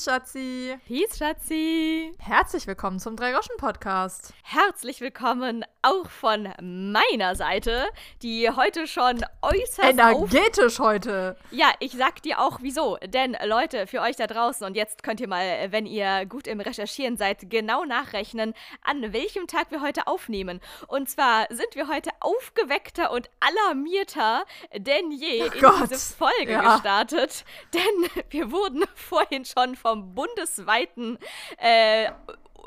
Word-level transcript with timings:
Peace, 0.00 0.04
Schatzi. 0.06 0.78
Peace, 0.86 1.18
Schatzi. 1.18 2.14
Herzlich 2.20 2.66
willkommen 2.66 2.98
zum 2.98 3.16
Drei-Roschen-Podcast. 3.16 4.32
Herzlich 4.44 5.02
willkommen 5.02 5.62
auch 5.82 6.08
von 6.08 6.48
meiner 6.62 7.34
Seite, 7.34 7.84
die 8.22 8.48
heute 8.48 8.86
schon 8.86 9.22
äußerst. 9.42 9.90
Energetisch 9.90 10.78
heute. 10.78 11.36
Ja, 11.50 11.70
ich 11.80 11.92
sag 11.92 12.22
dir 12.22 12.40
auch 12.40 12.60
wieso. 12.62 12.96
Denn, 13.04 13.36
Leute, 13.44 13.86
für 13.86 14.00
euch 14.00 14.16
da 14.16 14.26
draußen, 14.26 14.66
und 14.66 14.74
jetzt 14.74 15.02
könnt 15.02 15.20
ihr 15.20 15.28
mal, 15.28 15.70
wenn 15.70 15.84
ihr 15.84 16.24
gut 16.24 16.46
im 16.46 16.60
Recherchieren 16.60 17.18
seid, 17.18 17.50
genau 17.50 17.84
nachrechnen, 17.84 18.54
an 18.82 19.12
welchem 19.12 19.48
Tag 19.48 19.70
wir 19.70 19.82
heute 19.82 20.06
aufnehmen. 20.06 20.60
Und 20.88 21.10
zwar 21.10 21.46
sind 21.50 21.74
wir 21.74 21.88
heute 21.88 22.10
aufgeweckter 22.20 23.10
und 23.10 23.28
alarmierter 23.40 24.44
denn 24.74 25.10
je 25.10 25.42
Ach 25.46 25.54
in 25.54 25.60
Gott. 25.60 25.90
diese 25.90 26.14
Folge 26.16 26.52
Ja. 26.52 26.74
gestartet. 26.76 27.44
Denn 27.74 28.24
wir 28.30 28.50
wurden 28.50 28.84
vorhin 28.94 29.44
schon 29.44 29.76
vom 29.76 29.89
bundesweiten 29.96 31.18
äh, 31.58 32.10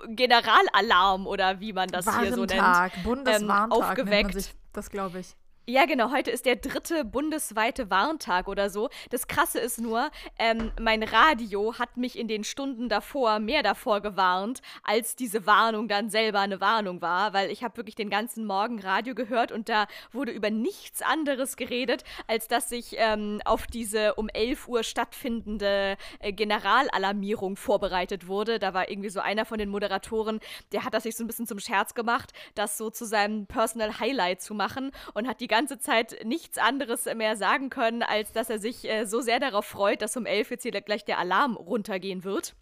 Generalalarm 0.07 1.27
oder 1.27 1.59
wie 1.59 1.73
man 1.73 1.87
das 1.89 2.05
hier 2.19 2.33
so 2.33 2.45
nennt. 2.45 3.25
Nennt 3.25 3.47
man 3.47 3.71
aufgeweckt. 3.71 4.33
sich 4.33 4.53
das, 4.73 4.89
glaube 4.89 5.19
ich. 5.19 5.35
Ja, 5.65 5.85
genau. 5.85 6.11
Heute 6.11 6.29
ist 6.29 6.45
der 6.45 6.57
dritte 6.57 7.05
bundesweite 7.05 7.89
Warntag 7.89 8.49
oder 8.49 8.69
so. 8.69 8.89
Das 9.11 9.29
Krasse 9.29 9.59
ist 9.59 9.79
nur, 9.79 10.11
ähm, 10.37 10.73
mein 10.77 11.03
Radio 11.03 11.79
hat 11.79 11.95
mich 11.95 12.19
in 12.19 12.27
den 12.27 12.43
Stunden 12.43 12.89
davor 12.89 13.39
mehr 13.39 13.63
davor 13.63 14.01
gewarnt, 14.01 14.61
als 14.83 15.15
diese 15.15 15.45
Warnung 15.45 15.87
dann 15.87 16.09
selber 16.09 16.41
eine 16.41 16.59
Warnung 16.59 17.01
war, 17.01 17.31
weil 17.31 17.49
ich 17.49 17.63
habe 17.63 17.77
wirklich 17.77 17.95
den 17.95 18.09
ganzen 18.09 18.45
Morgen 18.45 18.81
Radio 18.81 19.15
gehört 19.15 19.53
und 19.53 19.69
da 19.69 19.87
wurde 20.11 20.33
über 20.33 20.49
nichts 20.49 21.01
anderes 21.01 21.55
geredet, 21.55 22.03
als 22.27 22.49
dass 22.49 22.67
sich 22.67 22.95
ähm, 22.97 23.39
auf 23.45 23.65
diese 23.65 24.15
um 24.15 24.27
11 24.27 24.67
Uhr 24.67 24.83
stattfindende 24.83 25.95
äh, 26.19 26.33
Generalalarmierung 26.33 27.55
vorbereitet 27.55 28.27
wurde. 28.27 28.59
Da 28.59 28.73
war 28.73 28.89
irgendwie 28.91 29.09
so 29.09 29.21
einer 29.21 29.45
von 29.45 29.59
den 29.59 29.69
Moderatoren, 29.69 30.41
der 30.73 30.83
hat 30.83 30.93
das 30.93 31.03
sich 31.03 31.15
so 31.15 31.23
ein 31.23 31.27
bisschen 31.27 31.47
zum 31.47 31.59
Scherz 31.59 31.93
gemacht, 31.93 32.33
das 32.53 32.77
so 32.77 32.89
zu 32.89 33.05
seinem 33.05 33.47
Personal 33.47 34.01
Highlight 34.01 34.41
zu 34.41 34.53
machen 34.53 34.91
und 35.13 35.25
hat 35.25 35.39
die 35.39 35.52
ganze 35.53 35.77
Zeit 35.79 36.25
nichts 36.25 36.57
anderes 36.57 37.05
mehr 37.05 37.35
sagen 37.37 37.69
können, 37.69 38.01
als 38.03 38.31
dass 38.31 38.49
er 38.49 38.59
sich 38.59 38.89
äh, 38.89 39.05
so 39.05 39.21
sehr 39.21 39.39
darauf 39.39 39.65
freut, 39.65 40.01
dass 40.01 40.17
um 40.17 40.25
11 40.25 40.49
jetzt 40.51 40.63
hier 40.63 40.71
gleich 40.81 41.05
der 41.05 41.19
Alarm 41.19 41.55
runtergehen 41.55 42.23
wird. 42.23 42.55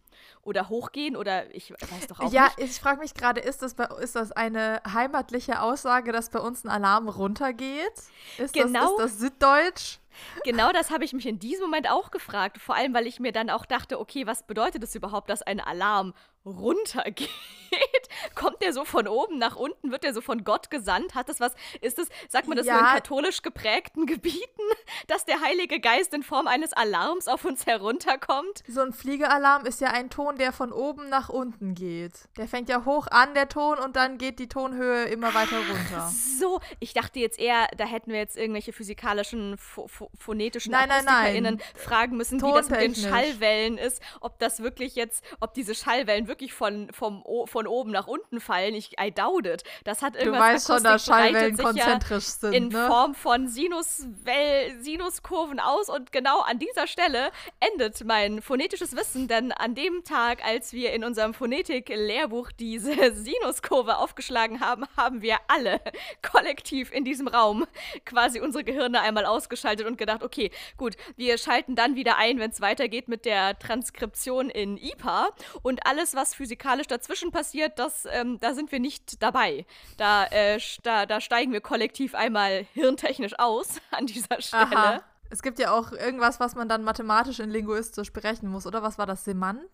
Oder 0.43 0.69
hochgehen 0.69 1.15
oder 1.15 1.53
ich 1.55 1.71
weiß 1.71 2.07
doch 2.07 2.19
auch 2.19 2.31
ja, 2.33 2.45
nicht. 2.57 2.59
ich 2.59 2.79
frage 2.79 2.99
mich 2.99 3.13
gerade, 3.13 3.41
ist 3.41 3.61
das, 3.61 3.73
bei, 3.75 3.85
ist 4.01 4.15
das 4.15 4.31
eine 4.31 4.81
heimatliche 4.91 5.61
Aussage, 5.61 6.11
dass 6.11 6.29
bei 6.29 6.39
uns 6.39 6.63
ein 6.63 6.69
Alarm 6.69 7.09
runtergeht? 7.09 7.93
Ist, 8.37 8.53
Genau. 8.53 8.97
das, 8.97 9.11
ist 9.11 9.15
das 9.15 9.19
Süddeutsch? 9.19 9.97
Genau 10.43 10.71
das 10.71 10.91
habe 10.91 11.05
ich 11.05 11.13
mich 11.13 11.25
in 11.25 11.39
diesem 11.39 11.65
Moment 11.65 11.89
auch 11.89 12.11
gefragt. 12.11 12.57
Vor 12.59 12.75
allem, 12.75 12.93
weil 12.93 13.07
ich 13.07 13.19
mir 13.19 13.31
dann 13.31 13.49
auch 13.49 13.65
dachte, 13.65 13.99
okay, 13.99 14.27
was 14.27 14.43
bedeutet 14.43 14.83
es 14.83 14.93
überhaupt, 14.95 15.29
dass 15.29 15.41
ein 15.41 15.59
Alarm 15.59 16.13
runtergeht? 16.45 17.29
Kommt 18.35 18.61
der 18.61 18.73
so 18.73 18.83
von 18.83 19.07
oben 19.07 19.37
nach 19.37 19.55
unten? 19.55 19.91
Wird 19.91 20.03
der 20.03 20.13
so 20.13 20.19
von 20.19 20.43
Gott 20.43 20.69
gesandt? 20.69 21.15
Hat 21.15 21.29
das 21.29 21.39
was? 21.39 21.53
Ist 21.79 21.99
es, 21.99 22.09
sagt 22.27 22.47
man 22.49 22.57
das 22.57 22.65
nur 22.67 22.75
in 22.77 22.83
Ja. 22.83 22.93
katholisch 22.95 23.41
geprägten 23.43 24.05
Gebieten, 24.07 24.61
dass 25.07 25.23
der 25.23 25.39
Heilige 25.39 25.79
Geist 25.79 26.13
in 26.13 26.21
Form 26.21 26.47
eines 26.47 26.73
Alarms 26.73 27.29
auf 27.29 27.45
uns 27.45 27.65
herunterkommt? 27.65 28.63
So 28.67 28.81
ein 28.81 28.91
Fliegealarm 28.91 29.65
ist 29.65 29.79
ja 29.79 29.89
ein 29.91 30.09
Ton, 30.09 30.37
der 30.37 30.51
von 30.51 30.73
oben 30.73 31.07
nach 31.07 31.29
unten 31.29 31.73
geht. 31.73 32.27
Der 32.37 32.47
fängt 32.49 32.67
ja 32.67 32.83
hoch 32.83 33.07
an, 33.07 33.33
der 33.35 33.47
Ton, 33.47 33.77
und 33.79 33.95
dann 33.95 34.17
geht 34.17 34.39
die 34.39 34.49
Tonhöhe 34.49 35.05
immer 35.05 35.33
weiter 35.33 35.57
runter. 35.57 36.11
So, 36.39 36.59
ich 36.81 36.93
dachte 36.93 37.19
jetzt 37.19 37.39
eher, 37.39 37.67
da 37.77 37.85
hätten 37.85 38.11
wir 38.11 38.19
jetzt 38.19 38.35
irgendwelche 38.35 38.73
physikalischen, 38.73 39.57
pho 39.57 39.87
pho 39.87 40.09
phonetischen 40.19 40.71
Nein, 40.73 40.89
nein, 40.89 41.07
AkustikerInnen 41.07 41.55
nein. 41.55 41.65
fragen 41.75 42.17
müssen, 42.17 42.41
wie 42.41 42.51
das 42.51 42.69
mit 42.69 42.81
den. 42.81 42.95
Schallwellen 42.95 43.77
ist, 43.77 44.01
ob 44.19 44.39
das 44.39 44.61
wirklich 44.61 44.95
jetzt, 44.95 45.23
ob 45.39 45.53
diese 45.53 45.73
Schallwellen 45.73 46.27
wirklich 46.31 46.53
von, 46.53 46.87
vom, 46.91 47.23
von 47.45 47.67
oben 47.67 47.91
nach 47.91 48.07
unten 48.07 48.39
fallen. 48.39 48.73
Ich, 48.73 48.95
I 48.99 49.11
doubt 49.11 49.45
it. 49.45 49.63
Das 49.83 50.01
hat 50.01 50.15
Du 50.15 50.19
irgendwas 50.19 50.41
weißt 50.41 50.67
schon, 50.67 50.83
dass 50.83 51.05
Schallwellen 51.05 51.57
ja 51.57 51.63
konzentrisch 51.63 52.25
sind, 52.25 52.53
in 52.53 52.67
ne? 52.69 52.87
Form 52.87 53.13
von 53.13 53.47
Sinuswell, 53.49 54.81
Sinuskurven 54.81 55.59
aus 55.59 55.89
und 55.89 56.11
genau 56.11 56.39
an 56.39 56.57
dieser 56.57 56.87
Stelle 56.87 57.31
endet 57.59 58.03
mein 58.05 58.41
phonetisches 58.41 58.95
Wissen, 58.95 59.27
denn 59.27 59.51
an 59.51 59.75
dem 59.75 60.03
Tag, 60.05 60.43
als 60.45 60.71
wir 60.71 60.93
in 60.93 61.03
unserem 61.03 61.33
Phonetik-Lehrbuch 61.33 62.51
diese 62.53 62.93
Sinuskurve 63.13 63.97
aufgeschlagen 63.97 64.61
haben, 64.61 64.85
haben 64.95 65.21
wir 65.21 65.37
alle 65.47 65.81
kollektiv 66.21 66.91
in 66.93 67.03
diesem 67.03 67.27
Raum 67.27 67.67
quasi 68.05 68.39
unsere 68.39 68.63
Gehirne 68.63 69.01
einmal 69.01 69.25
ausgeschaltet 69.25 69.85
und 69.85 69.97
gedacht, 69.97 70.23
okay, 70.23 70.49
gut, 70.77 70.95
wir 71.17 71.37
schalten 71.37 71.75
dann 71.75 71.95
wieder 71.95 72.17
ein, 72.17 72.39
wenn 72.39 72.51
es 72.51 72.61
weitergeht 72.61 73.09
mit 73.09 73.25
der 73.25 73.59
Transkription 73.59 74.49
in 74.49 74.77
IPA 74.77 75.29
und 75.61 75.85
alles, 75.85 76.15
was 76.15 76.20
physikalisch 76.35 76.87
dazwischen 76.87 77.31
passiert, 77.31 77.79
das, 77.79 78.07
ähm, 78.11 78.39
da 78.39 78.53
sind 78.53 78.71
wir 78.71 78.79
nicht 78.79 79.21
dabei. 79.21 79.65
Da, 79.97 80.25
äh, 80.25 80.59
da, 80.83 81.05
da 81.05 81.19
steigen 81.21 81.51
wir 81.51 81.61
kollektiv 81.61 82.15
einmal 82.15 82.65
hirntechnisch 82.73 83.37
aus 83.39 83.81
an 83.91 84.05
dieser 84.05 84.41
Stelle. 84.41 84.75
Aha. 84.75 85.03
Es 85.29 85.41
gibt 85.41 85.59
ja 85.59 85.71
auch 85.71 85.93
irgendwas, 85.93 86.41
was 86.41 86.55
man 86.55 86.67
dann 86.67 86.83
mathematisch 86.83 87.39
in 87.39 87.49
linguistisch 87.49 88.11
berechnen 88.11 88.51
muss, 88.51 88.67
oder? 88.67 88.83
Was 88.83 88.97
war 88.97 89.05
das? 89.05 89.23
Semantik? 89.23 89.69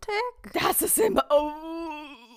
Das 0.54 0.84
ist 0.84 1.00
immer. 1.00 1.26
Oh, 1.32 1.52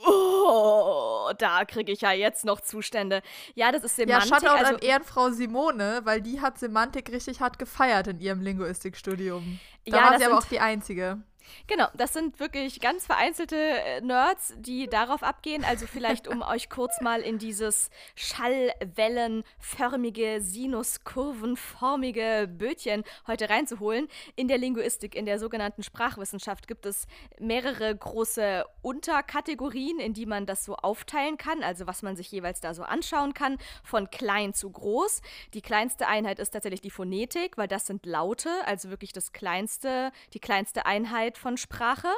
oh, 0.06 1.32
da 1.36 1.66
kriege 1.66 1.92
ich 1.92 2.00
ja 2.00 2.12
jetzt 2.12 2.46
noch 2.46 2.62
Zustände. 2.62 3.20
Ja, 3.54 3.72
das 3.72 3.84
ist 3.84 3.98
Ja, 3.98 4.22
Semantik. 4.22 4.28
Shoutout 4.28 4.58
also, 4.58 4.74
an 4.74 4.78
Ehrenfrau 4.78 5.30
Simone, 5.30 6.00
weil 6.04 6.22
die 6.22 6.40
hat 6.40 6.58
Semantik 6.58 7.12
richtig 7.12 7.40
hart 7.40 7.58
gefeiert 7.58 8.06
in 8.06 8.20
ihrem 8.20 8.40
Linguistikstudium. 8.40 9.60
Da 9.84 9.96
Ja, 9.96 10.10
war 10.10 10.18
sie 10.18 10.24
aber 10.24 10.38
auch 10.38 10.46
die 10.46 10.60
Einzige. 10.60 11.22
Genau, 11.66 11.88
das 11.94 12.12
sind 12.12 12.38
wirklich 12.40 12.80
ganz 12.80 13.06
vereinzelte 13.06 13.56
äh, 13.56 14.00
Nerds, 14.00 14.54
die 14.58 14.88
darauf 14.88 15.22
abgehen. 15.22 15.62
Also 15.64 15.86
vielleicht, 15.86 16.26
um 16.28 16.42
euch 16.48 16.68
kurz 16.70 17.00
mal 17.00 17.20
in 17.20 17.38
dieses 17.38 17.90
schallwellenförmige, 18.14 20.40
sinuskurvenformige 20.40 22.48
Bötchen 22.50 23.04
heute 23.26 23.50
reinzuholen. 23.50 24.08
In 24.36 24.48
der 24.48 24.58
Linguistik, 24.58 25.14
in 25.14 25.26
der 25.26 25.38
sogenannten 25.38 25.82
Sprachwissenschaft 25.82 26.68
gibt 26.68 26.86
es 26.86 27.06
mehrere 27.38 27.94
große 27.94 28.64
Unterkategorien, 28.82 30.00
in 30.00 30.14
die 30.14 30.26
man 30.26 30.46
das 30.46 30.64
so 30.64 30.76
aufteilen 30.76 31.36
kann, 31.36 31.62
also 31.62 31.86
was 31.86 32.02
man 32.02 32.16
sich 32.16 32.32
jeweils 32.32 32.60
da 32.60 32.74
so 32.74 32.82
anschauen 32.82 33.34
kann, 33.34 33.58
von 33.82 34.10
klein 34.10 34.54
zu 34.54 34.70
groß. 34.70 35.20
Die 35.54 35.62
kleinste 35.62 36.08
Einheit 36.08 36.38
ist 36.38 36.50
tatsächlich 36.50 36.80
die 36.80 36.90
Phonetik, 36.90 37.56
weil 37.56 37.68
das 37.68 37.86
sind 37.86 38.06
Laute, 38.06 38.50
also 38.66 38.90
wirklich 38.90 39.12
das 39.12 39.32
kleinste, 39.32 40.12
die 40.32 40.40
kleinste 40.40 40.86
Einheit 40.86 41.29
von 41.38 41.56
Sprache. 41.56 42.08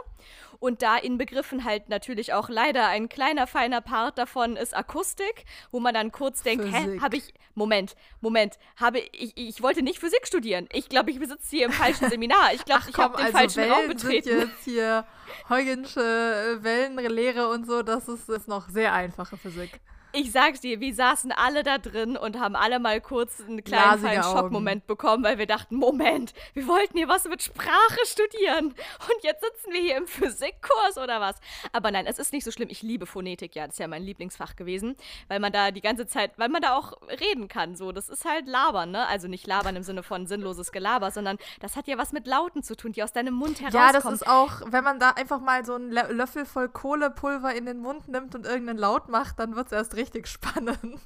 Und 0.58 0.82
da 0.82 0.96
inbegriffen 0.96 1.64
halt 1.64 1.88
natürlich 1.88 2.34
auch 2.34 2.48
leider 2.48 2.86
ein 2.86 3.08
kleiner, 3.08 3.48
feiner 3.48 3.80
Part 3.80 4.16
davon 4.16 4.56
ist 4.56 4.76
Akustik, 4.76 5.44
wo 5.72 5.80
man 5.80 5.92
dann 5.92 6.12
kurz 6.12 6.42
denkt, 6.44 6.66
hä, 6.66 6.84
Physik. 6.84 7.02
habe 7.02 7.16
ich, 7.16 7.34
Moment, 7.56 7.96
Moment, 8.20 8.58
habe 8.76 9.00
ich, 9.00 9.32
ich 9.36 9.60
wollte 9.60 9.82
nicht 9.82 9.98
Physik 9.98 10.24
studieren. 10.24 10.68
Ich 10.72 10.88
glaube, 10.88 11.10
ich 11.10 11.18
besitze 11.18 11.48
hier 11.50 11.66
im 11.66 11.72
falschen 11.72 12.08
Seminar. 12.08 12.54
Ich 12.54 12.64
glaube, 12.64 12.84
ich 12.88 12.96
habe 12.96 13.16
den 13.16 13.32
falschen 13.32 13.64
Raum 13.64 13.88
Wellen 13.88 13.98
sind 13.98 14.08
betreten. 14.08 14.38
jetzt 14.38 14.64
hier 14.64 15.04
Heugensche 15.48 16.00
äh, 16.00 16.62
Wellenlehre 16.62 17.48
und 17.48 17.66
so, 17.66 17.82
das 17.82 18.06
ist, 18.08 18.28
ist 18.28 18.46
noch 18.46 18.68
sehr 18.68 18.92
einfache 18.92 19.36
Physik. 19.36 19.80
Ich 20.14 20.30
sag's 20.30 20.60
dir, 20.60 20.80
wir 20.80 20.94
saßen 20.94 21.32
alle 21.32 21.62
da 21.62 21.78
drin 21.78 22.16
und 22.18 22.38
haben 22.38 22.54
alle 22.54 22.78
mal 22.78 23.00
kurz 23.00 23.40
einen 23.40 23.64
kleinen. 23.64 23.82
Schockmoment 24.22 24.86
bekommen, 24.86 25.24
weil 25.24 25.38
wir 25.38 25.46
dachten, 25.46 25.76
Moment, 25.76 26.34
wir 26.52 26.66
wollten 26.66 26.98
hier 26.98 27.08
was 27.08 27.26
mit 27.26 27.42
Sprache 27.42 27.98
studieren 28.04 28.66
und 28.66 29.22
jetzt 29.22 29.42
sitzen 29.42 29.72
wir 29.72 29.80
hier 29.80 29.96
im 29.96 30.06
Physikkurs 30.06 30.98
oder 31.02 31.20
was? 31.20 31.36
Aber 31.72 31.90
nein, 31.90 32.04
es 32.06 32.18
ist 32.18 32.32
nicht 32.34 32.44
so 32.44 32.50
schlimm. 32.50 32.68
Ich 32.70 32.82
liebe 32.82 33.06
Phonetik, 33.06 33.54
ja, 33.54 33.64
das 33.66 33.76
ist 33.76 33.78
ja 33.78 33.88
mein 33.88 34.02
Lieblingsfach 34.02 34.54
gewesen, 34.54 34.96
weil 35.28 35.40
man 35.40 35.50
da 35.50 35.70
die 35.70 35.80
ganze 35.80 36.06
Zeit, 36.06 36.32
weil 36.36 36.50
man 36.50 36.60
da 36.60 36.76
auch 36.76 36.92
reden 37.20 37.48
kann, 37.48 37.74
so. 37.74 37.90
Das 37.90 38.10
ist 38.10 38.26
halt 38.26 38.46
Labern, 38.46 38.90
ne? 38.90 39.06
Also 39.06 39.28
nicht 39.28 39.46
Labern 39.46 39.76
im 39.76 39.82
Sinne 39.82 40.02
von 40.02 40.26
sinnloses 40.26 40.72
Gelaber, 40.72 41.10
sondern 41.10 41.38
das 41.60 41.74
hat 41.74 41.86
ja 41.86 41.96
was 41.96 42.12
mit 42.12 42.26
Lauten 42.26 42.62
zu 42.62 42.76
tun, 42.76 42.92
die 42.92 43.02
aus 43.02 43.12
deinem 43.12 43.34
Mund 43.34 43.60
herauskommen. 43.60 43.86
Ja, 43.86 43.92
das 43.92 44.04
ist 44.04 44.26
auch, 44.26 44.60
wenn 44.66 44.84
man 44.84 45.00
da 45.00 45.10
einfach 45.10 45.40
mal 45.40 45.64
so 45.64 45.74
einen 45.74 45.90
Lö- 45.90 46.12
Löffel 46.12 46.44
voll 46.44 46.68
Kohlepulver 46.68 47.54
in 47.54 47.64
den 47.64 47.78
Mund 47.78 48.08
nimmt 48.08 48.34
und 48.34 48.44
irgendeinen 48.44 48.78
Laut 48.78 49.08
macht, 49.08 49.38
dann 49.38 49.56
wird 49.56 49.68
es 49.68 49.72
erst 49.72 49.94
richtig 49.94 50.01
spannend. 50.26 51.00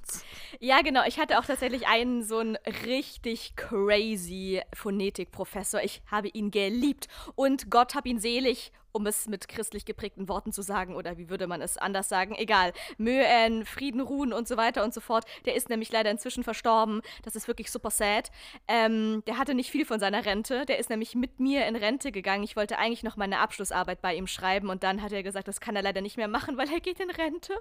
Ja, 0.60 0.80
genau. 0.82 1.02
Ich 1.06 1.18
hatte 1.18 1.38
auch 1.38 1.44
tatsächlich 1.44 1.86
einen 1.86 2.22
so 2.24 2.38
einen 2.38 2.56
richtig 2.84 3.56
crazy 3.56 4.62
Phonetikprofessor. 4.74 5.82
Ich 5.82 6.02
habe 6.10 6.28
ihn 6.28 6.50
geliebt 6.50 7.08
und 7.34 7.70
Gott 7.70 7.94
hab 7.94 8.06
ihn 8.06 8.18
selig, 8.18 8.72
um 8.96 9.06
es 9.06 9.28
mit 9.28 9.46
christlich 9.48 9.84
geprägten 9.84 10.26
Worten 10.28 10.52
zu 10.52 10.62
sagen 10.62 10.94
oder 10.94 11.18
wie 11.18 11.28
würde 11.28 11.46
man 11.46 11.60
es 11.60 11.76
anders 11.76 12.08
sagen? 12.08 12.34
Egal. 12.34 12.72
Möen, 12.96 13.66
Frieden, 13.66 14.00
Ruhen 14.00 14.32
und 14.32 14.48
so 14.48 14.56
weiter 14.56 14.82
und 14.82 14.94
so 14.94 15.02
fort. 15.02 15.26
Der 15.44 15.54
ist 15.54 15.68
nämlich 15.68 15.92
leider 15.92 16.10
inzwischen 16.10 16.42
verstorben. 16.42 17.02
Das 17.22 17.36
ist 17.36 17.46
wirklich 17.46 17.70
super 17.70 17.90
sad. 17.90 18.30
Ähm, 18.66 19.22
der 19.26 19.36
hatte 19.36 19.54
nicht 19.54 19.70
viel 19.70 19.84
von 19.84 20.00
seiner 20.00 20.24
Rente. 20.24 20.64
Der 20.64 20.78
ist 20.78 20.88
nämlich 20.88 21.14
mit 21.14 21.38
mir 21.38 21.66
in 21.66 21.76
Rente 21.76 22.10
gegangen. 22.10 22.42
Ich 22.42 22.56
wollte 22.56 22.78
eigentlich 22.78 23.02
noch 23.02 23.16
meine 23.16 23.40
Abschlussarbeit 23.40 24.00
bei 24.00 24.14
ihm 24.14 24.26
schreiben 24.26 24.70
und 24.70 24.82
dann 24.82 25.02
hat 25.02 25.12
er 25.12 25.22
gesagt, 25.22 25.48
das 25.48 25.60
kann 25.60 25.76
er 25.76 25.82
leider 25.82 26.00
nicht 26.00 26.16
mehr 26.16 26.28
machen, 26.28 26.56
weil 26.56 26.72
er 26.72 26.80
geht 26.80 26.98
in 26.98 27.10
Rente. 27.10 27.52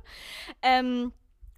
Ähm, 0.61 1.11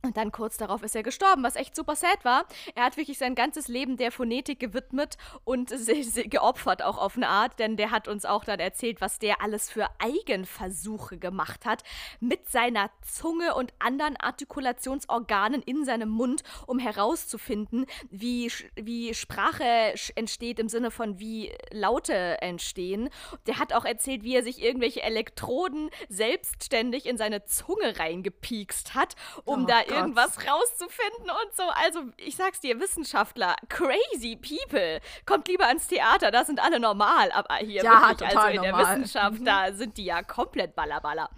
Und 0.07 0.15
dann 0.15 0.31
kurz 0.31 0.55
darauf 0.55 0.83
ist 0.83 0.95
er 0.95 1.03
gestorben, 1.03 1.43
was 1.43 1.57
echt 1.57 1.75
super 1.75 1.93
sad 1.97 2.23
war. 2.23 2.45
Er 2.75 2.85
hat 2.85 2.95
wirklich 2.95 3.17
sein 3.17 3.35
ganzes 3.35 3.67
Leben 3.67 3.97
der 3.97 4.09
Phonetik 4.09 4.57
gewidmet 4.57 5.17
und 5.43 5.69
geopfert 6.29 6.81
auch 6.81 6.97
auf 6.97 7.17
eine 7.17 7.27
Art, 7.27 7.59
denn 7.59 7.75
der 7.75 7.91
hat 7.91 8.07
uns 8.07 8.23
auch 8.23 8.45
dann 8.45 8.61
erzählt, 8.61 9.01
was 9.01 9.19
der 9.19 9.41
alles 9.41 9.69
für 9.69 9.89
Eigenversuche 9.99 11.17
gemacht 11.17 11.65
hat 11.65 11.83
mit 12.21 12.49
seiner 12.49 12.89
Zunge 13.01 13.53
und 13.53 13.73
anderen 13.79 14.15
Artikulationsorganen 14.15 15.61
in 15.61 15.83
seinem 15.83 16.07
Mund, 16.07 16.43
um 16.67 16.79
herauszufinden, 16.79 17.85
wie, 18.09 18.49
wie 18.75 19.13
Sprache 19.13 19.93
entsteht 20.15 20.57
im 20.57 20.69
Sinne 20.69 20.89
von 20.89 21.19
wie 21.19 21.51
Laute 21.69 22.41
entstehen. 22.41 23.09
Der 23.45 23.59
hat 23.59 23.73
auch 23.73 23.83
erzählt, 23.83 24.23
wie 24.23 24.35
er 24.35 24.43
sich 24.43 24.63
irgendwelche 24.63 25.03
Elektroden 25.03 25.89
selbstständig 26.07 27.07
in 27.07 27.17
seine 27.17 27.43
Zunge 27.43 27.99
reingepiekst 27.99 28.95
hat, 28.95 29.17
um 29.43 29.63
oh 29.63 29.67
da 29.67 29.81
Gott. 29.97 30.03
irgendwas 30.03 30.37
rauszufinden 30.47 31.29
und 31.29 31.55
so. 31.55 31.63
Also, 31.63 32.01
ich 32.17 32.35
sag's 32.35 32.59
dir, 32.59 32.79
Wissenschaftler, 32.79 33.55
crazy 33.69 34.35
people. 34.35 34.99
Kommt 35.25 35.47
lieber 35.47 35.67
ans 35.67 35.87
Theater, 35.87 36.31
da 36.31 36.45
sind 36.45 36.61
alle 36.61 36.79
normal. 36.79 37.31
Aber 37.31 37.55
hier 37.55 37.83
ja, 37.83 38.09
wirklich, 38.09 38.29
also 38.35 38.47
in 38.47 38.55
normal. 38.55 38.71
der 38.71 39.01
Wissenschaft, 39.01 39.39
mhm. 39.39 39.45
da 39.45 39.73
sind 39.73 39.97
die 39.97 40.05
ja 40.05 40.23
komplett 40.23 40.75
ballerballer. 40.75 41.29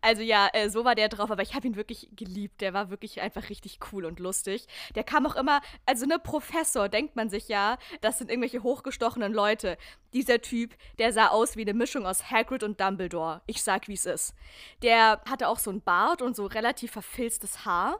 Also 0.00 0.22
ja, 0.22 0.48
äh, 0.52 0.68
so 0.68 0.84
war 0.84 0.94
der 0.94 1.08
drauf, 1.08 1.30
aber 1.30 1.42
ich 1.42 1.54
habe 1.54 1.66
ihn 1.66 1.76
wirklich 1.76 2.08
geliebt. 2.12 2.60
Der 2.60 2.74
war 2.74 2.90
wirklich 2.90 3.20
einfach 3.20 3.48
richtig 3.48 3.78
cool 3.92 4.04
und 4.04 4.20
lustig. 4.20 4.66
Der 4.94 5.04
kam 5.04 5.26
auch 5.26 5.36
immer, 5.36 5.60
also 5.86 6.06
ne 6.06 6.18
Professor, 6.18 6.88
denkt 6.88 7.16
man 7.16 7.30
sich 7.30 7.48
ja, 7.48 7.78
das 8.00 8.18
sind 8.18 8.30
irgendwelche 8.30 8.62
hochgestochenen 8.62 9.32
Leute. 9.32 9.78
Dieser 10.12 10.40
Typ, 10.40 10.74
der 10.98 11.12
sah 11.12 11.28
aus 11.28 11.56
wie 11.56 11.62
eine 11.62 11.74
Mischung 11.74 12.06
aus 12.06 12.30
Hagrid 12.30 12.62
und 12.62 12.80
Dumbledore. 12.80 13.42
Ich 13.46 13.62
sag, 13.62 13.88
wie 13.88 13.94
es 13.94 14.06
ist. 14.06 14.34
Der 14.82 15.20
hatte 15.28 15.48
auch 15.48 15.58
so 15.58 15.70
einen 15.70 15.82
Bart 15.82 16.22
und 16.22 16.34
so 16.34 16.46
relativ 16.46 16.92
verfilztes 16.92 17.64
Haar. 17.64 17.97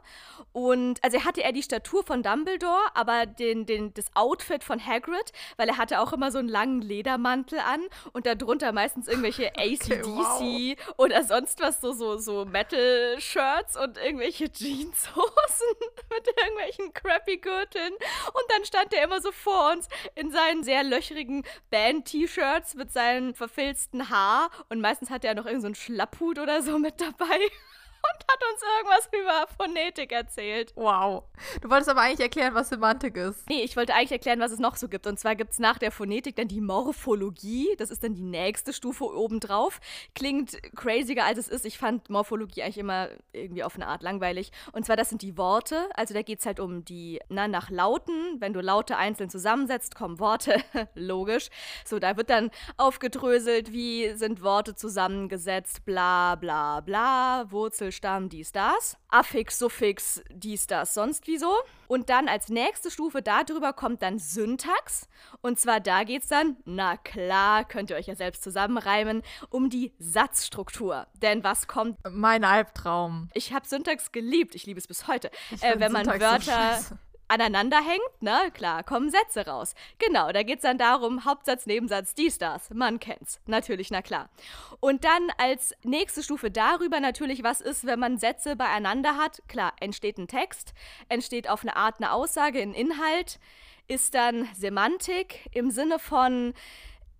Und 0.51 1.03
also 1.03 1.17
er 1.17 1.25
hatte 1.25 1.41
eher 1.41 1.51
die 1.51 1.63
Statur 1.63 2.03
von 2.03 2.23
Dumbledore, 2.23 2.79
aber 2.93 3.25
den, 3.25 3.65
den, 3.65 3.93
das 3.93 4.05
Outfit 4.15 4.63
von 4.63 4.83
Hagrid, 4.83 5.31
weil 5.57 5.69
er 5.69 5.77
hatte 5.77 5.99
auch 6.01 6.13
immer 6.13 6.31
so 6.31 6.39
einen 6.39 6.49
langen 6.49 6.81
Ledermantel 6.81 7.59
an 7.59 7.81
und 8.13 8.25
darunter 8.25 8.71
meistens 8.71 9.07
irgendwelche 9.07 9.51
ACDC 9.55 10.05
okay, 10.05 10.77
wow. 10.77 10.93
oder 10.97 11.23
sonst 11.23 11.59
was, 11.61 11.81
so, 11.81 11.91
so, 11.93 12.17
so 12.17 12.45
Metal-Shirts 12.45 13.77
und 13.77 13.97
irgendwelche 13.97 14.45
Jeanshosen 14.51 15.75
mit 16.09 16.27
irgendwelchen 16.27 16.93
crappy 16.93 17.37
Gürteln. 17.37 17.93
Und 17.93 18.43
dann 18.49 18.65
stand 18.65 18.93
er 18.93 19.03
immer 19.03 19.21
so 19.21 19.31
vor 19.31 19.71
uns 19.71 19.87
in 20.15 20.31
seinen 20.31 20.63
sehr 20.63 20.83
löchrigen 20.83 21.43
Band-T-Shirts 21.69 22.75
mit 22.75 22.91
seinem 22.91 23.33
verfilzten 23.33 24.09
Haar 24.09 24.49
und 24.69 24.81
meistens 24.81 25.09
hat 25.09 25.23
er 25.23 25.35
noch 25.35 25.45
irgendeinen 25.45 25.75
so 25.75 25.81
Schlapphut 25.81 26.39
oder 26.39 26.61
so 26.61 26.79
mit 26.79 26.99
dabei 26.99 27.39
und 28.01 28.25
hat 28.31 28.41
uns 28.51 28.61
irgendwas 28.77 29.09
über 29.13 29.47
Phonetik 29.57 30.11
erzählt. 30.11 30.71
Wow. 30.75 31.23
Du 31.61 31.69
wolltest 31.69 31.89
aber 31.89 32.01
eigentlich 32.01 32.19
erklären, 32.19 32.53
was 32.53 32.69
Semantik 32.69 33.17
ist. 33.17 33.47
Nee, 33.49 33.63
ich 33.63 33.75
wollte 33.75 33.93
eigentlich 33.93 34.11
erklären, 34.11 34.39
was 34.39 34.51
es 34.51 34.59
noch 34.59 34.75
so 34.75 34.87
gibt. 34.87 35.07
Und 35.07 35.19
zwar 35.19 35.35
gibt 35.35 35.51
es 35.51 35.59
nach 35.59 35.77
der 35.77 35.91
Phonetik 35.91 36.35
dann 36.35 36.47
die 36.47 36.61
Morphologie. 36.61 37.75
Das 37.77 37.91
ist 37.91 38.03
dann 38.03 38.15
die 38.15 38.23
nächste 38.23 38.73
Stufe 38.73 39.05
obendrauf. 39.05 39.79
Klingt 40.15 40.57
craziger, 40.75 41.25
als 41.25 41.37
es 41.37 41.47
ist. 41.47 41.65
Ich 41.65 41.77
fand 41.77 42.09
Morphologie 42.09 42.63
eigentlich 42.63 42.77
immer 42.77 43.09
irgendwie 43.33 43.63
auf 43.63 43.75
eine 43.75 43.87
Art 43.87 44.03
langweilig. 44.03 44.51
Und 44.71 44.85
zwar, 44.85 44.95
das 44.95 45.09
sind 45.09 45.21
die 45.21 45.37
Worte. 45.37 45.89
Also 45.95 46.13
da 46.13 46.21
geht 46.21 46.39
es 46.39 46.45
halt 46.45 46.59
um 46.59 46.85
die, 46.85 47.19
na, 47.29 47.47
nach 47.47 47.69
Lauten. 47.69 48.39
Wenn 48.39 48.53
du 48.53 48.61
Laute 48.61 48.97
einzeln 48.97 49.29
zusammensetzt, 49.29 49.95
kommen 49.95 50.19
Worte. 50.19 50.61
Logisch. 50.95 51.49
So, 51.85 51.99
da 51.99 52.17
wird 52.17 52.29
dann 52.29 52.51
aufgedröselt, 52.77 53.71
wie 53.71 54.13
sind 54.15 54.41
Worte 54.43 54.75
zusammengesetzt, 54.75 55.85
bla, 55.85 56.35
bla, 56.35 56.81
bla, 56.81 57.51
Wurzel 57.51 57.88
Stamm, 57.91 58.29
dies, 58.29 58.51
das. 58.51 58.97
Affix, 59.09 59.59
Suffix, 59.59 60.21
dies, 60.29 60.67
das, 60.67 60.93
sonst 60.93 61.27
wieso. 61.27 61.53
Und 61.87 62.09
dann 62.09 62.27
als 62.27 62.49
nächste 62.49 62.91
Stufe 62.91 63.21
darüber 63.21 63.73
kommt 63.73 64.01
dann 64.01 64.19
Syntax. 64.19 65.07
Und 65.41 65.59
zwar 65.59 65.79
da 65.79 66.03
geht 66.03 66.23
es 66.23 66.29
dann, 66.29 66.57
na 66.65 66.97
klar, 66.97 67.65
könnt 67.65 67.89
ihr 67.89 67.95
euch 67.95 68.07
ja 68.07 68.15
selbst 68.15 68.43
zusammenreimen, 68.43 69.23
um 69.49 69.69
die 69.69 69.93
Satzstruktur. 69.99 71.07
Denn 71.21 71.43
was 71.43 71.67
kommt? 71.67 71.97
Mein 72.09 72.43
Albtraum. 72.43 73.29
Ich 73.33 73.53
habe 73.53 73.67
Syntax 73.67 74.11
geliebt, 74.11 74.55
ich 74.55 74.65
liebe 74.65 74.79
es 74.79 74.87
bis 74.87 75.07
heute. 75.07 75.31
Äh, 75.61 75.79
wenn 75.79 75.91
man 75.91 76.05
Syntax 76.05 76.47
Wörter. 76.47 76.81
So 76.81 76.95
aneinander 77.29 77.77
hängt, 77.77 78.21
ne, 78.21 78.51
klar, 78.53 78.83
kommen 78.83 79.09
Sätze 79.09 79.45
raus. 79.47 79.73
Genau, 79.99 80.31
da 80.31 80.43
geht 80.43 80.57
es 80.57 80.63
dann 80.63 80.77
darum, 80.77 81.23
Hauptsatz, 81.23 81.65
Nebensatz, 81.65 82.13
dies, 82.13 82.37
das. 82.37 82.69
Man 82.71 82.99
kennt's. 82.99 83.39
Natürlich, 83.45 83.91
na 83.91 84.01
klar. 84.01 84.29
Und 84.79 85.05
dann 85.05 85.31
als 85.37 85.73
nächste 85.83 86.23
Stufe 86.23 86.51
darüber 86.51 86.99
natürlich, 86.99 87.43
was 87.43 87.61
ist, 87.61 87.85
wenn 87.85 87.99
man 87.99 88.17
Sätze 88.17 88.55
beieinander 88.55 89.15
hat. 89.15 89.41
Klar, 89.47 89.73
entsteht 89.79 90.17
ein 90.17 90.27
Text, 90.27 90.73
entsteht 91.07 91.49
auf 91.49 91.61
eine 91.61 91.75
Art 91.75 91.95
eine 91.99 92.11
Aussage, 92.11 92.61
ein 92.61 92.73
Inhalt, 92.73 93.39
ist 93.87 94.13
dann 94.13 94.47
Semantik 94.55 95.49
im 95.53 95.71
Sinne 95.71 95.99
von, 95.99 96.53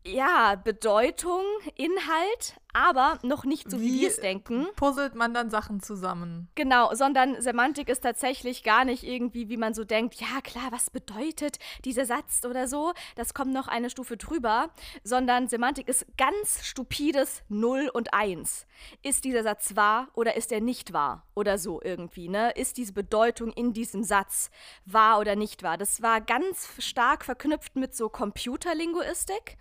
ja, 0.05 0.55
Bedeutung, 0.55 1.43
Inhalt, 1.75 2.55
aber 2.73 3.19
noch 3.23 3.45
nicht 3.45 3.69
so 3.69 3.79
wie, 3.79 3.85
wie 3.85 4.01
wir 4.01 4.07
es 4.09 4.19
denken. 4.19 4.67
Puzzelt 4.75 5.15
man 5.15 5.33
dann 5.33 5.49
Sachen 5.49 5.81
zusammen. 5.81 6.49
Genau, 6.55 6.93
sondern 6.93 7.41
Semantik 7.41 7.89
ist 7.89 8.01
tatsächlich 8.01 8.63
gar 8.63 8.85
nicht 8.85 9.03
irgendwie, 9.03 9.49
wie 9.49 9.57
man 9.57 9.73
so 9.73 9.83
denkt, 9.83 10.15
ja 10.15 10.41
klar, 10.43 10.71
was 10.71 10.89
bedeutet 10.89 11.57
dieser 11.85 12.05
Satz 12.05 12.45
oder 12.45 12.67
so, 12.67 12.93
das 13.15 13.33
kommt 13.33 13.53
noch 13.53 13.67
eine 13.67 13.89
Stufe 13.89 14.17
drüber, 14.17 14.69
sondern 15.03 15.47
Semantik 15.47 15.87
ist 15.87 16.05
ganz 16.17 16.65
stupides 16.65 17.43
0 17.49 17.89
und 17.91 18.13
1. 18.13 18.67
Ist 19.01 19.23
dieser 19.23 19.43
Satz 19.43 19.75
wahr 19.75 20.07
oder 20.13 20.35
ist 20.35 20.51
er 20.51 20.61
nicht 20.61 20.93
wahr? 20.93 21.25
Oder 21.35 21.57
so 21.57 21.81
irgendwie, 21.81 22.29
ne? 22.29 22.51
Ist 22.51 22.77
diese 22.77 22.93
Bedeutung 22.93 23.51
in 23.51 23.73
diesem 23.73 24.03
Satz 24.03 24.51
wahr 24.85 25.19
oder 25.19 25.35
nicht 25.35 25.63
wahr? 25.63 25.77
Das 25.77 26.01
war 26.01 26.21
ganz 26.21 26.69
stark 26.79 27.25
verknüpft 27.25 27.75
mit 27.75 27.95
so 27.95 28.09
Computerlinguistik. 28.09 29.57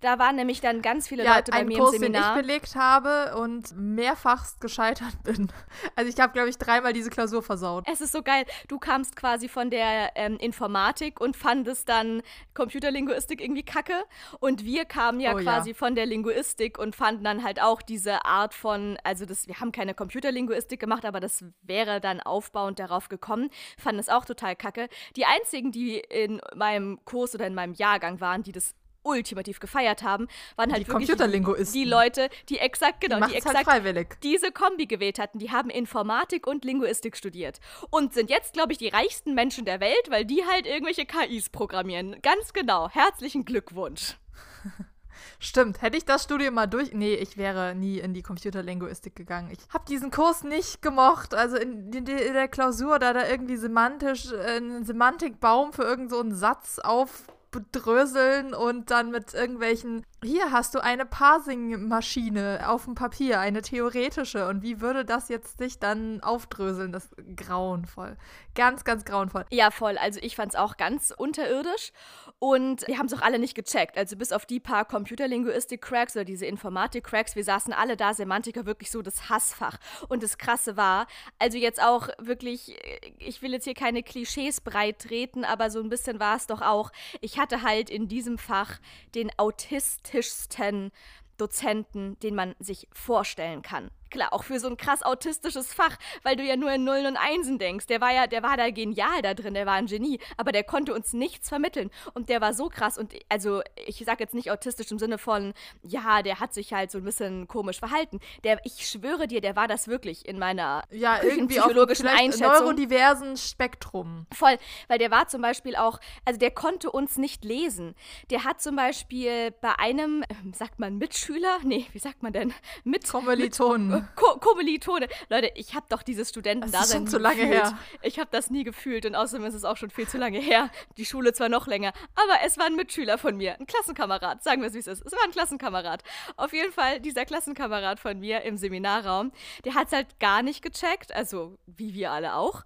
Da 0.00 0.18
waren 0.18 0.36
nämlich 0.36 0.60
dann 0.60 0.82
ganz 0.82 1.08
viele 1.08 1.24
ja, 1.24 1.36
Leute 1.36 1.50
bei 1.50 1.64
mir 1.64 1.78
im 1.78 1.86
Seminar 1.86 2.47
belegt 2.48 2.76
habe 2.76 3.36
und 3.36 3.76
mehrfachst 3.76 4.60
gescheitert 4.62 5.22
bin. 5.22 5.52
Also 5.96 6.10
ich 6.10 6.18
habe, 6.18 6.32
glaube 6.32 6.48
ich, 6.48 6.56
dreimal 6.56 6.94
diese 6.94 7.10
Klausur 7.10 7.42
versaut. 7.42 7.84
Es 7.86 8.00
ist 8.00 8.12
so 8.12 8.22
geil. 8.22 8.46
Du 8.68 8.78
kamst 8.78 9.16
quasi 9.16 9.48
von 9.48 9.68
der 9.68 10.12
ähm, 10.14 10.38
Informatik 10.38 11.20
und 11.20 11.36
fandest 11.36 11.90
dann 11.90 12.22
Computerlinguistik 12.54 13.42
irgendwie 13.42 13.64
kacke. 13.64 14.02
Und 14.40 14.64
wir 14.64 14.86
kamen 14.86 15.20
ja 15.20 15.34
oh, 15.34 15.38
quasi 15.38 15.70
ja. 15.70 15.76
von 15.76 15.94
der 15.94 16.06
Linguistik 16.06 16.78
und 16.78 16.96
fanden 16.96 17.22
dann 17.22 17.44
halt 17.44 17.60
auch 17.60 17.82
diese 17.82 18.24
Art 18.24 18.54
von, 18.54 18.96
also 19.04 19.26
das, 19.26 19.46
wir 19.46 19.60
haben 19.60 19.70
keine 19.70 19.92
Computerlinguistik 19.92 20.80
gemacht, 20.80 21.04
aber 21.04 21.20
das 21.20 21.44
wäre 21.60 22.00
dann 22.00 22.20
aufbauend 22.20 22.78
darauf 22.78 23.10
gekommen. 23.10 23.50
Fanden 23.76 24.00
es 24.00 24.08
auch 24.08 24.24
total 24.24 24.56
kacke. 24.56 24.88
Die 25.16 25.26
einzigen, 25.26 25.70
die 25.70 25.98
in 25.98 26.40
meinem 26.56 27.04
Kurs 27.04 27.34
oder 27.34 27.46
in 27.46 27.54
meinem 27.54 27.74
Jahrgang 27.74 28.22
waren, 28.22 28.42
die 28.42 28.52
das 28.52 28.74
ultimativ 29.02 29.60
gefeiert 29.60 30.02
haben, 30.02 30.28
waren 30.56 30.72
halt 30.72 30.86
die 30.86 30.88
wirklich 30.88 31.72
die 31.72 31.84
Leute, 31.84 32.28
die 32.48 32.58
exakt 32.58 33.00
genau, 33.00 33.16
die, 33.16 33.20
die 33.20 33.34
halt 33.34 33.56
exakt 33.56 33.66
halt 33.66 34.22
diese 34.22 34.52
Kombi 34.52 34.86
gewählt 34.86 35.18
hatten. 35.18 35.38
Die 35.38 35.50
haben 35.50 35.70
Informatik 35.70 36.46
und 36.46 36.64
Linguistik 36.64 37.16
studiert 37.16 37.60
und 37.90 38.12
sind 38.12 38.30
jetzt, 38.30 38.52
glaube 38.52 38.72
ich, 38.72 38.78
die 38.78 38.88
reichsten 38.88 39.34
Menschen 39.34 39.64
der 39.64 39.80
Welt, 39.80 40.10
weil 40.10 40.24
die 40.24 40.44
halt 40.44 40.66
irgendwelche 40.66 41.06
KIs 41.06 41.50
programmieren. 41.50 42.20
Ganz 42.22 42.52
genau. 42.52 42.88
Herzlichen 42.90 43.44
Glückwunsch. 43.44 44.16
Stimmt, 45.40 45.82
hätte 45.82 45.96
ich 45.96 46.04
das 46.04 46.24
Studium 46.24 46.54
mal 46.54 46.66
durch. 46.66 46.92
Nee, 46.92 47.14
ich 47.14 47.36
wäre 47.36 47.74
nie 47.74 47.98
in 47.98 48.12
die 48.12 48.22
Computerlinguistik 48.22 49.14
gegangen. 49.14 49.50
Ich 49.52 49.58
habe 49.72 49.84
diesen 49.88 50.10
Kurs 50.10 50.42
nicht 50.42 50.82
gemocht. 50.82 51.34
Also 51.34 51.56
in, 51.56 51.92
in, 51.92 52.06
in, 52.06 52.34
der 52.34 52.48
Klausur, 52.48 52.98
da 52.98 53.12
da 53.12 53.28
irgendwie 53.28 53.56
semantisch 53.56 54.32
äh, 54.32 54.56
einen 54.56 54.84
Semantikbaum 54.84 55.72
für 55.72 55.82
irgendeinen 55.82 56.32
so 56.32 56.36
Satz 56.36 56.78
auf 56.80 57.24
bedröseln 57.50 58.52
und 58.52 58.90
dann 58.90 59.10
mit 59.10 59.32
irgendwelchen, 59.32 60.04
hier 60.22 60.52
hast 60.52 60.74
du 60.74 60.82
eine 60.82 61.06
Parsing-Maschine 61.06 62.68
auf 62.68 62.84
dem 62.84 62.94
Papier, 62.94 63.40
eine 63.40 63.62
theoretische. 63.62 64.46
Und 64.48 64.62
wie 64.62 64.80
würde 64.80 65.04
das 65.04 65.28
jetzt 65.28 65.58
sich 65.58 65.78
dann 65.78 66.20
aufdröseln? 66.22 66.92
Das 66.92 67.06
ist 67.06 67.36
grauenvoll. 67.36 68.16
Ganz, 68.58 68.82
ganz 68.82 69.04
grauenvoll. 69.04 69.44
Ja, 69.52 69.70
voll. 69.70 69.96
Also 69.98 70.18
ich 70.20 70.34
fand 70.34 70.52
es 70.52 70.58
auch 70.58 70.76
ganz 70.76 71.14
unterirdisch. 71.16 71.92
Und 72.40 72.84
wir 72.88 72.98
haben 72.98 73.06
es 73.06 73.14
auch 73.14 73.20
alle 73.20 73.38
nicht 73.38 73.54
gecheckt. 73.54 73.96
Also 73.96 74.16
bis 74.16 74.32
auf 74.32 74.46
die 74.46 74.58
paar 74.58 74.84
Computerlinguistik-Cracks 74.84 76.16
oder 76.16 76.24
diese 76.24 76.44
Informatik-Cracks, 76.46 77.36
wir 77.36 77.44
saßen 77.44 77.72
alle 77.72 77.96
da, 77.96 78.14
Semantiker 78.14 78.66
wirklich 78.66 78.90
so 78.90 79.00
das 79.00 79.28
Hassfach. 79.28 79.78
Und 80.08 80.24
das 80.24 80.38
Krasse 80.38 80.76
war, 80.76 81.06
also 81.38 81.56
jetzt 81.56 81.80
auch 81.80 82.08
wirklich, 82.18 82.76
ich 83.18 83.42
will 83.42 83.52
jetzt 83.52 83.64
hier 83.64 83.74
keine 83.74 84.02
Klischees 84.02 84.60
breit 84.60 84.98
treten, 84.98 85.44
aber 85.44 85.70
so 85.70 85.78
ein 85.80 85.88
bisschen 85.88 86.18
war 86.18 86.36
es 86.36 86.48
doch 86.48 86.60
auch, 86.60 86.90
ich 87.20 87.38
hatte 87.38 87.62
halt 87.62 87.90
in 87.90 88.08
diesem 88.08 88.38
Fach 88.38 88.80
den 89.14 89.30
autistischsten 89.36 90.90
Dozenten, 91.36 92.18
den 92.20 92.34
man 92.34 92.56
sich 92.58 92.88
vorstellen 92.92 93.62
kann. 93.62 93.92
Klar, 94.10 94.32
auch 94.32 94.44
für 94.44 94.58
so 94.58 94.68
ein 94.68 94.76
krass 94.76 95.02
autistisches 95.02 95.72
Fach, 95.72 95.96
weil 96.22 96.36
du 96.36 96.42
ja 96.42 96.56
nur 96.56 96.72
in 96.72 96.84
Nullen 96.84 97.06
und 97.06 97.16
Einsen 97.16 97.58
denkst. 97.58 97.86
Der 97.86 98.00
war 98.00 98.12
ja, 98.12 98.26
der 98.26 98.42
war 98.42 98.56
da 98.56 98.70
genial 98.70 99.22
da 99.22 99.34
drin, 99.34 99.54
der 99.54 99.66
war 99.66 99.74
ein 99.74 99.86
Genie, 99.86 100.18
aber 100.36 100.52
der 100.52 100.64
konnte 100.64 100.94
uns 100.94 101.12
nichts 101.12 101.48
vermitteln. 101.48 101.90
Und 102.14 102.28
der 102.28 102.40
war 102.40 102.54
so 102.54 102.68
krass 102.68 102.98
und 102.98 103.14
also 103.28 103.62
ich 103.86 104.02
sag 104.04 104.20
jetzt 104.20 104.34
nicht 104.34 104.50
autistisch 104.50 104.90
im 104.90 104.98
Sinne 104.98 105.18
von, 105.18 105.52
ja, 105.82 106.22
der 106.22 106.40
hat 106.40 106.54
sich 106.54 106.72
halt 106.72 106.90
so 106.90 106.98
ein 106.98 107.04
bisschen 107.04 107.48
komisch 107.48 107.78
verhalten. 107.78 108.20
Der, 108.44 108.60
ich 108.64 108.88
schwöre 108.88 109.26
dir, 109.26 109.40
der 109.40 109.56
war 109.56 109.68
das 109.68 109.88
wirklich 109.88 110.26
in 110.26 110.38
meiner 110.38 110.82
ja, 110.90 111.22
irgendwie 111.22 111.58
psychologischen 111.58 112.06
auf 112.06 112.18
Einschätzung. 112.18 112.48
neurodiversen 112.48 113.36
Spektrum. 113.36 114.26
Voll, 114.32 114.56
weil 114.88 114.98
der 114.98 115.10
war 115.10 115.28
zum 115.28 115.42
Beispiel 115.42 115.76
auch, 115.76 115.98
also 116.24 116.38
der 116.38 116.50
konnte 116.50 116.90
uns 116.90 117.18
nicht 117.18 117.44
lesen. 117.44 117.94
Der 118.30 118.44
hat 118.44 118.60
zum 118.60 118.76
Beispiel 118.76 119.50
bei 119.60 119.78
einem, 119.78 120.24
sagt 120.52 120.78
man 120.78 120.98
Mitschüler? 120.98 121.58
Nee, 121.62 121.86
wie 121.92 121.98
sagt 121.98 122.22
man 122.22 122.32
denn? 122.32 122.52
Mit 122.84 123.08
Kommilitonen. 123.08 123.88
Mit, 123.88 123.97
Ko 124.14 124.38
Kommilitone. 124.38 125.08
Leute, 125.28 125.50
ich 125.54 125.74
habe 125.74 125.86
doch 125.88 126.02
dieses 126.02 126.28
Studenten 126.30 126.70
da 126.70 126.84
schon 126.84 127.06
zu 127.06 127.18
lange 127.18 127.42
gefühlt. 127.42 127.64
her. 127.64 127.78
Ich 128.02 128.18
habe 128.18 128.28
das 128.30 128.50
nie 128.50 128.64
gefühlt 128.64 129.06
und 129.06 129.14
außerdem 129.14 129.46
ist 129.46 129.54
es 129.54 129.64
auch 129.64 129.76
schon 129.76 129.90
viel 129.90 130.08
zu 130.08 130.18
lange 130.18 130.38
her. 130.38 130.70
Die 130.96 131.04
Schule 131.04 131.32
zwar 131.32 131.48
noch 131.48 131.66
länger, 131.66 131.92
aber 132.14 132.38
es 132.44 132.58
war 132.58 132.66
ein 132.66 132.76
Mitschüler 132.76 133.18
von 133.18 133.36
mir, 133.36 133.58
ein 133.58 133.66
Klassenkamerad, 133.66 134.42
sagen 134.42 134.62
wir 134.62 134.68
es 134.68 134.74
wie 134.74 134.78
es 134.78 134.86
ist. 134.86 135.04
Es 135.04 135.12
war 135.12 135.24
ein 135.24 135.30
Klassenkamerad. 135.30 136.02
Auf 136.36 136.52
jeden 136.52 136.72
Fall 136.72 137.00
dieser 137.00 137.24
Klassenkamerad 137.24 138.00
von 138.00 138.18
mir 138.18 138.42
im 138.42 138.56
Seminarraum, 138.56 139.32
der 139.64 139.74
hat 139.74 139.88
es 139.88 139.92
halt 139.92 140.20
gar 140.20 140.42
nicht 140.42 140.62
gecheckt, 140.62 141.12
also 141.14 141.58
wie 141.66 141.94
wir 141.94 142.12
alle 142.12 142.34
auch. 142.34 142.64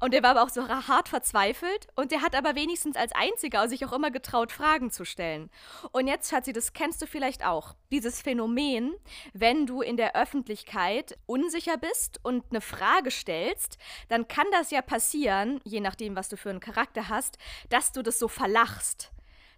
Und 0.00 0.12
der 0.14 0.22
war 0.22 0.30
aber 0.30 0.42
auch 0.42 0.50
so 0.50 0.68
hart 0.68 1.08
verzweifelt 1.08 1.88
und 1.96 2.12
der 2.12 2.22
hat 2.22 2.34
aber 2.34 2.54
wenigstens 2.54 2.96
als 2.96 3.12
einziger 3.14 3.68
sich 3.68 3.84
auch 3.84 3.92
immer 3.92 4.10
getraut, 4.10 4.52
Fragen 4.52 4.90
zu 4.90 5.04
stellen. 5.04 5.50
Und 5.92 6.06
jetzt, 6.06 6.30
Schatzi, 6.30 6.52
das 6.52 6.72
kennst 6.72 7.00
du 7.02 7.06
vielleicht 7.06 7.44
auch. 7.44 7.74
Dieses 7.90 8.20
Phänomen, 8.22 8.94
wenn 9.32 9.66
du 9.66 9.80
in 9.80 9.96
der 9.96 10.16
Öffentlichkeit 10.16 10.73
unsicher 11.26 11.76
bist 11.76 12.20
und 12.22 12.44
eine 12.50 12.60
Frage 12.60 13.10
stellst, 13.10 13.78
dann 14.08 14.28
kann 14.28 14.46
das 14.52 14.70
ja 14.70 14.82
passieren, 14.82 15.60
je 15.64 15.80
nachdem, 15.80 16.16
was 16.16 16.28
du 16.28 16.36
für 16.36 16.50
einen 16.50 16.60
Charakter 16.60 17.08
hast, 17.08 17.38
dass 17.68 17.92
du 17.92 18.02
das 18.02 18.18
so 18.18 18.28
verlachst 18.28 19.10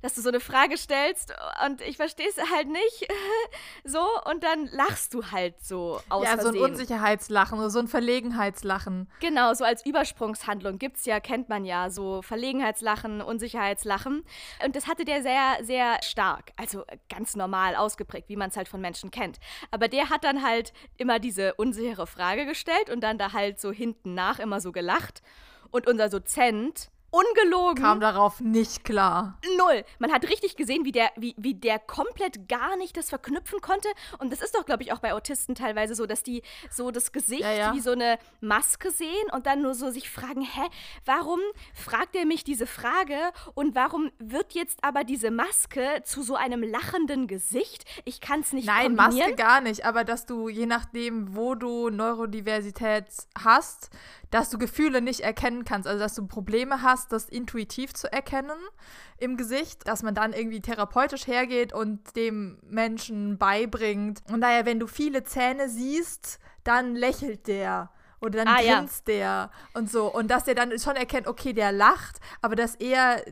dass 0.03 0.15
du 0.15 0.21
so 0.21 0.29
eine 0.29 0.41
Frage 0.41 0.76
stellst 0.76 1.33
und 1.65 1.81
ich 1.81 1.97
verstehe 1.97 2.29
es 2.29 2.37
halt 2.50 2.69
nicht. 2.69 3.09
so, 3.85 4.00
und 4.31 4.43
dann 4.43 4.67
lachst 4.67 5.15
du 5.15 5.31
halt 5.31 5.61
so 5.61 6.00
aus. 6.09 6.25
Ja, 6.25 6.35
Versehen. 6.35 6.53
so 6.53 6.65
ein 6.65 6.71
Unsicherheitslachen, 6.71 7.71
so 7.71 7.79
ein 7.79 7.88
Verlegenheitslachen. 7.88 9.11
Genau, 9.21 9.55
so 9.55 9.65
als 9.65 9.85
Übersprungshandlung 9.85 10.79
gibt 10.79 10.99
es 10.99 11.05
ja, 11.07 11.21
kennt 11.21 11.49
man 11.49 11.65
ja, 11.65 11.91
so 11.91 12.23
Verlegenheitslachen, 12.23 13.21
Unsicherheitslachen. 13.21 14.25
Und 14.65 14.76
das 14.76 14.87
hatte 14.87 15.05
der 15.05 15.23
sehr, 15.23 15.59
sehr 15.62 16.03
stark. 16.03 16.53
Also 16.57 16.85
ganz 17.09 17.37
normal 17.37 17.76
ausgeprägt, 17.76 18.29
wie 18.29 18.37
man 18.37 18.50
es 18.50 18.57
halt 18.57 18.69
von 18.69 18.81
Menschen 18.81 19.11
kennt. 19.11 19.38
Aber 19.71 19.88
der 19.88 20.11
hat 20.11 20.25
dann 20.25 20.43
halt 20.43 20.73
immer 20.97 21.19
diese 21.19 21.55
unsichere 21.55 22.07
Frage 22.07 22.47
gestellt 22.47 22.91
und 22.91 23.00
dann 23.00 23.19
da 23.19 23.33
halt 23.33 23.61
so 23.61 23.73
hinten 23.73 24.15
nach 24.15 24.38
immer 24.38 24.61
so 24.61 24.73
gelacht. 24.73 25.23
Und 25.71 25.87
unser 25.87 26.09
Dozent 26.09 26.91
Ungelogen. 27.16 27.82
Kam 27.82 28.00
darauf 28.00 28.40
nicht 28.40 28.85
klar. 28.85 29.38
Null. 29.56 29.85
Man 29.99 30.12
hat 30.12 30.28
richtig 30.28 30.56
gesehen, 30.56 30.85
wie 30.85 30.92
der, 30.92 31.11
wie, 31.16 31.35
wie 31.38 31.54
der 31.54 31.78
komplett 31.78 32.46
gar 32.46 32.76
nicht 32.76 32.94
das 32.96 33.08
verknüpfen 33.08 33.62
konnte. 33.62 33.88
Und 34.18 34.32
das 34.32 34.42
ist 34.42 34.54
doch, 34.54 34.66
glaube 34.66 34.82
ich, 34.82 34.92
auch 34.92 34.99
bei 34.99 35.14
Autisten 35.14 35.54
teilweise 35.54 35.94
so, 35.94 36.04
dass 36.04 36.23
die 36.23 36.42
so 36.70 36.90
das 36.90 37.12
Gesicht 37.12 37.40
ja, 37.40 37.52
ja. 37.52 37.75
wie 37.75 37.80
so 37.80 37.92
eine 37.92 38.18
Maske 38.40 38.90
sehen 38.90 39.30
und 39.32 39.46
dann 39.46 39.62
nur 39.62 39.75
so 39.75 39.90
sich 39.90 40.11
fragen, 40.11 40.42
hä, 40.42 40.68
warum 41.06 41.40
fragt 41.73 42.16
er 42.16 42.26
mich 42.26 42.44
diese 42.44 42.66
Frage 42.66 43.16
und 43.54 43.75
warum 43.75 44.11
wird 44.18 44.52
jetzt 44.52 44.85
aber 44.85 45.04
diese 45.04 45.30
Maske 45.30 46.02
zu 46.04 46.23
so 46.23 46.35
einem 46.35 46.62
lachenden 46.62 47.28
Gesicht? 47.28 47.85
Ich 48.04 48.20
kann 48.20 48.40
es 48.40 48.52
nicht 48.52 48.66
Nein, 48.66 48.94
Maske 48.94 49.35
gar 49.37 49.62
nicht, 49.62 49.87
aber 49.87 50.04
dass 50.04 50.26
du, 50.26 50.50
je 50.50 50.66
nachdem, 50.66 51.35
wo 51.35 51.54
du 51.54 51.88
Neurodiversität 51.88 53.06
hast, 53.42 53.90
dass 54.30 54.50
du 54.50 54.59
Gefühle 54.59 55.00
nicht 55.00 55.21
erkennen 55.21 55.64
kannst, 55.64 55.87
also 55.87 55.99
dass 55.99 56.14
du 56.14 56.26
Probleme 56.26 56.83
hast, 56.83 57.12
das 57.12 57.28
intuitiv 57.28 57.95
zu 57.95 58.12
erkennen 58.12 58.59
im 59.18 59.37
Gesicht, 59.37 59.87
dass 59.87 60.02
man 60.02 60.14
dann 60.14 60.33
irgendwie 60.33 60.61
therapeutisch 60.61 61.26
hergeht 61.26 61.73
und 61.73 62.16
dem 62.16 62.59
Menschen 62.68 63.38
beibringt. 63.38 64.23
Und 64.30 64.40
daher, 64.40 64.66
wenn 64.66 64.80
du 64.80 64.87
viele 64.87 65.25
Zähne 65.25 65.68
siehst, 65.68 66.38
dann 66.64 66.95
lächelt 66.95 67.47
der. 67.47 67.90
Oder 68.21 68.45
dann 68.45 68.49
ah, 68.49 68.62
grinst 68.62 69.09
ja. 69.09 69.14
der 69.14 69.50
und 69.75 69.90
so. 69.90 70.12
Und 70.12 70.30
dass 70.30 70.45
der 70.45 70.54
dann 70.54 70.76
schon 70.78 70.97
erkennt, 70.97 71.28
okay, 71.28 71.52
der 71.52 71.71
lacht, 71.71 72.18
aber 72.40 72.56
dass 72.56 72.75
er 72.75 73.23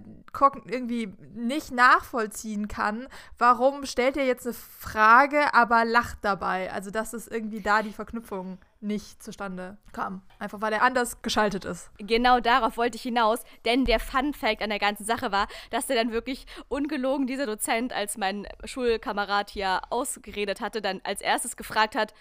irgendwie 0.66 1.14
nicht 1.34 1.72
nachvollziehen 1.72 2.68
kann, 2.68 3.08
warum 3.38 3.86
stellt 3.86 4.16
er 4.16 4.26
jetzt 4.26 4.46
eine 4.46 4.54
Frage, 4.54 5.54
aber 5.54 5.84
lacht 5.84 6.18
dabei. 6.22 6.70
Also, 6.70 6.90
dass 6.90 7.14
es 7.14 7.28
irgendwie 7.28 7.60
da 7.60 7.82
die 7.82 7.92
Verknüpfung 7.92 8.58
nicht 8.84 9.22
zustande 9.22 9.78
kam. 9.92 10.22
Einfach 10.38 10.60
weil 10.60 10.72
er 10.72 10.82
anders 10.82 11.22
geschaltet 11.22 11.64
ist. 11.64 11.90
Genau 11.98 12.40
darauf 12.40 12.76
wollte 12.76 12.96
ich 12.96 13.02
hinaus, 13.02 13.40
denn 13.64 13.84
der 13.84 13.98
Fun-Fact 13.98 14.62
an 14.62 14.70
der 14.70 14.78
ganzen 14.78 15.04
Sache 15.04 15.32
war, 15.32 15.48
dass 15.70 15.86
der 15.86 15.96
dann 15.96 16.12
wirklich 16.12 16.46
ungelogen, 16.68 17.26
dieser 17.26 17.46
Dozent, 17.46 17.92
als 17.92 18.16
mein 18.16 18.46
Schulkamerad 18.64 19.50
hier 19.50 19.80
ausgeredet 19.90 20.60
hatte, 20.60 20.82
dann 20.82 21.00
als 21.04 21.20
erstes 21.20 21.56
gefragt 21.56 21.96
hat, 21.96 22.14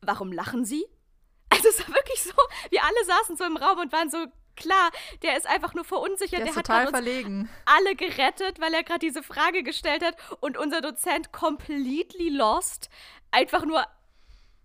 warum 0.00 0.32
lachen 0.32 0.64
Sie? 0.64 0.84
Also 1.50 1.68
es 1.68 1.80
war 1.80 1.94
wirklich 1.94 2.22
so, 2.22 2.32
wir 2.70 2.82
alle 2.82 3.04
saßen 3.04 3.36
so 3.36 3.44
im 3.44 3.56
Raum 3.56 3.78
und 3.78 3.92
waren 3.92 4.10
so, 4.10 4.18
klar, 4.56 4.90
der 5.22 5.36
ist 5.36 5.46
einfach 5.46 5.74
nur 5.74 5.84
verunsichert. 5.84 6.40
Der, 6.40 6.46
der 6.46 6.56
hat 6.56 6.66
total 6.66 6.88
verlegen. 6.88 7.48
alle 7.66 7.96
gerettet, 7.96 8.60
weil 8.60 8.72
er 8.72 8.82
gerade 8.82 9.00
diese 9.00 9.22
Frage 9.22 9.62
gestellt 9.62 10.04
hat 10.04 10.16
und 10.40 10.56
unser 10.56 10.80
Dozent 10.80 11.32
completely 11.32 12.28
lost. 12.30 12.88
Einfach 13.30 13.64
nur, 13.64 13.84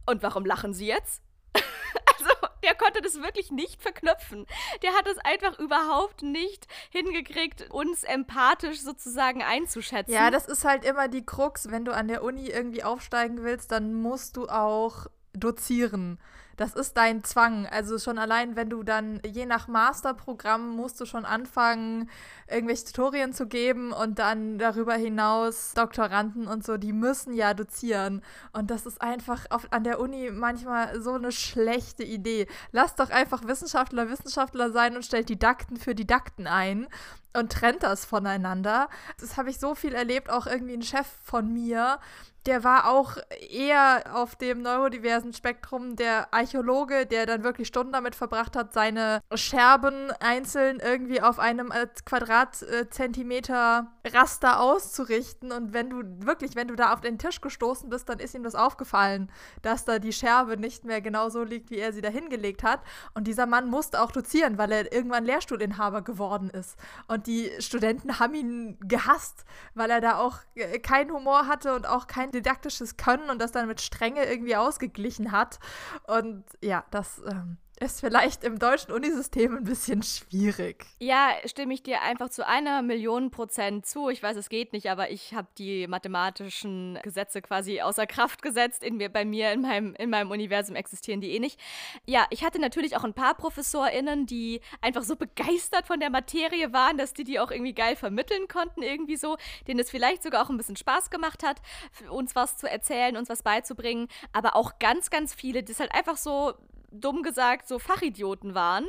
und 0.05 0.23
warum 0.23 0.45
lachen 0.45 0.73
Sie 0.73 0.87
jetzt? 0.87 1.21
also, 2.17 2.31
der 2.63 2.75
konnte 2.75 3.01
das 3.01 3.21
wirklich 3.21 3.51
nicht 3.51 3.81
verknüpfen. 3.81 4.45
Der 4.81 4.93
hat 4.93 5.07
es 5.07 5.17
einfach 5.19 5.59
überhaupt 5.59 6.23
nicht 6.23 6.67
hingekriegt, 6.89 7.69
uns 7.71 8.03
empathisch 8.03 8.81
sozusagen 8.81 9.43
einzuschätzen. 9.43 10.13
Ja, 10.13 10.31
das 10.31 10.47
ist 10.47 10.65
halt 10.65 10.83
immer 10.83 11.07
die 11.07 11.25
Krux. 11.25 11.69
Wenn 11.71 11.85
du 11.85 11.93
an 11.93 12.07
der 12.07 12.23
Uni 12.23 12.47
irgendwie 12.47 12.83
aufsteigen 12.83 13.43
willst, 13.43 13.71
dann 13.71 13.93
musst 13.93 14.37
du 14.37 14.47
auch 14.47 15.07
dozieren. 15.33 16.19
Das 16.57 16.73
ist 16.73 16.95
dein 16.97 17.23
Zwang. 17.23 17.65
Also 17.67 17.99
schon 17.99 18.17
allein, 18.17 18.55
wenn 18.55 18.69
du 18.69 18.83
dann 18.83 19.21
je 19.25 19.45
nach 19.45 19.67
Masterprogramm 19.67 20.75
musst 20.75 20.99
du 21.01 21.05
schon 21.05 21.25
anfangen, 21.25 22.09
irgendwelche 22.49 22.85
Tutorien 22.85 23.33
zu 23.33 23.47
geben 23.47 23.91
und 23.91 24.19
dann 24.19 24.57
darüber 24.57 24.93
hinaus 24.95 25.73
Doktoranden 25.73 26.47
und 26.47 26.65
so, 26.65 26.77
die 26.77 26.93
müssen 26.93 27.33
ja 27.33 27.53
dozieren. 27.53 28.21
Und 28.53 28.71
das 28.71 28.85
ist 28.85 29.01
einfach 29.01 29.45
auf, 29.49 29.67
an 29.71 29.83
der 29.83 29.99
Uni 29.99 30.31
manchmal 30.31 31.01
so 31.01 31.13
eine 31.13 31.31
schlechte 31.31 32.03
Idee. 32.03 32.47
Lass 32.71 32.95
doch 32.95 33.09
einfach 33.09 33.45
Wissenschaftler 33.45 34.09
Wissenschaftler 34.09 34.71
sein 34.71 34.95
und 34.95 35.05
stellt 35.05 35.29
Didakten 35.29 35.77
für 35.77 35.95
Didakten 35.95 36.47
ein 36.47 36.87
und 37.35 37.51
trennt 37.51 37.83
das 37.83 38.05
voneinander. 38.05 38.89
Das 39.19 39.37
habe 39.37 39.49
ich 39.49 39.59
so 39.59 39.75
viel 39.75 39.93
erlebt, 39.93 40.29
auch 40.29 40.47
irgendwie 40.47 40.75
ein 40.75 40.81
Chef 40.81 41.07
von 41.23 41.51
mir, 41.51 41.99
der 42.45 42.63
war 42.63 42.91
auch 42.91 43.17
eher 43.49 44.03
auf 44.13 44.35
dem 44.35 44.61
neurodiversen 44.61 45.33
Spektrum 45.33 45.95
der 45.95 46.31
Archäologe, 46.31 47.07
der 47.07 47.25
dann 47.25 47.43
wirklich 47.43 47.67
Stunden 47.67 47.93
damit 47.93 48.13
verbracht 48.13 48.55
hat, 48.55 48.71
seine 48.73 49.21
Scherben 49.33 50.11
einzeln 50.19 50.79
irgendwie 50.79 51.21
auf 51.21 51.39
einem 51.39 51.71
äh, 51.71 51.87
Quadratzentimeter 52.05 53.91
Raster 54.05 54.59
auszurichten. 54.59 55.51
Und 55.51 55.73
wenn 55.73 55.89
du 55.89 56.03
wirklich, 56.25 56.55
wenn 56.55 56.67
du 56.67 56.75
da 56.75 56.93
auf 56.93 57.01
den 57.01 57.17
Tisch 57.17 57.41
gestoßen 57.41 57.89
bist, 57.89 58.09
dann 58.09 58.19
ist 58.19 58.35
ihm 58.35 58.43
das 58.43 58.53
aufgefallen, 58.53 59.31
dass 59.63 59.85
da 59.85 59.97
die 59.97 60.13
Scherbe 60.13 60.57
nicht 60.57 60.85
mehr 60.85 61.01
genau 61.01 61.29
so 61.29 61.43
liegt, 61.43 61.71
wie 61.71 61.79
er 61.79 61.93
sie 61.93 62.01
da 62.01 62.09
hingelegt 62.09 62.61
hat. 62.63 62.81
Und 63.15 63.25
dieser 63.25 63.47
Mann 63.47 63.67
musste 63.69 64.01
auch 64.01 64.11
dozieren, 64.11 64.59
weil 64.59 64.71
er 64.71 64.93
irgendwann 64.93 65.25
Lehrstuhlinhaber 65.25 66.03
geworden 66.03 66.51
ist. 66.51 66.77
Und 67.07 67.25
die 67.25 67.51
Studenten 67.59 68.19
haben 68.19 68.35
ihn 68.35 68.77
gehasst, 68.81 69.45
weil 69.73 69.89
er 69.89 70.01
da 70.01 70.19
auch 70.19 70.37
äh, 70.53 70.77
keinen 70.77 71.11
Humor 71.11 71.47
hatte 71.47 71.73
und 71.73 71.87
auch 71.87 72.05
kein 72.05 72.34
didaktisches 72.35 72.97
Können 72.97 73.29
und 73.29 73.39
das 73.41 73.51
dann 73.51 73.67
mit 73.67 73.81
Strenge 73.81 74.25
irgendwie 74.25 74.55
ausgeglichen 74.55 75.31
hat. 75.31 75.59
Und 76.07 76.43
ja, 76.61 76.85
das 76.91 77.21
ähm, 77.29 77.57
ist 77.79 77.99
vielleicht 77.99 78.43
im 78.43 78.57
deutschen 78.57 78.91
Unisystem 78.93 79.55
ein 79.57 79.63
bisschen 79.63 80.01
schwierig. 80.03 80.85
Ja, 80.99 81.31
stimme 81.45 81.73
ich 81.73 81.83
dir 81.83 82.01
einfach 82.01 82.29
zu 82.29 82.47
einer 82.47 82.81
Million 82.81 83.31
Prozent 83.31 83.85
zu. 83.85 84.09
Ich 84.09 84.23
weiß, 84.23 84.37
es 84.37 84.49
geht 84.49 84.71
nicht, 84.71 84.89
aber 84.89 85.11
ich 85.11 85.33
habe 85.33 85.47
die 85.57 85.87
mathematischen 85.87 86.99
Gesetze 87.03 87.41
quasi 87.41 87.81
außer 87.81 88.07
Kraft 88.07 88.41
gesetzt. 88.41 88.83
In 88.83 88.97
mir, 88.97 89.09
bei 89.09 89.25
mir 89.25 89.51
in 89.51 89.61
meinem, 89.61 89.93
in 89.95 90.09
meinem 90.09 90.31
Universum 90.31 90.75
existieren 90.75 91.19
die 91.19 91.31
eh 91.31 91.39
nicht. 91.39 91.59
Ja, 92.05 92.25
ich 92.29 92.43
hatte 92.43 92.59
natürlich 92.59 92.95
auch 92.95 93.03
ein 93.03 93.13
paar 93.13 93.35
ProfessorInnen, 93.35 94.25
die 94.25 94.61
einfach 94.81 95.03
so 95.03 95.15
begeistert 95.15 95.87
von 95.87 95.99
der 95.99 96.09
Materie 96.09 96.71
waren, 96.71 96.97
dass 96.97 97.13
die 97.13 97.25
die 97.25 97.39
auch 97.39 97.51
irgendwie 97.51 97.73
geil 97.73 97.95
vermitteln 97.95 98.47
konnten, 98.47 98.83
irgendwie 98.83 99.17
so, 99.17 99.37
denen 99.67 99.79
es 99.79 99.89
vielleicht 99.89 100.23
sogar 100.23 100.45
auch 100.45 100.49
ein 100.49 100.57
bisschen 100.57 100.77
Spaß 100.77 101.09
gemacht 101.09 101.43
hat, 101.43 101.61
uns 102.09 102.35
was 102.35 102.57
zu 102.57 102.69
erzählen, 102.69 103.17
uns 103.17 103.29
was 103.29 103.43
beizubringen. 103.43 104.07
Aber 104.31 104.55
auch 104.55 104.79
ganz, 104.79 105.09
ganz 105.09 105.33
viele, 105.33 105.63
das 105.63 105.79
halt 105.79 105.93
einfach 105.93 106.17
so 106.17 106.53
dumm 106.99 107.23
gesagt 107.23 107.67
so 107.67 107.79
Fachidioten 107.79 108.53
waren, 108.55 108.85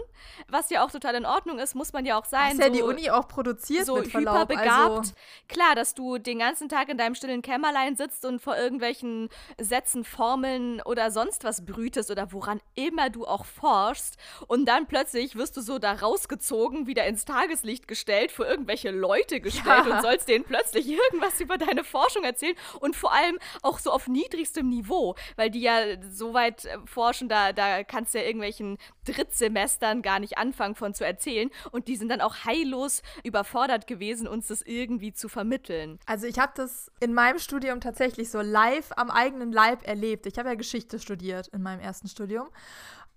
was 0.48 0.70
ja 0.70 0.84
auch 0.84 0.90
total 0.90 1.14
in 1.16 1.26
Ordnung 1.26 1.58
ist, 1.58 1.74
muss 1.74 1.92
man 1.92 2.04
ja 2.06 2.18
auch 2.18 2.24
sein. 2.24 2.52
Ist 2.52 2.60
ja 2.60 2.66
so, 2.68 2.72
die 2.72 2.82
Uni 2.82 3.10
auch 3.10 3.28
produziert 3.28 3.86
so 3.86 3.96
mit 3.96 4.08
Verlaub. 4.08 4.34
hyperbegabt. 4.50 4.98
Also, 4.98 5.12
Klar, 5.48 5.74
dass 5.74 5.94
du 5.94 6.18
den 6.18 6.38
ganzen 6.38 6.68
Tag 6.68 6.88
in 6.88 6.98
deinem 6.98 7.14
stillen 7.14 7.42
Kämmerlein 7.42 7.96
sitzt 7.96 8.24
und 8.24 8.40
vor 8.40 8.56
irgendwelchen 8.56 9.28
Sätzen, 9.60 10.04
Formeln 10.04 10.80
oder 10.82 11.10
sonst 11.10 11.44
was 11.44 11.64
brütest 11.64 12.10
oder 12.10 12.32
woran 12.32 12.60
immer 12.74 13.10
du 13.10 13.26
auch 13.26 13.44
forschst 13.44 14.16
und 14.46 14.66
dann 14.66 14.86
plötzlich 14.86 15.36
wirst 15.36 15.56
du 15.56 15.60
so 15.60 15.78
da 15.78 15.92
rausgezogen, 15.92 16.86
wieder 16.86 17.06
ins 17.06 17.24
Tageslicht 17.24 17.88
gestellt, 17.88 18.32
vor 18.32 18.46
irgendwelche 18.46 18.90
Leute 18.90 19.40
gestellt 19.40 19.86
Ja. 19.86 19.96
und 19.96 20.02
sollst 20.02 20.28
denen 20.28 20.44
plötzlich 20.44 20.88
irgendwas 20.88 21.40
über 21.40 21.56
deine 21.58 21.84
Forschung 21.84 22.24
erzählen 22.24 22.54
und 22.80 22.96
vor 22.96 23.12
allem 23.12 23.38
auch 23.62 23.78
so 23.78 23.90
auf 23.90 24.08
niedrigstem 24.08 24.68
Niveau, 24.68 25.14
weil 25.36 25.50
die 25.50 25.60
ja 25.60 25.80
so 26.10 26.34
weit 26.34 26.68
forschen, 26.86 27.28
da, 27.28 27.52
da 27.52 27.84
kannst 27.96 28.12
ja 28.12 28.20
irgendwelchen 28.20 28.76
Drittsemestern 29.06 30.02
gar 30.02 30.20
nicht 30.20 30.36
anfangen 30.36 30.74
von 30.74 30.92
zu 30.92 31.02
erzählen 31.02 31.50
und 31.70 31.88
die 31.88 31.96
sind 31.96 32.10
dann 32.10 32.20
auch 32.20 32.44
heillos 32.44 33.00
überfordert 33.24 33.86
gewesen, 33.86 34.28
uns 34.28 34.48
das 34.48 34.60
irgendwie 34.60 35.14
zu 35.14 35.30
vermitteln. 35.30 35.98
also 36.04 36.26
ich 36.26 36.38
habe 36.38 36.52
das 36.54 36.92
in 37.00 37.14
meinem 37.14 37.38
Studium 37.38 37.80
tatsächlich 37.80 38.30
so 38.30 38.42
live 38.42 38.92
am 38.96 39.10
eigenen 39.10 39.50
Leib 39.50 39.88
erlebt. 39.88 40.26
Ich 40.26 40.38
habe 40.38 40.50
ja 40.50 40.56
Geschichte 40.56 40.98
studiert 40.98 41.48
in 41.48 41.62
meinem 41.62 41.80
ersten 41.80 42.06
Studium. 42.08 42.48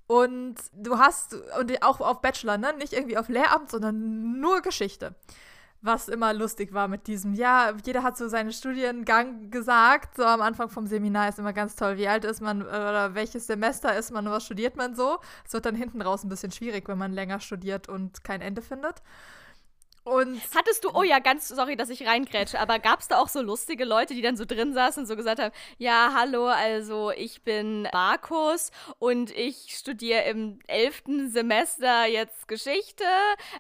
Und 0.08 0.56
du 0.74 0.98
hast, 0.98 1.36
und 1.60 1.84
auch 1.84 2.00
auf 2.00 2.22
Bachelor, 2.22 2.58
ne? 2.58 2.74
Nicht 2.78 2.94
irgendwie 2.94 3.18
auf 3.18 3.28
Lehramt, 3.28 3.70
sondern 3.70 4.40
nur 4.40 4.62
Geschichte. 4.62 5.14
Was 5.82 6.10
immer 6.10 6.34
lustig 6.34 6.74
war 6.74 6.90
mit 6.90 7.08
diesem, 7.08 7.34
ja, 7.34 7.74
jeder 7.86 8.04
hat 8.04 8.18
so 8.18 8.28
seinen 8.28 8.52
Studiengang 8.52 9.50
gesagt, 9.50 10.18
so 10.18 10.26
am 10.26 10.42
Anfang 10.42 10.70
vom 10.70 10.88
Seminar 10.88 11.30
ist 11.30 11.40
immer 11.40 11.54
ganz 11.54 11.78
toll, 11.78 11.98
wie 11.98 12.10
alt 12.10 12.26
ist 12.26 12.42
man 12.42 12.64
oder 12.64 13.16
welches 13.16 13.48
Semester 13.48 13.98
ist 13.98 14.12
man 14.12 14.28
und 14.28 14.34
was 14.34 14.44
studiert 14.44 14.76
man 14.76 14.94
so. 14.94 15.20
Es 15.46 15.54
wird 15.54 15.66
dann 15.66 15.76
hinten 15.76 16.02
raus 16.02 16.26
ein 16.26 16.30
bisschen 16.30 16.52
schwierig, 16.52 16.90
wenn 16.90 16.98
man 16.98 17.14
länger 17.14 17.40
studiert 17.40 17.88
und 17.88 18.26
kein 18.26 18.42
Ende 18.42 18.62
findet. 18.62 19.02
Und 20.10 20.42
Hattest 20.56 20.84
du, 20.84 20.90
oh 20.94 21.04
ja, 21.04 21.20
ganz 21.20 21.48
sorry, 21.48 21.76
dass 21.76 21.90
ich 21.90 22.08
reingrätsche, 22.08 22.60
aber 22.60 22.80
gab 22.80 23.00
es 23.00 23.08
da 23.08 23.20
auch 23.20 23.28
so 23.28 23.42
lustige 23.42 23.86
Leute, 23.86 24.16
die 24.16 24.22
dann 24.22 24.38
so 24.38 24.46
drin 24.46 24.74
saßen 24.74 25.04
und 25.04 25.08
so 25.08 25.16
gesagt 25.16 25.40
haben, 25.40 25.54
ja, 25.78 26.14
hallo, 26.16 26.48
also 26.48 27.12
ich 27.12 27.44
bin 27.44 27.88
Markus 27.94 28.72
und 28.98 29.32
ich 29.32 29.76
studiere 29.78 30.24
im 30.24 30.60
elften 30.68 31.30
Semester 31.30 32.08
jetzt 32.08 32.48
Geschichte 32.48 33.04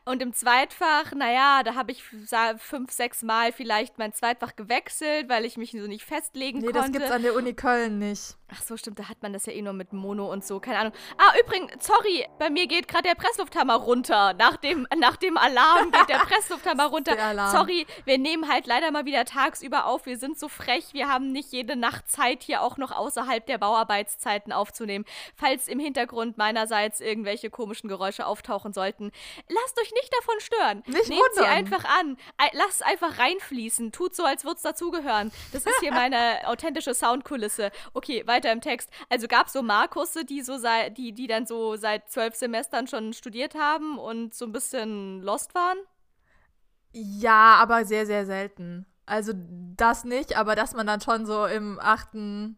und 0.05 0.21
im 0.21 0.33
Zweitfach, 0.33 1.13
naja, 1.13 1.61
da 1.63 1.75
habe 1.75 1.91
ich 1.91 2.03
fünf, 2.03 2.91
sechs 2.91 3.21
Mal 3.21 3.51
vielleicht 3.51 3.99
mein 3.99 4.13
Zweitfach 4.13 4.55
gewechselt, 4.55 5.29
weil 5.29 5.45
ich 5.45 5.57
mich 5.57 5.71
so 5.71 5.87
nicht 5.87 6.03
festlegen 6.03 6.59
nee, 6.59 6.71
das 6.71 6.85
konnte. 6.85 6.99
gibt's 6.99 7.11
an 7.11 7.21
der 7.21 7.35
Uni 7.35 7.53
Köln 7.53 7.99
nicht. 7.99 8.38
Ach 8.51 8.61
so, 8.63 8.77
stimmt, 8.77 8.97
da 8.97 9.09
hat 9.09 9.21
man 9.21 9.31
das 9.33 9.45
ja 9.45 9.53
eh 9.53 9.61
nur 9.61 9.73
mit 9.73 9.93
Mono 9.93 10.31
und 10.31 10.43
so, 10.43 10.59
keine 10.59 10.79
Ahnung. 10.79 10.93
Ah, 11.17 11.33
übrigens, 11.39 11.85
sorry, 11.85 12.25
bei 12.39 12.49
mir 12.49 12.65
geht 12.67 12.87
gerade 12.87 13.03
der 13.03 13.15
Presslufthammer 13.15 13.75
runter. 13.75 14.33
Nach 14.33 14.57
dem, 14.57 14.87
nach 14.97 15.17
dem 15.17 15.37
Alarm 15.37 15.91
geht 15.91 16.09
der 16.09 16.17
Presslufthammer 16.25 16.85
runter. 16.87 17.15
Der. 17.15 17.49
Sorry, 17.49 17.85
wir 18.05 18.17
nehmen 18.17 18.49
halt 18.51 18.65
leider 18.65 18.89
mal 18.91 19.05
wieder 19.05 19.23
tagsüber 19.25 19.85
auf. 19.85 20.07
Wir 20.07 20.17
sind 20.17 20.39
so 20.39 20.47
frech, 20.47 20.93
wir 20.93 21.07
haben 21.09 21.31
nicht 21.31 21.51
jede 21.51 21.75
Nacht 21.75 22.09
Zeit, 22.09 22.41
hier 22.41 22.61
auch 22.63 22.77
noch 22.77 22.91
außerhalb 22.91 23.45
der 23.45 23.59
Bauarbeitszeiten 23.59 24.51
aufzunehmen. 24.51 25.05
Falls 25.35 25.67
im 25.67 25.79
Hintergrund 25.79 26.37
meinerseits 26.37 27.01
irgendwelche 27.01 27.49
komischen 27.51 27.87
Geräusche 27.87 28.25
auftauchen 28.25 28.73
sollten, 28.73 29.11
lasst 29.47 29.79
euch 29.79 29.91
nicht 29.93 30.11
davon 30.17 30.39
stören. 30.39 30.83
Nicht 30.87 31.09
Nehmt 31.09 31.21
sie 31.33 31.39
wundern. 31.41 31.53
einfach 31.53 31.85
an. 31.99 32.17
Lasst 32.53 32.81
es 32.81 32.81
einfach 32.81 33.19
reinfließen. 33.19 33.91
Tut 33.91 34.15
so, 34.15 34.23
als 34.23 34.43
würde 34.43 34.55
es 34.55 34.63
dazugehören. 34.63 35.31
Das 35.51 35.65
ist 35.65 35.79
hier 35.81 35.91
meine 35.93 36.47
authentische 36.47 36.93
Soundkulisse. 36.95 37.71
Okay, 37.93 38.25
weiter 38.25 38.38
im 38.45 38.61
Text. 38.61 38.89
Also 39.09 39.27
gab 39.27 39.47
es 39.47 39.53
so 39.53 39.61
Markusse, 39.61 40.25
die 40.25 40.41
so 40.41 40.57
sei, 40.57 40.89
die, 40.89 41.13
die 41.13 41.27
dann 41.27 41.45
so 41.45 41.75
seit 41.75 42.09
zwölf 42.09 42.35
Semestern 42.35 42.87
schon 42.87 43.13
studiert 43.13 43.55
haben 43.55 43.97
und 43.97 44.33
so 44.33 44.45
ein 44.45 44.51
bisschen 44.51 45.21
lost 45.21 45.55
waren? 45.55 45.77
Ja, 46.91 47.55
aber 47.55 47.85
sehr, 47.85 48.05
sehr 48.05 48.25
selten. 48.25 48.85
Also 49.05 49.33
das 49.35 50.03
nicht, 50.03 50.37
aber 50.37 50.55
dass 50.55 50.73
man 50.73 50.87
dann 50.87 51.01
schon 51.01 51.25
so 51.25 51.45
im 51.45 51.79
achten, 51.79 52.57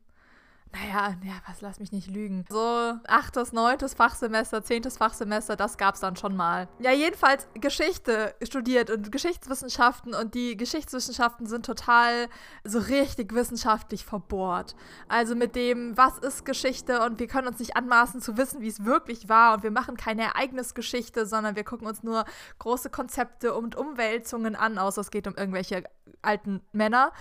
naja, 0.74 1.16
ja, 1.24 1.34
was 1.48 1.62
lass 1.62 1.80
mich 1.80 1.92
nicht 1.92 2.10
lügen. 2.10 2.46
So 2.50 2.94
achtes, 3.08 3.52
neuntes 3.52 3.94
Fachsemester, 3.94 4.64
zehntes 4.64 4.98
Fachsemester, 4.98 5.56
das 5.56 5.78
gab's 5.78 6.00
dann 6.00 6.16
schon 6.16 6.36
mal. 6.36 6.68
Ja, 6.80 6.92
jedenfalls 6.92 7.48
Geschichte 7.56 8.34
studiert 8.42 8.90
und 8.90 9.12
Geschichtswissenschaften 9.12 10.14
und 10.14 10.34
die 10.34 10.56
Geschichtswissenschaften 10.56 11.46
sind 11.46 11.66
total 11.66 12.28
so 12.64 12.80
richtig 12.80 13.34
wissenschaftlich 13.34 14.06
verbohrt. 14.06 14.76
Also 15.08 15.36
mit 15.36 15.56
dem, 15.56 15.98
was 15.98 16.18
ist 16.20 16.46
Geschichte 16.46 17.02
und 17.04 17.20
wir 17.20 17.28
können 17.28 17.48
uns 17.48 17.60
nicht 17.60 17.76
anmaßen 17.76 18.22
zu 18.22 18.38
wissen, 18.38 18.62
wie 18.62 18.70
es 18.70 18.86
wirklich 18.86 19.28
war 19.28 19.56
und 19.56 19.64
wir 19.64 19.72
machen 19.72 19.98
keine 19.98 20.24
Ereignisgeschichte, 20.24 21.26
sondern 21.26 21.56
wir 21.56 21.64
gucken 21.64 21.88
uns 21.88 22.04
nur 22.04 22.26
große 22.60 22.90
Konzepte 22.90 23.54
und 23.54 23.76
Umwälzungen 23.76 24.56
an, 24.56 24.78
außer 24.78 25.02
es 25.02 25.12
geht 25.12 25.28
um 25.28 25.36
irgendwelche 25.36 25.84
alten 26.22 26.62
Männer. 26.72 27.12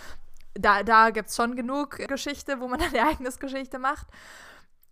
Da, 0.54 0.82
da 0.82 1.10
gibt 1.10 1.28
es 1.28 1.36
schon 1.36 1.56
genug 1.56 1.96
Geschichte, 2.08 2.60
wo 2.60 2.68
man 2.68 2.80
eine 2.82 2.96
Ereignisgeschichte 2.96 3.78
macht. 3.78 4.06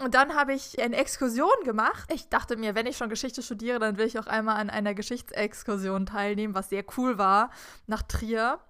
Und 0.00 0.14
dann 0.14 0.36
habe 0.36 0.54
ich 0.54 0.80
eine 0.80 0.96
Exkursion 0.96 1.64
gemacht. 1.64 2.08
Ich 2.12 2.28
dachte 2.28 2.56
mir, 2.56 2.76
wenn 2.76 2.86
ich 2.86 2.96
schon 2.96 3.08
Geschichte 3.08 3.42
studiere, 3.42 3.80
dann 3.80 3.98
will 3.98 4.06
ich 4.06 4.18
auch 4.18 4.28
einmal 4.28 4.56
an 4.56 4.70
einer 4.70 4.94
Geschichtsexkursion 4.94 6.06
teilnehmen, 6.06 6.54
was 6.54 6.68
sehr 6.68 6.84
cool 6.96 7.18
war, 7.18 7.50
nach 7.88 8.02
Trier. 8.02 8.60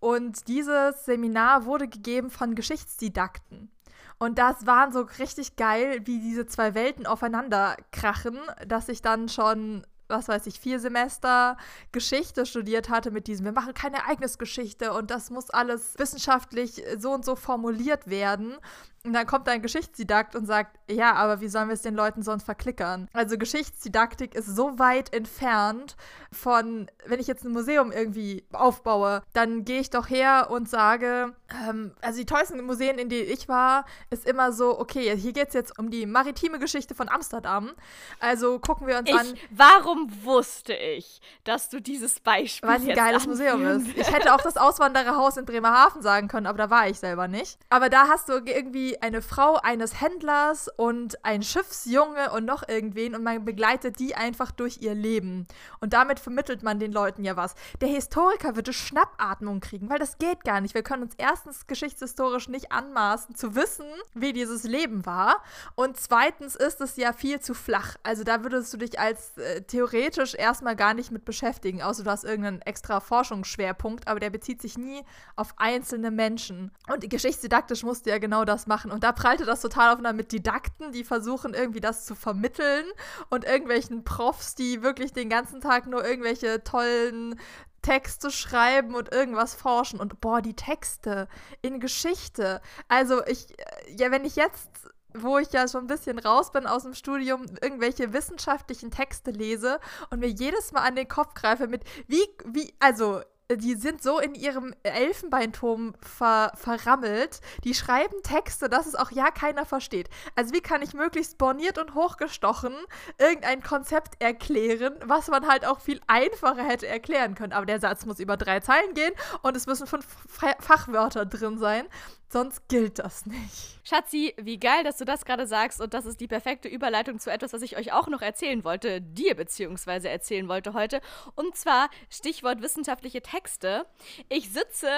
Und 0.00 0.48
dieses 0.48 1.04
Seminar 1.04 1.66
wurde 1.66 1.88
gegeben 1.88 2.30
von 2.30 2.54
Geschichtsdidakten. 2.54 3.70
Und 4.18 4.38
das 4.38 4.66
waren 4.66 4.92
so 4.92 5.06
richtig 5.18 5.56
geil, 5.56 6.00
wie 6.04 6.20
diese 6.20 6.46
zwei 6.46 6.74
Welten 6.74 7.06
aufeinander 7.06 7.76
krachen, 7.90 8.38
dass 8.66 8.88
ich 8.88 9.02
dann 9.02 9.28
schon, 9.28 9.86
was 10.12 10.28
weiß 10.28 10.46
ich, 10.46 10.60
vier 10.60 10.78
Semester 10.78 11.56
Geschichte 11.90 12.46
studiert 12.46 12.88
hatte 12.88 13.10
mit 13.10 13.26
diesem, 13.26 13.46
wir 13.46 13.52
machen 13.52 13.74
keine 13.74 13.96
Ereignisgeschichte 13.96 14.92
und 14.92 15.10
das 15.10 15.30
muss 15.30 15.50
alles 15.50 15.98
wissenschaftlich 15.98 16.84
so 16.98 17.10
und 17.12 17.24
so 17.24 17.34
formuliert 17.34 18.08
werden. 18.08 18.56
Und 19.04 19.14
dann 19.14 19.26
kommt 19.26 19.48
ein 19.48 19.62
Geschichtsdidakt 19.62 20.36
und 20.36 20.46
sagt, 20.46 20.78
ja, 20.88 21.14
aber 21.14 21.40
wie 21.40 21.48
sollen 21.48 21.66
wir 21.66 21.74
es 21.74 21.82
den 21.82 21.96
Leuten 21.96 22.22
sonst 22.22 22.44
verklickern? 22.44 23.08
Also 23.12 23.36
Geschichtsdidaktik 23.36 24.36
ist 24.36 24.46
so 24.46 24.78
weit 24.78 25.12
entfernt 25.12 25.96
von, 26.30 26.88
wenn 27.06 27.18
ich 27.18 27.26
jetzt 27.26 27.44
ein 27.44 27.50
Museum 27.50 27.90
irgendwie 27.90 28.46
aufbaue, 28.52 29.22
dann 29.32 29.64
gehe 29.64 29.80
ich 29.80 29.90
doch 29.90 30.08
her 30.08 30.48
und 30.50 30.68
sage, 30.68 31.34
ähm, 31.68 31.92
also 32.00 32.20
die 32.20 32.26
tollsten 32.26 32.64
Museen, 32.64 32.96
in 32.98 33.08
denen 33.08 33.28
ich 33.28 33.48
war, 33.48 33.86
ist 34.10 34.24
immer 34.24 34.52
so, 34.52 34.78
okay, 34.78 35.16
hier 35.16 35.32
geht 35.32 35.48
es 35.48 35.54
jetzt 35.54 35.78
um 35.80 35.90
die 35.90 36.06
maritime 36.06 36.60
Geschichte 36.60 36.94
von 36.94 37.08
Amsterdam. 37.08 37.72
Also 38.20 38.60
gucken 38.60 38.86
wir 38.86 38.98
uns 38.98 39.12
an. 39.12 39.26
Ich, 39.34 39.48
warum 39.50 40.10
wusste 40.24 40.74
ich, 40.74 41.20
dass 41.42 41.68
du 41.68 41.80
dieses 41.80 42.20
Beispiel 42.20 42.68
Weil 42.68 42.80
es 42.80 42.88
ein 42.88 42.94
geiles 42.94 43.26
Museum 43.26 43.66
ist. 43.66 43.88
Ich 43.96 44.12
hätte 44.12 44.32
auch 44.32 44.40
das 44.40 44.56
Auswandererhaus 44.56 45.36
in 45.36 45.44
Bremerhaven 45.44 46.02
sagen 46.02 46.28
können, 46.28 46.46
aber 46.46 46.58
da 46.58 46.70
war 46.70 46.88
ich 46.88 47.00
selber 47.00 47.26
nicht. 47.26 47.58
Aber 47.68 47.90
da 47.90 48.06
hast 48.06 48.28
du 48.28 48.34
irgendwie 48.44 48.91
eine 49.00 49.22
Frau 49.22 49.56
eines 49.56 50.00
Händlers 50.00 50.68
und 50.76 51.24
ein 51.24 51.42
Schiffsjunge 51.42 52.32
und 52.32 52.44
noch 52.44 52.68
irgendwen 52.68 53.14
und 53.14 53.22
man 53.22 53.44
begleitet 53.44 53.98
die 53.98 54.14
einfach 54.14 54.50
durch 54.50 54.78
ihr 54.80 54.94
Leben. 54.94 55.46
Und 55.80 55.92
damit 55.92 56.18
vermittelt 56.18 56.62
man 56.62 56.80
den 56.80 56.92
Leuten 56.92 57.24
ja 57.24 57.36
was. 57.36 57.54
Der 57.80 57.88
Historiker 57.88 58.56
würde 58.56 58.72
Schnappatmung 58.72 59.60
kriegen, 59.60 59.88
weil 59.88 59.98
das 59.98 60.18
geht 60.18 60.44
gar 60.44 60.60
nicht. 60.60 60.74
Wir 60.74 60.82
können 60.82 61.04
uns 61.04 61.14
erstens 61.16 61.66
geschichtshistorisch 61.66 62.48
nicht 62.48 62.72
anmaßen 62.72 63.34
zu 63.34 63.54
wissen, 63.54 63.86
wie 64.14 64.32
dieses 64.32 64.64
Leben 64.64 65.06
war. 65.06 65.42
Und 65.74 65.96
zweitens 65.96 66.56
ist 66.56 66.80
es 66.80 66.96
ja 66.96 67.12
viel 67.12 67.40
zu 67.40 67.54
flach. 67.54 67.96
Also 68.02 68.24
da 68.24 68.42
würdest 68.42 68.72
du 68.72 68.78
dich 68.78 68.98
als 68.98 69.36
äh, 69.38 69.62
theoretisch 69.62 70.34
erstmal 70.34 70.76
gar 70.76 70.94
nicht 70.94 71.12
mit 71.12 71.24
beschäftigen, 71.24 71.82
außer 71.82 72.04
du 72.04 72.10
hast 72.10 72.24
irgendeinen 72.24 72.62
extra 72.62 73.00
Forschungsschwerpunkt, 73.00 74.08
aber 74.08 74.20
der 74.20 74.30
bezieht 74.30 74.60
sich 74.60 74.76
nie 74.76 75.02
auf 75.36 75.54
einzelne 75.56 76.10
Menschen. 76.10 76.72
Und 76.92 77.08
geschichtsdidaktisch 77.08 77.84
musst 77.84 78.06
du 78.06 78.10
ja 78.10 78.18
genau 78.18 78.44
das 78.44 78.66
machen. 78.66 78.81
Und 78.90 79.04
da 79.04 79.12
prallte 79.12 79.44
das 79.44 79.60
total 79.60 79.92
aufeinander 79.92 80.16
mit 80.16 80.32
Didakten, 80.32 80.92
die 80.92 81.04
versuchen 81.04 81.54
irgendwie 81.54 81.80
das 81.80 82.04
zu 82.04 82.14
vermitteln 82.14 82.84
und 83.30 83.44
irgendwelchen 83.44 84.04
Profs, 84.04 84.54
die 84.54 84.82
wirklich 84.82 85.12
den 85.12 85.28
ganzen 85.28 85.60
Tag 85.60 85.86
nur 85.86 86.04
irgendwelche 86.04 86.64
tollen 86.64 87.38
Texte 87.82 88.30
schreiben 88.30 88.94
und 88.94 89.12
irgendwas 89.12 89.54
forschen. 89.54 90.00
Und 90.00 90.20
boah, 90.20 90.40
die 90.40 90.54
Texte 90.54 91.28
in 91.60 91.80
Geschichte. 91.80 92.60
Also 92.88 93.24
ich, 93.26 93.58
äh, 93.58 93.94
ja, 93.96 94.10
wenn 94.10 94.24
ich 94.24 94.36
jetzt 94.36 94.70
wo 95.14 95.38
ich 95.38 95.52
ja 95.52 95.68
schon 95.68 95.84
ein 95.84 95.88
bisschen 95.88 96.18
raus 96.18 96.52
bin 96.52 96.66
aus 96.66 96.84
dem 96.84 96.94
Studium, 96.94 97.44
irgendwelche 97.60 98.12
wissenschaftlichen 98.12 98.90
Texte 98.90 99.30
lese 99.30 99.78
und 100.10 100.20
mir 100.20 100.28
jedes 100.28 100.72
Mal 100.72 100.80
an 100.80 100.96
den 100.96 101.08
Kopf 101.08 101.34
greife 101.34 101.66
mit, 101.66 101.84
wie, 102.06 102.22
wie, 102.46 102.72
also 102.78 103.20
die 103.56 103.74
sind 103.74 104.02
so 104.02 104.18
in 104.18 104.34
ihrem 104.34 104.74
Elfenbeinturm 104.82 105.94
ver 106.00 106.52
verrammelt. 106.54 107.40
Die 107.64 107.74
schreiben 107.74 108.22
Texte, 108.22 108.68
dass 108.68 108.86
es 108.86 108.94
auch 108.94 109.10
ja 109.10 109.30
keiner 109.30 109.64
versteht. 109.66 110.08
Also 110.36 110.54
wie 110.54 110.60
kann 110.60 110.82
ich 110.82 110.94
möglichst 110.94 111.38
borniert 111.38 111.78
und 111.78 111.94
hochgestochen 111.94 112.74
irgendein 113.18 113.62
Konzept 113.62 114.20
erklären, 114.22 114.94
was 115.04 115.28
man 115.28 115.46
halt 115.46 115.66
auch 115.66 115.80
viel 115.80 116.00
einfacher 116.06 116.64
hätte 116.64 116.86
erklären 116.86 117.34
können. 117.34 117.52
Aber 117.52 117.66
der 117.66 117.80
Satz 117.80 118.06
muss 118.06 118.20
über 118.20 118.36
drei 118.36 118.60
Zeilen 118.60 118.94
gehen 118.94 119.12
und 119.42 119.56
es 119.56 119.66
müssen 119.66 119.86
fünf 119.86 120.06
Fa- 120.28 120.56
Fachwörter 120.60 121.26
drin 121.26 121.58
sein. 121.58 121.86
Sonst 122.32 122.66
gilt 122.68 122.98
das 122.98 123.26
nicht. 123.26 123.78
Schatzi, 123.84 124.32
wie 124.38 124.58
geil, 124.58 124.84
dass 124.84 124.96
du 124.96 125.04
das 125.04 125.26
gerade 125.26 125.46
sagst 125.46 125.82
und 125.82 125.92
das 125.92 126.06
ist 126.06 126.18
die 126.18 126.26
perfekte 126.26 126.66
Überleitung 126.66 127.18
zu 127.18 127.30
etwas, 127.30 127.52
was 127.52 127.60
ich 127.60 127.76
euch 127.76 127.92
auch 127.92 128.08
noch 128.08 128.22
erzählen 128.22 128.64
wollte, 128.64 129.02
dir 129.02 129.34
beziehungsweise 129.34 130.08
erzählen 130.08 130.48
wollte 130.48 130.72
heute. 130.72 131.02
Und 131.34 131.56
zwar 131.58 131.90
Stichwort 132.08 132.62
wissenschaftliche 132.62 133.20
Texte. 133.20 133.84
Ich 134.30 134.50
sitze 134.50 134.88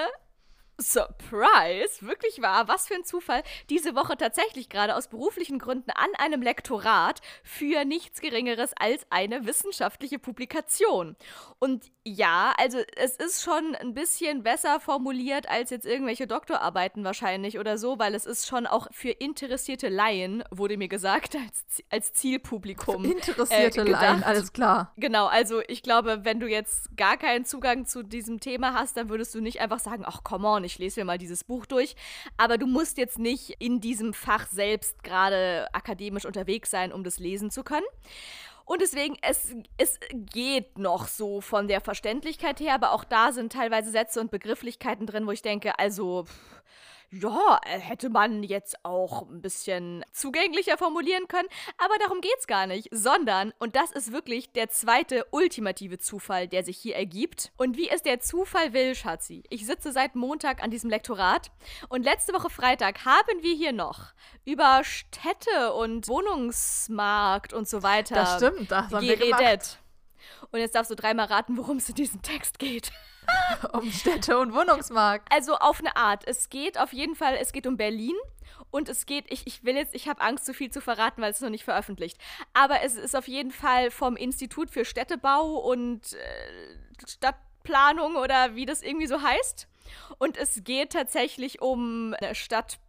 Surprise, 0.81 2.01
wirklich 2.01 2.43
wahr, 2.43 2.67
was 2.67 2.89
für 2.89 2.95
ein 2.95 3.05
Zufall, 3.05 3.43
diese 3.71 3.95
Woche 3.95 4.17
tatsächlich 4.17 4.69
gerade 4.69 4.97
aus 4.97 5.09
beruflichen 5.09 5.59
Gründen 5.59 5.91
an 5.91 6.11
einem 6.19 6.43
Lektorat 6.43 7.21
für 7.45 7.85
nichts 7.85 8.21
Geringeres 8.21 8.73
als 8.79 9.07
eine 9.11 9.47
wissenschaftliche 9.47 10.19
Publikation. 10.19 11.17
Und 11.61 11.91
ja, 12.05 12.53
also 12.59 12.79
es 12.97 13.17
ist 13.17 13.43
schon 13.43 13.75
ein 13.77 13.95
bisschen 13.95 14.43
besser 14.43 14.81
formuliert 14.81 15.49
als 15.49 15.71
jetzt 15.71 15.87
irgendwelche 15.87 16.27
Doktorarbeiten 16.27 17.05
wahrscheinlich 17.05 17.59
oder 17.59 17.79
so, 17.79 17.99
weil 17.99 18.15
es 18.15 18.27
ist 18.27 18.47
schon 18.47 18.67
auch 18.67 18.89
für 18.91 19.11
interessierte 19.11 19.89
Laien, 19.89 20.43
wurde 20.51 20.77
mir 20.77 20.89
gesagt, 20.89 21.37
als, 21.37 21.85
als 21.91 22.13
Zielpublikum. 22.13 23.05
Interessierte 23.05 23.83
äh, 23.83 23.91
Laien, 23.91 24.25
alles 24.25 24.53
klar. 24.53 24.93
Genau, 24.97 25.27
also 25.27 25.61
ich 25.69 25.83
glaube, 25.83 26.25
wenn 26.25 26.41
du 26.41 26.49
jetzt 26.49 26.97
gar 26.97 27.17
keinen 27.17 27.45
Zugang 27.45 27.87
zu 27.87 28.03
diesem 28.03 28.41
Thema 28.41 28.75
hast, 28.75 28.97
dann 28.97 29.09
würdest 29.09 29.35
du 29.35 29.41
nicht 29.41 29.61
einfach 29.61 29.79
sagen, 29.79 30.03
ach 30.05 30.25
come 30.25 30.49
on, 30.49 30.64
ich 30.65 30.79
lese 30.79 31.01
mir 31.01 31.05
mal 31.05 31.19
dieses 31.19 31.45
Buch 31.45 31.67
durch. 31.67 31.95
Aber 32.37 32.59
du 32.59 32.67
musst 32.67 32.99
jetzt 32.99 33.19
nicht 33.19 33.57
in 33.59 33.81
diesem 33.81 34.15
Fach 34.15 34.47
selbst 34.49 35.03
gerade 35.03 35.67
akademisch 35.73 36.25
unterwegs 36.25 36.71
sein, 36.71 36.93
um 36.93 37.05
das 37.05 37.19
lesen 37.19 37.51
zu 37.51 37.63
können. 37.63 37.87
Und 38.65 38.81
deswegen, 38.81 39.17
es, 39.21 39.55
es 39.77 40.01
geht 40.13 40.79
noch 40.79 41.07
so 41.07 41.43
von 41.43 41.69
der 41.69 41.83
Verständlichkeit 41.83 42.61
her, 42.61 42.75
aber 42.75 42.93
auch 42.93 43.05
da 43.05 43.31
sind 43.31 43.53
teilweise 43.53 43.91
Sätze 43.91 44.21
und 44.21 44.31
Begrifflichkeiten 44.31 45.07
drin, 45.07 45.27
wo 45.27 45.33
ich 45.33 45.43
denke, 45.43 45.79
also. 45.79 46.25
Pff, 46.25 46.64
ja, 47.15 47.61
äh, 47.65 47.79
hätte 47.79 48.11
man 48.11 48.43
jetzt 48.43 48.85
auch 48.85 49.29
ein 49.29 49.41
bisschen 49.41 50.05
zugänglicher 50.13 50.77
formulieren 50.77 51.29
können, 51.29 51.49
aber 51.79 51.95
darum 52.01 52.21
geht's 52.21 52.47
gar 52.47 52.67
nicht, 52.67 52.89
sondern, 52.91 53.53
und 53.59 53.77
das 53.77 53.93
ist 53.93 54.13
wirklich 54.13 54.53
der 54.53 54.69
zweite 54.71 55.27
ultimative 55.31 55.99
Zufall, 55.99 56.49
der 56.49 56.65
sich 56.65 56.77
hier 56.79 56.97
ergibt. 56.97 57.53
Und 57.57 57.77
wie 57.77 57.89
es 57.89 58.03
der 58.03 58.21
Zufall 58.21 58.73
will, 58.73 58.95
Schatzi, 58.95 59.45
ich 59.51 59.67
sitze 59.67 59.93
seit 59.93 60.15
Montag 60.15 60.63
an 60.63 60.71
diesem 60.71 60.91
Lektorat 60.91 61.51
und 61.89 62.05
letzte 62.05 62.33
Woche 62.33 62.51
Freitag 62.51 63.05
haben 63.05 63.43
wir 63.43 63.55
hier 63.55 63.73
noch 63.73 64.13
über 64.45 64.83
Städte 64.85 65.73
und 65.75 66.09
Wohnungsmarkt 66.09 67.53
und 67.53 67.69
so 67.69 67.83
weiter 67.83 68.15
das 68.15 68.37
stimmt, 68.37 68.71
das 68.71 68.93
haben 68.93 69.07
geredet. 69.07 69.21
Wir 69.21 69.37
gemacht. 69.37 69.79
Und 70.51 70.61
jetzt 70.61 70.75
darfst 70.75 70.91
du 70.91 70.95
dreimal 70.95 71.27
raten, 71.27 71.57
worum 71.57 71.79
es 71.79 71.89
in 71.89 71.95
diesem 71.95 72.23
Text 72.23 72.59
geht. 72.59 72.91
um 73.73 73.91
Städte 73.91 74.39
und 74.39 74.55
Wohnungsmarkt. 74.55 75.33
Also 75.33 75.57
auf 75.57 75.81
eine 75.81 75.97
Art. 75.97 76.27
Es 76.27 76.49
geht 76.49 76.79
auf 76.79 76.93
jeden 76.93 77.15
Fall, 77.15 77.37
es 77.41 77.53
geht 77.53 77.67
um 77.67 77.77
Berlin 77.77 78.15
und 78.71 78.89
es 78.89 79.07
geht, 79.07 79.31
ich, 79.31 79.47
ich 79.47 79.65
will 79.65 79.77
jetzt, 79.77 79.95
ich 79.95 80.09
habe 80.09 80.21
Angst, 80.21 80.47
zu 80.47 80.53
so 80.53 80.59
viel 80.59 80.71
zu 80.71 80.81
verraten, 80.81 81.23
weil 81.23 81.31
es 81.31 81.41
noch 81.41 81.51
nicht 81.51 81.65
veröffentlicht. 81.65 82.19
Aber 82.53 82.83
es 82.83 82.97
ist 82.97 83.15
auf 83.17 83.29
jeden 83.29 83.51
Fall 83.51 83.91
vom 83.91 84.17
Institut 84.17 84.71
für 84.71 84.85
Städtebau 84.85 85.59
und 85.59 86.15
äh, 86.15 87.09
Stadtplanung 87.09 88.17
oder 88.17 88.55
wie 88.55 88.67
das 88.67 88.83
irgendwie 88.83 89.07
so 89.07 89.23
heißt. 89.23 89.69
Und 90.19 90.37
es 90.37 90.65
geht 90.65 90.93
tatsächlich 90.93 91.61
um 91.63 92.15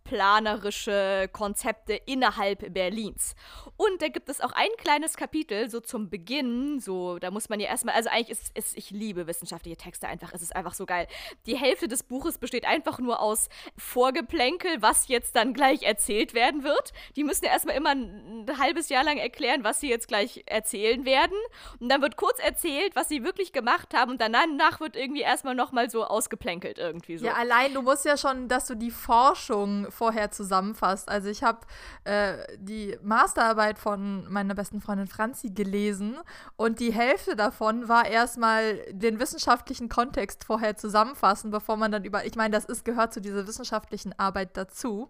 stadtplanerische 0.05 1.29
Konzepte 1.31 1.93
innerhalb 2.05 2.73
Berlins. 2.73 3.35
Und 3.77 4.01
da 4.01 4.07
gibt 4.07 4.29
es 4.29 4.39
auch 4.39 4.51
ein 4.53 4.69
kleines 4.77 5.17
Kapitel, 5.17 5.69
so 5.69 5.79
zum 5.79 6.09
Beginn, 6.09 6.79
so, 6.79 7.19
da 7.19 7.31
muss 7.31 7.49
man 7.49 7.59
ja 7.59 7.67
erstmal, 7.67 7.95
also 7.95 8.09
eigentlich 8.09 8.29
ist 8.29 8.51
es, 8.53 8.73
ich 8.75 8.91
liebe 8.91 9.27
wissenschaftliche 9.27 9.75
Texte 9.75 10.07
einfach, 10.07 10.31
es 10.33 10.41
ist 10.41 10.55
einfach 10.55 10.73
so 10.73 10.85
geil. 10.85 11.07
Die 11.45 11.57
Hälfte 11.57 11.87
des 11.87 12.03
Buches 12.03 12.37
besteht 12.37 12.65
einfach 12.65 12.99
nur 12.99 13.19
aus 13.19 13.49
Vorgeplänkel, 13.77 14.81
was 14.81 15.07
jetzt 15.07 15.35
dann 15.35 15.53
gleich 15.53 15.83
erzählt 15.83 16.33
werden 16.33 16.63
wird. 16.63 16.93
Die 17.15 17.23
müssen 17.23 17.45
ja 17.45 17.51
erstmal 17.51 17.75
immer 17.75 17.89
ein, 17.89 18.45
ein 18.47 18.59
halbes 18.59 18.89
Jahr 18.89 19.03
lang 19.03 19.17
erklären, 19.17 19.63
was 19.63 19.81
sie 19.81 19.89
jetzt 19.89 20.07
gleich 20.07 20.43
erzählen 20.45 21.03
werden. 21.05 21.37
Und 21.79 21.89
dann 21.89 22.01
wird 22.01 22.15
kurz 22.15 22.39
erzählt, 22.39 22.95
was 22.95 23.09
sie 23.09 23.23
wirklich 23.23 23.51
gemacht 23.51 23.93
haben 23.93 24.11
und 24.11 24.21
danach 24.21 24.79
wird 24.79 24.95
irgendwie 24.95 25.21
erstmal 25.21 25.55
nochmal 25.55 25.89
so 25.89 26.05
ausgeplänkelt 26.05 26.77
irgendwie 26.77 27.17
so. 27.17 27.25
Ja, 27.25 27.33
allein, 27.33 27.73
du 27.73 27.81
musst 27.81 28.05
ja 28.05 28.17
schon, 28.17 28.47
dass 28.47 28.67
du 28.67 28.75
die 28.75 28.91
Forschung 28.91 29.91
vorher 29.95 30.31
zusammenfasst. 30.31 31.09
Also 31.09 31.29
ich 31.29 31.43
habe 31.43 31.59
äh, 32.03 32.33
die 32.57 32.97
Masterarbeit 33.01 33.79
von 33.79 34.31
meiner 34.31 34.53
besten 34.53 34.81
Freundin 34.81 35.07
Franzi 35.07 35.49
gelesen 35.49 36.17
und 36.55 36.79
die 36.79 36.93
Hälfte 36.93 37.35
davon 37.35 37.87
war 37.87 38.05
erstmal 38.05 38.77
den 38.91 39.19
wissenschaftlichen 39.19 39.89
Kontext 39.89 40.43
vorher 40.43 40.75
zusammenfassen, 40.75 41.51
bevor 41.51 41.77
man 41.77 41.91
dann 41.91 42.03
über, 42.03 42.25
ich 42.25 42.35
meine, 42.35 42.53
das 42.53 42.65
ist, 42.65 42.85
gehört 42.85 43.13
zu 43.13 43.21
dieser 43.21 43.47
wissenschaftlichen 43.47 44.17
Arbeit 44.19 44.57
dazu. 44.57 45.09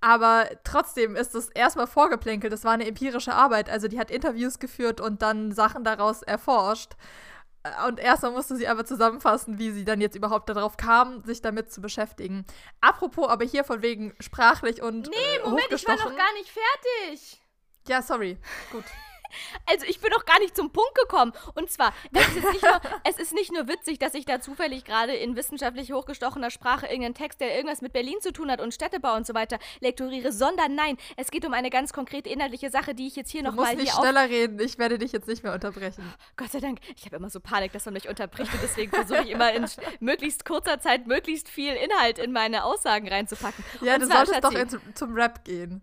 Aber 0.00 0.48
trotzdem 0.64 1.16
ist 1.16 1.34
es 1.34 1.48
erstmal 1.48 1.86
vorgeplänkelt. 1.86 2.52
Das 2.52 2.64
war 2.64 2.72
eine 2.72 2.86
empirische 2.86 3.34
Arbeit. 3.34 3.70
Also 3.70 3.88
die 3.88 3.98
hat 3.98 4.10
Interviews 4.10 4.58
geführt 4.58 5.00
und 5.00 5.22
dann 5.22 5.52
Sachen 5.52 5.84
daraus 5.84 6.22
erforscht. 6.22 6.92
Und 7.86 7.98
erstmal 7.98 8.32
musste 8.32 8.56
sie 8.56 8.68
aber 8.68 8.84
zusammenfassen, 8.84 9.58
wie 9.58 9.70
sie 9.70 9.84
dann 9.84 10.00
jetzt 10.00 10.16
überhaupt 10.16 10.48
darauf 10.48 10.76
kam, 10.76 11.22
sich 11.24 11.42
damit 11.42 11.72
zu 11.72 11.80
beschäftigen. 11.80 12.44
Apropos, 12.80 13.28
aber 13.28 13.44
hier 13.44 13.64
von 13.64 13.82
wegen 13.82 14.14
sprachlich 14.20 14.82
und. 14.82 15.08
Nee, 15.08 15.16
Moment, 15.44 15.66
ich 15.70 15.86
war 15.86 15.96
noch 15.96 16.16
gar 16.16 16.32
nicht 16.34 16.50
fertig. 16.50 17.40
Ja, 17.88 18.02
sorry. 18.02 18.38
Gut. 18.72 18.84
Also 19.66 19.86
ich 19.86 20.00
bin 20.00 20.10
noch 20.10 20.24
gar 20.24 20.38
nicht 20.40 20.56
zum 20.56 20.70
Punkt 20.70 20.94
gekommen. 20.94 21.32
Und 21.54 21.70
zwar, 21.70 21.92
es 22.12 22.36
ist 22.36 22.52
nicht 22.52 22.62
nur, 22.62 22.80
es 23.04 23.18
ist 23.18 23.34
nicht 23.34 23.52
nur 23.52 23.68
witzig, 23.68 23.98
dass 23.98 24.14
ich 24.14 24.24
da 24.24 24.40
zufällig 24.40 24.84
gerade 24.84 25.14
in 25.14 25.36
wissenschaftlich 25.36 25.92
hochgestochener 25.92 26.50
Sprache 26.50 26.86
irgendeinen 26.86 27.14
Text, 27.14 27.40
der 27.40 27.54
irgendwas 27.54 27.82
mit 27.82 27.92
Berlin 27.92 28.16
zu 28.20 28.32
tun 28.32 28.50
hat 28.50 28.60
und 28.60 28.72
Städtebau 28.74 29.14
und 29.14 29.26
so 29.26 29.34
weiter, 29.34 29.58
lektoriere, 29.80 30.32
sondern 30.32 30.74
nein, 30.74 30.96
es 31.16 31.30
geht 31.30 31.44
um 31.44 31.52
eine 31.52 31.70
ganz 31.70 31.92
konkrete 31.92 32.28
innerliche 32.28 32.70
Sache, 32.70 32.94
die 32.94 33.06
ich 33.06 33.16
jetzt 33.16 33.30
hier 33.30 33.42
nochmal 33.42 33.74
Du 33.74 33.82
musst 33.82 33.94
nicht 33.94 33.96
schneller 33.96 34.28
reden, 34.28 34.60
ich 34.60 34.78
werde 34.78 34.98
dich 34.98 35.12
jetzt 35.12 35.28
nicht 35.28 35.42
mehr 35.42 35.52
unterbrechen. 35.52 36.04
Gott 36.36 36.52
sei 36.52 36.60
Dank, 36.60 36.80
ich 36.96 37.04
habe 37.06 37.16
immer 37.16 37.30
so 37.30 37.40
Panik, 37.40 37.72
dass 37.72 37.84
man 37.84 37.94
mich 37.94 38.08
unterbricht 38.08 38.52
und 38.52 38.62
deswegen 38.62 38.90
versuche 38.90 39.22
ich 39.22 39.30
immer 39.30 39.52
in 39.52 39.66
möglichst 40.00 40.44
kurzer 40.44 40.80
Zeit 40.80 41.06
möglichst 41.06 41.48
viel 41.48 41.74
Inhalt 41.74 42.18
in 42.18 42.32
meine 42.32 42.64
Aussagen 42.64 43.08
reinzupacken. 43.08 43.64
Ja, 43.80 43.94
und 43.94 44.02
du 44.02 44.06
zwar, 44.06 44.26
solltest 44.26 44.52
Schatzi, 44.52 44.72
doch 44.72 44.80
in, 44.86 44.94
zum 44.94 45.14
Rap 45.14 45.44
gehen. 45.44 45.82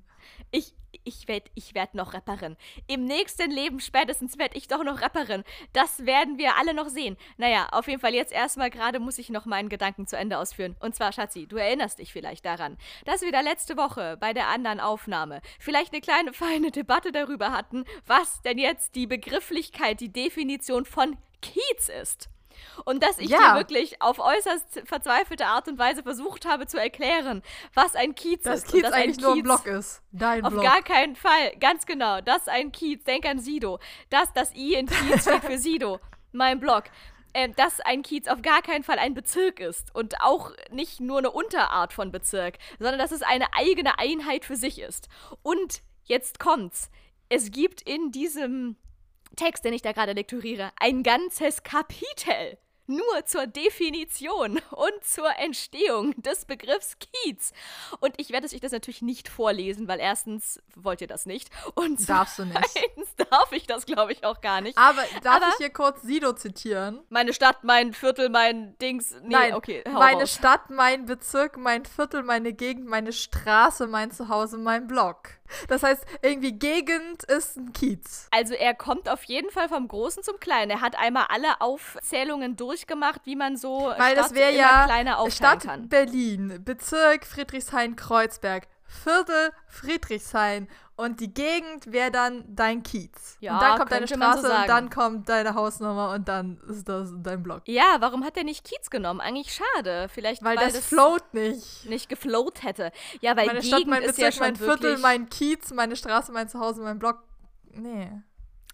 Ich, 0.51 0.73
ich 1.03 1.27
werde 1.27 1.49
ich 1.55 1.75
werd 1.75 1.95
noch 1.95 2.13
Rapperin. 2.13 2.57
Im 2.87 3.05
nächsten 3.05 3.51
Leben 3.51 3.79
spätestens 3.79 4.37
werde 4.37 4.57
ich 4.57 4.67
doch 4.67 4.83
noch 4.83 5.01
Rapperin. 5.01 5.43
Das 5.73 6.05
werden 6.05 6.37
wir 6.37 6.57
alle 6.57 6.73
noch 6.73 6.89
sehen. 6.89 7.17
Naja, 7.37 7.67
auf 7.71 7.87
jeden 7.87 7.99
Fall 7.99 8.13
jetzt 8.13 8.31
erstmal 8.31 8.69
gerade 8.69 8.99
muss 8.99 9.17
ich 9.17 9.29
noch 9.29 9.45
meinen 9.45 9.69
Gedanken 9.69 10.07
zu 10.07 10.17
Ende 10.17 10.37
ausführen. 10.37 10.75
Und 10.79 10.95
zwar, 10.95 11.11
Schatzi, 11.11 11.47
du 11.47 11.57
erinnerst 11.57 11.99
dich 11.99 12.13
vielleicht 12.13 12.45
daran, 12.45 12.77
dass 13.05 13.21
wir 13.21 13.31
da 13.31 13.41
letzte 13.41 13.77
Woche 13.77 14.17
bei 14.19 14.33
der 14.33 14.47
anderen 14.47 14.79
Aufnahme 14.79 15.41
vielleicht 15.59 15.93
eine 15.93 16.01
kleine 16.01 16.33
feine 16.33 16.71
Debatte 16.71 17.11
darüber 17.11 17.51
hatten, 17.51 17.85
was 18.05 18.41
denn 18.41 18.57
jetzt 18.57 18.95
die 18.95 19.07
Begrifflichkeit, 19.07 19.99
die 19.99 20.11
Definition 20.11 20.85
von 20.85 21.17
Kiez 21.41 21.89
ist. 21.89 22.29
Und 22.85 23.03
dass 23.03 23.19
ich 23.19 23.29
ja. 23.29 23.53
dir 23.53 23.59
wirklich 23.59 24.01
auf 24.01 24.19
äußerst 24.19 24.83
verzweifelte 24.85 25.45
Art 25.45 25.67
und 25.67 25.77
Weise 25.77 26.03
versucht 26.03 26.45
habe 26.45 26.67
zu 26.67 26.79
erklären, 26.79 27.41
was 27.73 27.95
ein 27.95 28.15
Kiez 28.15 28.43
dass 28.43 28.63
ist. 28.63 28.71
Kiez 28.71 28.81
dass 28.83 28.93
eigentlich 28.93 29.17
Kiez 29.17 29.25
nur 29.25 29.33
ein 29.35 29.43
Block 29.43 29.65
ist. 29.67 30.01
Dein 30.11 30.45
auf 30.45 30.51
Block. 30.53 30.63
gar 30.63 30.81
keinen 30.81 31.15
Fall. 31.15 31.55
Ganz 31.59 31.85
genau. 31.85 32.21
Das 32.21 32.39
ist 32.39 32.49
ein 32.49 32.71
Kiez. 32.71 33.03
Denk 33.03 33.25
an 33.25 33.39
Sido. 33.39 33.79
Das, 34.09 34.31
das 34.33 34.53
I 34.55 34.75
in 34.75 34.87
Kiez 34.87 35.21
steht 35.27 35.43
für 35.43 35.57
Sido. 35.57 35.99
Mein 36.31 36.59
Block. 36.59 36.85
Ähm, 37.35 37.55
dass 37.55 37.79
ein 37.79 38.03
Kiez 38.03 38.27
auf 38.27 38.43
gar 38.43 38.61
keinen 38.61 38.83
Fall 38.83 38.99
ein 38.99 39.15
Bezirk 39.15 39.59
ist 39.59 39.93
und 39.95 40.21
auch 40.21 40.51
nicht 40.69 40.99
nur 40.99 41.17
eine 41.17 41.31
Unterart 41.31 41.91
von 41.91 42.11
Bezirk, 42.11 42.59
sondern 42.77 42.99
dass 42.99 43.11
es 43.11 43.23
eine 43.23 43.47
eigene 43.53 43.97
Einheit 43.97 44.45
für 44.45 44.55
sich 44.55 44.79
ist. 44.79 45.09
Und 45.41 45.81
jetzt 46.03 46.37
kommt's. 46.37 46.91
Es 47.29 47.49
gibt 47.49 47.81
in 47.81 48.11
diesem 48.11 48.75
Text, 49.35 49.65
den 49.65 49.73
ich 49.73 49.81
da 49.81 49.91
gerade 49.91 50.13
lektoriere, 50.13 50.71
ein 50.79 51.03
ganzes 51.03 51.63
Kapitel 51.63 52.57
nur 52.87 53.25
zur 53.25 53.47
Definition 53.47 54.59
und 54.71 55.03
zur 55.03 55.29
Entstehung 55.39 56.13
des 56.21 56.45
Begriffs 56.45 56.97
Kiez. 56.99 57.53
Und 57.99 58.13
ich 58.17 58.31
werde 58.31 58.47
euch 58.53 58.59
das 58.59 58.71
natürlich 58.71 59.01
nicht 59.01 59.29
vorlesen, 59.29 59.87
weil 59.87 59.99
erstens 59.99 60.61
wollt 60.75 61.01
ihr 61.01 61.07
das 61.07 61.25
nicht 61.25 61.49
und 61.75 62.07
Darfst 62.09 62.39
du 62.39 62.45
nicht. 62.45 62.59
zweitens 62.71 63.15
darf 63.29 63.51
ich 63.51 63.67
das, 63.67 63.85
glaube 63.85 64.11
ich, 64.11 64.23
auch 64.25 64.41
gar 64.41 64.61
nicht. 64.61 64.77
Aber 64.77 65.03
darf 65.23 65.37
Aber 65.37 65.47
ich 65.49 65.57
hier 65.57 65.69
kurz 65.69 66.01
Sido 66.01 66.33
zitieren? 66.33 66.99
Meine 67.09 67.33
Stadt, 67.33 67.63
mein 67.63 67.93
Viertel, 67.93 68.29
mein 68.29 68.77
Dings. 68.79 69.15
Nee, 69.21 69.29
Nein, 69.29 69.53
okay. 69.53 69.83
Meine 69.89 70.21
raus. 70.21 70.33
Stadt, 70.33 70.69
mein 70.69 71.05
Bezirk, 71.05 71.57
mein 71.57 71.85
Viertel, 71.85 72.23
meine 72.23 72.53
Gegend, 72.53 72.85
meine 72.87 73.13
Straße, 73.13 73.87
mein 73.87 74.11
Zuhause, 74.11 74.57
mein 74.57 74.87
Block. 74.87 75.29
Das 75.67 75.83
heißt, 75.83 76.05
irgendwie 76.21 76.53
Gegend 76.53 77.23
ist 77.23 77.57
ein 77.57 77.73
Kiez. 77.73 78.27
Also 78.31 78.53
er 78.53 78.73
kommt 78.73 79.09
auf 79.09 79.23
jeden 79.25 79.49
Fall 79.49 79.69
vom 79.69 79.87
Großen 79.87 80.23
zum 80.23 80.39
Kleinen. 80.39 80.71
Er 80.71 80.81
hat 80.81 80.97
einmal 80.97 81.25
alle 81.29 81.61
Aufzählungen 81.61 82.55
durchgemacht, 82.55 83.21
wie 83.25 83.35
man 83.35 83.57
so 83.57 83.93
Weil 83.97 84.13
Stadt 84.13 84.17
das 84.17 84.33
wäre 84.33 84.51
ja 84.53 84.85
kleiner 84.85 85.19
aufteilen 85.19 85.59
Stadt 85.59 85.63
kann. 85.63 85.89
Berlin, 85.89 86.59
Bezirk 86.63 87.25
Friedrichshain-Kreuzberg, 87.25 88.67
Viertel 88.85 89.51
Friedrichshain 89.67 90.67
Und 90.95 91.19
die 91.21 91.33
Gegend 91.33 91.91
wäre 91.91 92.11
dann 92.11 92.43
dein 92.47 92.83
Kiez. 92.83 93.37
Ja, 93.39 93.55
und 93.55 93.61
dann 93.61 93.77
kommt 93.79 93.91
deine 93.91 94.01
man 94.01 94.07
so 94.07 94.15
Straße 94.15 94.61
und 94.61 94.69
dann 94.69 94.89
kommt 94.91 95.27
deine 95.29 95.55
Hausnummer 95.55 96.11
und 96.11 96.27
dann 96.27 96.61
ist 96.69 96.87
das 96.87 97.09
dein 97.17 97.41
Block. 97.41 97.63
Ja, 97.65 97.97
warum 97.99 98.23
hat 98.23 98.37
er 98.37 98.43
nicht 98.43 98.63
Kiez 98.63 98.91
genommen? 98.91 99.19
Eigentlich 99.19 99.53
schade. 99.53 100.07
Vielleicht, 100.09 100.43
Weil, 100.43 100.57
weil, 100.57 100.71
das, 100.71 100.85
float 100.85 101.33
nicht. 101.33 101.89
nicht 101.89 102.09
geflowt 102.09 102.61
hätte. 102.61 102.91
Ja, 103.21 103.35
weil 103.35 103.47
Meine 103.47 103.61
Gegend 103.61 103.75
Stadt, 103.75 103.87
mein 103.87 104.03
ist 104.03 104.19
ja 104.19 104.27
Bezirk, 104.27 104.33
schon 104.33 104.41
mein 104.43 104.55
Viertel, 104.55 104.97
mein 104.99 105.29
Kiez, 105.29 105.73
meine 105.73 105.95
Straße, 105.95 106.31
mein 106.31 106.47
Zuhause, 106.47 106.81
mein 106.83 106.99
Block. 106.99 107.23
Nee. 107.71 108.11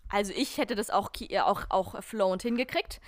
Also 0.10 0.34
ich 0.36 0.58
hätte 0.58 0.76
das 0.76 0.90
auch, 0.90 1.12
äh, 1.20 1.40
auch, 1.40 1.66
auch 1.70 2.04
flowend 2.04 2.42
hingekriegt. 2.42 3.00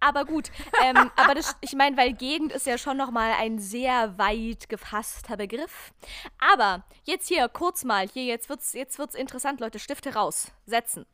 Aber 0.00 0.24
gut, 0.24 0.50
ähm, 0.82 1.10
aber 1.16 1.34
das, 1.34 1.56
ich 1.60 1.74
meine, 1.74 1.96
weil 1.96 2.12
Gegend 2.14 2.52
ist 2.52 2.66
ja 2.66 2.78
schon 2.78 2.96
nochmal 2.96 3.32
ein 3.38 3.58
sehr 3.58 4.18
weit 4.18 4.68
gefasster 4.68 5.36
Begriff. 5.36 5.92
Aber 6.38 6.84
jetzt 7.04 7.28
hier 7.28 7.48
kurz 7.48 7.84
mal, 7.84 8.08
hier 8.08 8.24
jetzt 8.24 8.48
wird's, 8.48 8.72
jetzt 8.72 8.98
wird's 8.98 9.14
interessant, 9.14 9.60
Leute, 9.60 9.78
Stifte 9.78 10.14
raus, 10.14 10.52
setzen. 10.66 11.06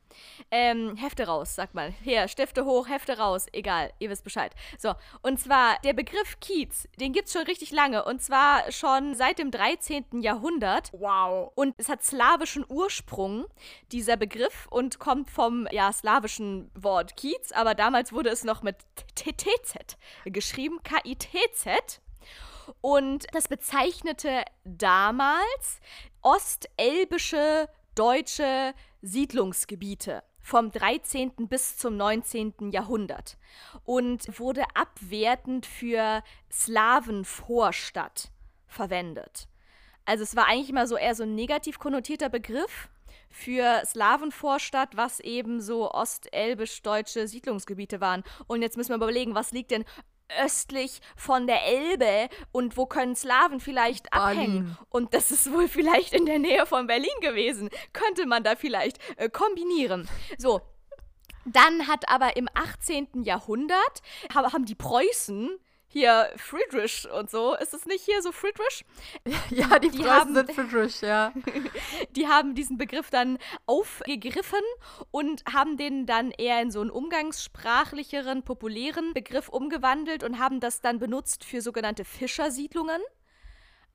Ähm, 0.51 0.97
Hefte 0.97 1.27
raus, 1.27 1.55
sagt 1.55 1.75
mal. 1.75 1.93
Hier, 2.03 2.29
Stifte 2.29 2.65
hoch, 2.65 2.89
Hefte 2.89 3.19
raus, 3.19 3.47
egal, 3.53 3.93
ihr 3.99 4.11
wisst 4.11 4.25
Bescheid. 4.25 4.55
So, 4.79 4.95
und 5.23 5.39
zwar 5.39 5.79
der 5.85 5.93
Begriff 5.93 6.41
Kiez, 6.41 6.89
den 7.01 7.13
gibt's 7.13 7.33
schon 7.33 7.43
richtig 7.43 7.71
lange 7.71 8.05
und 8.05 8.23
zwar 8.23 8.71
schon 8.73 9.15
seit 9.15 9.39
dem 9.39 9.51
13. 9.51 10.21
Jahrhundert. 10.21 10.91
Wow. 10.93 11.53
Und 11.55 11.75
es 11.79 11.89
hat 11.89 12.03
slawischen 12.03 12.65
Ursprung, 12.69 13.47
dieser 13.91 14.17
Begriff, 14.17 14.67
und 14.71 14.99
kommt 14.99 15.31
vom 15.31 15.67
ja, 15.71 15.93
slawischen 15.93 16.71
Wort 16.75 17.17
Kiez, 17.17 17.53
aber 17.53 17.75
damals 17.75 18.13
wurde 18.13 18.31
es 18.31 18.45
noch 18.45 18.63
mit 18.63 18.77
TTZ 19.15 19.97
geschrieben, 20.25 20.83
K-I-T-Z. 20.83 22.01
Und 22.81 23.27
das 23.33 23.49
bezeichnete 23.49 24.45
damals 24.65 25.81
ostelbische 26.23 27.69
deutsche 27.95 28.75
Siedlungsgebiete 29.03 30.23
vom 30.41 30.71
13. 30.71 31.33
bis 31.49 31.77
zum 31.77 31.97
19. 31.97 32.71
Jahrhundert 32.71 33.37
und 33.85 34.39
wurde 34.39 34.65
abwertend 34.75 35.67
für 35.67 36.23
Slawenvorstadt 36.51 38.31
verwendet. 38.67 39.49
Also 40.05 40.25
es 40.25 40.35
war 40.35 40.47
eigentlich 40.47 40.71
immer 40.71 40.87
so 40.87 40.97
eher 40.97 41.15
so 41.15 41.23
ein 41.23 41.35
negativ 41.35 41.79
konnotierter 41.79 42.29
Begriff 42.29 42.89
für 43.31 43.83
Slawenvorstadt, 43.85 44.97
was 44.97 45.21
eben 45.21 45.61
so 45.61 45.91
ostelbisch-deutsche 45.93 47.29
Siedlungsgebiete 47.29 48.01
waren. 48.01 48.25
Und 48.47 48.63
jetzt 48.63 48.77
müssen 48.77 48.91
wir 48.91 48.97
überlegen, 48.97 49.35
was 49.35 49.53
liegt 49.53 49.71
denn 49.71 49.85
östlich 50.41 51.01
von 51.17 51.47
der 51.47 51.65
Elbe 51.67 52.29
und 52.53 52.77
wo 52.77 52.87
können 52.87 53.17
Slawen 53.17 53.61
vielleicht 53.61 54.13
abhängen? 54.13 54.37
Berlin. 54.65 54.77
Und 54.91 55.15
das 55.15 55.31
ist 55.31 55.53
wohl 55.53 55.69
vielleicht 55.69 56.13
in 56.13 56.27
der 56.27 56.39
Nähe 56.39 56.67
von 56.67 56.87
Berlin 56.87 57.11
gewesen. 57.21 57.69
Könnte 57.93 58.27
man 58.27 58.43
da 58.45 58.57
vielleicht 58.57 58.99
äh, 59.19 59.29
kombinieren. 59.29 60.09
So. 60.39 60.61
Dann 61.45 61.89
hat 61.89 62.09
aber 62.09 62.37
im 62.37 62.49
18. 62.55 63.25
Jahrhundert 63.25 64.03
ha- 64.33 64.53
haben 64.53 64.65
die 64.65 64.77
Preußen 64.77 65.51
hier 65.93 66.31
Friedrich 66.37 67.09
und 67.11 67.31
so. 67.31 67.55
Ist 67.57 67.75
es 67.75 67.87
nicht 67.87 68.05
hier 68.05 68.23
so 68.23 68.33
Friedrich? 68.33 68.85
Ja, 69.51 69.79
die, 69.79 69.91
Die 69.91 70.05
haben- 70.09 70.35
sind 70.35 70.53
Friedrich, 70.53 71.01
ja. 71.03 71.33
Die 72.17 72.27
haben 72.29 72.55
diesen 72.55 72.79
Begriff 72.79 73.11
dann 73.11 73.39
aufgegriffen 73.67 74.61
und 75.11 75.43
haben 75.53 75.77
den 75.77 76.07
dann 76.07 76.31
eher 76.31 76.61
in 76.63 76.71
so 76.71 76.81
einen 76.81 76.91
umgangssprachlicheren, 76.91 78.43
populären 78.43 79.13
Begriff 79.13 79.49
umgewandelt 79.49 80.25
und 80.25 80.39
haben 80.39 80.61
das 80.61 80.81
dann 80.81 80.99
benutzt 80.99 81.45
für 81.45 81.61
sogenannte 81.61 82.05
Fischersiedlungen. 82.05 83.01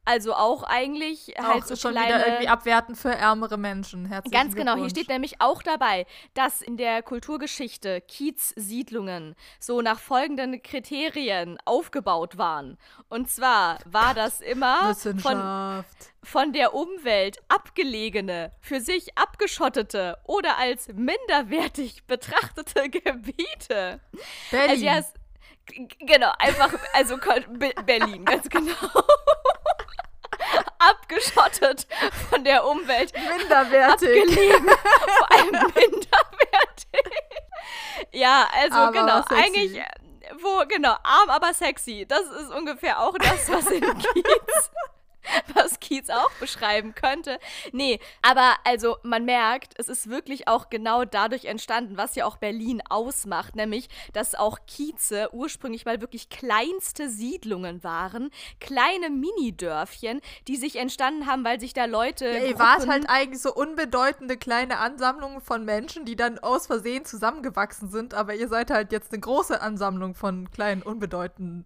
Also 0.07 0.33
auch 0.33 0.63
eigentlich 0.63 1.33
halt 1.37 1.63
auch 1.63 1.67
so 1.67 1.75
schon 1.75 1.91
kleine, 1.91 2.07
wieder 2.07 2.27
irgendwie 2.27 2.47
abwertend 2.47 2.97
für 2.97 3.11
ärmere 3.11 3.57
Menschen. 3.57 4.05
Herzlichen 4.05 4.31
Ganz 4.41 4.55
genau, 4.55 4.77
hier 4.77 4.89
steht 4.89 5.09
nämlich 5.09 5.41
auch 5.41 5.61
dabei, 5.61 6.05
dass 6.33 6.61
in 6.61 6.77
der 6.77 7.03
Kulturgeschichte 7.03 7.99
Kiezsiedlungen 7.99 9.35
so 9.59 9.81
nach 9.81 9.99
folgenden 9.99 10.63
Kriterien 10.63 11.57
aufgebaut 11.65 12.37
waren. 12.37 12.77
Und 13.09 13.29
zwar 13.29 13.79
war 13.83 14.13
das 14.13 14.39
immer 14.39 14.95
von, 14.95 15.83
von 16.23 16.53
der 16.53 16.73
Umwelt 16.73 17.39
abgelegene, 17.49 18.53
für 18.61 18.79
sich 18.79 19.17
abgeschottete 19.17 20.19
oder 20.23 20.57
als 20.57 20.87
minderwertig 20.87 22.03
betrachtete 22.07 22.89
Gebiete. 22.89 23.99
Berlin. 24.51 24.69
Also 24.69 24.85
ja, 24.85 25.01
genau, 25.99 26.31
einfach, 26.39 26.73
also 26.93 27.17
Berlin, 27.85 28.23
ganz 28.23 28.47
genau. 28.47 28.71
Abgeschottet 30.79 31.87
von 32.29 32.43
der 32.43 32.65
Umwelt, 32.65 33.13
Minderwertig. 33.13 34.23
gelegen, 34.25 34.67
vor 35.17 35.31
allem 35.31 35.51
minderwertig. 35.51 37.13
Ja, 38.11 38.47
also 38.53 38.77
Aber 38.77 38.91
genau, 38.91 39.21
eigentlich, 39.29 39.77
äh, 39.77 39.85
wo, 40.41 40.63
genau, 40.67 40.95
arm, 41.03 41.29
aber 41.29 41.53
sexy. 41.53 42.05
Das 42.07 42.21
ist 42.21 42.51
ungefähr 42.51 42.99
auch 43.01 43.17
das, 43.17 43.49
was 43.51 43.67
in 43.67 43.81
Kiez, 43.97 44.71
was 45.53 45.79
Kiez 45.79 46.09
auch 46.09 46.31
beschreiben 46.39 46.95
könnte. 46.95 47.39
Nee, 47.71 47.99
aber 48.21 48.55
also 48.63 48.97
man 49.03 49.25
merkt, 49.25 49.73
es 49.77 49.89
ist 49.89 50.09
wirklich 50.09 50.47
auch 50.47 50.69
genau 50.69 51.05
dadurch 51.05 51.45
entstanden, 51.45 51.97
was 51.97 52.15
ja 52.15 52.25
auch 52.25 52.37
Berlin 52.37 52.81
ausmacht, 52.89 53.55
nämlich, 53.55 53.89
dass 54.13 54.35
auch 54.35 54.59
Kieze 54.67 55.29
ursprünglich 55.33 55.85
mal 55.85 56.01
wirklich 56.01 56.29
kleinste 56.29 57.09
Siedlungen 57.09 57.83
waren, 57.83 58.31
kleine 58.59 59.09
Minidörfchen, 59.09 60.21
die 60.47 60.57
sich 60.57 60.77
entstanden 60.77 61.27
haben, 61.27 61.43
weil 61.43 61.59
sich 61.59 61.73
da 61.73 61.85
Leute 61.85 62.25
Ja, 62.25 62.45
ihr 62.45 62.59
wart 62.59 62.87
halt 62.87 63.09
eigentlich 63.09 63.41
so 63.41 63.53
unbedeutende 63.53 64.37
kleine 64.37 64.79
Ansammlungen 64.79 65.41
von 65.41 65.65
Menschen, 65.65 66.05
die 66.05 66.15
dann 66.15 66.39
aus 66.39 66.67
Versehen 66.67 67.05
zusammengewachsen 67.05 67.89
sind, 67.89 68.13
aber 68.13 68.35
ihr 68.35 68.47
seid 68.47 68.71
halt 68.71 68.91
jetzt 68.91 69.11
eine 69.11 69.21
große 69.21 69.61
Ansammlung 69.61 70.15
von 70.15 70.49
kleinen, 70.51 70.81
unbedeutenden. 70.81 71.65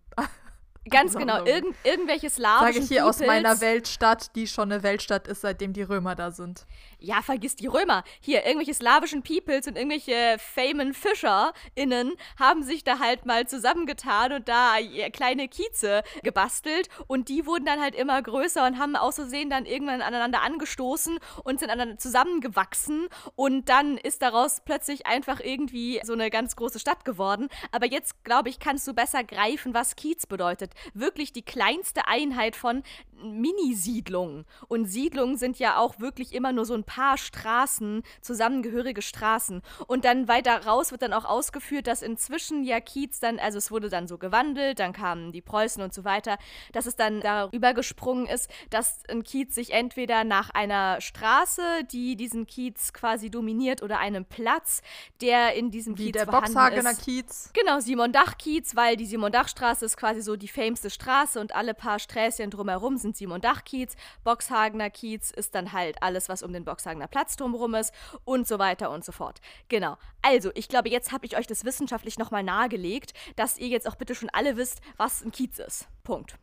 Ganz 0.90 1.16
genau, 1.18 1.46
irgend, 1.46 1.76
irgendwelche 1.84 2.30
slawischen 2.30 2.74
Sage 2.74 2.80
ich 2.80 2.88
hier 2.88 3.06
aus 3.06 3.18
Peoples. 3.18 3.28
meiner 3.28 3.62
Weltstadt, 3.62 4.36
die 4.36 4.48
schon 4.48 4.72
eine 4.72 4.82
Weltstadt 4.84 5.28
ist, 5.28 5.42
seitdem 5.42 5.74
die 5.74 5.84
Römer 5.84 6.16
da 6.16 6.32
sind. 6.32 6.66
Ja, 6.98 7.22
vergiss 7.22 7.56
die 7.56 7.68
Römer. 7.68 8.04
Hier, 8.20 8.46
irgendwelche 8.46 8.74
slawischen 8.74 9.24
Peoples 9.24 9.68
und 9.68 9.76
irgendwelche 9.76 10.38
famen 10.40 10.94
FischerInnen 10.94 12.14
haben 12.40 12.64
sich 12.64 12.84
da 12.84 13.00
halt 13.00 13.26
mal 13.26 13.48
zusammengetan 13.48 14.34
und 14.34 14.48
da 14.48 14.76
kleine 15.14 15.48
Kieze 15.48 16.04
gebastelt 16.24 16.90
und 17.08 17.30
die 17.30 17.46
wurden 17.46 17.66
dann 17.66 17.80
halt 17.80 17.96
immer 17.96 18.22
größer 18.22 18.66
und 18.66 18.80
haben 18.80 18.96
aus 18.96 19.16
Versehen 19.16 19.50
dann 19.50 19.66
irgendwann 19.66 20.02
aneinander 20.02 20.42
angestoßen 20.42 21.20
und 21.44 21.60
sind 21.60 21.70
aneinander 21.70 21.98
zusammengewachsen 21.98 23.08
und 23.36 23.70
dann 23.70 23.98
ist 23.98 24.22
daraus 24.22 24.62
plötzlich 24.64 25.06
einfach 25.06 25.40
irgendwie 25.40 26.02
so 26.04 26.14
eine 26.14 26.30
ganz 26.30 26.56
große 26.56 26.80
Stadt 26.80 27.06
geworden. 27.06 27.50
Aber 27.72 27.86
jetzt, 27.86 28.24
glaube 28.24 28.50
ich, 28.50 28.60
kannst 28.60 28.88
du 28.88 28.94
besser 28.94 29.24
greifen, 29.24 29.74
was 29.74 29.96
Kiez 29.96 30.26
bedeutet. 30.26 30.71
Wirklich 30.94 31.34
die 31.34 31.42
kleinste 31.42 32.08
Einheit 32.08 32.56
von 32.56 32.84
Minisiedlungen. 33.24 34.46
Und 34.68 34.86
Siedlungen 34.86 35.38
sind 35.38 35.60
ja 35.60 35.78
auch 35.78 36.00
wirklich 36.00 36.34
immer 36.34 36.52
nur 36.52 36.66
so 36.66 36.74
ein 36.74 36.84
paar 36.84 37.18
Straßen, 37.18 38.04
zusammengehörige 38.22 39.02
Straßen. 39.02 39.62
Und 39.88 40.06
dann 40.06 40.28
weiter 40.28 40.66
raus 40.66 40.92
wird 40.92 41.02
dann 41.02 41.14
auch 41.14 41.26
ausgeführt, 41.26 41.88
dass 41.88 42.02
inzwischen 42.02 42.64
ja 42.64 42.80
Kiez 42.80 43.20
dann, 43.20 43.40
also 43.40 43.58
es 43.58 43.72
wurde 43.72 43.90
dann 43.90 44.08
so 44.08 44.18
gewandelt, 44.18 44.80
dann 44.80 44.94
kamen 44.94 45.32
die 45.32 45.42
Preußen 45.42 45.82
und 45.82 45.94
so 45.94 46.04
weiter, 46.04 46.38
dass 46.72 46.86
es 46.86 46.96
dann 46.96 47.22
darüber 47.22 47.74
gesprungen 47.74 48.28
ist, 48.28 48.50
dass 48.70 49.00
ein 49.10 49.24
Kiez 49.24 49.56
sich 49.56 49.74
entweder 49.74 50.24
nach 50.24 50.50
einer 50.50 51.02
Straße, 51.02 51.62
die 51.92 52.16
diesen 52.16 52.48
Kiez 52.48 52.94
quasi 52.94 53.30
dominiert, 53.30 53.82
oder 53.82 54.00
einem 54.00 54.26
Platz, 54.26 54.82
der 55.22 55.56
in 55.56 55.72
diesem 55.72 55.98
Wie 55.98 56.06
Kiez 56.06 56.14
der 56.14 56.26
vorhanden 56.26 56.54
Boxhagener 56.54 56.92
ist. 56.92 57.04
Kiez. 57.04 57.50
Genau, 57.54 57.80
Simon-Dach-Kiez, 57.80 58.76
weil 58.76 58.98
die 58.98 59.06
Simon-Dach-Straße 59.06 59.86
ist 59.86 59.98
quasi 59.98 60.22
so 60.22 60.36
die 60.36 60.48
fameste 60.48 60.90
Straße 60.90 61.40
und 61.40 61.56
alle 61.56 61.74
paar 61.74 62.00
Sträßchen 62.00 62.50
drumherum 62.50 62.98
sind 62.98 63.11
Simon-Dach-Kiez. 63.14 63.96
Boxhagener 64.24 64.90
Kiez 64.90 65.32
ist 65.32 65.56
dann 65.56 65.72
halt 65.74 66.02
alles, 66.02 66.30
was 66.30 66.44
um 66.44 66.54
den 66.54 66.66
Boxhagener 66.66 67.08
Platz 67.08 67.36
drumherum 67.36 67.76
ist 67.76 67.94
und 68.26 68.48
so 68.48 68.60
weiter 68.60 68.92
und 68.92 69.06
so 69.06 69.12
fort. 69.12 69.42
Genau. 69.68 69.98
Also, 70.22 70.52
ich 70.56 70.68
glaube, 70.68 70.90
jetzt 70.90 71.12
habe 71.12 71.26
ich 71.26 71.38
euch 71.38 71.48
das 71.48 71.66
wissenschaftlich 71.66 72.18
nochmal 72.18 72.44
nahegelegt, 72.44 73.14
dass 73.36 73.58
ihr 73.58 73.68
jetzt 73.68 73.88
auch 73.88 73.96
bitte 73.96 74.16
schon 74.16 74.30
alle 74.30 74.58
wisst, 74.58 74.82
was 74.98 75.24
ein 75.24 75.32
Kiez 75.32 75.60
ist. 75.60 75.88
Punkt. 76.04 76.38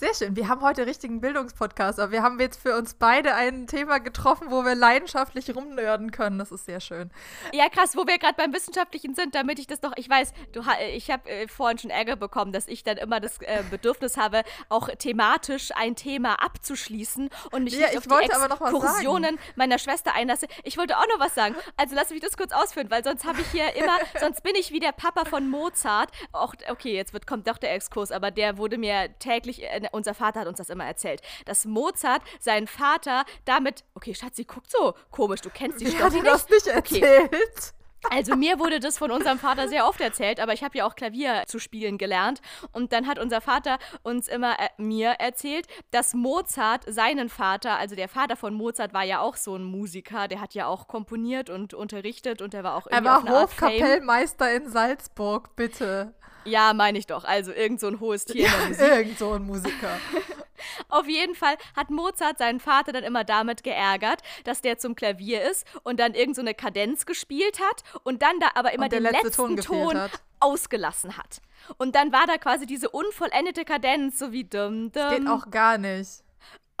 Sehr 0.00 0.14
schön. 0.14 0.36
Wir 0.36 0.46
haben 0.46 0.62
heute 0.62 0.86
richtigen 0.86 1.20
Bildungspodcast, 1.20 1.98
aber 1.98 2.12
wir 2.12 2.22
haben 2.22 2.38
jetzt 2.38 2.62
für 2.62 2.76
uns 2.76 2.94
beide 2.94 3.34
ein 3.34 3.66
Thema 3.66 3.98
getroffen, 3.98 4.46
wo 4.48 4.64
wir 4.64 4.76
leidenschaftlich 4.76 5.52
rumnörden 5.56 6.12
können. 6.12 6.38
Das 6.38 6.52
ist 6.52 6.66
sehr 6.66 6.78
schön. 6.78 7.10
Ja, 7.52 7.68
krass, 7.68 7.96
wo 7.96 8.06
wir 8.06 8.16
gerade 8.18 8.36
beim 8.36 8.54
Wissenschaftlichen 8.54 9.16
sind, 9.16 9.34
damit 9.34 9.58
ich 9.58 9.66
das 9.66 9.80
doch, 9.80 9.90
ich 9.96 10.08
weiß, 10.08 10.34
du, 10.52 10.62
ich 10.94 11.10
habe 11.10 11.28
äh, 11.28 11.48
vorhin 11.48 11.78
schon 11.78 11.90
Ärger 11.90 12.14
bekommen, 12.14 12.52
dass 12.52 12.68
ich 12.68 12.84
dann 12.84 12.96
immer 12.96 13.18
das 13.18 13.38
äh, 13.40 13.64
Bedürfnis 13.72 14.16
habe, 14.16 14.44
auch 14.68 14.88
thematisch 14.88 15.70
ein 15.74 15.96
Thema 15.96 16.44
abzuschließen 16.44 17.28
und 17.50 17.64
mich 17.64 17.72
Ja, 17.72 17.80
nicht 17.80 17.90
ich 17.90 17.98
auf 17.98 18.04
die 18.04 18.10
wollte 18.10 18.48
noch 18.48 18.60
was 18.60 18.72
Exkursionen 18.72 19.36
meiner 19.56 19.80
Schwester 19.80 20.14
einlasse. 20.14 20.46
Ich 20.62 20.78
wollte 20.78 20.96
auch 20.96 21.08
noch 21.08 21.18
was 21.18 21.34
sagen. 21.34 21.56
Also 21.76 21.96
lass 21.96 22.10
mich 22.10 22.20
das 22.20 22.36
kurz 22.36 22.52
ausführen, 22.52 22.88
weil 22.88 23.02
sonst 23.02 23.24
habe 23.24 23.40
ich 23.40 23.48
hier 23.50 23.74
immer, 23.74 23.98
sonst 24.20 24.44
bin 24.44 24.54
ich 24.54 24.70
wie 24.70 24.78
der 24.78 24.92
Papa 24.92 25.24
von 25.24 25.50
Mozart. 25.50 26.12
Auch, 26.30 26.54
okay, 26.70 26.94
jetzt 26.94 27.12
wird, 27.12 27.26
kommt 27.26 27.48
doch 27.48 27.58
der 27.58 27.74
Exkurs, 27.74 28.12
aber 28.12 28.30
der 28.30 28.58
wurde 28.58 28.78
mir 28.78 29.08
täglich 29.18 29.64
in 29.64 29.87
unser 29.92 30.14
Vater 30.14 30.40
hat 30.40 30.46
uns 30.48 30.58
das 30.58 30.70
immer 30.70 30.84
erzählt, 30.84 31.20
dass 31.44 31.64
Mozart 31.64 32.22
seinen 32.40 32.66
Vater 32.66 33.24
damit, 33.44 33.84
okay, 33.94 34.14
Schatz, 34.14 34.36
sie 34.36 34.46
guckt 34.46 34.70
so 34.70 34.94
komisch, 35.10 35.40
du 35.40 35.50
kennst 35.50 35.80
die 35.80 35.86
Wie 35.86 35.90
Story 35.90 36.04
hat 36.04 36.12
nicht. 36.12 36.24
er 36.24 36.32
das 36.32 36.48
nicht 36.48 36.66
erzählt? 36.66 37.74
Also 38.10 38.36
mir 38.36 38.58
wurde 38.58 38.80
das 38.80 38.98
von 38.98 39.10
unserem 39.10 39.38
Vater 39.38 39.68
sehr 39.68 39.86
oft 39.86 40.00
erzählt, 40.00 40.40
aber 40.40 40.52
ich 40.52 40.62
habe 40.62 40.78
ja 40.78 40.86
auch 40.86 40.94
Klavier 40.94 41.42
zu 41.46 41.58
spielen 41.58 41.98
gelernt. 41.98 42.40
Und 42.72 42.92
dann 42.92 43.06
hat 43.06 43.18
unser 43.18 43.40
Vater 43.40 43.78
uns 44.02 44.28
immer 44.28 44.58
äh, 44.58 44.68
mir 44.78 45.10
erzählt, 45.18 45.66
dass 45.90 46.14
Mozart 46.14 46.84
seinen 46.86 47.28
Vater, 47.28 47.76
also 47.76 47.96
der 47.96 48.08
Vater 48.08 48.36
von 48.36 48.54
Mozart 48.54 48.94
war 48.94 49.04
ja 49.04 49.20
auch 49.20 49.36
so 49.36 49.56
ein 49.56 49.64
Musiker, 49.64 50.28
der 50.28 50.40
hat 50.40 50.54
ja 50.54 50.66
auch 50.66 50.86
komponiert 50.88 51.50
und 51.50 51.74
unterrichtet 51.74 52.40
und 52.40 52.52
der 52.52 52.64
war 52.64 52.76
auch 52.76 52.86
Er 52.86 52.98
irgendwie 52.98 53.08
auf 53.08 53.24
war. 53.24 53.42
Hofkapellmeister 53.42 54.52
in 54.52 54.70
Salzburg, 54.70 55.56
bitte. 55.56 56.14
Ja, 56.44 56.72
meine 56.72 56.98
ich 56.98 57.06
doch. 57.06 57.24
Also 57.24 57.52
irgend 57.52 57.80
so 57.80 57.88
ein 57.88 58.00
hohes 58.00 58.24
Tier 58.24 58.46
Ja, 58.46 58.68
irgend 58.96 59.18
so 59.18 59.32
ein 59.32 59.42
Musiker. 59.42 59.98
Auf 60.88 61.06
jeden 61.06 61.34
Fall 61.34 61.56
hat 61.76 61.90
Mozart 61.90 62.38
seinen 62.38 62.60
Vater 62.60 62.92
dann 62.92 63.04
immer 63.04 63.24
damit 63.24 63.62
geärgert, 63.62 64.22
dass 64.44 64.60
der 64.60 64.78
zum 64.78 64.94
Klavier 64.94 65.48
ist 65.48 65.66
und 65.84 66.00
dann 66.00 66.14
irgend 66.14 66.36
so 66.36 66.42
eine 66.42 66.54
Kadenz 66.54 67.06
gespielt 67.06 67.60
hat 67.60 67.82
und 68.02 68.22
dann 68.22 68.40
da 68.40 68.48
aber 68.54 68.72
immer 68.72 68.88
den 68.88 69.02
letzte 69.04 69.26
letzten 69.28 69.56
Ton 69.58 69.90
Ton, 69.90 70.08
ausgelassen 70.40 71.16
hat. 71.16 71.40
Und 71.76 71.94
dann 71.94 72.12
war 72.12 72.26
da 72.26 72.38
quasi 72.38 72.66
diese 72.66 72.90
unvollendete 72.90 73.64
Kadenz, 73.64 74.18
so 74.18 74.32
wie 74.32 74.44
dumm, 74.44 74.90
dumm. 74.92 75.10
Geht 75.10 75.28
auch 75.28 75.50
gar 75.50 75.78
nicht. 75.78 76.22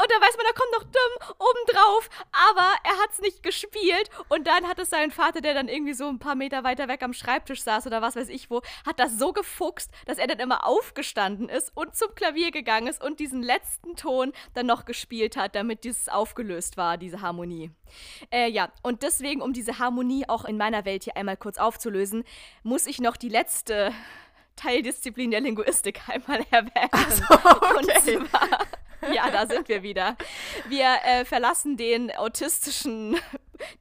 Und 0.00 0.10
dann 0.10 0.20
weiß 0.20 0.36
man, 0.36 0.46
da 0.46 0.52
kommt 0.52 0.72
noch 0.72 0.84
dumm 0.84 1.34
obendrauf, 1.38 2.10
aber 2.32 2.72
er 2.84 3.02
hat 3.02 3.10
es 3.12 3.20
nicht 3.20 3.42
gespielt. 3.42 4.10
Und 4.28 4.46
dann 4.46 4.68
hat 4.68 4.78
es 4.78 4.90
sein 4.90 5.10
Vater, 5.10 5.40
der 5.40 5.54
dann 5.54 5.68
irgendwie 5.68 5.94
so 5.94 6.08
ein 6.08 6.18
paar 6.18 6.34
Meter 6.34 6.64
weiter 6.64 6.88
weg 6.88 7.02
am 7.02 7.12
Schreibtisch 7.12 7.62
saß 7.62 7.86
oder 7.86 8.00
was 8.00 8.16
weiß 8.16 8.28
ich 8.28 8.50
wo, 8.50 8.62
hat 8.86 9.00
das 9.00 9.18
so 9.18 9.32
gefuchst, 9.32 9.90
dass 10.06 10.18
er 10.18 10.26
dann 10.26 10.38
immer 10.38 10.66
aufgestanden 10.66 11.48
ist 11.48 11.72
und 11.74 11.96
zum 11.96 12.14
Klavier 12.14 12.50
gegangen 12.50 12.86
ist 12.86 13.02
und 13.02 13.20
diesen 13.20 13.42
letzten 13.42 13.96
Ton 13.96 14.32
dann 14.54 14.66
noch 14.66 14.84
gespielt 14.84 15.36
hat, 15.36 15.54
damit 15.54 15.84
dieses 15.84 16.08
aufgelöst 16.08 16.76
war, 16.76 16.96
diese 16.96 17.20
Harmonie. 17.20 17.70
Äh, 18.30 18.48
ja, 18.50 18.70
und 18.82 19.02
deswegen, 19.02 19.42
um 19.42 19.52
diese 19.52 19.78
Harmonie 19.78 20.28
auch 20.28 20.44
in 20.44 20.56
meiner 20.56 20.84
Welt 20.84 21.04
hier 21.04 21.16
einmal 21.16 21.36
kurz 21.36 21.58
aufzulösen, 21.58 22.24
muss 22.62 22.86
ich 22.86 23.00
noch 23.00 23.16
die 23.16 23.28
letzte 23.28 23.92
Teildisziplin 24.56 25.30
der 25.30 25.40
Linguistik 25.40 26.00
einmal 26.08 26.44
erwähnen. 26.50 26.90
okay. 27.30 27.76
Und 27.76 28.30
zwar, 28.30 28.66
ja, 29.14 29.30
da 29.30 29.46
sind 29.46 29.68
wir 29.68 29.82
wieder. 29.82 30.16
Wir 30.68 30.96
äh, 31.04 31.24
verlassen 31.24 31.76
den 31.76 32.10
autistischen, 32.14 33.16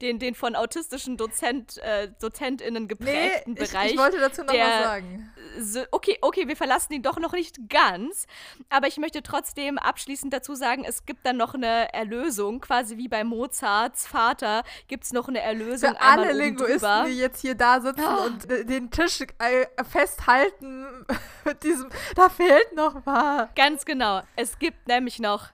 den, 0.01 0.19
den 0.19 0.35
von 0.35 0.55
autistischen 0.55 1.17
Dozent, 1.17 1.77
äh, 1.79 2.09
DozentInnen 2.21 2.83
Nee, 2.83 2.87
geprägten 2.87 3.55
ich, 3.59 3.71
Bereich. 3.71 3.91
ich 3.93 3.97
wollte 3.97 4.19
dazu 4.19 4.43
noch 4.43 4.53
der- 4.53 4.65
was 4.65 4.83
sagen. 4.83 5.33
so, 5.59 5.83
okay, 5.91 6.17
okay, 6.21 6.47
wir 6.47 6.55
verlassen 6.55 6.93
ihn 6.93 7.01
doch 7.03 7.17
noch 7.19 7.33
nicht 7.33 7.57
ganz. 7.69 8.25
Aber 8.69 8.87
ich 8.87 8.97
möchte 8.97 9.23
trotzdem 9.23 9.77
abschließend 9.77 10.33
dazu 10.33 10.55
sagen, 10.55 10.83
es 10.85 11.05
gibt 11.05 11.25
dann 11.25 11.37
noch 11.37 11.53
eine 11.53 11.93
Erlösung, 11.93 12.61
quasi 12.61 12.97
wie 12.97 13.07
bei 13.07 13.23
Mozarts 13.23 14.07
Vater 14.07 14.63
gibt 14.87 15.03
es 15.05 15.13
noch 15.13 15.27
eine 15.27 15.41
Erlösung. 15.41 15.91
Für 15.91 16.01
alle 16.01 16.33
Linguisten, 16.33 16.79
drüber. 16.79 17.05
die 17.07 17.17
jetzt 17.17 17.41
hier 17.41 17.55
da 17.55 17.81
sitzen 17.81 18.03
und 18.25 18.49
äh, 18.51 18.65
den 18.65 18.91
Tisch 18.91 19.21
äh, 19.21 19.65
festhalten 19.89 20.85
mit 21.45 21.63
diesem, 21.63 21.89
da 22.15 22.29
fehlt 22.29 22.73
noch 22.75 23.05
was. 23.05 23.47
Ganz 23.55 23.85
genau. 23.85 24.21
Es 24.35 24.57
gibt 24.59 24.87
nämlich 24.87 25.19
noch 25.19 25.47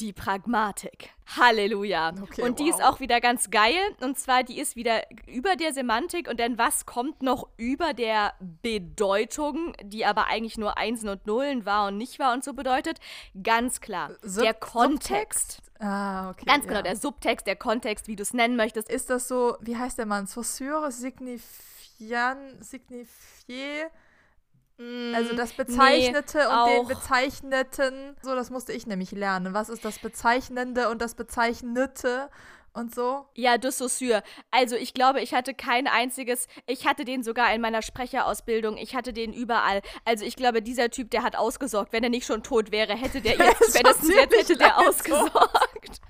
die 0.00 0.12
Pragmatik. 0.12 1.10
Halleluja. 1.36 2.12
Okay, 2.22 2.42
und 2.42 2.58
die 2.58 2.64
wow. 2.64 2.70
ist 2.70 2.84
auch 2.84 3.00
wieder 3.00 3.20
ganz 3.20 3.50
geil. 3.50 3.78
Und 4.00 4.18
zwar, 4.18 4.42
die 4.42 4.58
ist 4.58 4.76
wieder 4.76 5.02
über 5.26 5.56
der 5.56 5.72
Semantik. 5.72 6.28
Und 6.28 6.38
dann 6.40 6.58
was 6.58 6.86
kommt 6.86 7.22
noch 7.22 7.48
über 7.56 7.94
der 7.94 8.34
Bedeutung, 8.40 9.74
die 9.82 10.04
aber 10.04 10.26
eigentlich 10.26 10.58
nur 10.58 10.76
Einsen 10.76 11.08
und 11.08 11.26
Nullen 11.26 11.64
war 11.64 11.88
und 11.88 11.96
nicht 11.96 12.18
war 12.18 12.34
und 12.34 12.44
so 12.44 12.52
bedeutet? 12.52 12.98
Ganz 13.42 13.80
klar. 13.80 14.10
Sub- 14.22 14.44
der 14.44 14.54
Kontext. 14.54 15.62
Ah, 15.78 16.30
okay. 16.30 16.44
Ganz 16.46 16.64
genau, 16.64 16.78
ja. 16.78 16.82
der 16.82 16.96
Subtext, 16.96 17.46
der 17.46 17.56
Kontext, 17.56 18.06
wie 18.06 18.16
du 18.16 18.22
es 18.22 18.32
nennen 18.32 18.56
möchtest. 18.56 18.88
Ist 18.88 19.10
das 19.10 19.28
so, 19.28 19.56
wie 19.60 19.76
heißt 19.76 19.98
der 19.98 20.06
Mann? 20.06 20.26
Saussure 20.26 20.92
signifian, 20.92 22.62
signifier? 22.62 23.90
Also 25.14 25.36
das 25.36 25.52
Bezeichnete 25.52 26.48
und 26.48 26.70
den 26.70 26.80
auch. 26.80 26.88
Bezeichneten. 26.88 28.16
So, 28.22 28.34
das 28.34 28.50
musste 28.50 28.72
ich 28.72 28.86
nämlich 28.86 29.12
lernen. 29.12 29.54
Was 29.54 29.68
ist 29.68 29.84
das 29.84 30.00
Bezeichnende 30.00 30.88
und 30.90 31.00
das 31.00 31.14
Bezeichnete 31.14 32.28
und 32.72 32.92
so? 32.92 33.26
Ja, 33.34 33.56
de 33.56 33.70
Saussure. 33.70 34.22
Also 34.50 34.74
ich 34.74 34.92
glaube, 34.92 35.20
ich 35.20 35.32
hatte 35.32 35.54
kein 35.54 35.86
einziges, 35.86 36.48
ich 36.66 36.86
hatte 36.86 37.04
den 37.04 37.22
sogar 37.22 37.54
in 37.54 37.60
meiner 37.60 37.82
Sprecherausbildung, 37.82 38.76
ich 38.76 38.96
hatte 38.96 39.12
den 39.12 39.32
überall. 39.32 39.80
Also 40.04 40.24
ich 40.24 40.34
glaube, 40.34 40.60
dieser 40.60 40.90
Typ, 40.90 41.10
der 41.12 41.22
hat 41.22 41.36
ausgesorgt. 41.36 41.92
Wenn 41.92 42.02
er 42.02 42.10
nicht 42.10 42.26
schon 42.26 42.42
tot 42.42 42.72
wäre, 42.72 42.96
hätte 42.96 43.20
der 43.20 43.32
jetzt, 43.38 43.58
schon 43.58 43.68
spätestens 43.68 44.14
jetzt 44.14 44.36
hätte 44.36 44.56
der 44.56 44.78
ausgesorgt. 44.78 46.00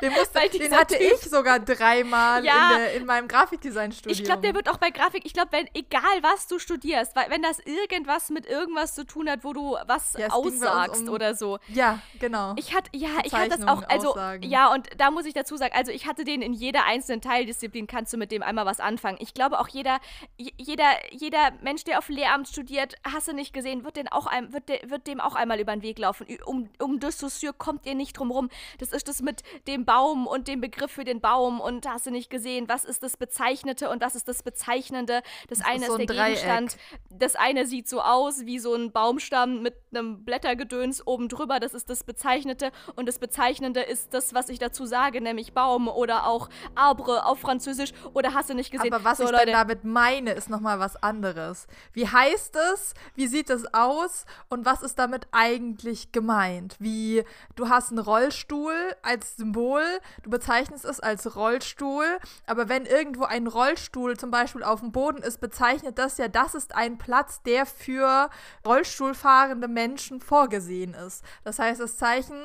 Den, 0.00 0.12
musste, 0.12 0.40
den 0.58 0.72
hatte 0.76 0.94
Typ- 0.96 1.14
ich 1.14 1.20
sogar 1.30 1.60
dreimal 1.60 2.44
Ja. 2.44 2.72
in, 2.72 2.78
der, 2.78 2.94
in 2.94 3.06
meinem 3.06 3.28
Grafikdesign-Studium. 3.28 4.12
Ich 4.12 4.24
glaube, 4.24 4.42
der 4.42 4.54
wird 4.54 4.68
auch 4.68 4.76
bei 4.78 4.90
Grafik, 4.90 5.24
ich 5.24 5.32
glaube, 5.32 5.52
wenn, 5.52 5.68
egal 5.74 6.02
was 6.22 6.46
du 6.46 6.58
studierst, 6.58 7.14
weil 7.16 7.30
wenn 7.30 7.42
das 7.42 7.58
irgendwas 7.60 8.30
mit 8.30 8.46
irgendwas 8.46 8.94
zu 8.94 9.04
tun 9.06 9.28
hat, 9.30 9.44
wo 9.44 9.52
du 9.52 9.76
was 9.86 10.14
Ja, 10.18 10.28
aussagst 10.30 11.02
um- 11.02 11.08
oder 11.14 11.34
so. 11.34 11.58
Ja, 11.68 12.00
genau. 12.18 12.54
Ich 12.56 12.74
hatte, 12.74 12.90
ja, 12.94 13.08
ich 13.24 13.32
hatte 13.32 13.50
das 13.58 13.66
auch, 13.68 13.82
also, 13.88 14.10
Aussagen. 14.10 14.42
ja, 14.42 14.72
und 14.72 14.88
da 14.98 15.10
muss 15.10 15.26
ich 15.26 15.34
dazu 15.34 15.56
sagen, 15.56 15.74
also 15.74 15.92
ich 15.92 16.06
hatte 16.06 16.24
den 16.24 16.42
in 16.42 16.52
jeder 16.52 16.84
einzelnen 16.86 17.20
Teildisziplin, 17.20 17.86
kannst 17.86 18.12
du 18.12 18.16
mit 18.16 18.32
dem 18.32 18.42
einmal 18.42 18.66
was 18.66 18.80
anfangen. 18.80 19.18
Ich 19.20 19.34
glaube 19.34 19.58
auch 19.60 19.68
jeder, 19.68 19.98
jeder, 20.36 20.90
jeder 21.10 21.52
Mensch, 21.62 21.84
der 21.84 21.98
auf 21.98 22.08
Lehramt 22.08 22.48
studiert, 22.48 22.94
hast 23.04 23.28
du 23.28 23.32
nicht 23.32 23.52
gesehen, 23.52 23.84
wird, 23.84 23.96
den 23.96 24.08
auch 24.08 24.26
ein, 24.26 24.52
wird, 24.52 24.68
de, 24.68 24.90
wird 24.90 25.06
dem 25.06 25.20
auch 25.20 25.34
einmal 25.34 25.60
über 25.60 25.72
den 25.72 25.82
Weg 25.82 25.98
laufen. 25.98 26.26
Um, 26.46 26.68
um 26.80 27.00
Saussure 27.00 27.52
kommt 27.52 27.86
ihr 27.86 27.94
nicht 27.94 28.18
drum 28.18 28.30
rum. 28.30 28.48
Das 28.78 28.90
ist 28.92 29.08
das 29.08 29.22
mit 29.22 29.42
dem 29.66 29.83
Baum 29.84 30.26
und 30.26 30.48
dem 30.48 30.60
Begriff 30.60 30.90
für 30.92 31.04
den 31.04 31.20
Baum 31.20 31.60
und 31.60 31.88
hast 31.88 32.06
du 32.06 32.10
nicht 32.10 32.30
gesehen, 32.30 32.68
was 32.68 32.84
ist 32.84 33.02
das 33.02 33.16
Bezeichnete 33.16 33.90
und 33.90 34.02
was 34.02 34.14
ist 34.14 34.28
das 34.28 34.42
Bezeichnende. 34.42 35.22
Das, 35.48 35.58
Das 35.58 35.66
eine 35.66 35.76
ist 35.76 35.82
ist, 35.82 35.88
so 35.88 35.94
ein 35.94 36.06
der 36.06 36.16
Dreieck. 36.16 36.26
Gegenstand, 36.40 36.76
das 37.10 37.36
eine 37.36 37.66
sieht 37.66 37.88
so 37.88 38.00
aus 38.00 38.46
wie 38.46 38.58
so 38.58 38.74
ein 38.74 38.92
Baumstamm 38.92 39.62
mit 39.62 39.74
einem 39.92 40.24
Blättergedöns 40.24 41.06
oben 41.06 41.28
drüber. 41.28 41.60
Das 41.60 41.74
ist 41.74 41.88
das 41.90 42.04
Bezeichnete. 42.04 42.72
Und 42.96 43.06
das 43.06 43.18
Bezeichnende 43.18 43.80
ist 43.80 44.14
das, 44.14 44.34
was 44.34 44.48
ich 44.48 44.58
dazu 44.58 44.86
sage, 44.86 45.20
nämlich 45.20 45.52
Baum 45.52 45.88
oder 45.88 46.26
auch 46.26 46.48
Arbre 46.74 47.24
auf 47.26 47.40
Französisch. 47.40 47.92
Oder 48.12 48.34
hast 48.34 48.50
du 48.50 48.54
nicht 48.54 48.70
gesehen? 48.70 48.92
Aber 48.92 49.04
was 49.04 49.18
so, 49.18 49.24
ich 49.24 49.30
Leute, 49.30 49.46
dann 49.46 49.68
damit 49.68 49.84
meine, 49.84 50.32
ist 50.32 50.50
nochmal 50.50 50.78
was 50.78 50.96
anderes. 51.02 51.66
Wie 51.92 52.08
heißt 52.08 52.56
es? 52.74 52.94
Wie 53.14 53.26
sieht 53.26 53.50
es 53.50 53.72
aus? 53.72 54.24
Und 54.48 54.64
was 54.64 54.82
ist 54.82 54.98
damit 54.98 55.26
eigentlich 55.32 56.12
gemeint? 56.12 56.76
Wie, 56.78 57.24
du 57.56 57.68
hast 57.68 57.90
einen 57.90 57.98
Rollstuhl 57.98 58.74
als 59.02 59.36
Symbol, 59.36 59.73
du 60.22 60.30
bezeichnest 60.30 60.84
es 60.84 61.00
als 61.00 61.36
Rollstuhl, 61.36 62.06
aber 62.46 62.68
wenn 62.68 62.86
irgendwo 62.86 63.24
ein 63.24 63.46
Rollstuhl 63.46 64.16
zum 64.16 64.30
Beispiel 64.30 64.62
auf 64.62 64.80
dem 64.80 64.92
Boden 64.92 65.22
ist, 65.22 65.40
bezeichnet 65.40 65.98
das 65.98 66.18
ja, 66.18 66.28
das 66.28 66.54
ist 66.54 66.74
ein 66.74 66.98
Platz, 66.98 67.42
der 67.42 67.66
für 67.66 68.30
Rollstuhlfahrende 68.66 69.68
Menschen 69.68 70.20
vorgesehen 70.20 70.94
ist. 70.94 71.24
Das 71.44 71.58
heißt, 71.58 71.80
das 71.80 71.96
Zeichen 71.96 72.36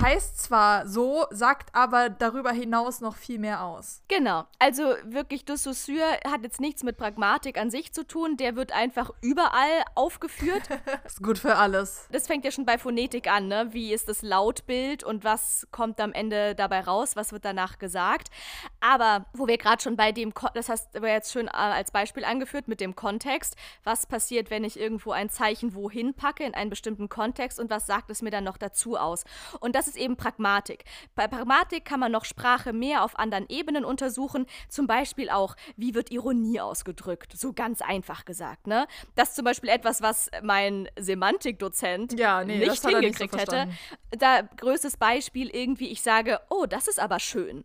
heißt 0.00 0.40
zwar 0.40 0.86
so, 0.88 1.26
sagt 1.30 1.74
aber 1.74 2.08
darüber 2.08 2.50
hinaus 2.50 3.00
noch 3.00 3.16
viel 3.16 3.38
mehr 3.38 3.62
aus. 3.62 4.02
Genau. 4.08 4.44
Also 4.58 4.94
wirklich, 5.04 5.44
de 5.44 5.56
Saussure 5.56 6.18
hat 6.26 6.42
jetzt 6.42 6.60
nichts 6.60 6.82
mit 6.82 6.96
Pragmatik 6.96 7.58
an 7.58 7.70
sich 7.70 7.92
zu 7.92 8.06
tun. 8.06 8.36
Der 8.36 8.56
wird 8.56 8.72
einfach 8.72 9.10
überall 9.20 9.82
aufgeführt. 9.94 10.62
Ist 11.04 11.22
gut 11.22 11.38
für 11.38 11.56
alles. 11.56 12.08
Das 12.10 12.26
fängt 12.26 12.44
ja 12.44 12.50
schon 12.50 12.64
bei 12.64 12.78
Phonetik 12.78 13.30
an, 13.30 13.48
ne? 13.48 13.68
Wie 13.72 13.92
ist 13.92 14.08
das 14.08 14.22
Lautbild 14.22 15.04
und 15.04 15.24
was 15.24 15.66
kommt 15.70 16.00
am 16.00 16.12
Ende 16.12 16.54
dabei 16.54 16.80
raus? 16.80 17.16
Was 17.16 17.32
wird 17.32 17.44
danach 17.44 17.78
gesagt? 17.78 18.28
Aber 18.80 19.26
wo 19.32 19.46
wir 19.46 19.58
gerade 19.58 19.82
schon 19.82 19.96
bei 19.96 20.12
dem, 20.12 20.34
Ko 20.34 20.48
das 20.54 20.68
hast 20.68 20.94
du 20.94 21.06
jetzt 21.06 21.32
schön 21.32 21.48
äh, 21.48 21.50
als 21.50 21.90
Beispiel 21.90 22.24
angeführt 22.24 22.68
mit 22.68 22.80
dem 22.80 22.96
Kontext. 22.96 23.56
Was 23.84 24.06
passiert, 24.06 24.50
wenn 24.50 24.64
ich 24.64 24.78
irgendwo 24.78 25.12
ein 25.12 25.28
Zeichen 25.28 25.74
wohin 25.74 26.14
packe 26.14 26.44
in 26.44 26.54
einen 26.54 26.70
bestimmten 26.70 27.08
Kontext 27.08 27.60
und 27.60 27.70
was 27.70 27.86
sagt 27.86 28.10
es 28.10 28.22
mir 28.22 28.30
dann 28.30 28.44
noch 28.44 28.56
dazu 28.56 28.96
aus? 28.96 29.24
Und 29.60 29.74
das 29.74 29.81
ist 29.86 29.96
eben 29.96 30.16
Pragmatik. 30.16 30.84
Bei 31.14 31.28
Pragmatik 31.28 31.84
kann 31.84 32.00
man 32.00 32.12
noch 32.12 32.24
Sprache 32.24 32.72
mehr 32.72 33.04
auf 33.04 33.18
anderen 33.18 33.46
Ebenen 33.48 33.84
untersuchen. 33.84 34.46
Zum 34.68 34.86
Beispiel 34.86 35.30
auch, 35.30 35.56
wie 35.76 35.94
wird 35.94 36.10
Ironie 36.10 36.60
ausgedrückt? 36.60 37.32
So 37.36 37.52
ganz 37.52 37.82
einfach 37.82 38.24
gesagt, 38.24 38.66
ne? 38.66 38.86
Das 39.14 39.30
ist 39.30 39.36
zum 39.36 39.44
Beispiel 39.44 39.70
etwas, 39.70 40.02
was 40.02 40.30
mein 40.42 40.88
Semantikdozent 40.98 42.18
Ja, 42.18 42.44
nee, 42.44 42.64
das 42.64 42.82
nicht 42.82 42.94
er 42.94 43.00
nicht 43.00 43.18
so 43.18 43.24
hingekriegt 43.24 43.36
hätte. 43.36 43.68
Da 44.10 44.42
größtes 44.42 44.96
Beispiel 44.96 45.48
irgendwie, 45.48 45.88
ich 45.88 46.02
sage, 46.02 46.40
oh, 46.50 46.66
das 46.66 46.88
ist 46.88 47.00
aber 47.00 47.18
schön. 47.18 47.64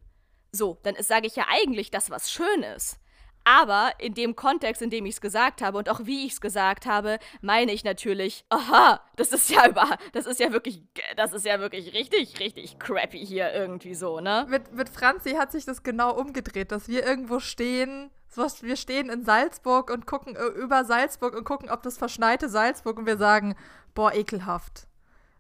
So, 0.51 0.77
dann 0.84 0.95
sage 0.99 1.27
ich 1.27 1.36
ja 1.36 1.45
eigentlich 1.49 1.91
das, 1.91 2.10
was 2.10 2.32
schön 2.32 2.63
ist. 2.63 2.99
Aber 3.47 3.93
in 3.97 4.13
dem 4.13 4.36
Kontext, 4.36 4.81
in 4.81 4.89
dem 4.89 5.05
ich 5.05 5.15
es 5.15 5.21
gesagt 5.21 5.62
habe 5.62 5.77
und 5.77 5.88
auch 5.88 6.01
wie 6.03 6.25
ich 6.25 6.33
es 6.33 6.41
gesagt 6.41 6.86
habe, 6.86 7.17
meine 7.39 7.71
ich 7.71 7.86
natürlich, 7.86 8.43
aha, 8.49 8.99
das 9.15 9.31
ist 9.31 9.49
ja 9.49 9.69
über, 9.69 9.97
das 10.12 10.25
ist 10.25 10.41
ja 10.41 10.51
wirklich, 10.51 10.83
das 11.15 11.31
ist 11.31 11.45
ja 11.45 11.62
wirklich 11.62 11.93
richtig, 11.93 12.41
richtig 12.41 12.77
crappy 12.77 13.25
hier 13.25 13.53
irgendwie 13.53 13.95
so, 13.95 14.19
ne? 14.19 14.45
Mit, 14.49 14.73
mit 14.73 14.89
Franzi 14.89 15.36
hat 15.36 15.53
sich 15.53 15.63
das 15.63 15.81
genau 15.81 16.13
umgedreht, 16.19 16.73
dass 16.73 16.89
wir 16.89 17.05
irgendwo 17.05 17.39
stehen. 17.39 18.12
Wir 18.60 18.75
stehen 18.75 19.10
in 19.10 19.23
Salzburg 19.23 19.91
und 19.91 20.05
gucken 20.05 20.36
äh, 20.36 20.47
über 20.47 20.83
Salzburg 20.83 21.33
und 21.33 21.45
gucken, 21.45 21.69
ob 21.69 21.83
das 21.83 21.97
verschneite 21.97 22.49
Salzburg 22.49 22.97
und 22.97 23.05
wir 23.05 23.17
sagen, 23.17 23.55
boah, 23.95 24.13
ekelhaft. 24.13 24.88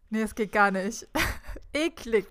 Nee, 0.09 0.21
es 0.21 0.33
geht 0.33 0.53
gar 0.53 0.71
nicht. 0.71 1.05
Eklig. 1.73 2.27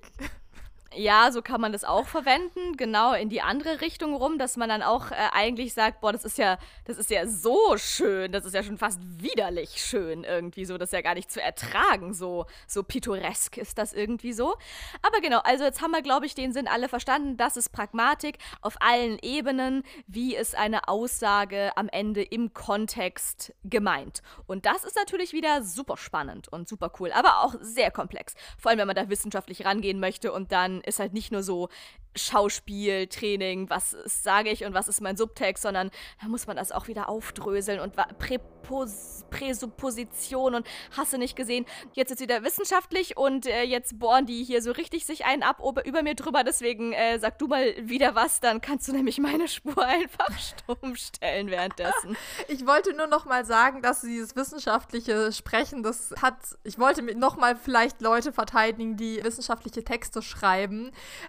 Ja, 0.99 1.31
so 1.31 1.43
kann 1.43 1.61
man 1.61 1.73
das 1.73 1.85
auch 1.85 2.07
verwenden, 2.07 2.75
genau 2.79 3.13
in 3.13 3.29
die 3.29 3.43
andere 3.43 3.83
Richtung 3.83 4.15
rum, 4.15 4.39
dass 4.39 4.57
man 4.57 4.71
dann 4.71 4.83
auch 4.83 5.11
äh, 5.11 5.17
eigentlich 5.33 5.75
sagt, 5.75 6.01
boah, 6.01 6.11
das 6.11 6.25
ist 6.25 6.39
ja, 6.39 6.57
das 6.87 6.97
ist 6.97 7.11
ja 7.11 7.27
so 7.27 7.77
schön, 7.77 8.33
das 8.33 8.47
ist 8.47 8.55
ja 8.55 8.63
schon 8.63 8.79
fast 8.79 8.99
widerlich 9.03 9.85
schön 9.85 10.25
irgendwie 10.25 10.65
so, 10.65 10.79
das 10.79 10.89
ist 10.89 10.93
ja 10.95 11.03
gar 11.03 11.15
nicht 11.15 11.31
zu 11.31 11.43
ertragen, 11.43 12.15
so 12.15 12.47
so 12.67 12.83
pittoresk 12.83 13.59
ist 13.59 13.77
das 13.77 13.93
irgendwie 13.93 14.33
so. 14.33 14.55
Aber 15.03 15.21
genau, 15.21 15.41
also 15.41 15.65
jetzt 15.65 15.83
haben 15.83 15.91
wir 15.91 16.01
glaube 16.01 16.25
ich 16.25 16.35
den 16.35 16.55
Sinn 16.55 16.67
alle 16.67 16.89
verstanden, 16.89 17.37
das 17.37 17.59
ist 17.59 17.73
Pragmatik 17.73 18.39
auf 18.63 18.77
allen 18.81 19.19
Ebenen, 19.21 19.83
wie 20.07 20.35
ist 20.35 20.57
eine 20.57 20.89
Aussage 20.89 21.77
am 21.77 21.91
Ende 21.91 22.23
im 22.23 22.55
Kontext 22.55 23.53
gemeint. 23.65 24.23
Und 24.47 24.65
das 24.65 24.83
ist 24.85 24.97
natürlich 24.97 25.35
wieder 25.35 25.63
super 25.63 25.99
spannend 25.99 26.49
und 26.49 26.69
super 26.71 26.91
cool, 27.01 27.13
aber 27.13 27.43
auch 27.43 27.55
sehr 27.61 27.91
komplex, 27.91 28.35
vor 28.57 28.71
allem 28.71 28.79
wenn 28.79 28.87
man 28.87 28.97
da 28.97 29.11
wissenschaftlich 29.11 29.67
rangehen 29.67 30.01
möchte 30.01 30.33
und 30.33 30.53
dann 30.53 30.81
ist 30.87 30.99
halt 30.99 31.13
nicht 31.13 31.33
nur 31.33 31.43
so 31.43 31.69
Schauspiel, 32.17 33.07
Training, 33.09 33.69
was 33.71 33.97
sage 34.05 34.51
ich 34.51 34.65
und 34.65 34.75
was 34.75 34.89
ist 34.89 35.01
mein 35.01 35.17
Subtext, 35.17 35.63
sondern 35.63 35.91
da 36.21 36.29
muss 36.29 36.47
man 36.47 36.57
das 36.57 36.73
auch 36.73 36.89
wieder 36.89 37.09
aufdröseln 37.09 37.81
und 37.81 37.95
Präpos 38.19 39.25
Präsupposition 39.31 40.55
und 40.55 40.67
hasse 40.97 41.19
nicht 41.19 41.37
gesehen. 41.37 41.67
Jetzt 41.93 42.11
ist 42.11 42.21
wieder 42.21 42.43
wissenschaftlich 42.43 43.17
und 43.17 43.47
äh, 43.47 43.63
jetzt 43.63 43.99
bohren 43.99 44.27
die 44.27 44.43
hier 44.45 44.63
so 44.63 44.73
richtig 44.73 45.07
sich 45.07 45.25
einen 45.25 45.43
ab 45.43 45.61
über 45.85 46.03
mir 46.03 46.15
drüber. 46.15 46.43
Deswegen 46.45 46.93
äh, 46.93 47.19
sag 47.19 47.39
du 47.39 47.47
mal 47.47 47.75
wieder 47.81 48.15
was, 48.15 48.41
dann 48.41 48.61
kannst 48.61 48.89
du 48.89 48.93
nämlich 48.93 49.19
meine 49.19 49.49
Spur 49.49 49.79
einfach 49.85 50.31
stumm 50.39 50.97
stellen 50.97 51.51
währenddessen. 51.51 52.17
Ich 52.49 52.67
wollte 52.67 52.95
nur 52.95 53.07
noch 53.07 53.25
mal 53.25 53.45
sagen, 53.45 53.83
dass 53.83 54.01
dieses 54.01 54.37
wissenschaftliche 54.37 55.33
Sprechen, 55.33 55.83
das 55.83 56.15
hat, 56.23 56.37
ich 56.65 56.79
wollte 56.79 57.03
noch 57.17 57.37
mal 57.37 57.57
vielleicht 57.57 58.01
Leute 58.01 58.33
verteidigen, 58.33 58.97
die 58.97 59.23
wissenschaftliche 59.23 59.85
Texte 59.85 60.23
schreiben, 60.23 60.66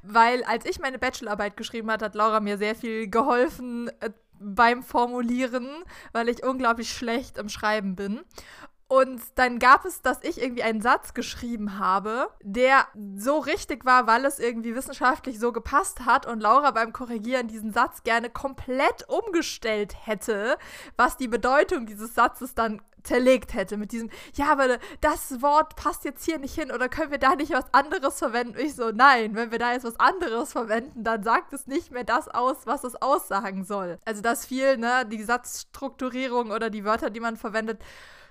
weil 0.04 0.44
als 0.44 0.66
ich 0.66 0.80
meine 0.80 1.00
Bachelorarbeit 1.00 1.58
geschrieben 1.58 1.92
habe, 1.92 2.06
hat 2.06 2.16
Laura 2.16 2.40
mir 2.40 2.58
sehr 2.58 2.76
viel 2.76 3.10
geholfen 3.10 3.90
äh, 4.00 4.12
beim 4.40 4.84
Formulieren, 4.84 5.68
weil 6.12 6.30
ich 6.30 6.44
unglaublich 6.44 6.92
schlecht 6.92 7.38
im 7.38 7.50
Schreiben 7.50 7.96
bin. 7.96 8.22
Und 8.90 9.22
dann 9.36 9.60
gab 9.60 9.84
es, 9.84 10.02
dass 10.02 10.24
ich 10.24 10.42
irgendwie 10.42 10.64
einen 10.64 10.80
Satz 10.80 11.14
geschrieben 11.14 11.78
habe, 11.78 12.30
der 12.42 12.88
so 13.18 13.38
richtig 13.38 13.84
war, 13.84 14.08
weil 14.08 14.24
es 14.24 14.40
irgendwie 14.40 14.76
wissenschaftlich 14.76 15.40
so 15.40 15.52
gepasst 15.52 16.06
hat 16.06 16.26
und 16.26 16.40
Laura 16.40 16.72
beim 16.72 16.94
Korrigieren 16.94 17.50
diesen 17.50 17.74
Satz 17.74 18.04
gerne 18.04 18.30
komplett 18.30 19.10
umgestellt 19.10 19.94
hätte, 20.06 20.58
was 20.96 21.18
die 21.18 21.28
Bedeutung 21.28 21.86
dieses 21.86 22.16
Satzes 22.16 22.56
dann 22.56 22.82
zerlegt 23.04 23.54
hätte 23.54 23.78
mit 23.78 23.92
diesem, 23.92 24.10
ja, 24.34 24.52
aber 24.52 24.80
das 25.02 25.42
Wort 25.42 25.76
passt 25.76 26.06
jetzt 26.06 26.26
hier 26.26 26.40
nicht 26.40 26.56
hin 26.56 26.72
oder 26.72 26.90
können 26.90 27.12
wir 27.12 27.18
da 27.18 27.36
nicht 27.36 27.52
was 27.52 27.74
anderes 27.74 28.20
verwenden? 28.20 28.58
ich 28.60 28.76
so, 28.76 28.92
nein, 28.92 29.36
wenn 29.36 29.52
wir 29.52 29.60
da 29.60 29.74
jetzt 29.74 29.86
was 29.86 30.00
anderes 30.00 30.52
verwenden, 30.52 31.04
dann 31.04 31.24
sagt 31.24 31.54
es 31.54 31.68
nicht 31.68 31.92
mehr 31.92 32.04
das 32.04 32.28
aus, 32.28 32.66
was 32.66 32.84
es 32.84 33.02
aussagen 33.02 33.64
soll. 33.64 34.00
Also 34.06 34.22
das 34.22 34.46
viel, 34.46 34.78
ne, 34.78 35.06
die 35.06 35.24
Satzstrukturierung 35.24 36.52
oder 36.52 36.70
die 36.70 36.86
Wörter, 36.86 37.10
die 37.10 37.20
man 37.20 37.38
verwendet, 37.38 37.82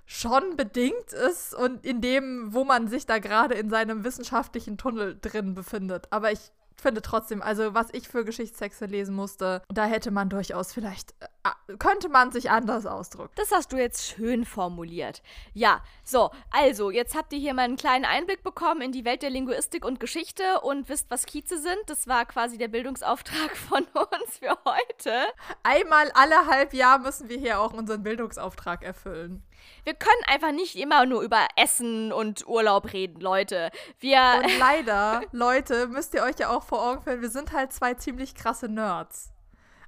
schon 0.06 0.56
bedingt 0.56 1.12
ist 1.12 1.54
und 1.54 1.84
in 1.84 2.00
dem, 2.00 2.54
wo 2.54 2.64
man 2.64 2.86
sich 2.86 3.06
da 3.06 3.18
gerade 3.18 3.54
in 3.54 3.70
seinem 3.70 4.04
wissenschaftlichen 4.04 4.78
Tunnel 4.78 5.18
drin 5.20 5.54
befindet. 5.54 6.06
Aber 6.10 6.30
ich 6.30 6.52
finde 6.80 7.02
trotzdem, 7.02 7.42
also 7.42 7.74
was 7.74 7.88
ich 7.92 8.08
für 8.08 8.24
Geschichtstexte 8.24 8.86
lesen 8.86 9.14
musste, 9.14 9.62
da 9.68 9.86
hätte 9.86 10.10
man 10.10 10.28
durchaus 10.28 10.72
vielleicht, 10.72 11.14
äh, 11.20 11.76
könnte 11.78 12.08
man 12.08 12.32
sich 12.32 12.50
anders 12.50 12.86
ausdrücken. 12.86 13.32
Das 13.36 13.50
hast 13.50 13.72
du 13.72 13.76
jetzt 13.76 14.06
schön 14.06 14.44
formuliert. 14.44 15.22
Ja, 15.54 15.82
so, 16.04 16.30
also, 16.50 16.90
jetzt 16.90 17.16
habt 17.16 17.32
ihr 17.32 17.38
hier 17.38 17.54
mal 17.54 17.62
einen 17.62 17.76
kleinen 17.76 18.04
Einblick 18.04 18.42
bekommen 18.42 18.82
in 18.82 18.92
die 18.92 19.04
Welt 19.04 19.22
der 19.22 19.30
Linguistik 19.30 19.84
und 19.84 20.00
Geschichte 20.00 20.60
und 20.60 20.88
wisst, 20.88 21.10
was 21.10 21.26
Kieze 21.26 21.58
sind. 21.58 21.78
Das 21.86 22.06
war 22.06 22.24
quasi 22.26 22.58
der 22.58 22.68
Bildungsauftrag 22.68 23.56
von 23.68 23.84
uns 23.84 24.38
für 24.38 24.56
heute. 24.64 25.24
Einmal 25.62 26.10
alle 26.12 26.46
halb 26.46 26.74
Jahr 26.74 26.98
müssen 26.98 27.28
wir 27.28 27.38
hier 27.38 27.60
auch 27.60 27.72
unseren 27.72 28.02
Bildungsauftrag 28.02 28.82
erfüllen. 28.82 29.42
Wir 29.84 29.94
können 29.94 30.22
einfach 30.26 30.52
nicht 30.52 30.76
immer 30.76 31.06
nur 31.06 31.22
über 31.22 31.46
Essen 31.56 32.12
und 32.12 32.46
Urlaub 32.46 32.92
reden, 32.92 33.20
Leute. 33.20 33.70
Wir. 34.00 34.42
Und 34.42 34.58
leider, 34.58 35.22
Leute, 35.32 35.86
müsst 35.88 36.14
ihr 36.14 36.22
euch 36.22 36.38
ja 36.38 36.50
auch 36.50 36.64
vor 36.64 36.82
Augen 36.82 37.02
führen, 37.02 37.22
wir 37.22 37.30
sind 37.30 37.52
halt 37.52 37.72
zwei 37.72 37.94
ziemlich 37.94 38.34
krasse 38.34 38.68
Nerds. 38.68 39.30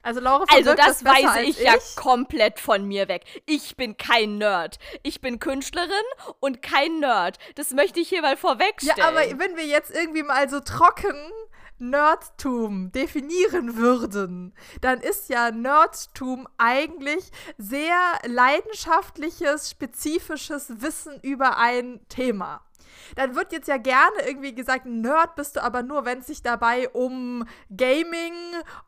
Also 0.03 0.20
Laura 0.20 0.45
Also 0.49 0.74
das, 0.74 1.03
das 1.03 1.05
weise 1.05 1.43
ich, 1.43 1.59
ich 1.59 1.64
ja 1.64 1.74
komplett 1.97 2.61
von 2.61 2.87
mir 2.87 3.09
weg. 3.09 3.24
Ich 3.47 3.76
bin 3.76 3.97
kein 3.97 4.39
Nerd. 4.39 4.79
Ich 5.03 5.20
bin 5.20 5.39
Künstlerin 5.39 5.91
und 6.41 6.62
kein 6.62 7.01
Nerd. 7.01 7.39
Das 7.57 7.72
möchte 7.72 8.01
ich 8.01 8.09
hier 8.09 8.22
mal 8.22 8.37
vorwegstellen. 8.37 8.97
Ja, 8.97 9.09
aber 9.09 9.20
wenn 9.39 9.57
wir 9.57 9.66
jetzt 9.66 9.91
irgendwie 9.91 10.22
mal 10.22 10.49
so 10.49 10.61
trocken 10.61 11.16
Nerdtum 11.79 12.93
definieren 12.93 13.76
würden, 13.76 14.55
dann 14.81 15.01
ist 15.01 15.29
ja 15.29 15.51
Nerdtum 15.51 16.47
eigentlich 16.59 17.31
sehr 17.57 17.99
leidenschaftliches, 18.26 19.70
spezifisches 19.70 20.81
Wissen 20.81 21.18
über 21.22 21.59
ein 21.59 22.01
Thema 22.09 22.62
dann 23.17 23.35
wird 23.35 23.53
jetzt 23.53 23.69
ja 23.69 23.77
gerne 23.77 24.27
irgendwie 24.27 24.55
gesagt, 24.55 24.87
Nerd 24.87 25.35
bist 25.37 25.57
du 25.57 25.63
aber 25.63 25.83
nur, 25.83 26.05
wenn 26.05 26.19
es 26.19 26.27
sich 26.27 26.43
dabei 26.43 26.89
um 26.91 27.47
Gaming 27.75 28.35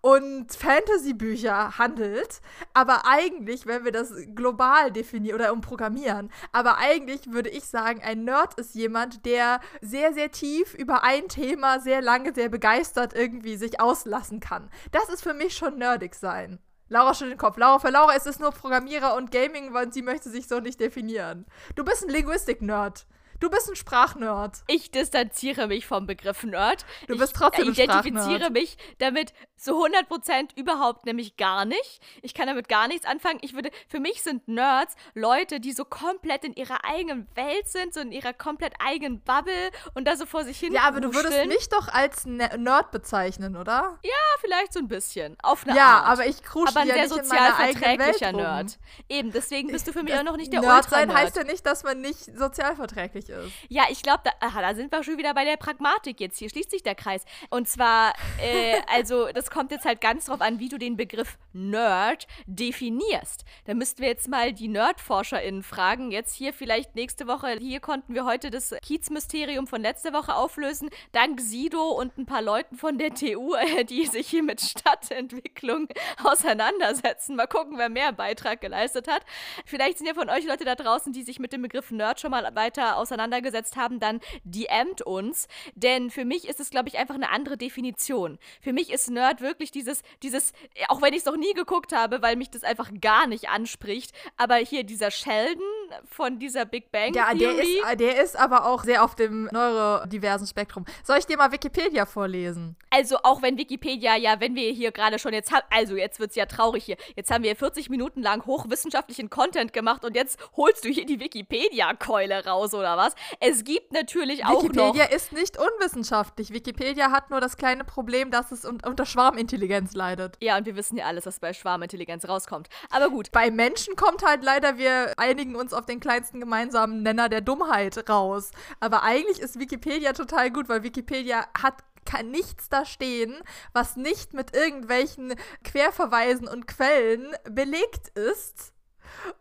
und 0.00 0.52
Fantasy-Bücher 0.52 1.78
handelt. 1.78 2.40
Aber 2.74 3.06
eigentlich, 3.06 3.66
wenn 3.66 3.84
wir 3.84 3.92
das 3.92 4.12
global 4.34 4.90
definieren 4.90 5.36
oder 5.36 5.52
um 5.52 5.60
Programmieren, 5.60 6.30
aber 6.52 6.78
eigentlich 6.78 7.32
würde 7.32 7.50
ich 7.50 7.64
sagen, 7.64 8.02
ein 8.02 8.24
Nerd 8.24 8.54
ist 8.54 8.74
jemand, 8.74 9.24
der 9.26 9.60
sehr, 9.80 10.12
sehr 10.12 10.30
tief 10.30 10.74
über 10.74 11.02
ein 11.02 11.28
Thema 11.28 11.80
sehr 11.80 12.02
lange, 12.02 12.34
sehr 12.34 12.48
begeistert 12.48 13.14
irgendwie 13.14 13.56
sich 13.56 13.80
auslassen 13.80 14.40
kann. 14.40 14.70
Das 14.92 15.08
ist 15.08 15.22
für 15.22 15.34
mich 15.34 15.56
schon 15.56 15.78
nerdig 15.78 16.14
sein. 16.14 16.58
Laura 16.90 17.14
schüttelt 17.14 17.34
den 17.34 17.38
Kopf. 17.38 17.56
Laura, 17.56 17.78
für 17.78 17.90
Laura 17.90 18.14
ist 18.14 18.26
es 18.26 18.40
nur 18.40 18.50
Programmierer 18.50 19.14
und 19.14 19.30
Gaming, 19.30 19.72
weil 19.72 19.92
sie 19.92 20.02
möchte 20.02 20.28
sich 20.28 20.48
so 20.48 20.58
nicht 20.58 20.80
definieren. 20.80 21.46
Du 21.76 21.84
bist 21.84 22.02
ein 22.02 22.10
Linguistik-Nerd. 22.10 23.06
Du 23.40 23.48
bist 23.48 23.70
ein 23.70 23.76
Sprachnerd. 23.76 24.58
Ich 24.66 24.90
distanziere 24.90 25.66
mich 25.66 25.86
vom 25.86 26.06
Begriff 26.06 26.44
Nerd. 26.44 26.84
Du 27.08 27.16
bist 27.16 27.34
trotzdem 27.34 27.68
ein 27.68 27.72
Ich 27.72 27.78
identifiziere 27.78 28.50
mich 28.50 28.76
damit 28.98 29.32
zu 29.56 29.82
100% 29.82 30.56
überhaupt 30.56 31.06
nämlich 31.06 31.38
gar 31.38 31.64
nicht. 31.64 32.00
Ich 32.20 32.34
kann 32.34 32.48
damit 32.48 32.68
gar 32.68 32.86
nichts 32.86 33.06
anfangen. 33.06 33.38
Ich 33.40 33.54
würde, 33.54 33.70
für 33.88 33.98
mich 33.98 34.22
sind 34.22 34.46
Nerds 34.46 34.94
Leute, 35.14 35.58
die 35.58 35.72
so 35.72 35.86
komplett 35.86 36.44
in 36.44 36.52
ihrer 36.52 36.84
eigenen 36.84 37.26
Welt 37.34 37.66
sind, 37.66 37.94
so 37.94 38.00
in 38.00 38.12
ihrer 38.12 38.34
komplett 38.34 38.74
eigenen 38.78 39.20
Bubble 39.22 39.70
und 39.94 40.06
da 40.06 40.16
so 40.16 40.26
vor 40.26 40.44
sich 40.44 40.58
hin. 40.58 40.74
Ja, 40.74 40.82
aber 40.82 41.00
du 41.00 41.14
würdest 41.14 41.46
mich 41.46 41.68
doch 41.70 41.88
als 41.88 42.26
ne 42.26 42.50
Nerd 42.58 42.90
bezeichnen, 42.90 43.56
oder? 43.56 43.98
Ja, 44.02 44.10
vielleicht 44.40 44.74
so 44.74 44.80
ein 44.80 44.88
bisschen. 44.88 45.38
Auf 45.42 45.66
eine 45.66 45.76
ja, 45.76 46.00
Art. 46.00 46.06
aber 46.08 46.26
ich 46.26 46.42
krusche 46.42 46.68
aber 46.68 46.80
ein 46.80 46.88
ja 46.88 46.94
sehr 46.94 47.04
nicht 47.04 47.14
sozial 47.14 47.52
verträglicher 47.54 48.32
Nerd. 48.32 48.78
Eben, 49.08 49.32
deswegen 49.32 49.72
bist 49.72 49.88
du 49.88 49.92
für 49.92 50.02
mich 50.02 50.14
auch 50.14 50.24
noch 50.24 50.36
nicht 50.36 50.52
der 50.52 50.60
Nerd 50.60 50.90
sein 50.90 51.10
heißt 51.14 51.36
ja 51.36 51.44
nicht, 51.44 51.64
dass 51.64 51.84
man 51.84 52.02
nicht 52.02 52.36
sozial 52.36 52.76
verträglich 52.76 53.29
ist. 53.30 53.52
Ja, 53.68 53.84
ich 53.90 54.02
glaube, 54.02 54.20
da, 54.24 54.32
da, 54.40 54.74
sind 54.74 54.92
wir 54.92 55.02
schon 55.02 55.18
wieder 55.18 55.34
bei 55.34 55.44
der 55.44 55.56
Pragmatik 55.56 56.20
jetzt. 56.20 56.38
Hier 56.38 56.50
schließt 56.50 56.70
sich 56.70 56.82
der 56.82 56.94
Kreis. 56.94 57.24
Und 57.48 57.68
zwar, 57.68 58.12
äh, 58.40 58.80
also, 58.92 59.28
das 59.32 59.50
kommt 59.50 59.70
jetzt 59.70 59.84
halt 59.84 60.00
ganz 60.00 60.26
drauf 60.26 60.40
an, 60.40 60.58
wie 60.58 60.68
du 60.68 60.78
den 60.78 60.96
Begriff 60.96 61.38
Nerd 61.52 62.26
definierst. 62.46 63.44
Da 63.64 63.74
müssten 63.74 64.02
wir 64.02 64.08
jetzt 64.08 64.28
mal 64.28 64.52
die 64.52 64.68
Nerd-ForscherInnen 64.68 65.62
fragen. 65.62 66.10
Jetzt 66.10 66.34
hier 66.34 66.52
vielleicht 66.52 66.94
nächste 66.94 67.26
Woche. 67.26 67.56
Hier 67.58 67.80
konnten 67.80 68.14
wir 68.14 68.24
heute 68.24 68.50
das 68.50 68.74
Kiez-Mysterium 68.82 69.66
von 69.66 69.80
letzter 69.80 70.12
Woche 70.12 70.34
auflösen. 70.34 70.90
Dank 71.12 71.40
Sido 71.40 71.90
und 71.90 72.16
ein 72.18 72.26
paar 72.26 72.42
Leuten 72.42 72.76
von 72.76 72.98
der 72.98 73.14
TU, 73.14 73.54
äh, 73.54 73.84
die 73.84 74.06
sich 74.06 74.28
hier 74.28 74.42
mit 74.42 74.60
Stadtentwicklung 74.60 75.88
auseinandersetzen. 76.22 77.36
Mal 77.36 77.46
gucken, 77.46 77.78
wer 77.78 77.88
mehr 77.88 78.12
Beitrag 78.12 78.60
geleistet 78.60 79.08
hat. 79.08 79.22
Vielleicht 79.64 79.98
sind 79.98 80.06
ja 80.06 80.14
von 80.14 80.30
euch 80.30 80.44
Leute 80.44 80.64
da 80.64 80.74
draußen, 80.74 81.12
die 81.12 81.22
sich 81.22 81.38
mit 81.38 81.52
dem 81.52 81.62
Begriff 81.62 81.90
Nerd 81.90 82.20
schon 82.20 82.30
mal 82.30 82.54
weiter 82.54 82.96
auseinandergesetzt 83.20 83.60
gesetzt 83.70 83.76
haben, 83.76 84.00
dann 84.00 84.20
DMt 84.44 85.02
uns. 85.02 85.48
Denn 85.74 86.10
für 86.10 86.24
mich 86.24 86.48
ist 86.48 86.60
es, 86.60 86.70
glaube 86.70 86.88
ich, 86.88 86.98
einfach 86.98 87.14
eine 87.14 87.30
andere 87.30 87.56
Definition. 87.56 88.38
Für 88.60 88.72
mich 88.72 88.90
ist 88.92 89.10
Nerd 89.10 89.40
wirklich 89.40 89.70
dieses, 89.70 90.02
dieses, 90.22 90.52
auch 90.88 91.02
wenn 91.02 91.12
ich 91.12 91.20
es 91.20 91.24
noch 91.24 91.36
nie 91.36 91.52
geguckt 91.54 91.92
habe, 91.92 92.22
weil 92.22 92.36
mich 92.36 92.50
das 92.50 92.64
einfach 92.64 92.90
gar 93.00 93.26
nicht 93.26 93.48
anspricht, 93.48 94.12
aber 94.36 94.56
hier 94.56 94.84
dieser 94.84 95.10
Sheldon 95.10 95.62
von 96.04 96.38
dieser 96.38 96.64
Big 96.64 96.92
Bang 96.92 97.14
ja, 97.14 97.34
Der 97.34 97.58
ist, 97.58 98.00
der 98.00 98.22
ist 98.22 98.38
aber 98.38 98.66
auch 98.66 98.84
sehr 98.84 99.04
auf 99.04 99.14
dem 99.14 99.48
neurodiversen 99.52 100.46
Spektrum. 100.46 100.84
Soll 101.04 101.18
ich 101.18 101.26
dir 101.26 101.36
mal 101.36 101.52
Wikipedia 101.52 102.06
vorlesen? 102.06 102.76
Also 102.90 103.18
auch 103.22 103.42
wenn 103.42 103.58
Wikipedia 103.58 104.16
ja, 104.16 104.40
wenn 104.40 104.54
wir 104.54 104.72
hier 104.72 104.92
gerade 104.92 105.18
schon 105.18 105.32
jetzt 105.32 105.52
haben, 105.52 105.66
also 105.70 105.96
jetzt 105.96 106.20
wird 106.20 106.30
es 106.30 106.36
ja 106.36 106.46
traurig 106.46 106.84
hier, 106.84 106.96
jetzt 107.16 107.30
haben 107.30 107.44
wir 107.44 107.54
40 107.56 107.90
Minuten 107.90 108.22
lang 108.22 108.46
hochwissenschaftlichen 108.46 109.30
Content 109.30 109.72
gemacht 109.72 110.04
und 110.04 110.14
jetzt 110.14 110.38
holst 110.56 110.84
du 110.84 110.88
hier 110.88 111.06
die 111.06 111.20
Wikipedia-Keule 111.20 112.44
raus 112.46 112.74
oder 112.74 112.96
was? 112.96 113.09
Es 113.40 113.64
gibt 113.64 113.92
natürlich 113.92 114.44
auch 114.44 114.62
Wikipedia 114.62 114.82
noch... 114.82 114.94
Wikipedia 114.94 115.16
ist 115.16 115.32
nicht 115.32 115.58
unwissenschaftlich. 115.58 116.52
Wikipedia 116.52 117.10
hat 117.10 117.30
nur 117.30 117.40
das 117.40 117.56
kleine 117.56 117.84
Problem, 117.84 118.30
dass 118.30 118.52
es 118.52 118.64
un 118.64 118.80
unter 118.86 119.06
Schwarmintelligenz 119.06 119.94
leidet. 119.94 120.36
Ja, 120.40 120.56
und 120.56 120.66
wir 120.66 120.76
wissen 120.76 120.96
ja 120.96 121.06
alles, 121.06 121.26
was 121.26 121.40
bei 121.40 121.52
Schwarmintelligenz 121.52 122.26
rauskommt. 122.26 122.68
Aber 122.90 123.10
gut. 123.10 123.32
Bei 123.32 123.50
Menschen 123.50 123.96
kommt 123.96 124.24
halt 124.24 124.44
leider, 124.44 124.78
wir 124.78 125.12
einigen 125.16 125.56
uns 125.56 125.72
auf 125.72 125.80
auf 125.80 125.86
den 125.86 125.98
kleinsten 125.98 126.40
gemeinsamen 126.40 127.02
Nenner 127.02 127.30
der 127.30 127.40
Dummheit 127.40 128.08
raus. 128.08 128.50
Aber 128.80 129.02
eigentlich 129.02 129.40
ist 129.40 129.58
Wikipedia 129.58 130.12
total 130.12 130.50
gut, 130.50 130.68
weil 130.68 130.82
Wikipedia 130.82 131.46
hat 131.60 131.82
kann 132.06 132.30
nichts 132.30 132.70
da 132.70 132.86
stehen, 132.86 133.36
was 133.72 133.94
nicht 133.96 134.32
mit 134.32 134.56
irgendwelchen 134.56 135.34
Querverweisen 135.64 136.48
und 136.48 136.66
Quellen 136.66 137.36
belegt 137.44 138.08
ist. 138.08 138.72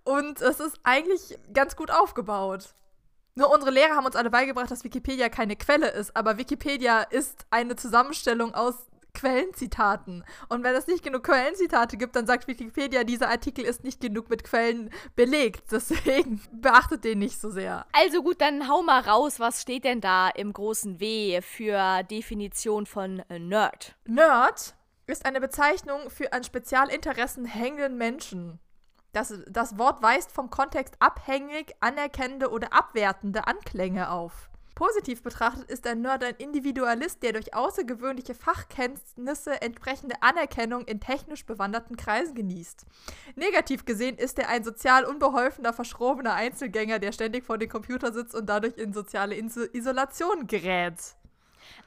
Und 0.04 0.42
es 0.42 0.60
ist 0.60 0.78
eigentlich 0.84 1.40
ganz 1.54 1.76
gut 1.78 1.90
aufgebaut. 1.90 2.74
Nur 3.40 3.54
unsere 3.54 3.72
Lehrer 3.72 3.96
haben 3.96 4.06
uns 4.06 4.18
alle 4.18 4.30
beigebracht, 4.30 4.70
dass 4.70 4.84
Wikipedia 4.84 5.30
keine 5.30 5.56
Quelle 5.56 5.88
ist, 5.88 6.14
aber 6.14 6.38
Wikipedia 6.38 7.04
ist 7.04 7.46
eine 7.52 7.78
Zusammenstellung 7.78 8.54
aus 8.54 8.76
Quellenzitaten. 9.14 10.26
Und 10.50 10.66
wenn 10.66 10.76
es 10.76 10.88
nicht 10.88 11.06
genug 11.06 11.24
Quellenzitate 11.24 11.96
gibt, 11.96 12.18
dann 12.18 12.28
sagt 12.28 12.50
Wikipedia, 12.50 13.06
dieser 13.06 13.30
Artikel 13.30 13.64
ist 13.64 13.86
nicht 13.86 14.02
genug 14.02 14.30
mit 14.30 14.44
Quellen 14.44 14.90
belegt. 15.16 15.72
Deswegen 15.72 16.42
beachtet 16.52 17.06
den 17.06 17.20
nicht 17.20 17.40
so 17.40 17.50
sehr. 17.50 17.86
Also 17.94 18.24
gut, 18.24 18.42
dann 18.42 18.68
hau 18.68 18.82
mal 18.82 19.00
raus, 19.00 19.40
was 19.40 19.62
steht 19.62 19.86
denn 19.86 20.02
da 20.02 20.28
im 20.28 20.52
großen 20.52 21.00
W 21.00 21.42
für 21.42 22.04
Definition 22.04 22.86
von 22.86 23.24
Nerd? 23.30 23.96
Nerd 24.06 24.76
ist 25.08 25.26
eine 25.26 25.40
Bezeichnung 25.40 26.10
für 26.10 26.34
an 26.34 26.44
Spezialinteressen 26.44 27.46
hängenden 27.46 27.98
Menschen. 27.98 28.60
Das, 29.12 29.34
das 29.48 29.78
Wort 29.78 30.02
weist 30.02 30.32
vom 30.32 30.50
Kontext 30.50 30.96
abhängig, 31.00 31.74
anerkennende 31.80 32.52
oder 32.52 32.74
abwertende 32.74 33.48
Anklänge 33.48 34.12
auf. 34.12 34.50
Positiv 34.80 35.24
betrachtet 35.24 35.70
ist 35.70 35.86
ein 35.88 36.00
Nerd 36.00 36.24
ein 36.24 36.36
Individualist, 36.38 37.22
der 37.22 37.34
durch 37.34 37.54
außergewöhnliche 37.54 38.34
Fachkenntnisse 38.34 39.62
entsprechende 39.62 40.16
Anerkennung 40.22 40.86
in 40.86 41.02
technisch 41.02 41.46
bewanderten 41.46 41.98
Kreisen 41.98 42.34
genießt. 42.34 42.86
Negativ 43.36 43.84
gesehen 43.84 44.18
ist 44.18 44.40
er 44.40 44.48
ein 44.48 44.64
sozial 44.64 45.04
unbeholfener, 45.04 45.74
verschrobener 45.74 46.34
Einzelgänger, 46.34 47.00
der 47.00 47.12
ständig 47.12 47.44
vor 47.44 47.58
dem 47.58 47.68
Computer 47.68 48.14
sitzt 48.14 48.34
und 48.34 48.46
dadurch 48.46 48.78
in 48.78 48.94
soziale 48.94 49.36
Isolation 49.36 50.48
gerät. 50.48 51.18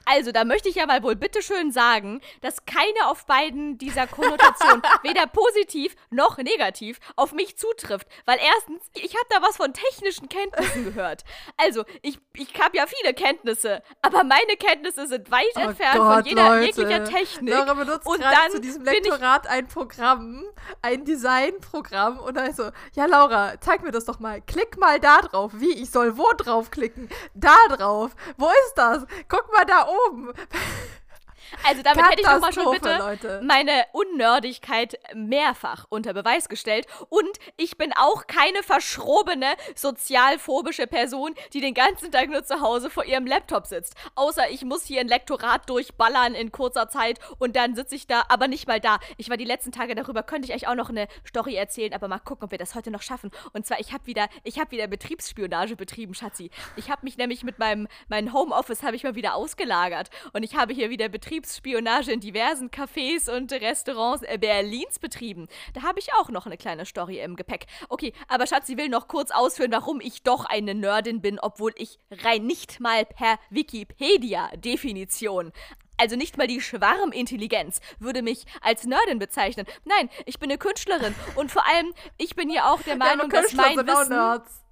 Also, 0.05 0.31
da 0.31 0.43
möchte 0.43 0.69
ich 0.69 0.75
ja 0.75 0.85
mal 0.85 1.01
wohl 1.03 1.15
bitteschön 1.15 1.71
sagen, 1.71 2.21
dass 2.41 2.65
keine 2.65 3.07
auf 3.07 3.25
beiden 3.25 3.77
dieser 3.77 4.07
Konnotationen, 4.07 4.81
weder 5.03 5.27
positiv 5.27 5.95
noch 6.09 6.37
negativ, 6.37 6.99
auf 7.15 7.31
mich 7.31 7.57
zutrifft. 7.57 8.07
Weil 8.25 8.39
erstens, 8.39 8.83
ich 8.93 9.15
habe 9.15 9.25
da 9.29 9.41
was 9.41 9.57
von 9.57 9.73
technischen 9.73 10.29
Kenntnissen 10.29 10.83
gehört. 10.85 11.23
Also, 11.57 11.85
ich, 12.01 12.19
ich 12.33 12.53
habe 12.61 12.77
ja 12.77 12.85
viele 12.87 13.13
Kenntnisse, 13.13 13.81
aber 14.01 14.23
meine 14.23 14.57
Kenntnisse 14.57 15.07
sind 15.07 15.31
weit 15.31 15.43
oh 15.55 15.59
entfernt 15.59 15.97
Gott, 15.97 16.13
von 16.13 16.25
jeder 16.25 16.49
Leute. 16.49 16.65
jeglicher 16.65 17.03
Technik. 17.05 17.53
Laura 17.53 17.73
benutzt 17.73 18.07
und 18.07 18.21
dann 18.21 18.51
zu 18.51 18.59
diesem 18.59 18.83
Lektorat 18.83 19.47
ein 19.47 19.67
Programm, 19.67 20.43
ein 20.81 21.05
Designprogramm 21.05 22.19
und 22.19 22.35
dann 22.35 22.53
so, 22.53 22.71
ja 22.93 23.05
Laura, 23.05 23.53
zeig 23.61 23.83
mir 23.83 23.91
das 23.91 24.05
doch 24.05 24.19
mal. 24.19 24.41
Klick 24.41 24.77
mal 24.77 24.99
da 24.99 25.21
drauf. 25.21 25.51
Wie? 25.55 25.73
Ich 25.81 25.91
soll 25.91 26.17
wo 26.17 26.27
draufklicken? 26.37 27.09
Da 27.33 27.55
drauf. 27.69 28.11
Wo 28.37 28.47
ist 28.65 28.73
das? 28.75 29.05
Guck 29.27 29.51
mal 29.53 29.65
da 29.65 29.87
oben 29.87 29.92
oben. 29.93 30.33
Also 31.65 31.81
damit 31.83 32.03
hätte 32.09 32.21
ich 32.21 32.27
doch 32.27 32.39
mal 32.39 32.53
schon 32.53 32.71
bitte 32.71 32.97
Leute. 32.97 33.41
meine 33.43 33.85
Unnördigkeit 33.91 34.97
mehrfach 35.13 35.85
unter 35.89 36.13
Beweis 36.13 36.49
gestellt. 36.49 36.87
Und 37.09 37.37
ich 37.57 37.77
bin 37.77 37.93
auch 37.93 38.27
keine 38.27 38.63
verschrobene, 38.63 39.47
sozialphobische 39.75 40.87
Person, 40.87 41.33
die 41.53 41.61
den 41.61 41.73
ganzen 41.73 42.11
Tag 42.11 42.29
nur 42.29 42.43
zu 42.43 42.61
Hause 42.61 42.89
vor 42.89 43.05
ihrem 43.05 43.25
Laptop 43.25 43.67
sitzt. 43.67 43.95
Außer 44.15 44.49
ich 44.49 44.63
muss 44.63 44.85
hier 44.85 45.01
ein 45.01 45.07
Lektorat 45.07 45.69
durchballern 45.69 46.35
in 46.35 46.51
kurzer 46.51 46.89
Zeit 46.89 47.19
und 47.39 47.55
dann 47.55 47.75
sitze 47.75 47.95
ich 47.95 48.07
da, 48.07 48.23
aber 48.29 48.47
nicht 48.47 48.67
mal 48.67 48.79
da. 48.79 48.99
Ich 49.17 49.29
war 49.29 49.37
die 49.37 49.45
letzten 49.45 49.71
Tage 49.71 49.95
darüber, 49.95 50.23
könnte 50.23 50.47
ich 50.49 50.55
euch 50.55 50.67
auch 50.67 50.75
noch 50.75 50.89
eine 50.89 51.07
Story 51.27 51.55
erzählen, 51.55 51.93
aber 51.93 52.07
mal 52.07 52.19
gucken, 52.19 52.45
ob 52.45 52.51
wir 52.51 52.57
das 52.57 52.75
heute 52.75 52.91
noch 52.91 53.01
schaffen. 53.01 53.31
Und 53.53 53.65
zwar, 53.65 53.79
ich 53.79 53.93
habe 53.93 54.05
wieder, 54.05 54.27
ich 54.43 54.59
habe 54.59 54.71
wieder 54.71 54.87
Betriebsspionage 54.87 55.75
betrieben, 55.75 56.13
Schatzi. 56.13 56.49
Ich 56.75 56.89
habe 56.89 57.01
mich 57.03 57.17
nämlich 57.17 57.43
mit 57.43 57.59
meinem, 57.59 57.87
mein 58.09 58.33
Homeoffice 58.33 58.83
habe 58.83 58.95
ich 58.95 59.03
mal 59.03 59.15
wieder 59.15 59.35
ausgelagert 59.35 60.09
und 60.33 60.43
ich 60.43 60.55
habe 60.55 60.73
hier 60.73 60.89
wieder 60.89 61.09
Betriebsspionage 61.09 61.42
Betriebsspionage 61.43 62.11
in 62.11 62.19
diversen 62.19 62.69
Cafés 62.69 63.29
und 63.29 63.51
Restaurants 63.51 64.23
äh, 64.23 64.37
Berlins 64.37 64.99
betrieben. 64.99 65.47
Da 65.73 65.83
habe 65.83 65.99
ich 65.99 66.13
auch 66.13 66.29
noch 66.29 66.45
eine 66.45 66.57
kleine 66.57 66.85
Story 66.85 67.19
im 67.19 67.35
Gepäck. 67.35 67.65
Okay, 67.89 68.13
aber 68.27 68.47
Schatz, 68.47 68.67
sie 68.67 68.77
will 68.77 68.89
noch 68.89 69.07
kurz 69.07 69.31
ausführen, 69.31 69.71
warum 69.71 69.99
ich 69.99 70.23
doch 70.23 70.45
eine 70.45 70.73
Nerdin 70.73 71.21
bin, 71.21 71.39
obwohl 71.39 71.73
ich 71.75 71.99
rein 72.11 72.45
nicht 72.45 72.79
mal 72.79 73.05
per 73.05 73.39
Wikipedia-Definition 73.49 75.51
also 75.95 76.15
nicht 76.15 76.39
mal 76.39 76.47
die 76.47 76.59
Schwarmintelligenz 76.59 77.79
würde 77.99 78.23
mich 78.23 78.45
als 78.61 78.83
Nerdin 78.83 79.19
bezeichnen. 79.19 79.67
Nein, 79.85 80.09
ich 80.25 80.39
bin 80.39 80.49
eine 80.49 80.57
Künstlerin 80.57 81.13
und 81.35 81.51
vor 81.51 81.63
allem, 81.67 81.93
ich 82.17 82.35
bin 82.35 82.49
ja 82.49 82.73
auch 82.73 82.81
der 82.81 82.97
Meinung, 82.97 83.31
ja, 83.31 83.41
dass 83.41 83.53
mein 83.53 83.77
Wissen... 83.77 84.09
Nerds. 84.09 84.62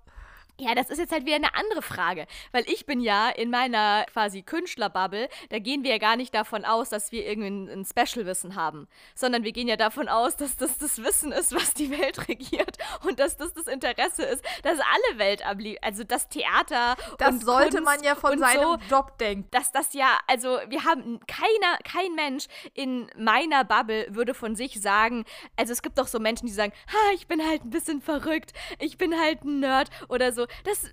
Ja, 0.62 0.76
das 0.76 0.92
ist 0.92 1.00
jetzt 1.00 1.12
halt 1.12 1.26
wieder 1.26 1.38
eine 1.38 1.56
andere 1.56 1.82
Frage, 1.82 2.28
weil 2.52 2.64
ich 2.70 2.86
bin 2.86 3.00
ja 3.00 3.30
in 3.30 3.50
meiner 3.50 4.06
quasi 4.14 4.44
Künstlerbubble, 4.44 5.28
da 5.50 5.58
gehen 5.58 5.84
wir 5.84 5.90
ja 5.90 5.98
gar 5.98 6.16
nicht 6.16 6.36
davon 6.36 6.66
aus, 6.66 6.90
dass 6.90 7.12
wir 7.12 7.26
irgendwie 7.26 7.74
ein 7.74 7.84
Special-Wissen 7.84 8.54
haben, 8.56 8.88
sondern 9.16 9.44
wir 9.44 9.54
gehen 9.54 9.68
ja 9.68 9.76
davon 9.76 10.08
aus, 10.08 10.36
dass 10.36 10.58
das 10.58 10.78
das 10.78 11.04
Wissen 11.04 11.32
ist, 11.32 11.56
was 11.56 11.74
die 11.74 11.90
Welt 11.90 12.28
regiert 12.28 12.78
und 13.08 13.20
dass 13.20 13.38
das 13.38 13.54
das 13.54 13.66
Interesse 13.66 14.22
ist, 14.22 14.46
dass 14.62 14.78
alle 14.78 15.18
Welt 15.18 15.44
abliegt, 15.44 15.84
also 15.84 16.04
das 16.04 16.30
Theater 16.30 16.96
Das 17.18 17.30
und 17.30 17.44
sollte 17.44 17.78
Kunst 17.78 17.86
man 17.86 18.04
ja 18.04 18.14
von 18.14 18.38
seinem 18.38 18.62
so, 18.62 18.78
Job 18.88 19.18
denken. 19.18 19.48
Dass 19.50 19.72
das 19.72 19.94
ja, 19.94 20.20
also 20.28 20.60
wir 20.68 20.86
haben 20.86 21.20
keiner, 21.26 21.80
kein 21.84 22.14
Mensch 22.14 22.46
in 22.76 23.10
meiner 23.18 23.64
Bubble 23.64 24.06
würde 24.12 24.36
von 24.36 24.56
sich 24.56 24.80
sagen, 24.80 25.26
also 25.58 25.74
es 25.74 25.82
gibt 25.82 25.98
doch 25.98 26.08
so 26.08 26.20
Menschen, 26.20 26.46
die 26.46 26.54
sagen, 26.54 26.72
ha, 26.88 27.14
ich 27.16 27.26
bin 27.26 27.44
halt 27.44 27.66
ein 27.66 27.72
bisschen 27.72 28.00
verrückt, 28.00 28.54
ich 28.78 29.00
bin 29.00 29.20
halt 29.20 29.44
ein 29.44 29.60
Nerd 29.62 29.90
oder 30.08 30.32
so 30.32 30.46
dass 30.64 30.84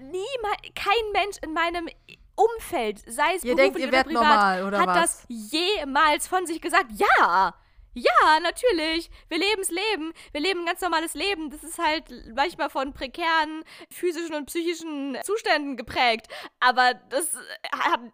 niemand, 0.00 0.74
kein 0.74 1.12
Mensch 1.12 1.36
in 1.42 1.52
meinem 1.52 1.88
Umfeld, 2.34 3.00
sei 3.00 3.34
es 3.36 3.44
ihr 3.44 3.54
beruflich 3.54 3.56
denkt, 3.56 3.78
ihr 3.78 3.88
oder 3.88 4.04
privat, 4.04 4.22
normal, 4.22 4.64
oder 4.64 4.78
hat 4.80 4.86
was? 4.88 4.96
das 4.96 5.24
jemals 5.28 6.26
von 6.26 6.46
sich 6.46 6.60
gesagt. 6.60 6.86
Ja, 6.92 7.54
ja, 7.94 8.40
natürlich. 8.40 9.10
Wir 9.28 9.38
leben 9.38 9.58
das 9.58 9.70
Leben. 9.70 10.12
Wir 10.32 10.40
leben 10.40 10.60
ein 10.60 10.66
ganz 10.66 10.80
normales 10.80 11.14
Leben. 11.14 11.50
Das 11.50 11.62
ist 11.64 11.78
halt 11.78 12.04
manchmal 12.34 12.70
von 12.70 12.92
prekären 12.92 13.64
physischen 13.90 14.34
und 14.34 14.46
psychischen 14.46 15.18
Zuständen 15.24 15.76
geprägt. 15.76 16.28
Aber 16.60 16.94
das 17.10 17.36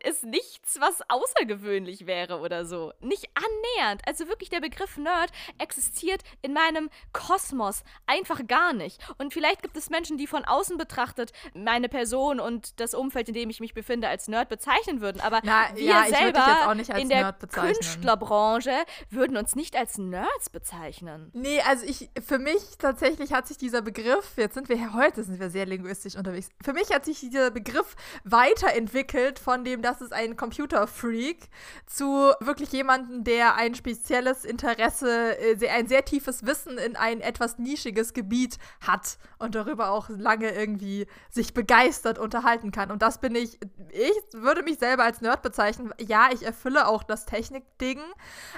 ist 0.05 0.25
nichts, 0.25 0.81
was 0.81 1.03
außergewöhnlich 1.09 2.07
wäre 2.07 2.41
oder 2.41 2.65
so. 2.65 2.93
Nicht 3.01 3.29
annähernd. 3.35 4.03
Also 4.07 4.29
wirklich, 4.29 4.49
der 4.49 4.61
Begriff 4.61 4.97
Nerd 4.97 5.31
existiert 5.59 6.23
in 6.43 6.53
meinem 6.53 6.89
Kosmos 7.13 7.83
einfach 8.07 8.47
gar 8.47 8.73
nicht. 8.73 9.01
Und 9.19 9.33
vielleicht 9.33 9.63
gibt 9.63 9.77
es 9.77 9.91
Menschen, 9.91 10.17
die 10.17 10.27
von 10.27 10.45
außen 10.45 10.79
betrachtet 10.79 11.33
meine 11.55 11.89
Person 11.89 12.41
und 12.41 12.81
das 12.81 12.95
Umfeld, 12.95 13.29
in 13.29 13.35
dem 13.35 13.51
ich 13.51 13.61
mich 13.61 13.75
befinde, 13.75 14.09
als 14.09 14.29
Nerd 14.29 14.49
bezeichnen 14.49 15.01
würden. 15.01 15.21
Aber 15.21 15.41
Na, 15.45 15.69
wir 15.75 15.85
ja, 15.85 16.07
selber 16.07 16.75
in 16.97 17.09
der. 17.09 17.27
Künstlerbranche 17.57 18.85
würden 19.11 19.37
uns 19.37 19.55
nicht 19.55 19.66
nicht 19.67 19.77
als 19.77 19.99
Nerds 19.99 20.49
bezeichnen. 20.51 21.31
Nee, 21.33 21.61
also 21.67 21.85
ich, 21.85 22.09
für 22.25 22.39
mich 22.39 22.79
tatsächlich 22.79 23.33
hat 23.33 23.49
sich 23.49 23.59
dieser 23.59 23.83
Begriff, 23.83 24.35
jetzt 24.37 24.55
sind 24.55 24.69
wir, 24.69 24.93
heute 24.95 25.25
sind 25.25 25.41
wir 25.41 25.51
sehr 25.51 25.67
linguistisch 25.67 26.15
unterwegs, 26.15 26.51
für 26.63 26.73
mich 26.73 26.95
hat 26.95 27.05
sich 27.05 27.19
dieser 27.19 27.51
Begriff 27.51 27.97
weiterentwickelt 28.23 29.41
von 29.41 29.65
dem, 29.65 29.83
das 29.83 30.01
ist 30.01 30.13
ein 30.13 30.37
Computerfreak, 30.37 31.49
zu 31.87 32.33
wirklich 32.39 32.71
jemandem, 32.71 33.25
der 33.25 33.57
ein 33.57 33.75
spezielles 33.75 34.45
Interesse, 34.45 35.37
äh, 35.37 35.69
ein 35.69 35.89
sehr 35.89 36.05
tiefes 36.05 36.47
Wissen 36.47 36.79
in 36.79 36.95
ein 36.95 37.21
etwas 37.21 37.59
nischiges 37.59 38.15
Gebiet 38.15 38.59
hat 38.81 39.19
und 39.39 39.57
darüber 39.57 39.91
auch 39.91 40.09
lange 40.11 40.53
irgendwie 40.53 41.09
sich 41.29 41.55
begeistert 41.55 42.21
unterhalten 42.21 42.71
kann. 42.71 42.93
Und 42.93 43.03
das 43.03 43.19
bin 43.19 43.35
ich, 43.35 43.59
ich 43.91 44.13
würde 44.33 44.63
mich 44.63 44.79
selber 44.79 45.03
als 45.03 45.21
Nerd 45.23 45.43
bezeichnen. 45.43 45.93
Ja, 45.99 46.29
ich 46.33 46.45
erfülle 46.45 46.87
auch 46.87 47.03
das 47.03 47.27
Technikding, 47.27 48.01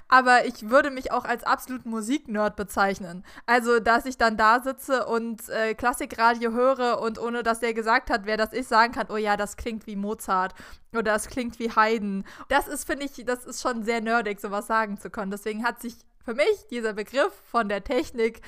aber 0.08 0.44
ich 0.44 0.68
würde 0.68 0.90
mich 0.98 1.12
auch 1.12 1.24
als 1.24 1.44
absoluten 1.44 1.90
Musiknerd 1.90 2.56
bezeichnen. 2.56 3.24
Also, 3.46 3.78
dass 3.78 4.04
ich 4.04 4.18
dann 4.18 4.36
da 4.36 4.60
sitze 4.60 5.06
und 5.06 5.48
äh, 5.48 5.74
Klassikradio 5.74 6.50
höre 6.50 7.00
und 7.00 7.18
ohne 7.18 7.42
dass 7.42 7.60
der 7.60 7.72
gesagt 7.72 8.10
hat, 8.10 8.22
wer 8.24 8.36
das 8.36 8.52
ist, 8.52 8.68
sagen 8.68 8.92
kann, 8.92 9.06
oh 9.10 9.16
ja, 9.16 9.36
das 9.36 9.56
klingt 9.56 9.86
wie 9.86 9.96
Mozart 9.96 10.54
oder 10.92 11.02
das 11.02 11.28
klingt 11.28 11.58
wie 11.60 11.70
Haydn. 11.70 12.24
Das 12.48 12.66
ist, 12.66 12.84
finde 12.84 13.06
ich, 13.06 13.24
das 13.24 13.44
ist 13.44 13.62
schon 13.62 13.84
sehr 13.84 14.00
nerdig, 14.00 14.40
sowas 14.40 14.66
sagen 14.66 14.98
zu 14.98 15.08
können. 15.08 15.30
Deswegen 15.30 15.64
hat 15.64 15.80
sich 15.80 15.94
für 16.24 16.34
mich 16.34 16.66
dieser 16.70 16.94
Begriff 16.94 17.32
von 17.44 17.68
der 17.68 17.84
Technik 17.84 18.42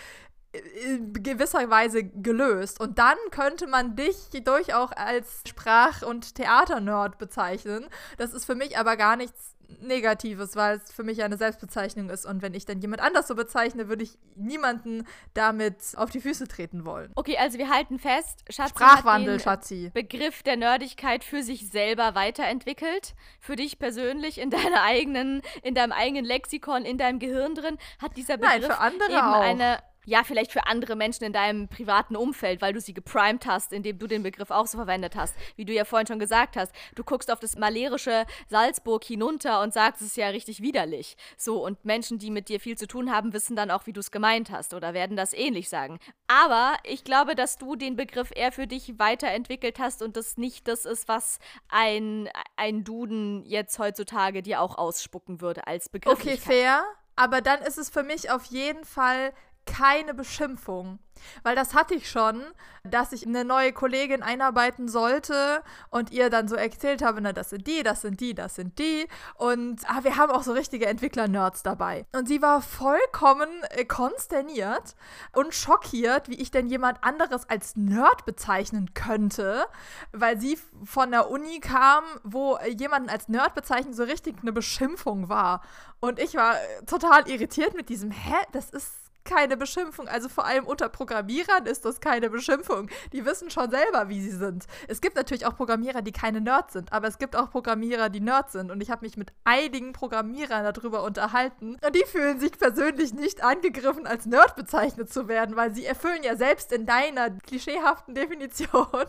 in 0.84 1.12
gewisser 1.12 1.70
Weise 1.70 2.02
gelöst. 2.02 2.80
Und 2.80 2.98
dann 2.98 3.16
könnte 3.30 3.68
man 3.68 3.94
dich 3.94 4.16
durchaus 4.44 4.90
als 4.92 5.42
Sprach- 5.46 6.02
und 6.02 6.34
Theaternerd 6.34 7.18
bezeichnen. 7.18 7.86
Das 8.18 8.32
ist 8.32 8.46
für 8.46 8.56
mich 8.56 8.76
aber 8.76 8.96
gar 8.96 9.16
nichts 9.16 9.54
Negatives, 9.80 10.56
weil 10.56 10.76
es 10.76 10.92
für 10.92 11.02
mich 11.02 11.22
eine 11.22 11.36
Selbstbezeichnung 11.36 12.10
ist. 12.10 12.26
Und 12.26 12.42
wenn 12.42 12.54
ich 12.54 12.64
dann 12.64 12.80
jemand 12.80 13.02
anders 13.02 13.28
so 13.28 13.34
bezeichne, 13.34 13.88
würde 13.88 14.04
ich 14.04 14.18
niemanden 14.36 15.06
damit 15.34 15.76
auf 15.96 16.10
die 16.10 16.20
Füße 16.20 16.48
treten 16.48 16.84
wollen. 16.84 17.12
Okay, 17.14 17.36
also 17.38 17.58
wir 17.58 17.70
halten 17.70 17.98
fest, 17.98 18.44
Schatzi 18.48 18.70
Sprachwandel, 18.70 19.34
hat 19.34 19.40
den 19.40 19.44
Schatzi. 19.44 19.90
Begriff 19.94 20.42
der 20.42 20.56
Nerdigkeit 20.56 21.24
für 21.24 21.42
sich 21.42 21.70
selber 21.70 22.14
weiterentwickelt. 22.14 23.14
Für 23.40 23.56
dich 23.56 23.78
persönlich 23.78 24.38
in 24.38 24.50
deiner 24.50 24.82
eigenen, 24.82 25.42
in 25.62 25.74
deinem 25.74 25.92
eigenen 25.92 26.24
Lexikon, 26.24 26.84
in 26.84 26.98
deinem 26.98 27.18
Gehirn 27.18 27.54
drin, 27.54 27.78
hat 28.00 28.16
dieser 28.16 28.36
Begriff 28.36 28.60
Nein, 28.60 28.62
für 28.62 28.78
andere 28.78 29.10
eben 29.10 29.18
auch. 29.18 29.40
eine 29.40 29.78
ja, 30.10 30.24
vielleicht 30.24 30.50
für 30.50 30.66
andere 30.66 30.96
Menschen 30.96 31.22
in 31.22 31.32
deinem 31.32 31.68
privaten 31.68 32.16
Umfeld, 32.16 32.60
weil 32.60 32.72
du 32.72 32.80
sie 32.80 32.92
geprimed 32.92 33.46
hast, 33.46 33.72
indem 33.72 33.96
du 33.96 34.08
den 34.08 34.24
Begriff 34.24 34.50
auch 34.50 34.66
so 34.66 34.76
verwendet 34.76 35.14
hast. 35.14 35.36
Wie 35.54 35.64
du 35.64 35.72
ja 35.72 35.84
vorhin 35.84 36.08
schon 36.08 36.18
gesagt 36.18 36.56
hast, 36.56 36.74
du 36.96 37.04
guckst 37.04 37.30
auf 37.30 37.38
das 37.38 37.56
malerische 37.56 38.26
Salzburg 38.48 39.04
hinunter 39.04 39.62
und 39.62 39.72
sagst, 39.72 40.00
es 40.00 40.08
ist 40.08 40.16
ja 40.16 40.26
richtig 40.28 40.62
widerlich. 40.62 41.16
So, 41.36 41.64
und 41.64 41.84
Menschen, 41.84 42.18
die 42.18 42.32
mit 42.32 42.48
dir 42.48 42.58
viel 42.58 42.76
zu 42.76 42.88
tun 42.88 43.12
haben, 43.12 43.32
wissen 43.32 43.54
dann 43.54 43.70
auch, 43.70 43.86
wie 43.86 43.92
du 43.92 44.00
es 44.00 44.10
gemeint 44.10 44.50
hast 44.50 44.74
oder 44.74 44.94
werden 44.94 45.16
das 45.16 45.32
ähnlich 45.32 45.68
sagen. 45.68 46.00
Aber 46.26 46.74
ich 46.82 47.04
glaube, 47.04 47.36
dass 47.36 47.56
du 47.56 47.76
den 47.76 47.94
Begriff 47.94 48.32
eher 48.34 48.50
für 48.50 48.66
dich 48.66 48.98
weiterentwickelt 48.98 49.78
hast 49.78 50.02
und 50.02 50.16
das 50.16 50.36
nicht 50.36 50.66
das 50.66 50.86
ist, 50.86 51.06
was 51.06 51.38
ein, 51.68 52.28
ein 52.56 52.82
Duden 52.82 53.44
jetzt 53.44 53.78
heutzutage 53.78 54.42
dir 54.42 54.60
auch 54.60 54.76
ausspucken 54.76 55.40
würde 55.40 55.68
als 55.68 55.88
Begriff. 55.88 56.14
Okay, 56.14 56.36
fair. 56.36 56.82
Aber 57.14 57.42
dann 57.42 57.60
ist 57.60 57.78
es 57.78 57.90
für 57.90 58.02
mich 58.02 58.30
auf 58.30 58.46
jeden 58.46 58.84
Fall 58.84 59.34
keine 59.70 60.14
Beschimpfung. 60.14 60.98
Weil 61.42 61.54
das 61.54 61.74
hatte 61.74 61.94
ich 61.94 62.10
schon, 62.10 62.42
dass 62.82 63.12
ich 63.12 63.26
eine 63.26 63.44
neue 63.44 63.72
Kollegin 63.72 64.22
einarbeiten 64.22 64.88
sollte 64.88 65.62
und 65.90 66.10
ihr 66.10 66.30
dann 66.30 66.48
so 66.48 66.56
erzählt 66.56 67.02
habe, 67.02 67.20
na, 67.20 67.32
das 67.32 67.50
sind 67.50 67.66
die, 67.66 67.82
das 67.82 68.00
sind 68.00 68.20
die, 68.20 68.34
das 68.34 68.54
sind 68.54 68.78
die. 68.78 69.06
Und 69.34 69.82
ah, 69.88 70.02
wir 70.02 70.16
haben 70.16 70.32
auch 70.32 70.42
so 70.42 70.52
richtige 70.52 70.86
Entwickler-Nerds 70.86 71.62
dabei. 71.62 72.06
Und 72.12 72.26
sie 72.26 72.42
war 72.42 72.62
vollkommen 72.62 73.48
äh, 73.70 73.84
konsterniert 73.84 74.94
und 75.32 75.54
schockiert, 75.54 76.28
wie 76.28 76.40
ich 76.40 76.50
denn 76.50 76.66
jemand 76.66 77.04
anderes 77.04 77.48
als 77.48 77.76
Nerd 77.76 78.24
bezeichnen 78.24 78.94
könnte, 78.94 79.66
weil 80.12 80.40
sie 80.40 80.58
von 80.84 81.10
der 81.10 81.30
Uni 81.30 81.60
kam, 81.60 82.04
wo 82.24 82.58
jemanden 82.78 83.10
als 83.10 83.28
Nerd 83.28 83.54
bezeichnen 83.54 83.92
so 83.92 84.04
richtig 84.04 84.36
eine 84.40 84.52
Beschimpfung 84.52 85.28
war. 85.28 85.62
Und 86.00 86.18
ich 86.18 86.34
war 86.34 86.54
äh, 86.54 86.84
total 86.86 87.28
irritiert 87.28 87.74
mit 87.74 87.90
diesem, 87.90 88.10
hä, 88.10 88.36
das 88.52 88.70
ist 88.70 89.09
keine 89.24 89.56
Beschimpfung. 89.56 90.08
Also 90.08 90.28
vor 90.28 90.44
allem 90.44 90.66
unter 90.66 90.88
Programmierern 90.88 91.66
ist 91.66 91.84
das 91.84 92.00
keine 92.00 92.30
Beschimpfung. 92.30 92.88
Die 93.12 93.24
wissen 93.24 93.50
schon 93.50 93.70
selber, 93.70 94.08
wie 94.08 94.20
sie 94.20 94.36
sind. 94.36 94.66
Es 94.88 95.00
gibt 95.00 95.16
natürlich 95.16 95.46
auch 95.46 95.56
Programmierer, 95.56 96.02
die 96.02 96.12
keine 96.12 96.40
Nerds 96.40 96.72
sind, 96.72 96.92
aber 96.92 97.08
es 97.08 97.18
gibt 97.18 97.36
auch 97.36 97.50
Programmierer, 97.50 98.08
die 98.08 98.20
Nerds 98.20 98.52
sind. 98.52 98.70
Und 98.70 98.82
ich 98.82 98.90
habe 98.90 99.04
mich 99.04 99.16
mit 99.16 99.32
einigen 99.44 99.92
Programmierern 99.92 100.64
darüber 100.72 101.02
unterhalten. 101.02 101.76
Und 101.84 101.94
die 101.94 102.04
fühlen 102.06 102.40
sich 102.40 102.52
persönlich 102.52 103.14
nicht 103.14 103.42
angegriffen, 103.42 104.06
als 104.06 104.26
Nerd 104.26 104.56
bezeichnet 104.56 105.12
zu 105.12 105.28
werden, 105.28 105.56
weil 105.56 105.74
sie 105.74 105.84
erfüllen 105.84 106.22
ja 106.22 106.36
selbst 106.36 106.72
in 106.72 106.86
deiner 106.86 107.30
klischeehaften 107.30 108.14
Definition 108.14 109.06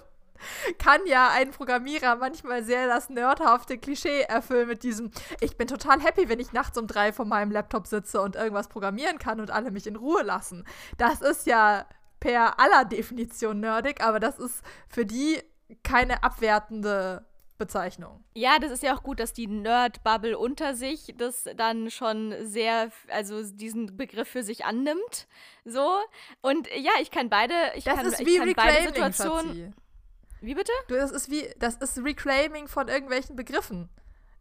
kann 0.78 1.02
ja 1.06 1.30
ein 1.30 1.52
Programmierer 1.52 2.16
manchmal 2.16 2.64
sehr 2.64 2.88
das 2.88 3.10
nerdhafte 3.10 3.78
Klischee 3.78 4.22
erfüllen 4.22 4.68
mit 4.68 4.84
diesem, 4.84 5.12
ich 5.40 5.58
bin 5.58 5.68
total 5.68 6.02
happy, 6.02 6.30
wenn 6.30 6.40
ich 6.40 6.54
nachts 6.54 6.78
um 6.78 6.88
drei 6.88 7.14
vor 7.14 7.26
meinem 7.26 7.52
Laptop 7.52 7.88
sitze 7.88 8.22
und 8.22 8.36
irgendwas 8.36 8.68
programmieren 8.68 9.18
kann 9.18 9.40
und 9.40 9.52
alle 9.52 9.72
mich 9.72 9.88
in 9.88 9.96
Ruhe 9.96 10.24
lassen. 10.24 10.66
Das 10.98 11.22
ist 11.22 11.46
ja 11.48 11.86
per 12.20 12.60
aller 12.60 12.86
Definition 12.86 13.60
nerdig, 13.60 14.02
aber 14.02 14.20
das 14.20 14.40
ist 14.40 14.64
für 14.88 15.06
die 15.06 15.42
keine 15.84 16.24
abwertende 16.24 17.26
Bezeichnung. 17.62 18.24
Ja, 18.34 18.58
das 18.58 18.72
ist 18.72 18.82
ja 18.82 18.96
auch 18.96 19.04
gut, 19.04 19.20
dass 19.20 19.34
die 19.34 19.46
Nerd-Bubble 19.46 20.36
unter 20.36 20.74
sich 20.74 21.14
das 21.16 21.48
dann 21.56 21.92
schon 21.92 22.34
sehr, 22.42 22.92
also 23.08 23.44
diesen 23.44 23.98
Begriff 23.98 24.28
für 24.28 24.42
sich 24.42 24.66
annimmt. 24.66 25.28
So. 25.64 26.00
Und 26.42 26.68
ja, 26.76 26.92
ich 27.02 27.12
kann 27.12 27.30
beide, 27.30 27.54
ich 27.76 27.84
das 27.84 27.98
kann, 27.98 28.06
ist 28.08 28.20
wie 28.26 28.38
ich 28.38 28.38
kann 28.40 28.54
beide 28.56 28.88
Situationen. 28.88 29.48
Schatzi. 29.48 29.74
Wie 30.42 30.56
bitte? 30.56 30.72
Du, 30.88 30.96
das 30.96 31.12
ist 31.12 31.30
wie, 31.30 31.48
das 31.60 31.76
ist 31.76 32.00
Reclaiming 32.04 32.68
von 32.68 32.88
irgendwelchen 32.88 33.36
Begriffen. 33.36 33.90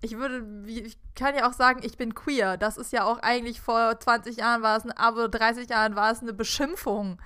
Ich 0.01 0.17
würde, 0.17 0.47
ich 0.67 0.97
kann 1.15 1.35
ja 1.35 1.47
auch 1.47 1.53
sagen, 1.53 1.81
ich 1.83 1.99
bin 1.99 2.15
queer. 2.15 2.57
Das 2.57 2.79
ist 2.79 2.91
ja 2.91 3.05
auch 3.05 3.19
eigentlich 3.19 3.61
vor 3.61 4.01
20 4.01 4.39
Jahren 4.39 4.63
war 4.63 4.79
es 4.79 4.85
eine, 4.85 4.97
aber 4.99 5.29
30 5.29 5.69
Jahren 5.69 5.95
war 5.97 6.11
es 6.11 6.23
eine 6.23 6.33
Beschimpfung. 6.33 7.21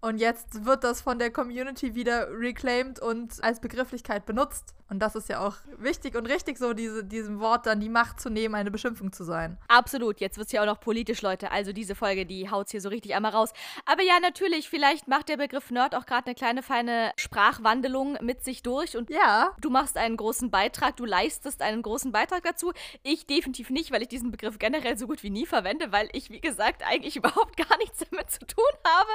Und 0.00 0.18
jetzt 0.18 0.64
wird 0.64 0.82
das 0.82 1.02
von 1.02 1.18
der 1.18 1.30
Community 1.30 1.94
wieder 1.94 2.28
reclaimed 2.30 3.00
und 3.00 3.42
als 3.44 3.60
Begrifflichkeit 3.60 4.24
benutzt. 4.24 4.74
Und 4.90 4.98
das 4.98 5.14
ist 5.14 5.28
ja 5.28 5.46
auch 5.46 5.54
wichtig 5.78 6.16
und 6.16 6.26
richtig, 6.26 6.58
so 6.58 6.72
diese, 6.72 7.04
diesem 7.04 7.38
Wort 7.38 7.66
dann 7.66 7.78
die 7.78 7.88
Macht 7.88 8.20
zu 8.20 8.28
nehmen, 8.28 8.56
eine 8.56 8.72
Beschimpfung 8.72 9.12
zu 9.12 9.22
sein. 9.22 9.56
Absolut. 9.68 10.20
Jetzt 10.20 10.36
wird 10.36 10.48
es 10.48 10.52
ja 10.52 10.62
auch 10.62 10.66
noch 10.66 10.80
politisch, 10.80 11.22
Leute. 11.22 11.52
Also 11.52 11.72
diese 11.72 11.94
Folge, 11.94 12.26
die 12.26 12.50
haut 12.50 12.70
hier 12.70 12.80
so 12.80 12.88
richtig 12.88 13.14
einmal 13.14 13.30
raus. 13.30 13.52
Aber 13.86 14.02
ja, 14.02 14.18
natürlich, 14.20 14.68
vielleicht 14.68 15.06
macht 15.06 15.28
der 15.28 15.36
Begriff 15.36 15.70
Nerd 15.70 15.94
auch 15.94 16.06
gerade 16.06 16.26
eine 16.26 16.34
kleine, 16.34 16.64
feine 16.64 17.12
Sprachwandelung 17.16 18.18
mit 18.20 18.42
sich 18.42 18.64
durch. 18.64 18.96
Und 18.96 19.10
ja. 19.10 19.54
du 19.60 19.70
machst 19.70 19.96
einen 19.96 20.16
großen 20.16 20.50
Beitrag, 20.50 20.96
du 20.96 21.04
leistest 21.04 21.62
einen 21.62 21.82
großen 21.82 22.10
Beitrag 22.10 22.42
dazu. 22.42 22.72
Ich 23.04 23.26
definitiv 23.26 23.70
nicht, 23.70 23.92
weil 23.92 24.02
ich 24.02 24.08
diesen 24.08 24.32
Begriff 24.32 24.58
generell 24.58 24.98
so 24.98 25.06
gut 25.06 25.22
wie 25.22 25.30
nie 25.30 25.46
verwende, 25.46 25.92
weil 25.92 26.08
ich, 26.12 26.30
wie 26.30 26.40
gesagt, 26.40 26.82
eigentlich 26.84 27.14
überhaupt 27.16 27.56
gar 27.56 27.78
nichts 27.78 28.04
damit 28.10 28.28
zu 28.30 28.44
tun 28.44 28.64
habe. 28.84 29.10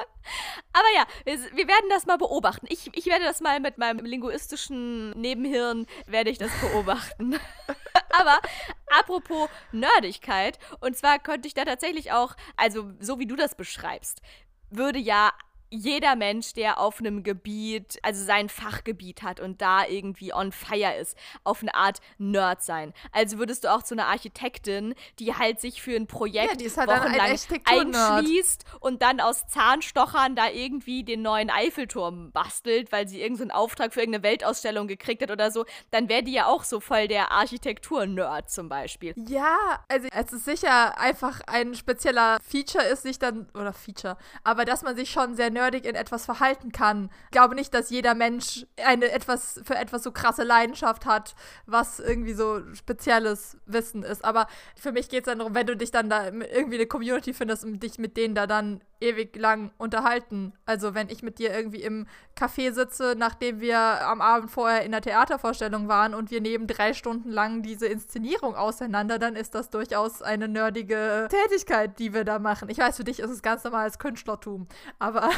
Aber 0.76 0.88
ja, 0.94 1.06
wir, 1.56 1.68
werden 1.70 1.90
das 1.90 2.06
mal 2.06 2.18
beobachten. 2.18 2.66
Ich, 2.70 2.92
ich 2.94 3.06
werde 3.06 3.24
das 3.24 3.40
mal 3.40 3.62
mit 3.62 3.78
meinem 3.78 4.06
linguistischen 4.06 5.12
Nebenhirn 5.12 5.56
Hirn 5.56 5.88
werde 6.06 6.30
ich 6.30 6.38
das 6.38 6.52
beobachten. 6.60 7.40
Aber 8.10 8.40
apropos 8.88 9.50
Nerdigkeit, 9.72 10.60
und 10.82 10.98
zwar 10.98 11.20
könnte 11.20 11.48
ich 11.48 11.54
da 11.54 11.64
tatsächlich 11.64 12.12
auch, 12.12 12.36
also 12.58 12.92
so 13.00 13.20
wie 13.20 13.26
du 13.26 13.38
das 13.38 13.56
beschreibst, 13.56 14.22
würde 14.70 15.00
ja 15.00 15.32
jeder 15.70 16.16
Mensch, 16.16 16.54
der 16.54 16.80
auf 16.80 17.00
einem 17.00 17.24
Gebiet, 17.24 18.00
also 18.04 18.24
sein 18.24 18.50
Fachgebiet 18.50 19.24
hat 19.24 19.40
und 19.40 19.62
da 19.62 19.86
irgendwie 19.86 20.34
on 20.34 20.52
fire 20.52 20.96
ist, 20.96 21.18
auf 21.44 21.62
eine 21.62 21.74
Art 21.76 22.00
Nerd 22.18 22.64
sein. 22.64 22.94
Also 23.12 23.38
würdest 23.38 23.64
du 23.64 23.74
auch 23.74 23.84
zu 23.84 23.96
einer 23.96 24.08
Architektin, 24.08 24.96
die 25.20 25.36
halt 25.36 25.60
sich 25.60 25.82
für 25.82 25.96
ein 25.96 26.08
Projekt 26.08 26.62
ja, 26.62 26.78
halt 26.78 26.90
wochenlang 26.90 27.38
ein 27.66 27.96
einschließt 27.96 28.66
und 28.80 29.02
dann 29.02 29.20
aus 29.20 29.48
Zahnstochern 29.48 30.36
da 30.36 30.50
irgendwie 30.50 31.04
den 31.04 31.22
neuen 31.22 31.50
Eiffelturm 31.50 32.32
bastelt, 32.32 32.92
weil 32.92 33.08
sie 33.08 33.22
irgendeinen 33.22 33.50
so 33.50 33.56
Auftrag 33.56 33.94
für 33.94 34.02
irgendeine 34.02 34.24
Weltausstellung 34.24 34.88
gekriegt 34.88 35.22
hat 35.22 35.32
oder 35.32 35.52
so, 35.52 35.66
dann 35.92 36.10
wäre 36.10 36.24
die 36.24 36.34
ja 36.34 36.48
auch 36.48 36.64
so 36.64 36.80
voll 36.80 37.08
der 37.08 37.32
Architektur-Nerd 37.32 38.50
zum 38.50 38.70
Beispiel. 38.70 39.14
Ja, 39.28 39.84
also 39.88 40.08
es 40.12 40.34
ist 40.34 40.46
sicher 40.46 40.98
einfach 41.00 41.42
ein 41.48 41.74
spezieller 41.76 42.38
Feature 42.48 42.84
ist, 42.84 43.04
sich 43.04 43.20
dann, 43.20 43.48
oder 43.54 43.74
Feature, 43.74 44.18
aber 44.44 44.66
dass 44.66 44.84
man 44.84 44.96
sich 44.96 45.10
schon 45.10 45.36
sehr 45.36 45.50
nerdig 45.56 45.86
in 45.86 45.96
etwas 45.96 46.26
verhalten 46.26 46.72
kann. 46.72 47.10
Ich 47.26 47.32
glaube 47.32 47.56
nicht, 47.56 47.74
dass 47.74 47.90
jeder 47.90 48.14
Mensch 48.14 48.68
eine 48.84 49.12
etwas 49.12 49.60
für 49.64 49.76
etwas 49.76 50.04
so 50.04 50.12
krasse 50.12 50.44
Leidenschaft 50.44 51.06
hat, 51.06 51.34
was 51.66 52.00
irgendwie 52.00 52.34
so 52.34 52.62
spezielles 52.76 53.58
Wissen 53.66 54.04
ist. 54.04 54.24
Aber 54.24 54.48
für 54.76 54.92
mich 54.92 55.10
geht 55.10 55.22
es 55.22 55.26
dann 55.26 55.40
darum, 55.40 55.56
wenn 55.56 55.66
du 55.66 55.76
dich 55.76 55.92
dann 55.92 56.10
da 56.10 56.26
irgendwie 56.28 56.76
eine 56.76 56.86
Community 56.86 57.34
findest 57.34 57.66
und 57.66 57.82
dich 57.82 57.98
mit 57.98 58.18
denen 58.18 58.36
da 58.36 58.46
dann 58.46 58.82
ewig 59.00 59.36
lang 59.36 59.72
unterhalten. 59.78 60.54
Also 60.66 60.94
wenn 60.94 61.10
ich 61.10 61.24
mit 61.24 61.40
dir 61.40 61.54
irgendwie 61.54 61.82
im 61.82 62.08
Café 62.38 62.72
sitze, 62.72 63.16
nachdem 63.18 63.60
wir 63.60 63.80
am 63.80 64.22
Abend 64.22 64.52
vorher 64.52 64.84
in 64.84 64.92
der 64.92 65.02
Theatervorstellung 65.02 65.88
waren 65.88 66.14
und 66.14 66.32
wir 66.32 66.42
nehmen 66.42 66.68
drei 66.68 66.94
Stunden 66.94 67.30
lang 67.30 67.62
diese 67.62 67.88
Inszenierung 67.88 68.56
auseinander, 68.56 69.20
dann 69.20 69.36
ist 69.36 69.56
das 69.56 69.70
durchaus 69.70 70.22
eine 70.22 70.48
nerdige 70.48 71.28
Tätigkeit, 71.30 72.00
die 72.00 72.14
wir 72.14 72.24
da 72.24 72.40
machen. 72.40 72.70
Ich 72.70 72.78
weiß, 72.78 72.98
für 72.98 73.04
dich 73.04 73.20
ist 73.20 73.32
es 73.32 73.42
ganz 73.42 73.64
normales 73.64 74.00
Künstlertum, 74.00 74.68
aber 75.00 75.30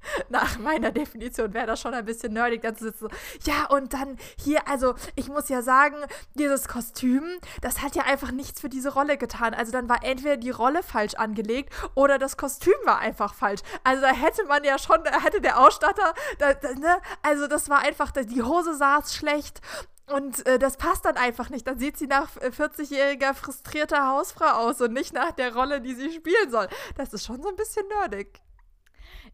nach 0.28 0.58
meiner 0.58 0.90
Definition 0.90 1.52
wäre 1.54 1.66
das 1.66 1.80
schon 1.80 1.94
ein 1.94 2.04
bisschen 2.04 2.32
nerdig, 2.32 2.62
dann 2.62 2.76
zu 2.76 2.84
sitzen. 2.84 3.08
Ja, 3.44 3.66
und 3.66 3.92
dann 3.92 4.16
hier, 4.38 4.68
also 4.68 4.94
ich 5.14 5.28
muss 5.28 5.48
ja 5.48 5.62
sagen, 5.62 5.96
dieses 6.34 6.68
Kostüm, 6.68 7.24
das 7.60 7.82
hat 7.82 7.96
ja 7.96 8.04
einfach 8.04 8.30
nichts 8.30 8.60
für 8.60 8.68
diese 8.68 8.92
Rolle 8.92 9.18
getan. 9.18 9.54
Also 9.54 9.72
dann 9.72 9.88
war 9.88 10.04
entweder 10.04 10.36
die 10.36 10.50
Rolle 10.50 10.82
falsch 10.82 11.14
angelegt 11.14 11.72
oder 11.94 12.18
das 12.18 12.36
Kostüm 12.36 12.74
war 12.84 12.98
einfach 12.98 13.34
falsch. 13.34 13.60
Also 13.84 14.02
da 14.02 14.12
hätte 14.12 14.44
man 14.44 14.64
ja 14.64 14.78
schon, 14.78 15.02
da 15.04 15.20
hätte 15.22 15.40
der 15.40 15.60
Ausstatter, 15.60 16.14
da, 16.38 16.54
da, 16.54 16.72
ne? 16.74 16.98
also 17.22 17.46
das 17.46 17.68
war 17.68 17.80
einfach, 17.80 18.12
die 18.12 18.42
Hose 18.42 18.74
saß 18.74 19.14
schlecht 19.14 19.60
und 20.08 20.46
äh, 20.46 20.58
das 20.58 20.76
passt 20.76 21.04
dann 21.04 21.16
einfach 21.16 21.50
nicht. 21.50 21.66
Dann 21.66 21.78
sieht 21.78 21.98
sie 21.98 22.06
nach 22.06 22.30
40-jähriger 22.36 23.34
frustrierter 23.34 24.08
Hausfrau 24.08 24.46
aus 24.46 24.80
und 24.80 24.92
nicht 24.92 25.12
nach 25.12 25.32
der 25.32 25.54
Rolle, 25.54 25.80
die 25.80 25.94
sie 25.94 26.10
spielen 26.10 26.50
soll. 26.50 26.68
Das 26.96 27.12
ist 27.12 27.26
schon 27.26 27.42
so 27.42 27.48
ein 27.48 27.56
bisschen 27.56 27.86
nerdig. 27.88 28.40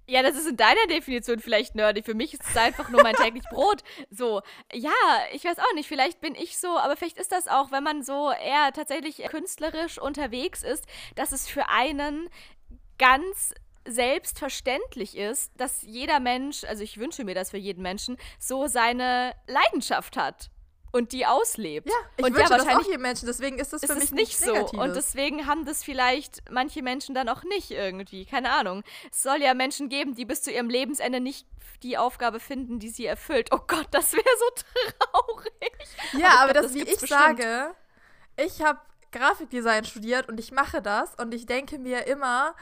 Ja, 0.06 0.22
das 0.22 0.36
ist 0.36 0.46
in 0.46 0.56
deiner 0.56 0.86
Definition 0.88 1.38
vielleicht 1.38 1.74
nerdig. 1.74 2.04
Für 2.04 2.14
mich 2.14 2.34
ist 2.34 2.42
es 2.44 2.56
einfach 2.56 2.90
nur 2.90 3.02
mein 3.02 3.14
täglich 3.14 3.44
Brot. 3.50 3.82
So, 4.10 4.42
ja, 4.72 4.92
ich 5.32 5.44
weiß 5.44 5.58
auch 5.58 5.74
nicht. 5.74 5.88
Vielleicht 5.88 6.20
bin 6.20 6.34
ich 6.34 6.58
so, 6.58 6.78
aber 6.78 6.96
vielleicht 6.96 7.18
ist 7.18 7.32
das 7.32 7.48
auch, 7.48 7.72
wenn 7.72 7.82
man 7.82 8.02
so 8.02 8.30
eher 8.30 8.72
tatsächlich 8.72 9.18
künstlerisch 9.28 9.98
unterwegs 9.98 10.62
ist, 10.62 10.84
dass 11.14 11.32
es 11.32 11.48
für 11.48 11.68
einen 11.68 12.28
ganz 12.98 13.54
selbstverständlich 13.86 15.16
ist, 15.16 15.52
dass 15.56 15.82
jeder 15.82 16.20
Mensch, 16.20 16.64
also 16.64 16.82
ich 16.82 16.98
wünsche 16.98 17.24
mir 17.24 17.34
das 17.34 17.50
für 17.50 17.58
jeden 17.58 17.82
Menschen, 17.82 18.16
so 18.38 18.66
seine 18.66 19.34
Leidenschaft 19.46 20.16
hat 20.16 20.50
und 20.94 21.10
die 21.10 21.26
auslebt. 21.26 21.88
Ja, 21.88 21.94
ich 22.16 22.24
und 22.24 22.36
wünsche 22.36 22.52
ja, 22.52 22.56
das 22.56 22.68
auch 22.68 22.86
jedem 22.86 23.02
Menschen, 23.02 23.26
deswegen 23.26 23.58
ist 23.58 23.72
das 23.72 23.84
für 23.84 23.96
mich 23.96 24.12
nicht 24.12 24.38
so. 24.38 24.52
Negatives. 24.52 24.80
Und 24.80 24.94
deswegen 24.94 25.46
haben 25.48 25.64
das 25.64 25.82
vielleicht 25.82 26.48
manche 26.52 26.82
Menschen 26.82 27.16
dann 27.16 27.28
auch 27.28 27.42
nicht 27.42 27.72
irgendwie, 27.72 28.24
keine 28.24 28.52
Ahnung. 28.52 28.84
Es 29.10 29.24
soll 29.24 29.42
ja 29.42 29.54
Menschen 29.54 29.88
geben, 29.88 30.14
die 30.14 30.24
bis 30.24 30.42
zu 30.42 30.52
ihrem 30.52 30.70
Lebensende 30.70 31.18
nicht 31.18 31.48
die 31.82 31.98
Aufgabe 31.98 32.38
finden, 32.38 32.78
die 32.78 32.90
sie 32.90 33.06
erfüllt. 33.06 33.48
Oh 33.50 33.58
Gott, 33.66 33.88
das 33.90 34.12
wäre 34.12 34.24
so 34.38 34.62
traurig. 35.00 35.72
Ja, 36.12 36.28
aber, 36.28 36.42
aber 36.42 36.52
glaub, 36.52 36.62
das, 36.62 36.72
das, 36.72 36.74
wie 36.74 36.82
ich 36.82 37.00
bestimmt. 37.00 37.10
sage, 37.10 37.74
ich 38.36 38.62
habe 38.62 38.78
Grafikdesign 39.10 39.84
studiert 39.84 40.28
und 40.28 40.38
ich 40.38 40.52
mache 40.52 40.80
das 40.80 41.16
und 41.16 41.34
ich 41.34 41.46
denke 41.46 41.80
mir 41.80 42.06
immer, 42.06 42.54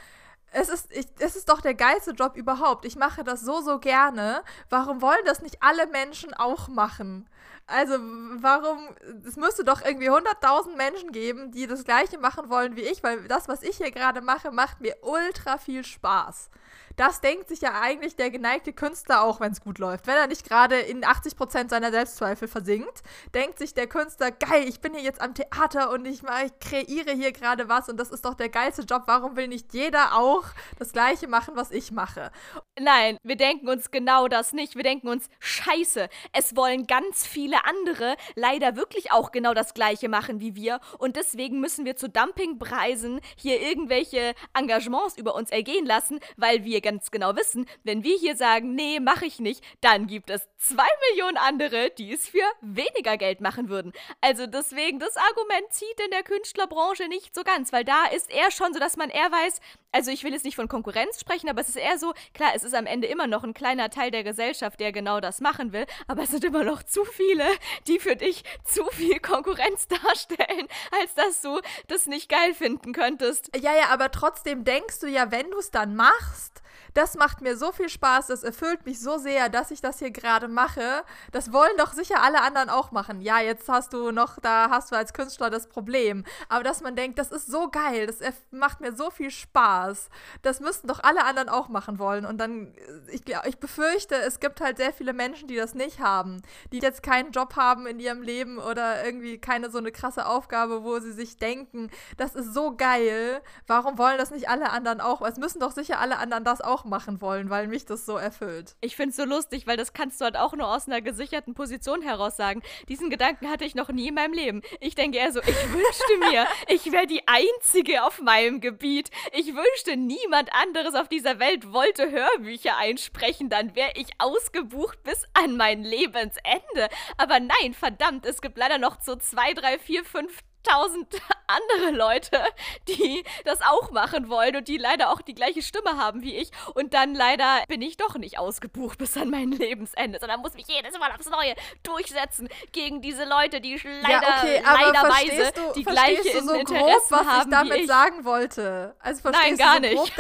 Es 0.53 0.71
ist, 0.71 0.91
ich, 0.91 1.07
es 1.19 1.37
ist 1.37 1.51
doch 1.51 1.61
der 1.61 1.75
geilste 1.75 2.13
Job 2.13 2.37
überhaupt. 2.37 2.87
Ich 2.87 2.97
mache 2.97 3.25
das 3.25 3.43
so, 3.43 3.61
so 3.61 3.79
gerne. 3.79 4.43
Warum 4.71 5.03
wollen 5.03 5.25
das 5.27 5.43
nicht 5.43 5.63
alle 5.63 5.87
Menschen 5.87 6.33
auch 6.35 6.69
machen? 6.69 7.29
Also, 7.73 7.95
warum, 7.95 8.95
es 9.27 9.37
müsste 9.37 9.65
doch 9.65 9.81
irgendwie 9.81 10.11
100.000 10.11 10.77
Menschen 10.77 11.11
geben, 11.11 11.53
die 11.53 11.67
das 11.67 11.85
Gleiche 11.85 12.19
machen 12.19 12.51
wollen 12.51 12.77
wie 12.77 12.83
ich, 12.83 13.03
weil 13.03 13.27
das, 13.29 13.49
was 13.49 13.63
ich 13.63 13.79
hier 13.79 13.91
gerade 13.91 14.21
mache, 14.21 14.51
macht 14.51 14.83
mir 14.83 14.95
ultra 15.01 15.57
viel 15.57 15.83
Spaß. 15.83 16.51
Das 16.97 17.21
denkt 17.21 17.49
sich 17.49 17.61
ja 17.61 17.81
eigentlich 17.81 18.17
der 18.17 18.31
geneigte 18.31 18.73
Künstler 18.73 19.23
auch, 19.23 19.41
wenn 19.41 19.53
es 19.53 19.61
gut 19.61 19.79
läuft. 19.79 20.07
Wenn 20.07 20.17
er 20.17 20.27
nicht 20.27 20.47
gerade 20.47 20.77
in 20.77 21.05
80% 21.05 21.71
seiner 21.71 21.91
Selbstzweifel 21.91 22.49
versinkt, 22.49 23.03
denkt 23.35 23.59
sich 23.59 23.75
der 23.75 23.87
Künstler, 23.87 24.31
geil, 24.31 24.69
ich 24.69 24.81
bin 24.81 24.95
hier 24.95 25.03
jetzt 25.03 25.21
am 25.21 25.35
Theater 25.35 25.91
und 25.91 26.07
ich, 26.07 26.23
ich 26.23 26.59
kreiere 26.61 27.13
hier 27.15 27.33
gerade 27.33 27.69
was 27.69 27.89
und 27.89 27.97
das 27.97 28.11
ist 28.11 28.25
doch 28.25 28.35
der 28.35 28.49
geilste 28.49 28.83
Job. 28.83 29.05
Warum 29.07 29.37
will 29.37 29.49
nicht 29.49 29.73
jeder 29.73 30.17
auch 30.17 30.45
das 30.79 30.93
Gleiche 30.93 31.29
machen, 31.29 31.57
was 31.57 31.71
ich 31.71 31.93
mache? 31.93 32.31
Nein, 32.79 33.19
wir 33.23 33.37
denken 33.37 33.69
uns 33.69 33.91
genau 33.91 34.29
das 34.29 34.53
nicht. 34.53 34.77
Wir 34.77 34.83
denken 34.83 35.09
uns, 35.09 35.29
scheiße, 35.41 36.09
es 36.33 36.57
wollen 36.57 36.87
ganz 36.87 37.27
viele 37.27 37.65
andere 37.65 38.17
leider 38.35 38.77
wirklich 38.77 39.13
auch 39.13 39.33
genau 39.33 39.55
das 39.55 39.75
Gleiche 39.75 40.09
machen 40.09 40.41
wie 40.41 40.55
wir 40.55 40.81
und 40.99 41.17
deswegen 41.17 41.61
müssen 41.61 41.85
wir 41.85 41.97
zu 41.97 42.09
Dumpingpreisen 42.09 43.21
hier 43.37 43.61
irgendwelche 43.61 44.35
Engagements 44.55 45.17
über 45.17 45.35
uns 45.35 45.51
ergehen 45.51 45.87
lassen, 45.87 46.21
weil 46.37 46.65
wir 46.65 46.82
ganz 46.83 47.11
genau 47.11 47.37
wissen, 47.37 47.67
wenn 47.85 48.05
wir 48.05 48.17
hier 48.17 48.37
sagen, 48.37 48.75
nee, 48.75 49.01
mache 49.01 49.27
ich 49.27 49.41
nicht, 49.41 49.65
dann 49.81 50.07
gibt 50.07 50.31
es 50.31 50.49
zwei 50.59 50.89
Millionen 51.11 51.37
andere, 51.37 51.91
die 51.91 52.13
es 52.13 52.29
für 52.29 52.45
weniger 52.61 53.17
Geld 53.17 53.41
machen 53.41 53.69
würden. 53.69 53.93
Also 54.21 54.47
deswegen, 54.47 54.99
das 54.99 55.17
Argument 55.17 55.73
zieht 55.73 56.01
in 56.05 56.11
der 56.11 56.23
Künstlerbranche 56.23 57.09
nicht 57.09 57.35
so 57.35 57.43
ganz, 57.43 57.73
weil 57.73 57.85
da 57.85 58.07
ist 58.07 58.31
eher 58.31 58.51
schon 58.51 58.73
so, 58.73 58.79
dass 58.79 58.97
man 58.97 59.11
eher 59.11 59.31
weiß, 59.31 59.61
also 59.93 60.11
ich 60.11 60.25
will 60.25 60.33
jetzt 60.33 60.45
nicht 60.45 60.57
von 60.57 60.69
Konkurrenz 60.69 61.21
sprechen, 61.21 61.49
aber 61.51 61.61
es 61.61 61.69
ist 61.69 61.77
eher 61.77 61.99
so, 61.99 62.15
klar, 62.33 62.53
es 62.55 62.65
ist 62.65 62.75
am 62.75 62.87
Ende 62.87 63.07
immer 63.07 63.27
noch 63.27 63.45
ein 63.45 63.55
kleiner 63.55 63.91
Teil 63.91 64.11
der 64.11 64.25
Gesellschaft, 64.25 64.81
der 64.81 64.93
genau 64.93 65.21
das 65.21 65.41
machen 65.41 65.73
will, 65.73 65.87
aber 66.07 66.23
es 66.23 66.31
sind 66.31 66.45
immer 66.45 66.65
noch 66.65 66.83
zu 66.83 67.05
viele, 67.05 67.45
die 67.87 67.99
für 67.99 68.17
dich 68.17 68.45
zu 68.65 68.85
viel 68.93 69.19
Konkurrenz 69.21 69.89
darstellen, 70.05 70.69
als 71.01 71.15
dass 71.15 71.43
du 71.43 71.61
das 71.89 72.07
nicht 72.07 72.29
geil 72.29 72.55
finden 72.55 72.93
könntest. 72.93 73.51
Ja, 73.57 73.75
ja, 73.75 73.89
aber 73.91 74.11
trotzdem 74.11 74.65
denkst 74.65 75.01
du 75.01 75.07
ja, 75.07 75.31
wenn 75.31 75.51
du 75.51 75.59
es 75.59 75.71
dann 75.71 75.95
machst, 75.95 76.63
das 76.95 77.15
macht 77.17 77.41
mir 77.41 77.57
so 77.57 77.73
viel 77.73 77.89
Spaß, 77.89 78.27
das 78.29 78.43
erfüllt 78.43 78.85
mich 78.87 79.01
so 79.01 79.19
sehr, 79.19 79.49
dass 79.49 79.71
ich 79.71 79.81
das 79.81 79.99
hier 79.99 80.11
gerade 80.11 80.49
mache. 80.49 81.05
Das 81.31 81.53
wollen 81.53 81.77
doch 81.79 81.93
sicher 81.93 82.23
alle 82.23 82.43
anderen 82.43 82.69
auch 82.69 82.93
machen. 82.93 83.21
Ja, 83.21 83.41
jetzt 83.41 83.69
hast 83.69 83.93
du 83.93 84.11
noch, 84.11 84.39
da 84.41 84.71
hast 84.71 84.93
du 84.93 84.97
als 84.97 85.13
Künstler 85.13 85.51
das 85.51 85.69
Problem. 85.69 86.25
Aber 86.49 86.65
dass 86.65 86.83
man 86.83 86.97
denkt, 86.97 87.19
das 87.19 87.31
ist 87.31 87.47
so 87.47 87.69
geil, 87.71 88.07
das 88.07 88.19
macht 88.51 88.81
mir 88.81 88.95
so 88.95 89.11
viel 89.11 89.31
Spaß. 89.31 90.09
Das 90.43 90.61
müssten 90.61 90.89
doch 90.89 91.03
alle 91.03 91.25
anderen 91.25 91.49
auch 91.49 91.69
machen 91.69 91.99
wollen. 91.99 92.27
Und 92.27 92.39
dann, 92.39 92.75
äh, 92.75 93.11
ich, 93.11 93.23
ich 93.47 93.59
befürchte, 93.59 94.17
es 94.17 94.41
gibt 94.41 94.61
halt 94.61 94.77
sehr 94.77 94.93
viele 94.93 95.13
Menschen, 95.13 95.49
die 95.49 95.57
das 95.57 95.75
nicht 95.75 96.01
haben. 96.01 96.43
Die 96.73 96.79
jetzt 96.79 97.03
keinen 97.03 97.33
Job 97.33 97.57
haben 97.57 97.87
in 97.87 98.01
ihrem 98.01 98.23
Leben 98.23 98.59
oder 98.59 99.05
irgendwie 99.05 99.39
keine 99.39 99.71
so 99.71 99.79
eine 99.79 99.93
krasse 99.93 100.27
Aufgabe, 100.27 100.85
wo 100.85 100.99
sie 101.01 101.13
sich 101.13 101.37
denken, 101.37 101.91
das 102.17 102.35
ist 102.35 102.53
so 102.53 102.77
geil. 102.77 103.41
Warum 103.67 103.99
wollen 103.99 104.19
das 104.19 104.31
nicht 104.31 104.49
alle 104.49 104.71
anderen 104.71 105.01
auch? 105.01 105.23
Es 105.23 105.39
müssen 105.39 105.61
doch 105.61 105.73
sicher 105.73 106.01
alle 106.01 106.19
anderen 106.19 106.45
das 106.45 106.61
auch 106.61 106.82
machen 106.85 107.21
wollen, 107.21 107.51
weil 107.51 107.69
mich 107.69 107.85
das 107.85 108.07
so 108.07 108.17
erfüllt. 108.17 108.77
Ich 108.81 108.97
finde 108.97 109.11
es 109.11 109.17
so 109.17 109.25
lustig, 109.25 109.67
weil 109.67 109.77
das 109.77 109.93
kannst 109.93 110.21
du 110.21 110.25
halt 110.25 110.37
auch 110.37 110.55
nur 110.55 110.69
aus 110.69 110.87
einer 110.87 111.01
gesicherten 111.01 111.55
Position 111.55 112.03
heraus 112.03 112.37
sagen. 112.37 112.63
Diesen 112.89 113.11
Gedanken 113.11 113.51
hatte 113.51 113.65
ich 113.65 113.75
noch 113.75 113.89
nie 113.89 114.09
in 114.09 114.15
meinem 114.15 114.33
Leben. 114.33 114.63
Ich 114.81 114.95
denke 114.95 115.19
eher 115.19 115.33
so, 115.33 115.41
ich 115.41 115.47
wünschte 115.73 116.19
mir, 116.31 116.47
ich 116.69 116.91
wäre 116.93 117.07
die 117.07 117.23
Einzige 117.27 118.05
auf 118.05 118.21
meinem 118.21 118.61
Gebiet. 118.61 119.11
Ich 119.33 119.55
wünschte, 119.55 119.97
niemand 119.97 120.51
anderes 120.53 120.95
auf 120.95 121.09
dieser 121.09 121.39
Welt 121.39 121.73
wollte 121.73 122.11
Hörbücher 122.11 122.77
einsprechen. 122.77 123.49
Dann 123.49 123.75
wäre 123.75 123.93
ich 123.95 124.09
ausgebucht 124.19 125.03
bis 125.03 125.25
an 125.35 125.57
mein 125.57 125.83
Lebensende. 125.83 126.89
Aber 127.17 127.41
nein, 127.41 127.75
verdammt, 127.75 128.27
es 128.27 128.41
gibt 128.41 128.59
leider 128.59 128.79
noch 128.79 129.01
so 129.01 129.17
zwei, 129.17 129.53
drei, 129.55 129.79
vier, 129.79 130.05
fünf 130.05 130.43
tausend 130.63 131.09
andere 131.47 131.91
Leute, 131.97 132.41
die 132.89 133.25
das 133.45 133.61
auch 133.63 133.91
machen 133.91 134.29
wollen 134.29 134.57
und 134.57 134.69
die 134.69 134.79
leider 134.79 135.11
auch 135.11 135.21
die 135.21 135.35
gleiche 135.35 135.63
Stimme 135.63 135.97
haben 135.97 136.23
wie 136.23 136.37
ich. 136.37 136.51
Und 136.75 136.95
dann 136.95 137.15
leider 137.15 137.63
bin 137.69 137.83
ich 137.83 137.97
doch 137.97 138.17
nicht 138.17 138.39
ausgebucht 138.39 138.99
bis 138.99 139.17
an 139.17 139.31
mein 139.31 139.53
Lebensende, 139.53 140.19
sondern 140.19 140.41
muss 140.41 140.55
mich 140.55 140.67
jedes 140.69 140.99
Mal 140.99 141.13
aufs 141.13 141.29
Neue 141.29 141.55
durchsetzen 141.83 142.49
gegen 142.73 143.03
diese 143.03 143.25
Leute, 143.25 143.61
die 143.61 143.77
leider, 143.85 144.23
ja, 144.23 144.39
okay, 144.39 144.63
leiderweise 144.65 145.53
du, 145.55 145.73
die 145.75 145.85
gleiche 145.85 146.23
du 146.23 146.47
so 146.47 146.55
Interessen 146.55 146.77
grob, 146.77 147.11
was 147.11 147.27
haben 147.27 147.51
ich 147.51 147.57
damit 147.57 147.73
wie 147.73 147.81
ich. 147.83 147.87
sagen 147.87 148.25
wollte. 148.25 148.95
Also 149.01 149.23
verstehst 149.23 149.59
Nein, 149.59 149.59
gar 149.59 149.81
du 149.81 149.89
so 149.89 149.95
grob, 149.95 150.05
nicht. 150.05 150.19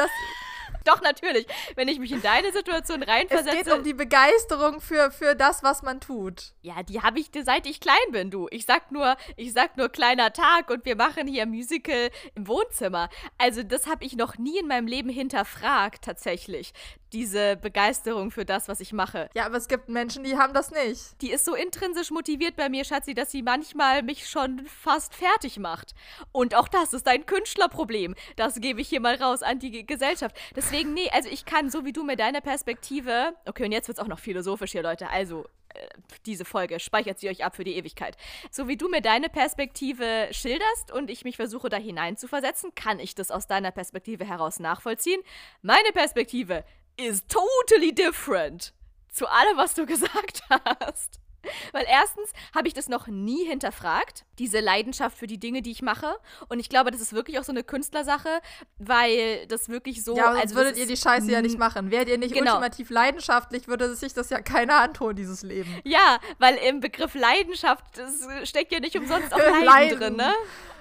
Doch, 0.84 1.00
natürlich. 1.02 1.46
Wenn 1.76 1.88
ich 1.88 1.98
mich 1.98 2.12
in 2.12 2.22
deine 2.22 2.52
Situation 2.52 3.02
reinversetze. 3.02 3.58
Es 3.58 3.64
geht 3.64 3.72
um 3.72 3.84
die 3.84 3.94
Begeisterung 3.94 4.80
für, 4.80 5.10
für 5.10 5.34
das, 5.34 5.62
was 5.62 5.82
man 5.82 6.00
tut. 6.00 6.52
Ja, 6.62 6.82
die 6.82 7.02
habe 7.02 7.20
ich 7.20 7.30
seit 7.44 7.66
ich 7.66 7.80
klein 7.80 7.96
bin, 8.10 8.30
du. 8.30 8.48
Ich 8.50 8.66
sag 8.66 8.92
nur, 8.92 9.16
ich 9.36 9.52
sag 9.52 9.76
nur 9.76 9.88
kleiner 9.88 10.32
Tag 10.32 10.70
und 10.70 10.84
wir 10.84 10.96
machen 10.96 11.26
hier 11.26 11.46
Musical 11.46 12.10
im 12.34 12.48
Wohnzimmer. 12.48 13.08
Also, 13.38 13.62
das 13.62 13.86
habe 13.86 14.04
ich 14.04 14.16
noch 14.16 14.38
nie 14.38 14.58
in 14.58 14.66
meinem 14.66 14.86
Leben 14.86 15.08
hinterfragt, 15.08 16.04
tatsächlich 16.04 16.72
diese 17.12 17.56
Begeisterung 17.56 18.30
für 18.30 18.44
das, 18.44 18.68
was 18.68 18.80
ich 18.80 18.92
mache. 18.92 19.28
Ja, 19.34 19.46
aber 19.46 19.56
es 19.56 19.68
gibt 19.68 19.88
Menschen, 19.88 20.24
die 20.24 20.36
haben 20.36 20.54
das 20.54 20.70
nicht. 20.70 21.20
Die 21.20 21.30
ist 21.30 21.44
so 21.44 21.54
intrinsisch 21.54 22.10
motiviert 22.10 22.56
bei 22.56 22.68
mir, 22.68 22.84
Schatzi, 22.84 23.14
dass 23.14 23.30
sie 23.30 23.42
manchmal 23.42 24.02
mich 24.02 24.28
schon 24.28 24.64
fast 24.66 25.14
fertig 25.14 25.58
macht. 25.58 25.94
Und 26.32 26.54
auch 26.54 26.68
das 26.68 26.92
ist 26.92 27.06
ein 27.08 27.26
Künstlerproblem. 27.26 28.14
Das 28.36 28.60
gebe 28.60 28.80
ich 28.80 28.88
hier 28.88 29.00
mal 29.00 29.16
raus 29.16 29.42
an 29.42 29.58
die 29.58 29.86
Gesellschaft. 29.86 30.36
Deswegen, 30.56 30.94
nee, 30.94 31.10
also 31.10 31.28
ich 31.28 31.44
kann, 31.44 31.70
so 31.70 31.84
wie 31.84 31.92
du 31.92 32.04
mir 32.04 32.16
deine 32.16 32.40
Perspektive. 32.40 33.34
Okay, 33.46 33.64
und 33.64 33.72
jetzt 33.72 33.88
wird 33.88 33.98
es 33.98 34.04
auch 34.04 34.08
noch 34.08 34.18
philosophisch 34.18 34.72
hier, 34.72 34.82
Leute. 34.82 35.08
Also, 35.10 35.46
äh, 35.74 35.88
diese 36.26 36.44
Folge 36.44 36.80
speichert 36.80 37.18
sie 37.18 37.28
euch 37.28 37.44
ab 37.44 37.56
für 37.56 37.64
die 37.64 37.76
Ewigkeit. 37.76 38.16
So 38.50 38.68
wie 38.68 38.76
du 38.76 38.88
mir 38.88 39.00
deine 39.00 39.28
Perspektive 39.28 40.28
schilderst 40.30 40.92
und 40.92 41.10
ich 41.10 41.24
mich 41.24 41.36
versuche 41.36 41.68
da 41.68 41.76
hinein 41.76 42.16
zu 42.16 42.28
versetzen, 42.28 42.74
kann 42.74 43.00
ich 43.00 43.14
das 43.14 43.30
aus 43.30 43.46
deiner 43.46 43.70
Perspektive 43.70 44.24
heraus 44.24 44.58
nachvollziehen. 44.58 45.20
Meine 45.62 45.92
Perspektive 45.92 46.64
is 46.96 47.24
totally 47.26 47.94
different 47.94 48.72
zu 49.10 49.26
allem, 49.26 49.56
was 49.56 49.74
du 49.74 49.86
gesagt 49.92 50.42
hast. 50.50 51.20
Weil 51.72 51.84
erstens 51.88 52.30
habe 52.54 52.68
ich 52.68 52.74
das 52.74 52.88
noch 52.88 53.08
nie 53.08 53.44
hinterfragt, 53.44 54.24
diese 54.38 54.60
Leidenschaft 54.60 55.18
für 55.18 55.26
die 55.26 55.38
Dinge, 55.38 55.62
die 55.62 55.72
ich 55.72 55.82
mache. 55.82 56.16
Und 56.48 56.60
ich 56.60 56.68
glaube, 56.68 56.90
das 56.90 57.00
ist 57.00 57.12
wirklich 57.12 57.38
auch 57.38 57.44
so 57.44 57.52
eine 57.52 57.64
Künstlersache, 57.64 58.40
weil 58.78 59.46
das 59.48 59.68
wirklich 59.68 60.04
so. 60.04 60.16
Ja, 60.16 60.30
also 60.30 60.54
würdet 60.54 60.76
ihr 60.76 60.86
die 60.86 60.96
Scheiße 60.96 61.30
ja 61.30 61.42
nicht 61.42 61.58
machen. 61.58 61.90
Wärt 61.90 62.08
ihr 62.08 62.18
nicht 62.18 62.34
genau. 62.34 62.52
ultimativ 62.52 62.90
leidenschaftlich, 62.90 63.66
würde 63.66 63.94
sich 63.96 64.14
das 64.14 64.30
ja 64.30 64.40
keiner 64.40 64.76
antun, 64.76 65.16
dieses 65.16 65.42
Leben. 65.42 65.80
Ja, 65.84 66.18
weil 66.38 66.56
im 66.56 66.80
Begriff 66.80 67.14
Leidenschaft 67.14 67.84
steckt 68.44 68.72
ja 68.72 68.80
nicht 68.80 68.96
umsonst 68.96 69.32
auch 69.34 69.38
Leiden, 69.38 69.64
Leiden. 69.64 69.98
drin, 69.98 70.16
ne? 70.16 70.32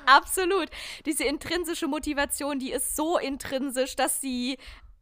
Absolut. 0.05 0.70
Diese 1.05 1.24
intrinsische 1.24 1.88
Motivation, 1.88 2.59
die 2.59 2.72
ist 2.72 2.95
so 2.95 3.18
intrinsisch, 3.18 3.95
dass 3.95 4.20
sie 4.20 4.57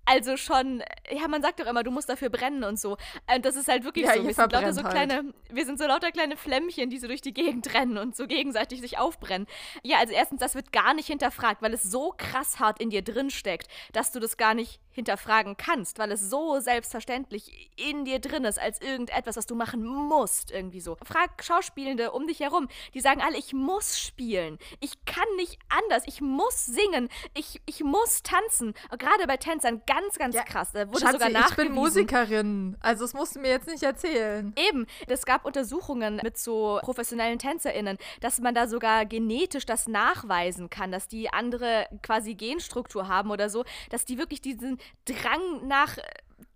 also 0.10 0.38
schon, 0.38 0.84
ja, 1.12 1.28
man 1.28 1.42
sagt 1.42 1.60
doch 1.60 1.68
immer, 1.68 1.84
du 1.84 1.92
musst 1.92 2.10
dafür 2.10 2.30
brennen 2.30 2.64
und 2.64 2.80
so. 2.80 2.98
Und 3.34 3.46
das 3.46 3.56
ist 3.56 3.68
halt 3.68 3.84
wirklich 3.84 4.06
ja, 4.06 4.16
so. 4.16 4.26
Wir 4.26 4.34
sind 4.34 4.52
lauter 4.52 4.74
so 4.74 4.84
halt. 4.84 4.94
kleine, 4.94 5.34
wir 5.52 5.66
sind 5.66 5.78
so 5.78 5.86
lauter 5.86 6.12
kleine 6.12 6.36
Flämmchen, 6.36 6.90
die 6.90 6.98
so 6.98 7.08
durch 7.08 7.22
die 7.22 7.34
Gegend 7.34 7.74
rennen 7.76 7.98
und 7.98 8.16
so 8.16 8.26
gegenseitig 8.26 8.82
sich 8.82 8.98
aufbrennen. 8.98 9.48
Ja, 9.84 10.00
also 10.00 10.14
erstens, 10.14 10.40
das 10.40 10.56
wird 10.56 10.72
gar 10.72 10.94
nicht 10.96 11.08
hinterfragt, 11.08 11.62
weil 11.62 11.74
es 11.74 11.84
so 11.84 12.14
krass 12.18 12.60
hart 12.60 12.82
in 12.82 12.90
dir 12.90 13.04
drin 13.04 13.30
steckt, 13.30 13.68
dass 13.94 14.12
du 14.12 14.20
das 14.20 14.38
gar 14.38 14.56
nicht 14.56 14.80
hinterfragen 15.00 15.58
kannst, 15.58 15.98
weil 15.98 16.12
es 16.12 16.30
so 16.30 16.60
selbstverständlich 16.60 17.72
in 17.78 18.06
dir 18.06 18.20
drin 18.20 18.44
ist, 18.44 18.60
als 18.60 18.82
irgendetwas, 18.82 19.38
was 19.38 19.46
du 19.46 19.56
machen 19.56 19.84
musst, 19.84 20.52
irgendwie 20.52 20.82
so. 20.82 20.98
Frag 21.04 21.44
Schauspielende 21.44 22.12
um 22.12 22.28
dich 22.28 22.42
herum, 22.42 22.68
die 22.94 23.00
sagen 23.00 23.22
alle, 23.22 23.38
ich 23.38 23.54
muss 23.54 24.00
spielen, 24.00 24.60
ich 24.80 25.06
kann 25.06 25.28
nicht 25.38 25.58
anders, 25.70 26.04
ich 26.06 26.22
muss 26.22 26.66
singen, 26.66 27.10
ich, 27.34 27.62
ich 27.66 27.84
muss 27.84 28.24
tanzen. 28.24 28.74
Gerade 28.98 29.26
bei 29.28 29.38
Tänzern 29.38 29.82
ganz, 29.88 30.18
ganz 30.18 30.36
ja, 30.36 30.44
krass. 30.44 30.72
Da 30.74 30.88
wurde 30.88 31.00
Schatzi, 31.00 31.14
sogar 31.14 31.30
nachgewiesen. 31.30 31.62
ich 31.62 31.68
bin 31.68 31.76
Musikerin, 31.76 32.78
also 32.82 33.04
das 33.04 33.14
musst 33.14 33.36
du 33.36 33.40
mir 33.40 33.50
jetzt 33.50 33.68
nicht 33.68 33.84
erzählen. 33.84 34.54
Eben, 34.70 34.86
es 35.08 35.26
gab 35.26 35.46
Untersuchungen 35.46 36.20
mit 36.24 36.38
so 36.38 36.80
professionellen 36.82 37.40
TänzerInnen, 37.40 37.98
dass 38.20 38.40
man 38.40 38.54
da 38.54 38.68
sogar 38.68 39.06
genetisch 39.06 39.66
das 39.66 39.88
nachweisen 39.88 40.70
kann, 40.70 40.92
dass 40.92 41.08
die 41.08 41.32
andere 41.32 41.88
quasi 42.04 42.36
Genstruktur 42.36 43.08
haben 43.08 43.32
oder 43.32 43.50
so, 43.50 43.64
dass 43.90 44.06
die 44.06 44.18
wirklich 44.18 44.42
diesen 44.42 44.78
Drang 45.06 45.68
nach 45.68 45.98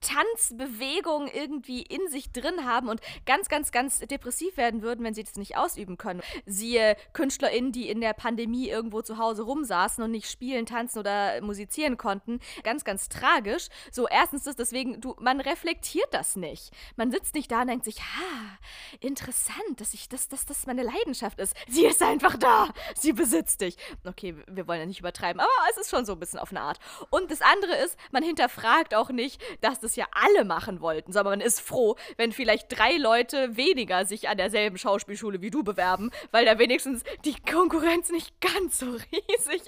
Tanzbewegung 0.03 1.27
irgendwie 1.27 1.81
in 1.81 2.07
sich 2.09 2.31
drin 2.31 2.65
haben 2.65 2.89
und 2.89 3.01
ganz, 3.25 3.49
ganz, 3.49 3.71
ganz 3.71 3.99
depressiv 3.99 4.57
werden 4.57 4.81
würden, 4.81 5.03
wenn 5.03 5.13
sie 5.13 5.23
das 5.23 5.35
nicht 5.35 5.57
ausüben 5.57 5.97
können. 5.97 6.21
Siehe 6.45 6.95
KünstlerInnen, 7.13 7.71
die 7.71 7.89
in 7.89 8.01
der 8.01 8.13
Pandemie 8.13 8.69
irgendwo 8.69 9.01
zu 9.01 9.17
Hause 9.17 9.43
rumsaßen 9.43 10.03
und 10.03 10.11
nicht 10.11 10.29
spielen, 10.29 10.65
tanzen 10.65 10.99
oder 10.99 11.41
musizieren 11.41 11.97
konnten. 11.97 12.39
Ganz, 12.63 12.83
ganz 12.83 13.09
tragisch. 13.09 13.67
So, 13.91 14.07
erstens 14.07 14.45
ist 14.45 14.59
deswegen, 14.59 15.01
du, 15.01 15.15
man 15.19 15.39
reflektiert 15.39 16.07
das 16.11 16.35
nicht. 16.35 16.71
Man 16.95 17.11
sitzt 17.11 17.35
nicht 17.35 17.51
da 17.51 17.61
und 17.61 17.67
denkt 17.67 17.85
sich, 17.85 17.99
ha, 17.99 18.57
interessant, 18.99 19.79
dass 19.79 19.93
ich, 19.93 20.09
dass, 20.09 20.27
dass 20.27 20.45
das 20.45 20.67
meine 20.67 20.83
Leidenschaft 20.83 21.39
ist. 21.39 21.55
Sie 21.67 21.85
ist 21.85 22.01
einfach 22.01 22.37
da. 22.37 22.69
Sie 22.95 23.13
besitzt 23.13 23.61
dich. 23.61 23.77
Okay, 24.05 24.35
wir 24.47 24.67
wollen 24.67 24.81
ja 24.81 24.85
nicht 24.85 24.99
übertreiben, 24.99 25.39
aber 25.39 25.49
es 25.71 25.77
ist 25.77 25.89
schon 25.89 26.05
so 26.05 26.13
ein 26.13 26.19
bisschen 26.19 26.39
auf 26.39 26.51
eine 26.51 26.61
Art. 26.61 26.79
Und 27.09 27.31
das 27.31 27.41
andere 27.41 27.75
ist, 27.77 27.97
man 28.11 28.23
hinterfragt 28.23 28.95
auch 28.95 29.09
nicht, 29.09 29.41
dass 29.61 29.79
das 29.79 29.92
ja 29.95 30.07
alle 30.11 30.45
machen 30.45 30.81
wollten, 30.81 31.11
sondern 31.11 31.39
man 31.39 31.41
ist 31.41 31.61
froh, 31.61 31.95
wenn 32.17 32.31
vielleicht 32.31 32.77
drei 32.77 32.97
Leute 32.97 33.57
weniger 33.57 34.05
sich 34.05 34.29
an 34.29 34.37
derselben 34.37 34.77
Schauspielschule 34.77 35.41
wie 35.41 35.51
du 35.51 35.63
bewerben, 35.63 36.11
weil 36.31 36.45
da 36.45 36.59
wenigstens 36.59 37.03
die 37.25 37.35
Konkurrenz 37.35 38.09
nicht 38.11 38.39
ganz 38.41 38.79
so 38.79 38.85
riesig 39.11 39.63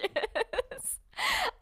ist. 0.77 0.99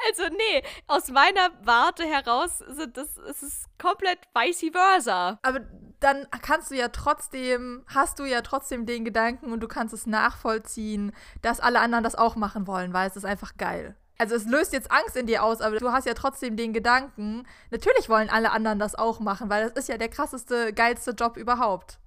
Also 0.08 0.24
nee, 0.30 0.64
aus 0.88 1.10
meiner 1.10 1.52
Warte 1.64 2.06
heraus 2.06 2.58
sind 2.58 2.98
das, 2.98 3.18
es 3.18 3.44
ist 3.44 3.66
komplett 3.78 4.20
vice 4.34 4.72
versa. 4.72 5.40
Aber 5.44 5.62
dann 6.00 6.28
kannst 6.42 6.72
du 6.72 6.76
ja 6.76 6.90
trotzdem, 6.90 7.84
hast 7.88 8.20
du 8.20 8.26
ja 8.26 8.42
trotzdem 8.42 8.86
den 8.86 9.06
Gedanken 9.06 9.52
und 9.52 9.62
du 9.62 9.68
kannst 9.68 9.94
es 9.94 10.06
nachvollziehen, 10.06 11.14
dass 11.42 11.60
alle 11.60 11.80
anderen 11.80 12.04
das 12.04 12.16
auch 12.16 12.36
machen 12.36 12.68
wollen, 12.68 12.94
weil 12.94 13.10
es 13.10 13.16
ist 13.16 13.26
einfach 13.26 13.56
geil. 13.58 13.96
Also 14.18 14.36
es 14.36 14.46
löst 14.46 14.74
jetzt 14.74 14.92
Angst 14.92 15.16
in 15.16 15.28
dir 15.28 15.44
aus, 15.44 15.62
aber 15.62 15.78
du 15.80 15.92
hast 15.92 16.06
ja 16.06 16.14
trotzdem 16.14 16.56
den 16.56 16.72
Gedanken, 16.72 17.46
natürlich 17.72 18.10
wollen 18.10 18.30
alle 18.30 18.52
anderen 18.52 18.80
das 18.80 18.96
auch 18.96 19.20
machen, 19.20 19.50
weil 19.50 19.64
das 19.70 19.74
ist 19.74 19.90
ja 19.90 19.98
der 19.98 20.10
krasseste, 20.10 20.72
geilste 20.74 21.12
Job 21.12 21.36
überhaupt. 21.36 21.98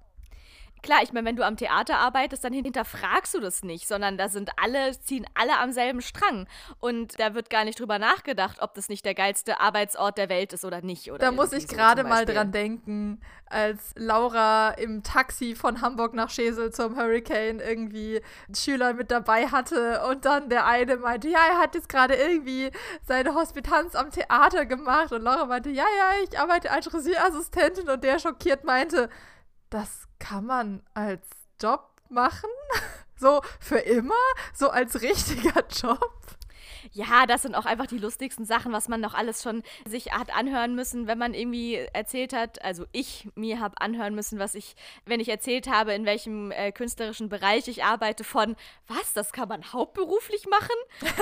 Klar, 0.81 0.99
ich 1.03 1.11
meine, 1.13 1.27
wenn 1.27 1.35
du 1.35 1.45
am 1.45 1.57
Theater 1.57 1.97
arbeitest, 1.97 2.43
dann 2.43 2.53
hinterfragst 2.53 3.33
du 3.33 3.39
das 3.39 3.63
nicht, 3.63 3.87
sondern 3.87 4.17
da 4.17 4.29
sind 4.29 4.51
alle, 4.61 4.91
ziehen 4.99 5.25
alle 5.33 5.57
am 5.59 5.71
selben 5.71 6.01
Strang. 6.01 6.47
Und 6.79 7.19
da 7.19 7.33
wird 7.33 7.49
gar 7.49 7.65
nicht 7.65 7.79
drüber 7.79 7.99
nachgedacht, 7.99 8.61
ob 8.61 8.73
das 8.75 8.89
nicht 8.89 9.05
der 9.05 9.13
geilste 9.13 9.59
Arbeitsort 9.59 10.17
der 10.17 10.29
Welt 10.29 10.53
ist 10.53 10.65
oder 10.65 10.81
nicht. 10.81 11.11
Oder 11.11 11.19
da 11.19 11.31
muss 11.31 11.51
ich 11.51 11.67
so 11.67 11.75
gerade 11.75 12.03
mal 12.03 12.25
dran 12.25 12.51
denken, 12.51 13.19
als 13.49 13.93
Laura 13.95 14.71
im 14.71 15.03
Taxi 15.03 15.55
von 15.55 15.81
Hamburg 15.81 16.13
nach 16.13 16.29
Schesel 16.29 16.71
zum 16.71 16.97
Hurricane 16.97 17.59
irgendwie 17.59 18.21
Schüler 18.53 18.93
mit 18.93 19.11
dabei 19.11 19.47
hatte 19.47 20.03
und 20.09 20.25
dann 20.25 20.49
der 20.49 20.65
eine 20.65 20.97
meinte, 20.97 21.29
ja, 21.29 21.39
er 21.49 21.57
hat 21.59 21.75
jetzt 21.75 21.89
gerade 21.89 22.15
irgendwie 22.15 22.71
seine 23.03 23.35
Hospitanz 23.35 23.95
am 23.95 24.11
Theater 24.11 24.65
gemacht 24.65 25.11
und 25.11 25.21
Laura 25.21 25.45
meinte, 25.45 25.69
ja, 25.69 25.85
ja, 25.97 26.23
ich 26.23 26.39
arbeite 26.39 26.71
als 26.71 26.93
Regierassistentin 26.93 27.89
und 27.89 28.03
der 28.03 28.19
schockiert 28.19 28.63
meinte, 28.63 29.09
das 29.69 30.07
kann 30.19 30.45
man 30.45 30.83
als 30.93 31.25
Job 31.61 31.89
machen? 32.09 32.49
So 33.19 33.41
für 33.59 33.79
immer? 33.79 34.13
So 34.53 34.69
als 34.69 35.01
richtiger 35.01 35.63
Job? 35.71 36.37
Ja, 36.93 37.25
das 37.25 37.41
sind 37.41 37.55
auch 37.55 37.65
einfach 37.65 37.87
die 37.87 37.97
lustigsten 37.97 38.45
Sachen, 38.45 38.71
was 38.71 38.87
man 38.87 39.01
noch 39.01 39.13
alles 39.13 39.41
schon 39.43 39.63
sich 39.85 40.11
hat 40.13 40.35
anhören 40.35 40.75
müssen, 40.75 41.07
wenn 41.07 41.17
man 41.17 41.33
irgendwie 41.33 41.75
erzählt 41.93 42.33
hat. 42.33 42.63
Also 42.63 42.85
ich 42.91 43.27
mir 43.35 43.59
habe 43.59 43.79
anhören 43.81 44.15
müssen, 44.15 44.39
was 44.39 44.55
ich, 44.55 44.75
wenn 45.05 45.19
ich 45.19 45.29
erzählt 45.29 45.67
habe, 45.67 45.93
in 45.93 46.05
welchem 46.05 46.51
äh, 46.51 46.71
künstlerischen 46.71 47.29
Bereich 47.29 47.67
ich 47.67 47.83
arbeite, 47.83 48.23
von 48.23 48.55
was, 48.87 49.13
das 49.13 49.31
kann 49.31 49.49
man 49.49 49.73
hauptberuflich 49.73 50.45
machen? 50.47 50.75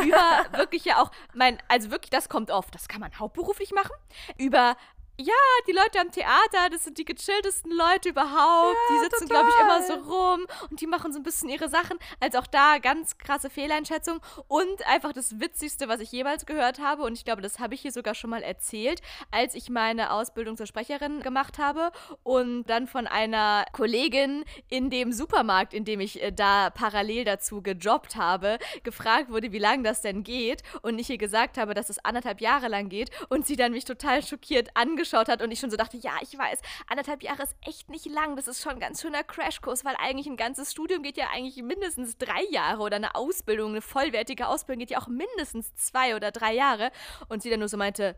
Über 0.05 0.45
wirklich 0.57 0.85
ja 0.85 1.01
auch, 1.01 1.11
mein, 1.33 1.57
also 1.67 1.91
wirklich, 1.91 2.11
das 2.11 2.29
kommt 2.29 2.51
oft, 2.51 2.73
das 2.75 2.87
kann 2.87 3.01
man 3.01 3.17
hauptberuflich 3.17 3.71
machen. 3.71 3.93
Über 4.37 4.75
ja, 5.18 5.34
die 5.66 5.72
Leute 5.72 6.01
am 6.01 6.11
Theater, 6.11 6.70
das 6.70 6.84
sind 6.84 6.97
die 6.97 7.05
gechilltesten 7.05 7.72
Leute 7.72 8.09
überhaupt. 8.09 8.76
Ja, 8.89 8.95
die 8.95 9.03
sitzen, 9.05 9.28
glaube 9.30 9.49
ich, 9.49 9.61
immer 9.61 9.82
so 9.82 9.93
rum 9.93 10.45
und 10.70 10.82
die 10.82 10.88
machen 10.88 11.13
so 11.13 11.20
ein 11.20 11.24
bisschen 11.24 11.47
ihre 11.47 11.70
Sachen. 11.70 11.97
Also 12.20 12.39
auch 12.39 12.47
da 12.47 12.80
ganz 12.80 13.18
krasse 13.18 13.49
Fehleinschätzung. 13.49 14.20
Und 14.49 14.86
einfach 14.88 15.13
das 15.13 15.39
Witzigste, 15.39 15.88
was 15.88 16.01
ich 16.01 16.11
jemals 16.11 16.45
gehört 16.45 16.80
habe, 16.80 17.03
und 17.03 17.13
ich 17.13 17.24
glaube, 17.24 17.41
das 17.41 17.59
habe 17.59 17.76
ich 17.76 17.82
hier 17.82 17.93
sogar 17.93 18.13
schon 18.13 18.30
mal 18.30 18.43
erzählt, 18.43 19.01
als 19.32 19.55
ich 19.55 19.70
meine 19.70 20.11
Ausbildung 20.11 20.57
zur 20.57 20.68
Sprecherin 20.68 21.22
gemacht 21.22 21.59
habe 21.59 21.91
und 22.24 22.66
dann 22.66 22.86
von 22.86 23.07
einer 23.07 23.66
Kollegin 23.72 24.43
in 24.68 24.89
dem 24.89 25.13
Supermarkt, 25.13 25.74
in 25.74 25.86
dem 25.86 26.01
ich 26.01 26.22
äh, 26.22 26.32
da 26.34 26.72
parallel 26.72 27.24
dazu 27.24 27.61
gejobbt 27.61 28.18
habe, 28.18 28.59
gefragt 28.84 29.30
wurde, 29.30 29.53
wie 29.53 29.59
lange 29.59 29.84
das 29.84 30.01
denn 30.01 30.24
geht. 30.24 30.61
Und 30.82 30.99
ich 30.99 31.09
ihr 31.09 31.18
gesagt 31.18 31.57
habe, 31.57 31.74
dass 31.74 31.89
es 31.89 32.03
anderthalb 32.03 32.41
Jahre 32.41 32.68
lang 32.68 32.89
geht. 32.89 33.11
Und 33.30 33.47
sie 33.47 33.55
dann 33.55 33.72
mich 33.72 33.86
total 33.86 34.22
schockiert 34.22 34.72
angeschaut 34.74 35.05
angeschaut 35.06 35.30
hat 35.30 35.41
und 35.41 35.51
ich 35.51 35.60
schon 35.60 35.70
so 35.72 35.78
dachte, 35.78 35.97
ja, 35.97 36.14
ich 36.22 36.38
weiß, 36.38 36.60
anderthalb 36.88 37.24
Jahre 37.24 37.43
ist 37.43 37.56
echt 37.62 37.89
nicht 37.89 38.06
lang. 38.06 38.36
Das 38.36 38.47
ist 38.47 38.62
schon 38.62 38.74
ein 38.74 38.80
ganz 38.80 39.01
schöner 39.01 39.24
Crashkurs, 39.24 39.86
weil 39.86 39.95
eigentlich 39.97 40.28
ein 40.28 40.38
ganzes 40.38 40.72
Studium 40.72 41.03
geht 41.03 41.18
ja 41.18 41.28
eigentlich 41.34 41.62
mindestens 41.64 42.18
drei 42.18 42.43
Jahre 42.49 42.82
oder 42.82 42.95
eine 42.95 43.16
Ausbildung, 43.16 43.72
eine 43.72 43.82
vollwertige 43.82 44.47
Ausbildung 44.47 44.80
geht 44.80 44.91
ja 44.91 44.99
auch 44.99 45.08
mindestens 45.08 45.76
zwei 45.76 46.16
oder 46.16 46.32
drei 46.32 46.53
Jahre. 46.53 46.91
Und 47.30 47.43
sie 47.43 47.49
dann 47.49 47.60
nur 47.60 47.70
so 47.70 47.78
meinte, 47.78 48.16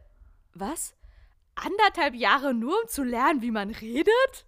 was? 0.54 0.96
Anderthalb 1.58 2.14
Jahre 2.16 2.54
nur, 2.54 2.82
um 2.82 2.88
zu 2.88 3.04
lernen, 3.04 3.42
wie 3.42 3.52
man 3.52 3.72
redet? 3.72 4.46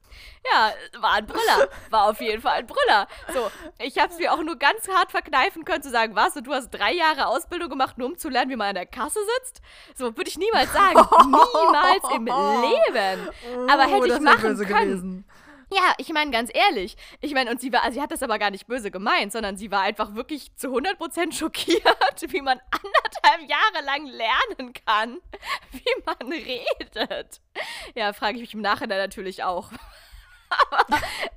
Ja, 0.51 0.71
war 1.01 1.13
ein 1.13 1.25
Brüller. 1.25 1.69
War 1.89 2.09
auf 2.09 2.21
jeden 2.21 2.41
Fall 2.41 2.59
ein 2.59 2.67
Brüller. 2.67 3.07
So, 3.33 3.51
ich 3.79 3.97
habe 3.99 4.11
es 4.11 4.19
mir 4.19 4.33
auch 4.33 4.41
nur 4.41 4.55
ganz 4.55 4.87
hart 4.87 5.11
verkneifen 5.11 5.65
können, 5.65 5.83
zu 5.83 5.89
sagen, 5.89 6.15
was, 6.15 6.35
und 6.35 6.47
du 6.47 6.53
hast 6.53 6.71
drei 6.71 6.93
Jahre 6.93 7.27
Ausbildung 7.27 7.69
gemacht, 7.69 7.97
nur 7.97 8.07
um 8.07 8.17
zu 8.17 8.29
lernen, 8.29 8.51
wie 8.51 8.55
man 8.55 8.69
an 8.69 8.75
der 8.75 8.85
Kasse 8.85 9.19
sitzt? 9.37 9.61
So, 9.95 10.15
würde 10.17 10.29
ich 10.29 10.37
niemals 10.37 10.71
sagen. 10.73 10.95
niemals 11.25 12.03
im 12.15 12.25
Leben. 12.25 13.29
Aber 13.69 13.83
hätte 13.83 14.01
oh, 14.01 14.05
ich 14.05 14.19
machen 14.19 14.57
können. 14.57 14.57
Gewesen. 14.57 15.25
Ja, 15.71 15.93
ich 15.97 16.09
meine 16.09 16.31
ganz 16.31 16.49
ehrlich. 16.53 16.97
Ich 17.21 17.33
meine, 17.33 17.51
und 17.51 17.61
sie 17.61 17.71
war, 17.71 17.83
also 17.83 17.95
sie 17.95 18.01
hat 18.01 18.11
das 18.11 18.23
aber 18.23 18.39
gar 18.39 18.49
nicht 18.49 18.65
böse 18.67 18.89
gemeint, 18.89 19.31
sondern 19.31 19.55
sie 19.55 19.69
war 19.69 19.81
einfach 19.81 20.15
wirklich 20.15 20.55
zu 20.55 20.75
100% 20.75 21.31
schockiert, 21.31 21.83
wie 22.27 22.41
man 22.41 22.59
anderthalb 22.71 23.49
Jahre 23.49 23.85
lang 23.85 24.05
lernen 24.07 24.73
kann, 24.85 25.19
wie 25.71 26.03
man 26.05 26.31
redet. 26.31 27.41
Ja, 27.95 28.13
frage 28.13 28.35
ich 28.35 28.41
mich 28.41 28.53
im 28.55 28.61
Nachhinein 28.61 28.97
natürlich 28.97 29.43
auch. 29.43 29.71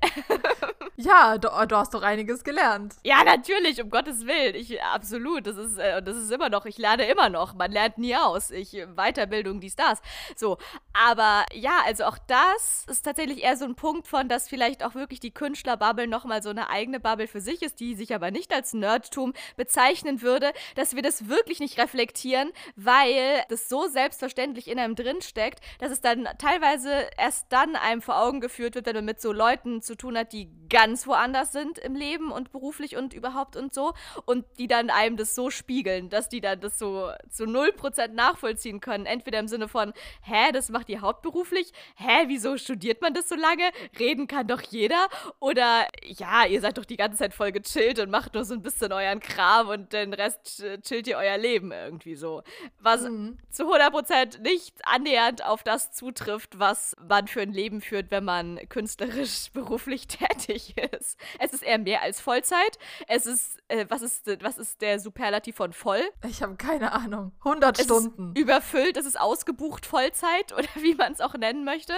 ja, 0.95 1.37
du, 1.37 1.49
du, 1.67 1.75
hast 1.75 1.93
doch 1.93 2.03
einiges 2.03 2.43
gelernt. 2.43 2.95
Ja, 3.03 3.23
natürlich, 3.23 3.81
um 3.81 3.89
Gottes 3.89 4.25
Willen. 4.25 4.55
Ich, 4.55 4.81
absolut. 4.81 5.47
Das 5.47 5.57
ist, 5.57 5.77
äh, 5.77 6.01
das 6.01 6.17
ist 6.17 6.31
immer 6.31 6.49
noch, 6.49 6.65
ich 6.65 6.77
lerne 6.77 7.07
immer 7.07 7.29
noch. 7.29 7.53
Man 7.55 7.71
lernt 7.71 7.97
nie 7.97 8.15
aus. 8.15 8.51
Ich, 8.51 8.71
Weiterbildung, 8.95 9.59
dies, 9.59 9.75
das. 9.75 10.01
So. 10.35 10.57
Aber 10.93 11.45
ja, 11.53 11.79
also 11.85 12.05
auch 12.05 12.17
das 12.27 12.85
ist 12.87 13.03
tatsächlich 13.03 13.43
eher 13.43 13.57
so 13.57 13.65
ein 13.65 13.75
Punkt 13.75 14.07
von, 14.07 14.29
dass 14.29 14.47
vielleicht 14.47 14.83
auch 14.83 14.93
wirklich 14.93 15.19
die 15.19 15.33
Künstlerbubble 15.33 16.07
nochmal 16.07 16.43
so 16.43 16.49
eine 16.49 16.69
eigene 16.69 16.99
Bubble 16.99 17.27
für 17.27 17.41
sich 17.41 17.63
ist, 17.63 17.79
die 17.79 17.95
sich 17.95 18.13
aber 18.13 18.29
nicht 18.29 18.53
als 18.53 18.73
Nerdtum 18.73 19.33
bezeichnen 19.55 20.21
würde, 20.21 20.51
dass 20.75 20.95
wir 20.95 21.01
das 21.01 21.27
wirklich 21.27 21.59
nicht 21.59 21.79
reflektieren, 21.79 22.51
weil 22.75 23.43
das 23.49 23.69
so 23.69 23.87
selbstverständlich 23.87 24.67
in 24.67 24.77
einem 24.77 24.95
drinsteckt, 24.95 25.61
dass 25.79 25.91
es 25.91 26.01
dann 26.01 26.27
teilweise 26.37 27.07
erst 27.17 27.47
dann 27.49 27.75
einem 27.75 28.01
vor 28.01 28.21
Augen 28.21 28.39
geführt 28.39 28.75
wird, 28.75 28.85
wenn 28.85 28.95
man 28.95 29.05
mit 29.05 29.21
so 29.21 29.31
Leuten 29.31 29.81
zu 29.81 29.95
tun 29.95 30.17
hat, 30.17 30.33
die 30.33 30.49
ganz 30.83 31.07
woanders 31.07 31.51
sind 31.51 31.77
im 31.77 31.95
Leben 31.95 32.31
und 32.31 32.51
beruflich 32.51 32.95
und 32.95 33.13
überhaupt 33.13 33.55
und 33.55 33.73
so 33.73 33.93
und 34.25 34.45
die 34.57 34.67
dann 34.67 34.89
einem 34.89 35.17
das 35.17 35.35
so 35.35 35.49
spiegeln, 35.49 36.09
dass 36.09 36.29
die 36.29 36.41
dann 36.41 36.59
das 36.59 36.79
so 36.79 37.11
zu 37.29 37.43
0% 37.45 38.09
nachvollziehen 38.09 38.79
können. 38.79 39.05
Entweder 39.05 39.39
im 39.39 39.47
Sinne 39.47 39.67
von, 39.67 39.93
hä, 40.23 40.51
das 40.51 40.69
macht 40.69 40.89
ihr 40.89 41.01
hauptberuflich? 41.01 41.71
Hä, 41.95 42.25
wieso 42.27 42.57
studiert 42.57 43.01
man 43.01 43.13
das 43.13 43.29
so 43.29 43.35
lange? 43.35 43.69
Reden 43.99 44.27
kann 44.27 44.47
doch 44.47 44.61
jeder? 44.61 45.07
Oder, 45.39 45.87
ja, 46.03 46.45
ihr 46.45 46.61
seid 46.61 46.77
doch 46.77 46.85
die 46.85 46.97
ganze 46.97 47.19
Zeit 47.19 47.33
voll 47.33 47.51
gechillt 47.51 47.99
und 47.99 48.09
macht 48.09 48.33
nur 48.33 48.43
so 48.43 48.53
ein 48.53 48.61
bisschen 48.61 48.91
euren 48.91 49.19
Kram 49.19 49.69
und 49.69 49.93
den 49.93 50.13
Rest 50.13 50.63
chillt 50.81 51.07
ihr 51.07 51.17
euer 51.17 51.37
Leben 51.37 51.71
irgendwie 51.71 52.15
so. 52.15 52.43
Was 52.79 53.03
mhm. 53.03 53.37
zu 53.49 53.73
100% 53.73 54.41
nicht 54.41 54.75
annähernd 54.85 55.45
auf 55.45 55.63
das 55.63 55.91
zutrifft, 55.93 56.59
was 56.59 56.95
man 57.07 57.27
für 57.27 57.41
ein 57.41 57.53
Leben 57.53 57.81
führt, 57.81 58.11
wenn 58.11 58.25
man 58.25 58.59
Künstler 58.69 59.03
künstlerisch 59.03 59.49
beruflich 59.53 60.07
tätig 60.07 60.72
ist. 60.77 61.17
Es 61.39 61.53
ist 61.53 61.63
eher 61.63 61.77
mehr 61.77 62.01
als 62.01 62.19
Vollzeit. 62.19 62.77
Es 63.07 63.25
ist, 63.25 63.61
äh, 63.67 63.85
was 63.89 64.01
ist, 64.01 64.27
was 64.41 64.57
ist 64.57 64.81
der 64.81 64.99
Superlativ 64.99 65.55
von 65.55 65.73
voll? 65.73 66.01
Ich 66.27 66.41
habe 66.41 66.55
keine 66.55 66.91
Ahnung. 66.91 67.31
100 67.43 67.79
es 67.79 67.85
Stunden. 67.85 68.33
Ist 68.33 68.41
überfüllt, 68.41 68.97
es 68.97 69.05
ist 69.05 69.19
ausgebucht 69.19 69.85
Vollzeit 69.85 70.53
oder 70.57 70.69
wie 70.75 70.95
man 70.95 71.13
es 71.13 71.21
auch 71.21 71.33
nennen 71.33 71.63
möchte. 71.63 71.93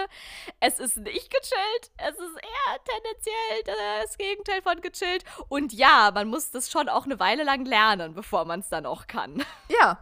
Es 0.59 0.80
ist 0.80 0.97
nicht 0.97 1.32
gechillt. 1.32 1.91
Es 1.97 2.13
ist 2.13 2.36
eher 2.36 2.84
tendenziell 2.84 3.76
das 4.03 4.17
Gegenteil 4.17 4.61
von 4.61 4.82
gechillt. 4.82 5.23
Und 5.49 5.73
ja, 5.73 6.11
man 6.13 6.28
muss 6.28 6.51
das 6.51 6.69
schon 6.69 6.89
auch 6.89 7.05
eine 7.05 7.19
Weile 7.19 7.43
lang 7.43 7.65
lernen, 7.65 8.13
bevor 8.13 8.45
man 8.45 8.59
es 8.59 8.69
dann 8.69 8.86
auch 8.86 9.07
kann. 9.07 9.43
Ja, 9.67 9.99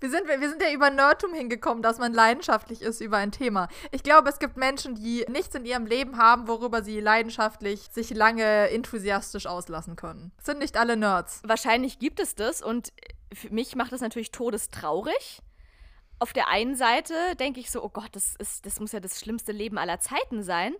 wir 0.00 0.10
sind, 0.10 0.26
wir 0.26 0.48
sind 0.48 0.62
ja 0.62 0.72
über 0.72 0.90
Nerdtum 0.90 1.34
hingekommen, 1.34 1.82
dass 1.82 1.98
man 1.98 2.12
leidenschaftlich 2.12 2.82
ist 2.82 3.00
über 3.00 3.16
ein 3.16 3.32
Thema. 3.32 3.68
Ich 3.90 4.02
glaube, 4.02 4.28
es 4.28 4.38
gibt 4.38 4.56
Menschen, 4.56 4.94
die 4.94 5.24
nichts 5.28 5.54
in 5.54 5.64
ihrem 5.64 5.86
Leben 5.86 6.18
haben, 6.18 6.48
worüber 6.48 6.82
sie 6.82 7.00
leidenschaftlich 7.00 7.88
sich 7.92 8.10
lange 8.10 8.70
enthusiastisch 8.70 9.46
auslassen 9.46 9.96
können. 9.96 10.32
Es 10.38 10.46
sind 10.46 10.58
nicht 10.58 10.76
alle 10.76 10.96
Nerds. 10.96 11.42
Wahrscheinlich 11.44 11.98
gibt 11.98 12.20
es 12.20 12.34
das 12.34 12.62
und 12.62 12.92
für 13.32 13.50
mich 13.50 13.76
macht 13.76 13.92
das 13.92 14.00
natürlich 14.00 14.30
todestraurig. 14.30 15.40
auf 16.18 16.32
der 16.32 16.48
einen 16.48 16.76
Seite 16.76 17.14
denke 17.40 17.58
ich 17.58 17.70
so, 17.70 17.82
oh 17.82 17.88
Gott, 17.88 18.10
das, 18.12 18.36
ist, 18.36 18.64
das 18.64 18.78
muss 18.78 18.92
ja 18.92 19.00
das 19.00 19.18
schlimmste 19.18 19.50
Leben 19.50 19.76
aller 19.76 19.98
Zeiten 19.98 20.44
sein. 20.44 20.72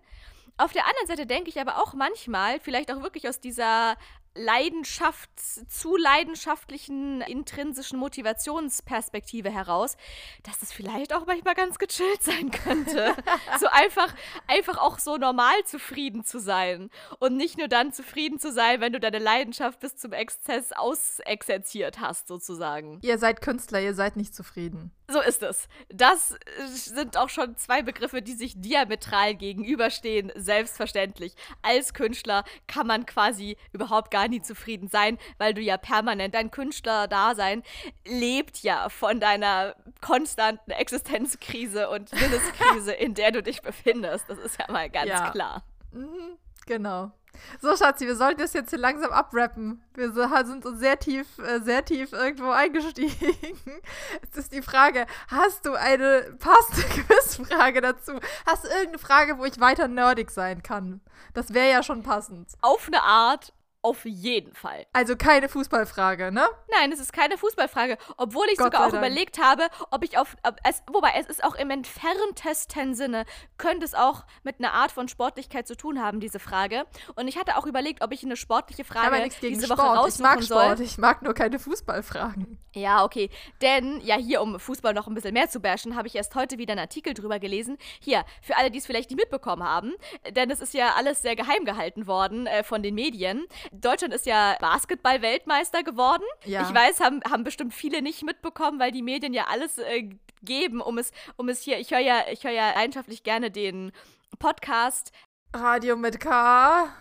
Auf 0.57 0.72
der 0.72 0.86
anderen 0.86 1.07
Seite 1.09 1.26
denke 1.26 1.51
ich 1.51 1.61
aber 1.61 1.78
auch 1.78 1.95
manchmal, 1.95 2.61
vielleicht 2.61 2.93
auch 2.93 3.03
wirklich 3.03 3.28
aus 3.28 3.40
dieser 3.40 3.97
Leidenschaft, 4.35 5.30
zu 5.39 5.97
leidenschaftlichen 5.97 7.20
intrinsischen 7.22 7.99
Motivationsperspektive 7.99 9.51
heraus, 9.51 9.97
dass 10.43 10.62
es 10.62 10.72
vielleicht 10.72 11.14
auch 11.14 11.26
manchmal 11.26 11.55
ganz 11.55 11.78
gechillt 11.78 12.22
sein 12.22 12.51
könnte. 12.51 13.14
so 13.61 13.66
einfach, 13.66 14.14
einfach 14.47 14.78
auch 14.78 14.99
so 14.99 15.16
normal 15.16 15.64
zufrieden 15.64 16.24
zu 16.24 16.41
sein. 16.41 16.91
Und 17.18 17.37
nicht 17.37 17.59
nur 17.59 17.68
dann 17.68 17.93
zufrieden 17.93 18.39
zu 18.39 18.53
sein, 18.53 18.80
wenn 18.80 18.93
du 18.93 19.01
deine 19.01 19.18
Leidenschaft 19.18 19.80
bis 19.80 19.97
zum 19.97 20.12
Exzess 20.12 20.72
ausexerziert 20.72 22.01
hast, 22.01 22.28
sozusagen. 22.28 22.99
Ihr 23.03 23.18
seid 23.18 23.43
Künstler, 23.43 23.80
ihr 23.80 23.95
seid 23.95 24.16
nicht 24.16 24.35
zufrieden. 24.35 24.93
So 25.12 25.20
ist 25.20 25.42
es. 25.42 25.68
Das 25.90 26.34
sind 26.68 27.18
auch 27.18 27.28
schon 27.28 27.56
zwei 27.56 27.82
Begriffe, 27.82 28.22
die 28.22 28.32
sich 28.32 28.54
diametral 28.56 29.34
gegenüberstehen. 29.34 30.32
Selbstverständlich. 30.34 31.34
Als 31.60 31.92
Künstler 31.92 32.44
kann 32.66 32.86
man 32.86 33.04
quasi 33.04 33.58
überhaupt 33.72 34.10
gar 34.10 34.28
nie 34.28 34.40
zufrieden 34.40 34.88
sein, 34.88 35.18
weil 35.36 35.52
du 35.52 35.60
ja 35.60 35.76
permanent 35.76 36.34
dein 36.34 36.50
Künstlerdasein 36.50 37.62
lebt 38.06 38.62
ja 38.62 38.88
von 38.88 39.20
deiner 39.20 39.76
konstanten 40.00 40.70
Existenzkrise 40.70 41.90
und 41.90 42.08
Sinneskrise, 42.08 42.92
in 42.92 43.12
der 43.12 43.32
du 43.32 43.42
dich 43.42 43.60
befindest. 43.60 44.24
Das 44.28 44.38
ist 44.38 44.58
ja 44.58 44.72
mal 44.72 44.88
ganz 44.88 45.10
ja. 45.10 45.30
klar. 45.30 45.62
Mhm, 45.92 46.38
genau. 46.64 47.12
So, 47.61 47.76
Schatzi, 47.76 48.07
wir 48.07 48.16
sollten 48.16 48.41
das 48.41 48.53
jetzt 48.53 48.70
hier 48.70 48.78
langsam 48.78 49.12
abrappen. 49.12 49.83
Wir 49.95 50.12
sind 50.12 50.62
so 50.62 50.74
sehr 50.74 50.99
tief, 50.99 51.39
äh, 51.39 51.61
sehr 51.61 51.85
tief 51.85 52.12
irgendwo 52.12 52.51
eingestiegen. 52.51 53.12
Jetzt 54.22 54.37
ist 54.37 54.53
die 54.53 54.62
Frage, 54.62 55.07
hast 55.28 55.66
du 55.66 55.74
eine 55.74 56.37
passende 56.39 56.83
Quizfrage 57.07 57.80
dazu? 57.80 58.18
Hast 58.47 58.64
du 58.64 58.68
irgendeine 58.68 58.99
Frage, 58.99 59.39
wo 59.39 59.45
ich 59.45 59.61
weiter 59.61 59.89
nerdig 59.89 60.30
sein 60.30 60.62
kann? 60.62 61.01
Das 61.35 61.55
wäre 61.55 61.70
ja 61.70 61.83
schon 61.83 62.03
passend. 62.03 62.53
Auf 62.61 62.87
eine 62.87 63.03
Art 63.03 63.53
auf 63.83 64.05
jeden 64.05 64.55
Fall. 64.55 64.87
Also 64.93 65.16
keine 65.16 65.49
Fußballfrage, 65.49 66.30
ne? 66.30 66.47
Nein, 66.70 66.93
es 66.93 67.01
ist 67.01 67.12
keine 67.12 67.37
Fußballfrage. 67.37 67.99
Obwohl 68.16 68.47
ich 68.47 68.57
Gott 68.57 68.66
sogar 68.66 68.87
auch 68.87 68.93
Dank. 68.93 69.05
überlegt 69.05 69.43
habe, 69.43 69.68
ob 69.91 70.05
ich 70.05 70.18
auf. 70.18 70.37
Ob 70.45 70.57
es, 70.64 70.83
wobei, 70.91 71.12
es 71.18 71.26
ist 71.26 71.43
auch 71.45 71.57
im 71.57 71.70
entferntesten 71.70 72.95
Sinne, 72.95 73.24
könnte 73.59 73.85
es 73.85 73.95
auch 73.95 74.24
mit 74.45 74.59
einer 74.59 74.72
Art 74.72 74.93
von 74.93 75.09
Sportlichkeit 75.09 75.66
zu 75.66 75.76
tun 75.76 76.01
haben, 76.01 76.20
diese 76.20 76.39
Frage. 76.39 76.85
Und 77.16 77.26
ich 77.26 77.37
hatte 77.37 77.57
auch 77.57 77.66
überlegt, 77.66 78.03
ob 78.03 78.12
ich 78.12 78.24
eine 78.24 78.37
sportliche 78.37 78.85
Frage 78.85 79.28
diese 79.41 79.68
Woche 79.68 79.83
Sport. 79.83 79.99
raussuchen 79.99 80.14
ich 80.14 80.20
mag 80.20 80.45
Sport, 80.45 80.78
soll. 80.78 80.87
Ich 80.87 80.99
mag 80.99 81.22
nur 81.22 81.35
keine 81.35 81.59
Fußballfragen. 81.59 82.59
Ja, 82.74 83.05
okay. 83.05 83.30
Denn, 83.61 84.01
ja, 84.01 84.16
hier, 84.16 84.41
um 84.43 84.59
Fußball 84.59 84.95
noch 84.95 85.09
ein 85.09 85.14
bisschen 85.14 85.35
mehr 85.35 85.49
zu 85.49 85.61
bashen, 85.61 85.97
habe 85.97 86.09
ich 86.09 86.14
erst 86.14 86.35
heute 86.35 86.59
wieder 86.59 86.72
einen 86.72 86.80
Artikel 86.80 87.14
drüber 87.14 87.39
gelesen. 87.39 87.76
Hier, 88.01 88.24
für 88.41 88.57
alle, 88.57 88.70
die 88.70 88.78
es 88.78 88.87
vielleicht 88.87 89.11
nicht 89.11 89.18
mitbekommen 89.18 89.62
haben, 89.62 89.93
denn 90.30 90.51
es 90.51 90.61
ist 90.61 90.72
ja 90.72 90.95
alles 90.95 91.20
sehr 91.20 91.37
geheim 91.37 91.64
gehalten 91.64 92.07
worden 92.07 92.47
äh, 92.47 92.62
von 92.62 92.83
den 92.83 92.95
Medien. 92.95 93.47
Deutschland 93.73 94.14
ist 94.14 94.27
ja 94.27 94.57
Basketball-Weltmeister 94.61 95.83
geworden. 95.83 96.25
Ja. 96.45 96.68
Ich 96.68 96.75
weiß, 96.75 97.01
haben, 97.01 97.20
haben 97.29 97.45
bestimmt 97.45 97.75
viele 97.75 98.03
nicht 98.03 98.23
mitbekommen, 98.23 98.79
weil 98.79 98.93
die 98.93 99.03
Medien 99.03 99.33
ja 99.33 99.47
alles 99.49 99.79
äh, 99.79 100.11
geben, 100.43 100.81
um 100.81 100.99
es, 100.99 101.12
um 101.37 101.49
es 101.49 101.62
hier, 101.62 101.79
ich 101.79 101.91
höre 101.91 102.01
ja, 102.01 102.25
ich 102.31 102.45
höre 102.45 102.53
ja 102.53 102.73
leidenschaftlich 102.75 103.23
gerne 103.23 103.51
den 103.51 103.93
Podcast 104.39 105.12
Radio 105.55 105.96
mit 105.96 106.18
K. 106.18 106.30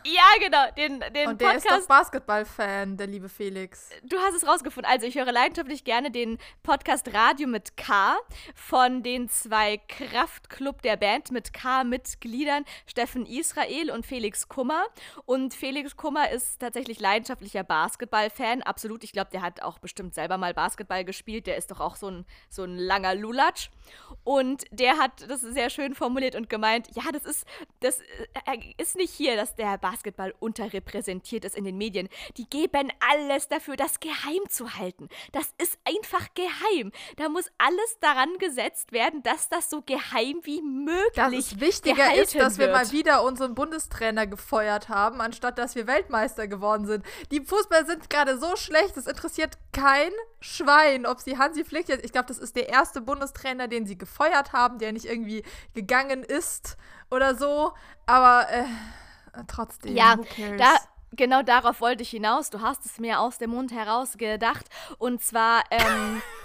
Ja, 0.04 0.22
genau, 0.40 0.66
den, 0.76 1.00
den 1.14 1.30
Und 1.30 1.40
der 1.40 1.54
Podcast. 1.54 1.66
ist 1.66 1.72
doch 1.72 1.88
Basketball-Fan, 1.88 2.98
der 2.98 3.08
liebe 3.08 3.30
Felix. 3.30 3.90
Du 4.04 4.18
hast 4.18 4.36
es 4.36 4.46
rausgefunden. 4.46 4.92
Also 4.92 5.08
ich 5.08 5.16
höre 5.16 5.32
leidenschaftlich 5.32 5.86
gerne 5.86 6.12
den 6.12 6.38
Podcast 6.62 7.14
Radio 7.14 7.48
mit 7.48 7.78
K 7.78 8.18
von 8.54 9.04
den 9.04 9.30
zwei 9.30 9.78
Kraftclub 9.78 10.82
der 10.82 10.98
Band 10.98 11.32
mit 11.32 11.54
K-Mitgliedern 11.54 12.66
Steffen 12.88 13.26
Israel 13.26 13.90
und 13.90 14.06
Felix 14.06 14.50
Kummer. 14.50 14.84
Und 15.24 15.54
Felix 15.54 15.96
Kummer 15.96 16.30
ist 16.30 16.60
tatsächlich 16.60 17.00
leidenschaftlicher 17.00 17.64
Basketball-Fan. 17.64 18.64
Absolut. 18.64 19.06
Ich 19.06 19.14
glaube, 19.14 19.30
der 19.32 19.44
hat 19.44 19.62
auch 19.62 19.80
bestimmt 19.80 20.14
selber 20.14 20.38
mal 20.38 20.54
Basketball 20.54 21.06
gespielt. 21.06 21.48
Der 21.48 21.56
ist 21.56 21.72
doch 21.72 21.80
auch 21.80 21.96
so 21.96 22.10
ein, 22.10 22.26
so 22.50 22.64
ein 22.64 22.78
langer 22.78 23.16
Lulatsch. 23.16 23.70
Und 24.26 24.66
der 24.72 24.98
hat 24.98 25.30
das 25.30 25.40
sehr 25.40 25.70
schön 25.70 25.96
formuliert 25.96 26.36
und 26.36 26.50
gemeint, 26.50 26.90
ja, 26.94 27.04
das 27.14 27.24
ist, 27.24 27.48
das 27.80 28.02
ist 28.78 28.96
nicht 28.96 29.14
hier, 29.14 29.36
dass 29.36 29.56
der 29.56 29.78
Basketball 29.78 30.34
unterrepräsentiert 30.40 31.46
ist 31.46 31.56
in 31.56 31.64
den 31.64 31.78
Medien. 31.78 32.10
Die 32.38 32.50
geben 32.50 32.92
alles 33.00 33.48
dafür, 33.48 33.76
das 33.76 34.00
geheim 34.00 34.42
zu 34.50 34.76
halten. 34.76 35.10
Das 35.32 35.54
ist 35.58 35.78
einfach 35.86 36.28
geheim. 36.34 36.92
Da 37.18 37.30
muss 37.30 37.52
alles 37.58 37.98
daran 38.00 38.38
gesetzt 38.40 38.92
werden, 38.92 39.24
dass 39.24 39.50
das 39.50 39.70
so 39.70 39.82
geheim 39.82 40.42
wie 40.44 40.62
möglich 40.62 41.14
Dass 41.16 41.34
es 41.34 41.60
wichtiger 41.60 42.16
ist, 42.16 42.36
dass 42.36 42.58
wird. 42.58 42.70
wir 42.70 42.76
mal 42.76 42.92
wieder 42.92 43.24
unseren 43.24 43.56
Bundestrainer 43.56 44.28
gefeuert 44.28 44.90
haben, 44.90 45.22
anstatt 45.22 45.58
dass 45.58 45.76
wir 45.76 45.88
Weltmeister 45.88 46.48
geworden 46.48 46.86
sind. 46.86 47.06
Die 47.32 47.42
Fußball 47.42 47.86
sind 47.86 48.10
gerade 48.10 48.40
so 48.40 48.56
schlecht, 48.56 48.98
es 48.98 49.08
interessiert 49.08 49.58
kein 49.72 50.12
Schwein, 50.40 51.06
ob 51.06 51.20
sie 51.20 51.38
Hansi 51.38 51.64
Flick 51.64 51.88
jetzt, 51.88 52.04
ich 52.04 52.12
glaube, 52.12 52.28
das 52.28 52.40
ist 52.40 52.56
der 52.56 52.70
erste 52.70 53.02
Bundestrainer, 53.02 53.68
den 53.68 53.86
sie 53.86 53.98
gefeuert 53.98 54.54
haben, 54.54 54.80
der 54.80 54.92
nicht 54.92 55.06
irgendwie 55.06 55.44
gegangen 55.74 56.24
ist 56.24 56.78
oder 57.12 57.36
so. 57.36 57.74
Aber 58.06 58.48
äh, 58.50 58.64
trotzdem. 59.48 59.96
Ja, 59.96 60.16
da, 60.58 60.78
genau 61.12 61.44
darauf 61.44 61.82
wollte 61.82 62.04
ich 62.04 62.10
hinaus. 62.10 62.50
Du 62.50 62.62
hast 62.62 62.86
es 62.86 62.98
mir 63.00 63.20
aus 63.20 63.38
dem 63.38 63.52
Mund 63.52 63.72
heraus 63.72 64.18
gedacht. 64.18 64.66
Und 64.98 65.22
zwar, 65.22 65.64
ähm, 65.70 66.22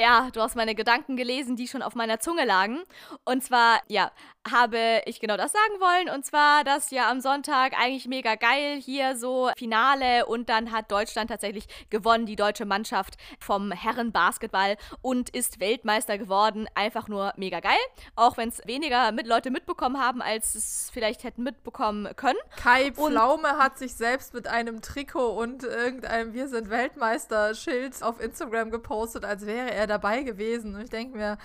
ja, 0.00 0.28
du 0.32 0.40
hast 0.40 0.56
meine 0.56 0.74
Gedanken 0.74 1.16
gelesen, 1.16 1.56
die 1.56 1.68
schon 1.68 1.82
auf 1.82 1.94
meiner 1.94 2.20
Zunge 2.20 2.44
lagen. 2.44 2.82
Und 3.24 3.44
zwar, 3.44 3.80
ja, 3.88 4.10
habe 4.50 5.02
ich 5.06 5.20
genau 5.20 5.36
das 5.36 5.52
sagen 5.52 5.80
wollen. 5.80 6.14
Und 6.14 6.24
zwar, 6.24 6.64
dass 6.64 6.90
ja 6.90 7.10
am 7.10 7.20
Sonntag 7.20 7.72
eigentlich 7.78 8.06
mega 8.06 8.34
geil 8.34 8.80
hier 8.80 9.16
so 9.16 9.50
Finale 9.56 10.26
und 10.26 10.48
dann 10.48 10.72
hat 10.72 10.90
Deutschland 10.90 11.30
tatsächlich 11.30 11.66
gewonnen, 11.90 12.26
die 12.26 12.36
deutsche 12.36 12.64
Mannschaft 12.64 13.16
vom 13.38 13.72
Herrenbasketball 13.72 14.76
und 15.02 15.30
ist 15.30 15.60
Weltmeister 15.60 16.18
geworden. 16.18 16.66
Einfach 16.74 17.08
nur 17.08 17.32
mega 17.36 17.60
geil. 17.60 17.78
Auch 18.16 18.36
wenn 18.36 18.48
es 18.48 18.60
weniger 18.66 19.12
mit 19.12 19.26
Leute 19.26 19.50
mitbekommen 19.50 20.00
haben, 20.00 20.22
als 20.22 20.54
es 20.54 20.90
vielleicht 20.92 21.24
hätten 21.24 21.42
mitbekommen 21.42 22.08
können. 22.16 22.38
Kai 22.56 22.92
Pflaume 22.92 23.52
und 23.52 23.58
hat 23.58 23.78
sich 23.78 23.94
selbst 23.94 24.34
mit 24.34 24.46
einem 24.46 24.82
Trikot 24.82 25.30
und 25.30 25.64
irgendeinem 25.64 26.32
Wir 26.32 26.48
sind 26.48 26.70
Weltmeister-Schild 26.70 28.02
auf 28.02 28.20
Instagram 28.20 28.70
gepostet, 28.70 29.24
als 29.24 29.46
wäre 29.46 29.72
er 29.72 29.86
dabei 29.88 30.22
gewesen. 30.22 30.74
Und 30.74 30.82
ich 30.82 30.90
denke 30.90 31.16
mir, 31.16 31.38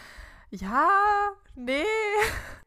ja, 0.51 0.89
nee. 1.55 1.83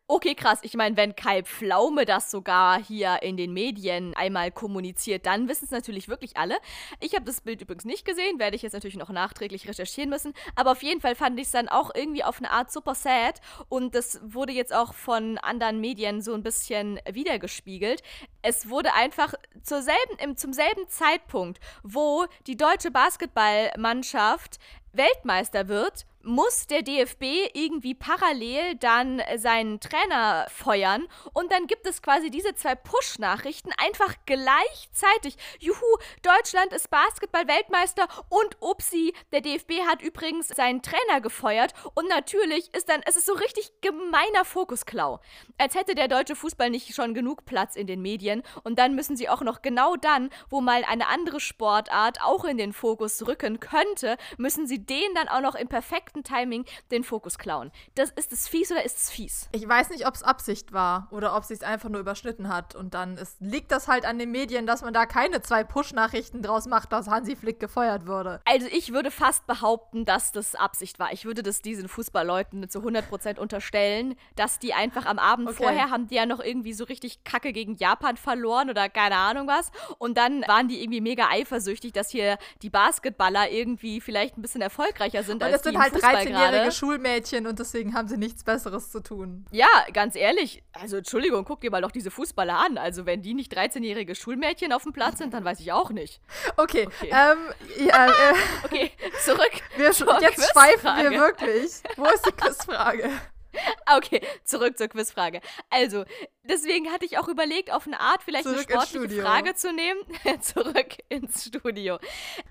Okay, 0.09 0.37
krass. 0.37 0.61
Ich 0.63 0.75
meine, 0.75 0.97
wenn 0.97 1.17
Kai 1.17 1.43
Pflaume 1.43 2.05
das 2.05 2.31
sogar 2.31 2.81
hier 2.81 3.23
in 3.23 3.37
den 3.37 3.53
Medien 3.53 4.15
einmal 4.15 4.53
kommuniziert, 4.53 5.27
dann 5.27 5.49
wissen 5.49 5.65
es 5.65 5.73
natürlich 5.73 6.09
wirklich 6.09 6.37
alle. 6.37 6.57
Ich 7.01 7.17
habe 7.17 7.25
das 7.25 7.41
Bild 7.41 7.61
übrigens 7.61 7.85
nicht 7.85 8.05
gesehen, 8.05 8.39
werde 8.39 8.55
ich 8.55 8.63
jetzt 8.63 8.75
natürlich 8.75 8.97
noch 8.97 9.11
nachträglich 9.11 9.69
recherchieren 9.69 10.09
müssen. 10.09 10.33
Aber 10.55 10.71
auf 10.71 10.85
jeden 10.85 11.01
Fall 11.01 11.17
fand 11.17 11.41
ich 11.41 11.47
es 11.47 11.53
dann 11.53 11.69
auch 11.69 11.91
irgendwie 11.93 12.23
auf 12.23 12.39
eine 12.39 12.53
Art 12.53 12.71
super 12.71 12.95
sad. 12.95 13.41
Und 13.69 13.97
das 13.97 14.21
wurde 14.23 14.53
jetzt 14.53 14.73
auch 14.73 14.95
von 14.95 15.39
anderen 15.39 15.81
Medien 15.81 16.23
so 16.23 16.35
ein 16.35 16.45
bisschen 16.45 17.01
wiedergespiegelt. 17.11 18.05
Es 18.43 18.69
wurde 18.69 18.95
einfach 18.95 19.35
zur 19.65 19.83
selben, 19.83 20.19
im, 20.23 20.37
zum 20.37 20.53
selben 20.53 20.87
Zeitpunkt, 20.87 21.59
wo 21.83 22.27
die 22.47 22.57
deutsche 22.57 22.93
Basketballmannschaft 22.93 24.61
Weltmeister 24.97 25.69
wird, 25.69 26.07
muss 26.27 26.67
der 26.67 26.83
DFB 26.83 27.23
irgendwie 27.55 27.95
parallel 27.95 28.75
dann 28.77 29.23
seinen 29.37 29.81
Trainer 29.81 30.47
feuern 30.51 31.07
und 31.33 31.53
dann 31.53 31.67
gibt 31.69 31.87
es 31.87 32.03
quasi 32.03 32.31
diese 32.31 32.55
zwei 32.55 32.75
Push-Nachrichten 32.75 33.71
einfach 33.79 34.15
gleichzeitig. 34.27 35.37
Juhu, 35.61 35.77
Deutschland 36.23 36.73
ist 36.73 36.91
Basketball-Weltmeister 36.91 38.09
und 38.29 38.57
upsi, 38.61 39.15
der 39.33 39.41
DFB 39.41 39.87
hat 39.89 40.03
übrigens 40.03 40.49
seinen 40.49 40.83
Trainer 40.83 41.21
gefeuert 41.21 41.73
und 41.95 42.09
natürlich 42.09 42.75
ist 42.75 42.89
dann, 42.89 43.03
es 43.07 43.17
ist 43.17 43.27
so 43.27 43.35
richtig 43.35 43.81
gemeiner 43.81 44.45
Fokusklau. 44.45 45.21
Als 45.59 45.77
hätte 45.77 45.95
der 45.95 46.09
deutsche 46.09 46.35
Fußball 46.35 46.71
nicht 46.71 46.93
schon 46.95 47.15
genug 47.15 47.45
Platz 47.45 47.77
in 47.77 47.87
den 47.87 48.03
Medien 48.03 48.43
und 48.65 48.79
dann 48.81 48.97
müssen 48.97 49.17
sie 49.17 49.29
auch 49.29 49.43
noch 49.43 49.63
genau 49.63 49.95
dann, 49.95 50.31
wo 50.51 50.61
mal 50.61 50.85
eine 50.85 51.07
andere 51.07 51.39
Sportart 51.39 52.21
auch 52.21 52.45
in 52.45 52.59
den 52.59 52.73
Fokus 52.73 53.27
rücken 53.27 53.61
könnte, 53.61 54.17
müssen 54.39 54.67
sie 54.67 54.85
den 54.85 55.15
dann 55.15 55.29
auch 55.29 55.41
noch 55.41 55.55
im 55.55 55.69
perfekten 55.69 56.16
perfekten 56.17 56.25
Timing 56.25 56.65
den 56.91 57.05
Fokus 57.05 57.39
klauen. 57.39 57.71
Das, 57.95 58.11
ist 58.11 58.33
es 58.33 58.49
fies 58.49 58.71
oder 58.71 58.85
ist 58.85 58.97
es 58.97 59.11
fies? 59.11 59.49
Ich 59.53 59.67
weiß 59.67 59.91
nicht, 59.91 60.07
ob 60.07 60.15
es 60.15 60.23
Absicht 60.23 60.73
war 60.73 61.09
oder 61.11 61.37
ob 61.37 61.45
sie 61.45 61.55
es 61.55 61.63
einfach 61.63 61.89
nur 61.89 62.01
überschnitten 62.01 62.49
hat. 62.49 62.75
Und 62.75 62.95
dann 62.95 63.17
ist, 63.17 63.41
liegt 63.41 63.73
das 63.73 63.89
halt 63.89 64.05
an 64.05 64.19
den 64.19 64.31
Medien, 64.31 64.67
dass 64.67 64.83
man 64.83 64.93
da 64.93 65.07
keine 65.07 65.43
zwei 65.43 65.65
Push-Nachrichten 65.65 66.43
draus 66.43 66.67
macht, 66.67 66.93
dass 66.93 67.09
Hansi 67.09 67.37
Flick 67.37 67.61
gefeuert 67.61 68.07
wurde. 68.07 68.41
Also 68.45 68.67
ich 68.71 68.93
würde 68.93 69.11
fast 69.11 69.47
behaupten, 69.47 70.05
dass 70.05 70.33
das 70.33 70.55
Absicht 70.55 70.99
war. 70.99 71.13
Ich 71.13 71.25
würde 71.25 71.43
das 71.43 71.63
diesen 71.63 71.89
Fußballleuten 71.89 72.69
zu 72.69 72.81
100% 72.81 73.39
unterstellen, 73.39 74.15
dass 74.37 74.59
die 74.59 74.75
einfach 74.75 75.07
am 75.07 75.19
Abend 75.19 75.49
okay. 75.49 75.65
vorher 75.65 75.91
haben 75.91 76.09
die 76.09 76.17
ja 76.17 76.27
noch 76.27 76.41
irgendwie 76.41 76.73
so 76.73 76.85
richtig 76.85 77.25
Kacke 77.25 77.53
gegen 77.53 77.77
Japan 77.77 78.17
verloren 78.17 78.71
oder 78.71 78.89
keine 78.89 79.17
Ahnung 79.17 79.47
was. 79.47 79.71
Und 79.99 80.17
dann 80.17 80.43
waren 80.47 80.69
die 80.69 80.83
irgendwie 80.83 81.01
mega 81.01 81.29
eifersüchtig, 81.29 81.93
dass 81.93 82.11
hier 82.11 82.39
die 82.63 82.71
Basketballer 82.71 83.51
irgendwie 83.51 84.01
vielleicht 84.01 84.37
ein 84.39 84.43
bisschen 84.43 84.63
erfolgreicher 84.63 85.23
sind 85.23 85.43
und 85.43 85.43
als 85.43 85.63
die 85.63 85.71
sind 85.71 85.79
halt 85.79 85.95
13-jährige 86.07 86.73
Schulmädchen 86.73 87.47
und 87.47 87.59
deswegen 87.59 87.95
haben 87.95 88.09
sie 88.09 88.17
nichts 88.17 88.45
Besseres 88.45 88.91
zu 88.91 89.01
tun. 89.01 89.45
Ja, 89.51 89.67
ganz 89.93 90.17
ehrlich, 90.17 90.63
also 90.73 90.97
Entschuldigung, 90.97 91.45
guck 91.45 91.61
dir 91.61 91.71
mal 91.71 91.83
doch 91.83 91.91
diese 91.91 92.11
Fußballer 92.11 92.59
an. 92.59 92.79
Also 92.79 93.07
wenn 93.07 93.23
die 93.23 93.35
nicht 93.35 93.57
13-jährige 93.57 94.15
Schulmädchen 94.15 94.73
auf 94.73 94.83
dem 94.83 94.93
Platz 94.93 95.19
sind, 95.19 95.35
dann 95.35 95.45
weiß 95.45 95.61
ich 95.61 95.73
auch 95.73 95.91
nicht. 95.91 96.21
Okay, 96.57 96.87
okay, 96.87 97.11
ähm, 97.11 97.87
ja, 97.87 98.07
äh, 98.09 98.35
okay 98.65 98.91
zurück. 99.25 99.53
Wir, 99.77 99.87
jetzt 99.87 100.51
schweifen 100.53 100.97
wir 100.97 101.11
wirklich. 101.11 101.73
Wo 101.97 102.05
ist 102.07 102.27
die 102.27 102.33
Quizfrage? 102.33 103.11
Okay, 103.97 104.21
zurück 104.45 104.77
zur 104.77 104.89
Quizfrage. 104.89 105.41
Also, 105.71 106.05
deswegen 106.45 106.91
hatte 106.91 107.05
ich 107.05 107.19
auch 107.19 107.29
überlegt, 107.29 107.73
auf 107.73 107.87
eine 107.87 108.01
Art 108.01 108.23
vielleicht 108.23 108.45
zurück 108.45 108.71
eine 108.71 108.83
sportliche 108.87 109.23
Frage 109.23 109.55
zu 109.55 109.73
nehmen. 109.73 110.01
zurück 110.41 110.97
ins 111.09 111.45
Studio. 111.45 111.99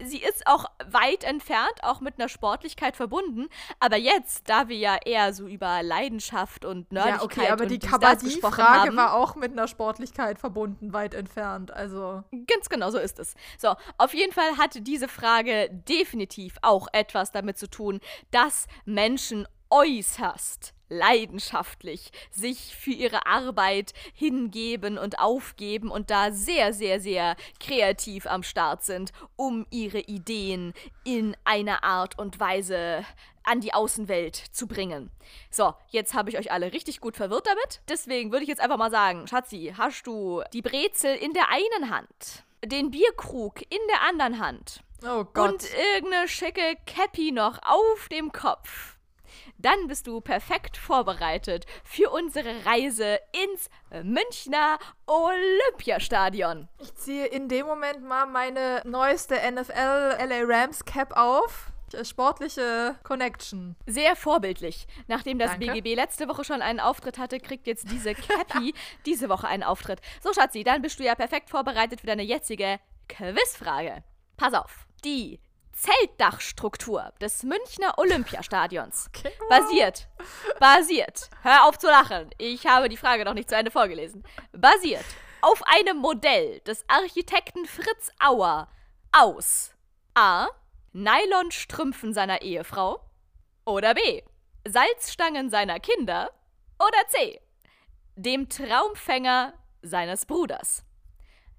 Sie 0.04 0.20
ist 0.22 0.48
auch 0.48 0.66
weit 0.90 1.24
entfernt, 1.24 1.84
auch 1.84 2.00
mit 2.00 2.18
einer 2.18 2.30
Sportlichkeit 2.30 2.96
verbunden. 2.96 3.48
Aber 3.80 3.98
jetzt, 3.98 4.50
da 4.50 4.70
wir 4.70 4.78
ja 4.78 4.98
eher 5.04 5.34
so 5.34 5.48
über 5.48 5.84
Leidenschaft 5.84 6.66
und 6.66 6.92
Nerdigkeit 6.92 7.20
Ja, 7.20 7.24
okay, 7.24 7.52
aber 7.52 7.66
die 7.66 7.80
Kabaddi-Frage 7.80 8.96
war 8.96 9.14
auch 9.16 9.36
mit 9.36 9.52
einer 9.52 9.68
Sportlichkeit 9.68 10.40
verbunden, 10.40 10.94
weit 10.94 11.14
entfernt. 11.14 11.72
Also. 11.72 12.24
Ganz 12.48 12.70
genau, 12.70 12.92
so 12.92 12.98
ist 12.98 13.20
es. 13.20 13.36
So, 13.58 13.76
auf 13.98 14.14
jeden 14.14 14.32
Fall 14.32 14.58
hatte 14.58 14.82
diese 14.82 15.08
Frage 15.08 15.70
definitiv 15.70 16.58
auch 16.62 16.88
etwas 16.94 17.32
damit 17.32 17.58
zu 17.58 17.70
tun, 17.70 18.00
dass 18.32 18.68
Menschen 18.86 19.48
äußerst 19.70 20.74
leidenschaftlich 20.90 22.12
sich 22.32 22.76
für 22.76 22.92
ihre 22.92 23.26
Arbeit 23.26 23.94
hingeben 24.14 24.98
und 24.98 25.20
aufgeben 25.20 25.90
und 25.90 26.12
da 26.12 26.32
sehr, 26.32 26.74
sehr, 26.74 27.00
sehr 27.00 27.36
kreativ 27.60 28.28
am 28.28 28.44
Start 28.44 28.84
sind, 28.84 29.12
um 29.36 29.66
ihre 29.72 30.00
Ideen 30.00 30.74
in 31.04 31.36
einer 31.44 31.84
Art 31.84 32.20
und 32.20 32.40
Weise 32.40 33.04
an 33.44 33.62
die 33.62 33.74
Außenwelt 33.74 34.36
zu 34.36 34.68
bringen. 34.68 35.12
So, 35.52 35.74
jetzt 35.90 36.14
habe 36.14 36.30
ich 36.30 36.38
euch 36.38 36.52
alle 36.52 36.74
richtig 36.74 37.00
gut 37.00 37.16
verwirrt 37.16 37.48
damit. 37.48 37.82
Deswegen 37.88 38.32
würde 38.32 38.44
ich 38.44 38.50
jetzt 38.50 38.62
einfach 38.62 38.78
mal 38.78 38.92
sagen, 38.92 39.28
Schatzi, 39.28 39.74
hast 39.78 40.04
du 40.08 40.42
die 40.54 40.62
Brezel 40.62 41.16
in 41.16 41.34
der 41.34 41.50
einen 41.50 41.90
Hand, 41.92 42.44
den 42.64 42.92
Bierkrug 42.92 43.62
in 43.62 43.82
der 43.90 44.02
anderen 44.08 44.40
Hand 44.40 44.84
oh 45.04 45.24
Gott. 45.26 45.52
und 45.52 45.68
irgendeine 45.94 46.28
schicke 46.28 46.76
Cappy 46.86 47.32
noch 47.32 47.60
auf 47.64 48.08
dem 48.10 48.32
Kopf 48.32 48.95
dann 49.66 49.88
bist 49.88 50.06
du 50.06 50.22
perfekt 50.22 50.78
vorbereitet 50.78 51.66
für 51.84 52.12
unsere 52.12 52.66
Reise 52.66 53.20
ins 53.44 53.70
Münchner 54.04 54.78
Olympiastadion. 55.08 56.68
Ich 56.80 56.94
ziehe 56.94 57.26
in 57.26 57.50
dem 57.50 57.66
Moment 57.66 58.04
mal 58.04 58.28
meine 58.28 58.84
neueste 58.86 59.36
NFL 59.36 60.18
LA 60.20 60.44
Rams 60.44 60.86
Cap 60.86 61.18
auf 61.18 61.72
sportliche 62.04 62.96
Connection. 63.04 63.76
Sehr 63.86 64.16
vorbildlich. 64.16 64.86
Nachdem 65.08 65.40
das 65.40 65.52
Danke. 65.52 65.74
BGB 65.74 65.96
letzte 65.96 66.28
Woche 66.28 66.44
schon 66.44 66.62
einen 66.62 66.80
Auftritt 66.80 67.18
hatte, 67.18 67.40
kriegt 67.40 67.68
jetzt 67.68 67.90
diese 67.90 68.14
Cappy 68.14 68.74
diese 69.06 69.30
Woche 69.30 69.48
einen 69.48 69.64
Auftritt. 69.64 70.02
So, 70.22 70.34
Schatzi, 70.34 70.64
dann 70.64 70.82
bist 70.82 71.00
du 71.00 71.04
ja 71.04 71.16
perfekt 71.16 71.50
vorbereitet 71.50 72.02
für 72.02 72.08
deine 72.08 72.24
jetzige 72.24 72.80
Quizfrage. 73.08 74.04
Pass 74.38 74.54
auf. 74.54 74.86
Die 75.04 75.40
Zeltdachstruktur 75.76 77.12
des 77.22 77.44
Münchner 77.44 77.98
Olympiastadions 77.98 79.10
okay. 79.16 79.32
basiert, 79.50 80.08
basiert, 80.60 81.30
hör 81.42 81.66
auf 81.66 81.78
zu 81.78 81.88
lachen, 81.88 82.30
ich 82.38 82.66
habe 82.66 82.90
die 82.90 82.98
Frage 82.98 83.26
noch 83.26 83.34
nicht 83.34 83.50
zu 83.50 83.56
Ende 83.56 83.72
vorgelesen, 83.72 84.24
basiert 84.54 85.06
auf 85.42 85.62
einem 85.68 85.98
Modell 85.98 86.62
des 86.62 86.84
Architekten 86.88 87.66
Fritz 87.66 88.12
Auer 88.20 88.68
aus 89.12 89.76
A. 90.16 90.48
Nylonstrümpfen 90.94 92.14
seiner 92.14 92.42
Ehefrau 92.42 93.02
oder 93.66 93.94
B. 93.94 94.24
Salzstangen 94.66 95.50
seiner 95.50 95.80
Kinder 95.80 96.32
oder 96.80 97.08
C. 97.10 97.42
dem 98.16 98.48
Traumfänger 98.50 99.54
seines 99.82 100.26
Bruders. 100.26 100.86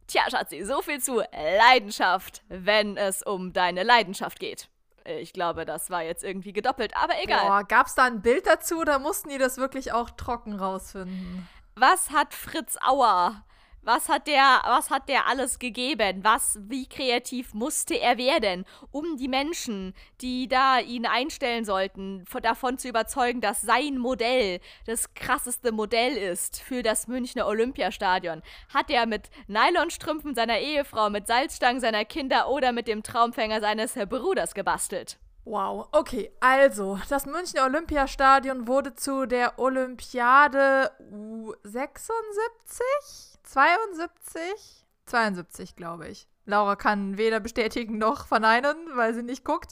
Tja, 0.07 0.23
Schatzi, 0.31 0.65
so 0.65 0.83
viel 0.83 1.01
zu 1.01 1.23
Leidenschaft, 1.33 2.43
wenn 2.49 2.97
es 2.97 3.23
um 3.23 3.53
deine 3.53 3.83
Leidenschaft 3.83 4.39
geht. 4.39 4.69
Ich 5.05 5.33
glaube, 5.33 5.65
das 5.65 5.91
war 5.91 6.03
jetzt 6.03 6.25
irgendwie 6.25 6.53
gedoppelt, 6.53 6.97
aber 6.97 7.15
egal. 7.23 7.47
Boah, 7.47 7.65
gab's 7.65 7.95
da 7.95 8.05
ein 8.05 8.23
Bild 8.23 8.47
dazu 8.47 8.81
oder 8.81 8.99
mussten 8.99 9.29
die 9.29 9.39
das 9.39 9.57
wirklich 9.57 9.93
auch 9.93 10.11
trocken 10.11 10.55
rausfinden? 10.55 11.49
Was 11.77 12.11
hat 12.11 12.35
Fritz 12.35 12.77
Auer 12.85 13.45
was 13.87 14.09
hat 14.09 14.27
der, 14.27 14.61
was 14.65 14.91
hat 14.91 15.09
der 15.09 15.29
alles 15.29 15.61
gegeben? 15.61 16.25
Was, 16.25 16.59
wie 16.63 16.89
kreativ 16.89 17.55
musste 17.55 17.95
er 17.95 18.19
werden, 18.19 18.67
um 18.91 19.17
die 19.17 19.29
Menschen, 19.29 19.95
die 20.21 20.49
da 20.49 20.81
ihn 20.81 21.07
einstellen 21.07 21.65
sollten, 21.65 22.25
davon 22.43 22.79
zu 22.79 22.89
überzeugen, 22.89 23.41
dass 23.41 23.63
sein 23.63 23.97
Modell 23.97 24.61
das 24.87 25.15
krasseste 25.15 25.71
Modell 25.71 26.17
ist 26.17 26.61
für 26.61 26.83
das 26.83 27.07
Münchner 27.07 27.47
Olympiastadion? 27.47 28.43
Hat 28.75 28.91
er 28.91 29.07
mit 29.07 29.31
Nylonstrümpfen 29.47 30.35
seiner 30.35 30.59
Ehefrau, 30.59 31.09
mit 31.09 31.29
Salzstangen 31.29 31.81
seiner 31.81 32.05
Kinder 32.05 32.49
oder 32.49 32.73
mit 32.73 32.89
dem 32.89 33.05
Traumfänger 33.05 33.61
seines 33.61 33.95
Bruders 33.95 34.55
gebastelt? 34.55 35.17
Wow, 35.49 35.87
okay, 35.93 36.33
also 36.41 36.99
das 37.09 37.25
Münchner 37.25 37.67
Olympiastadion 37.67 38.67
wurde 38.67 38.97
zu 38.97 39.27
der 39.27 39.61
Olympiade 39.61 40.91
U76 41.13 42.83
72? 43.45 44.43
72, 45.07 45.77
glaube 45.77 46.09
ich. 46.09 46.27
Laura 46.47 46.75
kann 46.75 47.17
weder 47.17 47.39
bestätigen 47.39 47.97
noch 47.97 48.27
verneinen, 48.27 48.77
weil 48.95 49.15
sie 49.15 49.23
nicht 49.23 49.45
guckt. 49.45 49.71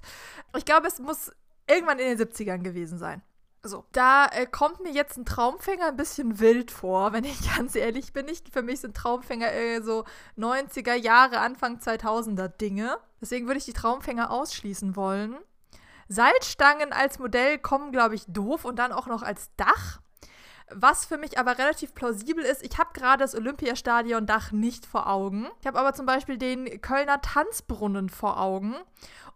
Ich 0.57 0.65
glaube, 0.65 0.87
es 0.87 1.01
muss 1.01 1.33
irgendwann 1.67 1.99
in 1.99 2.17
den 2.17 2.25
70ern 2.25 2.63
gewesen 2.63 2.99
sein. 2.99 3.21
So, 3.65 3.85
da 3.91 4.27
äh, 4.27 4.47
kommt 4.47 4.81
mir 4.81 4.93
jetzt 4.93 5.17
ein 5.17 5.25
Traumfänger 5.25 5.89
ein 5.89 5.97
bisschen 5.97 6.39
wild 6.39 6.71
vor, 6.71 7.13
wenn 7.15 7.25
ich 7.25 7.53
ganz 7.57 7.75
ehrlich 7.75 8.13
bin. 8.13 8.29
Ich, 8.29 8.45
für 8.53 8.63
mich 8.63 8.79
sind 8.81 8.97
Traumfänger 8.97 9.53
äh, 9.53 9.83
so 9.83 10.05
90er 10.39 10.95
Jahre, 10.95 11.41
Anfang 11.41 11.79
2000er 11.79 12.47
Dinge. 12.47 12.97
Deswegen 13.21 13.49
würde 13.49 13.59
ich 13.59 13.65
die 13.65 13.73
Traumfänger 13.73 14.31
ausschließen 14.31 14.95
wollen. 14.95 15.37
Salzstangen 16.15 16.93
als 16.93 17.19
Modell 17.19 17.59
kommen, 17.59 17.93
glaube 17.93 18.15
ich, 18.15 18.25
doof 18.27 18.65
und 18.65 18.79
dann 18.79 18.93
auch 18.93 19.07
noch 19.07 19.23
als 19.23 19.51
Dach. 19.57 20.01
Was 20.71 21.05
für 21.05 21.19
mich 21.19 21.39
aber 21.39 21.59
relativ 21.59 21.95
plausibel 21.95 22.43
ist, 22.43 22.63
ich 22.63 22.79
habe 22.79 22.91
gerade 22.95 23.23
das 23.23 23.35
Olympiastadion-Dach 23.35 24.53
nicht 24.53 24.87
vor 24.87 25.09
Augen. 25.09 25.47
Ich 25.61 25.67
habe 25.67 25.79
aber 25.79 25.93
zum 25.93 26.07
Beispiel 26.07 26.39
den 26.39 26.81
Kölner 26.81 27.21
Tanzbrunnen 27.21 28.09
vor 28.09 28.41
Augen. 28.41 28.75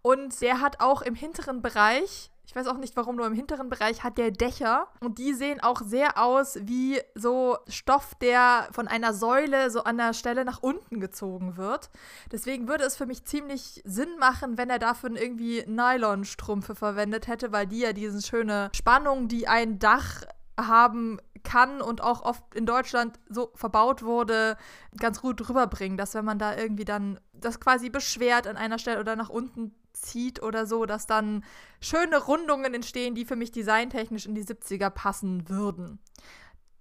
Und 0.01 0.41
der 0.41 0.61
hat 0.61 0.81
auch 0.81 1.03
im 1.03 1.14
hinteren 1.14 1.61
Bereich 1.61 2.31
ich 2.49 2.57
weiß 2.57 2.67
auch 2.67 2.79
nicht 2.79 2.97
warum, 2.97 3.17
nur 3.17 3.27
im 3.27 3.35
hinteren 3.35 3.69
Bereich 3.69 4.03
hat 4.03 4.17
der 4.17 4.31
Dächer 4.31 4.89
und 5.01 5.19
die 5.19 5.35
sehen 5.35 5.61
auch 5.61 5.83
sehr 5.83 6.17
aus 6.17 6.59
wie 6.63 6.99
so 7.15 7.59
Stoff, 7.69 8.15
der 8.23 8.69
von 8.73 8.89
einer 8.89 9.13
Säule 9.13 9.71
so 9.71 9.85
an 9.85 9.99
der 9.99 10.15
Stelle 10.15 10.47
nach 10.47 10.63
unten 10.63 10.99
gezogen 10.99 11.59
wird. 11.59 11.91
Deswegen 12.33 12.67
würde 12.67 12.85
es 12.85 12.97
für 12.97 13.05
mich 13.05 13.27
ziemlich 13.27 13.83
Sinn 13.85 14.19
machen, 14.19 14.57
wenn 14.57 14.71
er 14.71 14.79
dafür 14.79 15.11
irgendwie 15.15 15.63
Nylonstrümpfe 15.67 16.75
verwendet 16.75 17.27
hätte, 17.27 17.53
weil 17.53 17.67
die 17.67 17.81
ja 17.81 17.93
diese 17.93 18.23
schöne 18.23 18.71
Spannung, 18.75 19.29
die 19.29 19.47
ein 19.47 19.79
Dach 19.79 20.23
haben 20.59 21.21
kann 21.43 21.83
und 21.83 22.03
auch 22.03 22.23
oft 22.23 22.43
in 22.55 22.65
Deutschland 22.65 23.21
so 23.29 23.53
verbaut 23.57 24.03
wurde, 24.03 24.57
ganz 24.99 25.21
gut 25.21 25.47
rüberbringen, 25.47 25.99
dass 25.99 26.15
wenn 26.15 26.25
man 26.25 26.39
da 26.39 26.57
irgendwie 26.57 26.87
dann 26.87 27.21
das 27.35 27.61
quasi 27.61 27.91
beschwert 27.91 28.47
an 28.47 28.57
einer 28.57 28.79
Stelle 28.79 29.01
oder 29.01 29.17
nach 29.17 29.29
unten 29.29 29.75
zieht 30.01 30.43
oder 30.43 30.67
so, 30.67 30.87
dass 30.87 31.07
dann 31.07 31.45
schöne 31.81 32.19
Rundungen 32.19 32.75
entstehen, 32.75 33.15
die 33.15 33.25
für 33.25 33.37
mich 33.37 33.53
designtechnisch 33.53 34.27
in 34.27 34.35
die 34.35 34.45
70er 34.45 34.91
passen 34.91 35.49
würden. 35.49 35.99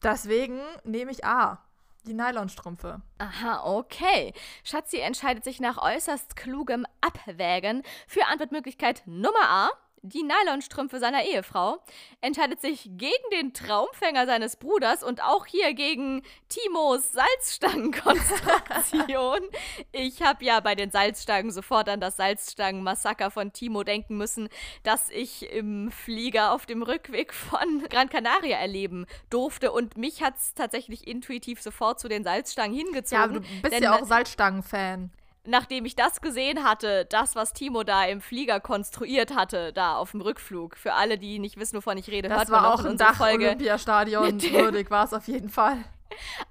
Deswegen 0.04 0.60
nehme 0.84 1.12
ich 1.12 1.26
A. 1.26 1.64
Die 2.06 2.14
Nylonstrümpfe. 2.14 3.02
Aha, 3.18 3.66
okay. 3.66 4.34
Schatzi 4.64 5.00
entscheidet 5.00 5.44
sich 5.44 5.60
nach 5.60 5.78
äußerst 5.78 6.38
klugem 6.38 6.86
Abwägen 7.02 7.84
für 8.08 8.26
Antwortmöglichkeit 8.28 9.04
Nummer 9.06 9.50
A 9.50 9.70
die 10.02 10.24
Nylonstrümpfe 10.24 11.00
seiner 11.00 11.24
Ehefrau, 11.24 11.78
entscheidet 12.22 12.62
sich 12.62 12.90
gegen 12.98 13.30
den 13.32 13.54
Traumfänger 13.54 14.26
seines 14.26 14.56
Bruders 14.56 15.04
und 15.04 15.24
auch 15.24 15.46
hier 15.46 15.74
gegen 15.74 16.24
Timos 16.50 17.14
Salzstangenkonstruktion. 17.14 19.40
ich 19.92 20.22
habe 20.22 20.46
ja 20.46 20.60
bei 20.60 20.76
den 20.76 20.92
Salzstangen 20.92 21.52
sofort 21.52 21.90
an 21.90 22.00
das 22.00 22.18
Salzstangenmassaker 22.18 23.32
von 23.32 23.54
Timo 23.54 23.84
denken 23.84 24.18
müssen, 24.18 24.50
das 24.84 25.10
ich 25.10 25.52
im 25.52 25.92
Flieger 25.92 26.52
auf 26.52 26.66
dem 26.66 26.84
Rückweg 26.84 27.34
von 27.34 27.84
Gran 27.90 28.10
Canaria 28.10 28.58
erleben 28.58 29.06
durfte 29.30 29.72
und 29.72 29.98
mich 29.98 30.24
hat 30.24 30.38
es 30.38 30.54
tatsächlich 30.54 31.08
intuitiv 31.08 31.62
sofort 31.62 32.00
zu 32.00 32.08
den 32.08 32.24
Salzstangen 32.24 32.76
hingezogen. 32.76 33.18
Ja, 33.18 33.24
aber 33.24 33.40
du 33.40 33.62
bist 33.62 33.80
ja 33.80 33.96
auch 33.96 34.06
Salzstangen-Fan 34.06 35.12
nachdem 35.48 35.86
ich 35.86 35.96
das 35.96 36.22
gesehen 36.22 36.64
hatte, 36.64 37.06
das, 37.06 37.36
was 37.36 37.54
Timo 37.54 37.84
da 37.84 38.06
im 38.06 38.22
Flieger 38.22 38.60
konstruiert 38.60 39.36
hatte, 39.36 39.74
da 39.74 39.98
auf 39.98 40.12
dem 40.12 40.22
Rückflug, 40.22 40.78
für 40.78 40.94
alle, 40.94 41.18
die 41.18 41.40
nicht 41.40 41.58
wissen, 41.58 41.78
wovon 41.78 41.98
ich 41.98 42.10
rede, 42.10 42.30
das 42.30 42.38
hört 42.40 42.50
war 42.52 42.62
man 42.62 42.72
auch 42.72 42.86
in 42.86 42.98
Dach 42.98 43.16
Folge. 43.16 43.48
Olympiastadion 43.48 44.42
würdig 44.52 44.92
war 44.92 45.06
es 45.06 45.14
auf 45.14 45.28
jeden 45.28 45.50
Fall. 45.50 45.78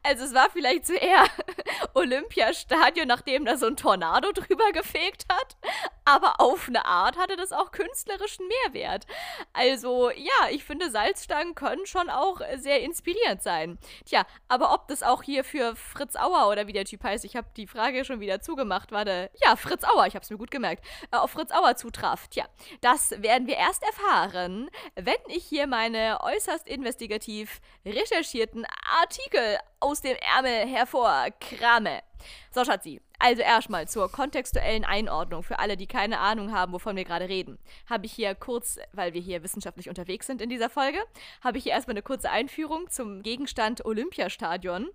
Also 0.02 0.24
es 0.24 0.34
war 0.34 0.50
vielleicht 0.50 0.86
zu 0.86 0.94
eher 0.94 1.24
Olympiastadion, 1.94 3.08
nachdem 3.08 3.44
da 3.44 3.56
so 3.56 3.66
ein 3.66 3.76
Tornado 3.76 4.32
drüber 4.32 4.72
gefegt 4.72 5.26
hat. 5.30 5.56
Aber 6.04 6.40
auf 6.40 6.68
eine 6.68 6.84
Art 6.84 7.16
hatte 7.16 7.36
das 7.36 7.52
auch 7.52 7.72
künstlerischen 7.72 8.46
Mehrwert. 8.46 9.06
Also 9.52 10.10
ja, 10.10 10.48
ich 10.50 10.64
finde, 10.64 10.90
Salzstangen 10.90 11.54
können 11.54 11.86
schon 11.86 12.10
auch 12.10 12.40
sehr 12.56 12.80
inspirierend 12.82 13.42
sein. 13.42 13.78
Tja, 14.04 14.24
aber 14.48 14.72
ob 14.72 14.88
das 14.88 15.02
auch 15.02 15.22
hier 15.22 15.42
für 15.42 15.74
Fritz 15.74 16.14
Auer 16.16 16.48
oder 16.48 16.66
wie 16.66 16.72
der 16.72 16.84
Typ 16.84 17.02
heißt, 17.02 17.24
ich 17.24 17.36
habe 17.36 17.48
die 17.56 17.66
Frage 17.66 18.04
schon 18.04 18.20
wieder 18.20 18.40
zugemacht, 18.40 18.92
warte. 18.92 19.30
Ja, 19.44 19.56
Fritz 19.56 19.84
Auer, 19.84 20.06
ich 20.06 20.14
habe 20.14 20.22
es 20.22 20.30
mir 20.30 20.38
gut 20.38 20.50
gemerkt, 20.50 20.84
äh, 21.10 21.16
auf 21.16 21.32
Fritz 21.32 21.50
Auer 21.50 21.76
zutraf. 21.76 22.28
Tja, 22.28 22.44
das 22.80 23.10
werden 23.22 23.46
wir 23.46 23.56
erst 23.56 23.82
erfahren, 23.82 24.70
wenn 24.94 25.14
ich 25.28 25.44
hier 25.44 25.66
meine 25.66 26.20
äußerst 26.22 26.68
investigativ 26.68 27.60
recherchierten 27.84 28.66
Artikel 29.00 29.45
aus 29.80 30.00
dem 30.00 30.16
Ärmel 30.16 30.66
hervorkrame. 30.66 32.02
So, 32.50 32.64
Schatzi, 32.64 33.00
also 33.18 33.42
erstmal 33.42 33.88
zur 33.88 34.10
kontextuellen 34.10 34.84
Einordnung 34.84 35.42
für 35.42 35.58
alle, 35.58 35.76
die 35.76 35.86
keine 35.86 36.18
Ahnung 36.18 36.52
haben, 36.52 36.72
wovon 36.72 36.96
wir 36.96 37.04
gerade 37.04 37.28
reden. 37.28 37.58
Habe 37.88 38.06
ich 38.06 38.12
hier 38.12 38.34
kurz, 38.34 38.78
weil 38.92 39.14
wir 39.14 39.20
hier 39.20 39.42
wissenschaftlich 39.42 39.88
unterwegs 39.88 40.26
sind 40.26 40.42
in 40.42 40.50
dieser 40.50 40.70
Folge, 40.70 40.98
habe 41.42 41.58
ich 41.58 41.64
hier 41.64 41.72
erstmal 41.72 41.94
eine 41.94 42.02
kurze 42.02 42.30
Einführung 42.30 42.90
zum 42.90 43.22
Gegenstand 43.22 43.84
Olympiastadion. 43.84 44.88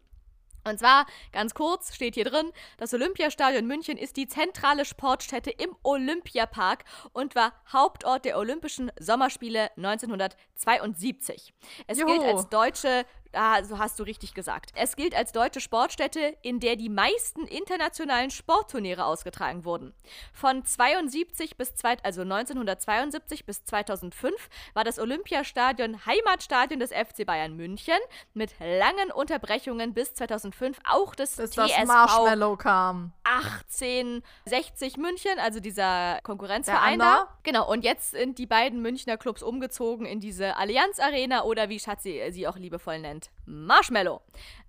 Und 0.64 0.78
zwar, 0.78 1.08
ganz 1.32 1.56
kurz, 1.56 1.96
steht 1.96 2.14
hier 2.14 2.26
drin, 2.26 2.52
das 2.78 2.94
Olympiastadion 2.94 3.66
München 3.66 3.98
ist 3.98 4.16
die 4.16 4.28
zentrale 4.28 4.86
Sportstätte 4.86 5.50
im 5.50 5.76
Olympiapark 5.82 6.84
und 7.14 7.36
war 7.36 7.54
Hauptort 7.72 8.26
der 8.26 8.38
Olympischen 8.38 8.92
Sommerspiele 9.00 9.72
1972. 9.76 11.54
Es 11.88 11.98
Juhu. 11.98 12.12
gilt 12.12 12.22
als 12.22 12.48
deutsche 12.50 13.06
Ah, 13.34 13.64
so 13.64 13.80
hast 13.80 14.00
du 14.00 14.04
richtig 14.04 14.34
gesagt. 14.34 14.72
Es 14.76 14.96
gilt 14.96 15.16
als 15.16 15.32
deutsche 15.32 15.62
Sportstätte, 15.62 16.38
in 16.42 16.60
der 16.60 16.76
die 16.76 16.90
meisten 16.90 17.46
internationalen 17.48 18.32
Sportturniere 18.32 19.06
ausgetragen 19.06 19.66
wurden. 19.66 19.94
Von 20.34 20.66
72 20.66 21.58
bis 21.58 21.76
zwei, 21.76 21.98
also 22.04 22.22
1972 22.22 23.46
bis 23.46 23.64
2005 23.64 24.50
war 24.74 24.84
das 24.84 25.00
Olympiastadion 25.00 26.06
Heimatstadion 26.06 26.80
des 26.80 26.92
FC 26.92 27.26
Bayern 27.26 27.56
München 27.56 27.98
mit 28.34 28.54
langen 28.60 29.12
Unterbrechungen 29.12 29.94
bis 29.94 30.14
2005 30.14 30.80
auch 30.90 31.16
des 31.16 31.36
Bis 31.36 31.52
TSV 31.52 31.56
das 31.56 31.88
Marshmallow 31.88 32.58
kam. 32.58 33.14
1860 33.24 34.98
München, 34.98 35.40
also 35.40 35.60
dieser 35.60 36.20
Konkurrenzverein 36.24 37.00
da. 37.00 37.28
Genau, 37.44 37.70
und 37.70 37.84
jetzt 37.84 38.12
sind 38.12 38.38
die 38.38 38.46
beiden 38.46 38.82
Münchner 38.82 39.18
Clubs 39.18 39.44
umgezogen 39.44 40.06
in 40.06 40.20
diese 40.20 40.58
Allianz 40.58 41.00
Arena 41.00 41.44
oder 41.44 41.70
wie 41.70 41.80
Schatzi 41.80 42.22
sie 42.32 42.48
auch 42.48 42.58
liebevoll 42.58 43.00
nennt, 43.00 43.21
Marshmallow. 43.46 44.22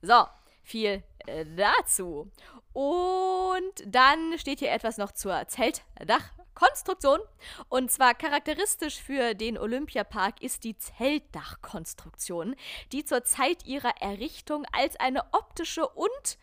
So, 0.03 0.27
viel 0.63 1.03
äh, 1.27 1.45
dazu. 1.57 2.31
Und 2.73 3.73
dann 3.87 4.39
steht 4.39 4.61
hier 4.61 4.73
etwas 4.73 4.97
noch 4.97 5.13
zur 5.13 5.47
Zeltdachkonstruktion. 5.47 7.21
Und 7.69 7.91
zwar 7.91 8.15
charakteristisch 8.15 9.01
für 9.01 9.35
den 9.35 9.59
Olympiapark 9.59 10.41
ist 10.43 10.65
die 10.65 10.77
Zeltdachkonstruktion, 10.77 12.57
die 12.93 13.05
zur 13.05 13.25
Zeit 13.25 13.67
ihrer 13.67 14.01
Errichtung 14.01 14.65
als 14.73 14.99
eine 14.99 15.25
optische 15.33 15.87
und 15.87 16.39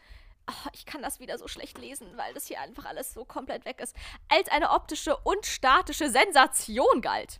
Oh, 0.49 0.69
ich 0.73 0.87
kann 0.87 1.03
das 1.03 1.19
wieder 1.19 1.37
so 1.37 1.47
schlecht 1.47 1.77
lesen, 1.77 2.07
weil 2.15 2.33
das 2.33 2.47
hier 2.47 2.59
einfach 2.59 2.85
alles 2.85 3.13
so 3.13 3.23
komplett 3.23 3.65
weg 3.65 3.79
ist, 3.79 3.95
als 4.29 4.49
eine 4.49 4.71
optische 4.71 5.15
und 5.17 5.45
statische 5.45 6.09
Sensation 6.09 7.01
galt. 7.01 7.39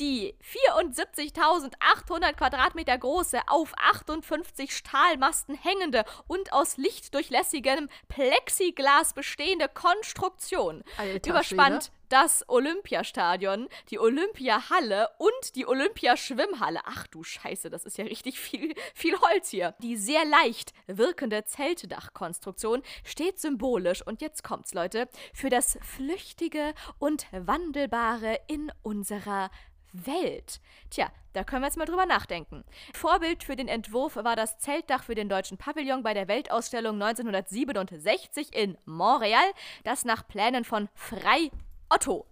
Die 0.00 0.34
74.800 0.42 2.32
Quadratmeter 2.32 2.98
große, 2.98 3.40
auf 3.46 3.72
58 3.76 4.74
Stahlmasten 4.74 5.54
hängende 5.54 6.04
und 6.26 6.52
aus 6.52 6.76
lichtdurchlässigem 6.76 7.88
Plexiglas 8.08 9.12
bestehende 9.12 9.68
Konstruktion 9.68 10.82
Alter 10.96 11.30
überspannt. 11.30 11.92
Das 12.10 12.44
Olympiastadion, 12.48 13.68
die 13.88 13.98
Olympiahalle 13.98 15.08
und 15.18 15.54
die 15.54 15.66
Olympiaschwimmhalle. 15.66 16.80
Ach 16.84 17.06
du 17.06 17.22
Scheiße, 17.22 17.70
das 17.70 17.84
ist 17.84 17.96
ja 17.96 18.04
richtig 18.04 18.38
viel, 18.38 18.74
viel 18.94 19.18
Holz 19.20 19.48
hier. 19.48 19.74
Die 19.78 19.96
sehr 19.96 20.24
leicht 20.24 20.74
wirkende 20.86 21.44
Zeltdachkonstruktion 21.44 22.82
steht 23.04 23.40
symbolisch, 23.40 24.06
und 24.06 24.20
jetzt 24.20 24.42
kommt's, 24.42 24.74
Leute, 24.74 25.08
für 25.32 25.50
das 25.50 25.78
Flüchtige 25.82 26.74
und 26.98 27.26
Wandelbare 27.32 28.40
in 28.48 28.72
unserer 28.82 29.50
Welt. 29.92 30.60
Tja, 30.90 31.10
da 31.32 31.44
können 31.44 31.62
wir 31.62 31.66
jetzt 31.66 31.76
mal 31.76 31.84
drüber 31.84 32.06
nachdenken. 32.06 32.64
Vorbild 32.92 33.44
für 33.44 33.56
den 33.56 33.68
Entwurf 33.68 34.16
war 34.16 34.36
das 34.36 34.58
Zeltdach 34.58 35.04
für 35.04 35.14
den 35.14 35.28
deutschen 35.28 35.58
Pavillon 35.58 36.02
bei 36.02 36.14
der 36.14 36.28
Weltausstellung 36.28 37.00
1967 37.00 38.54
in 38.54 38.76
Montreal, 38.84 39.50
das 39.84 40.04
nach 40.04 40.26
Plänen 40.26 40.64
von 40.64 40.88
Frei 40.94 41.50
Otto 41.90 42.26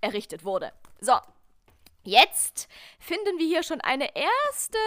errichtet 0.00 0.44
wurde. 0.44 0.72
So. 1.00 1.14
Jetzt 2.04 2.68
finden 2.98 3.38
wir 3.38 3.46
hier 3.46 3.62
schon 3.62 3.80
eine 3.80 4.08
erste 4.16 4.78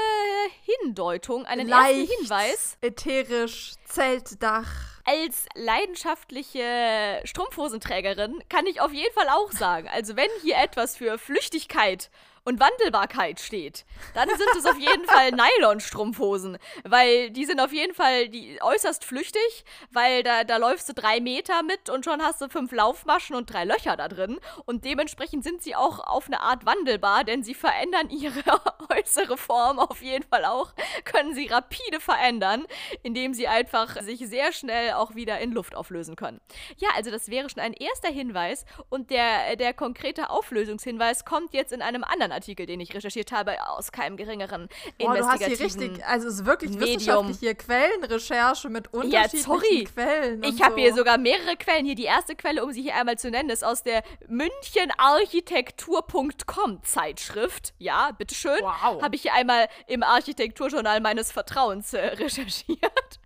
Hindeutung, 0.82 1.46
einen 1.46 1.66
Leicht, 1.66 2.10
ersten 2.10 2.18
Hinweis. 2.18 2.78
ätherisch, 2.82 3.74
Zeltdach. 3.86 5.00
Als 5.06 5.46
leidenschaftliche 5.56 7.22
Strumpfhosenträgerin 7.24 8.44
kann 8.50 8.66
ich 8.66 8.82
auf 8.82 8.92
jeden 8.92 9.14
Fall 9.14 9.30
auch 9.30 9.52
sagen, 9.54 9.88
also 9.88 10.18
wenn 10.18 10.30
hier 10.42 10.58
etwas 10.58 10.98
für 10.98 11.18
Flüchtigkeit 11.18 12.10
und 12.45 12.59
Wandelbarkeit 12.59 13.39
steht, 13.39 13.85
dann 14.13 14.30
sind 14.30 14.49
es 14.57 14.65
auf 14.65 14.77
jeden 14.77 15.05
Fall 15.05 15.31
Nylon-Strumpfhosen, 15.59 16.57
weil 16.84 17.31
die 17.31 17.45
sind 17.45 17.59
auf 17.59 17.73
jeden 17.73 17.93
Fall 17.95 18.30
die 18.30 18.59
äußerst 18.61 19.03
flüchtig, 19.03 19.65
weil 19.91 20.22
da, 20.22 20.43
da 20.43 20.57
läufst 20.57 20.88
du 20.88 20.93
drei 20.93 21.19
Meter 21.19 21.63
mit 21.63 21.89
und 21.89 22.05
schon 22.05 22.22
hast 22.22 22.41
du 22.41 22.47
fünf 22.47 22.72
Laufmaschen 22.72 23.35
und 23.35 23.51
drei 23.51 23.65
Löcher 23.65 23.97
da 23.97 24.07
drin 24.07 24.39
und 24.65 24.85
dementsprechend 24.85 25.43
sind 25.43 25.63
sie 25.63 25.76
auch 25.76 25.99
auf 25.99 26.27
eine 26.27 26.39
Art 26.39 26.65
wandelbar, 26.65 27.23
denn 27.23 27.43
sie 27.43 27.55
verändern 27.55 28.09
ihre 28.11 28.43
äußere 28.89 29.38
Form 29.38 29.80
auf 29.80 30.03
jeden 30.03 30.27
Fall 30.27 30.45
auch, 30.45 30.73
können 31.03 31.34
sie 31.34 31.47
rapide 31.47 31.99
verändern, 31.99 32.65
indem 33.01 33.34
sie 33.34 33.47
einfach 33.47 33.99
sich 34.03 34.19
sehr 34.27 34.51
schnell 34.51 34.93
auch 34.93 35.15
wieder 35.15 35.39
in 35.39 35.51
Luft 35.51 35.73
auflösen 35.73 36.15
können. 36.15 36.39
Ja, 36.77 36.89
also 36.95 37.09
das 37.09 37.30
wäre 37.30 37.49
schon 37.49 37.63
ein 37.63 37.73
erster 37.73 38.09
Hinweis 38.09 38.65
und 38.89 39.09
der, 39.09 39.55
der 39.55 39.73
konkrete 39.73 40.30
Auflösungshinweis 40.30 41.26
kommt 41.26 41.55
jetzt 41.55 41.72
in 41.72 41.81
einem 41.81 42.03
anderen 42.03 42.35
Artikel, 42.36 42.66
den 42.66 42.80
ich 42.80 42.94
recherchiert 42.94 43.32
habe, 43.32 43.56
aus 43.68 43.91
keinem 43.91 44.18
geringeren 44.18 44.70
Boah, 44.99 45.16
du 45.16 45.26
hast 45.26 45.38
hier 45.40 45.48
investigativen 45.48 45.91
richtig, 45.91 46.06
also 46.06 46.28
es 46.28 46.36
ist 46.36 46.45
wirklich 46.45 46.70
Medium. 46.72 46.90
wissenschaftlich 46.90 47.40
hier 47.40 47.56
Quellenrecherche 47.56 48.70
mit 48.70 48.94
unterschiedlichen 48.94 49.44
sorry. 49.44 49.86
Quellen. 49.86 50.44
Ich 50.44 50.62
habe 50.62 50.76
so. 50.76 50.80
hier 50.80 50.94
sogar 50.94 51.18
mehrere 51.18 51.56
Quellen. 51.57 51.86
Hier 51.86 51.95
die 51.95 52.03
erste 52.03 52.36
Quelle, 52.36 52.64
um 52.64 52.72
sie 52.72 52.84
hier 52.84 52.95
einmal 52.95 53.18
zu 53.18 53.32
nennen, 53.32 53.49
ist 53.49 53.64
aus 53.64 53.82
der 53.84 54.03
Münchenarchitektur.com 54.28 56.84
Zeitschrift. 56.84 57.74
Ja, 57.80 58.12
bitteschön. 58.12 58.62
Wow. 58.62 59.02
Habe 59.02 59.16
ich 59.16 59.24
hier 59.24 59.34
einmal 59.34 59.68
im 59.88 60.03
Architekturjournal 60.03 61.02
meines 61.02 61.32
Vertrauens 61.32 61.94
äh, 61.94 62.06
recherchiert. 62.18 63.20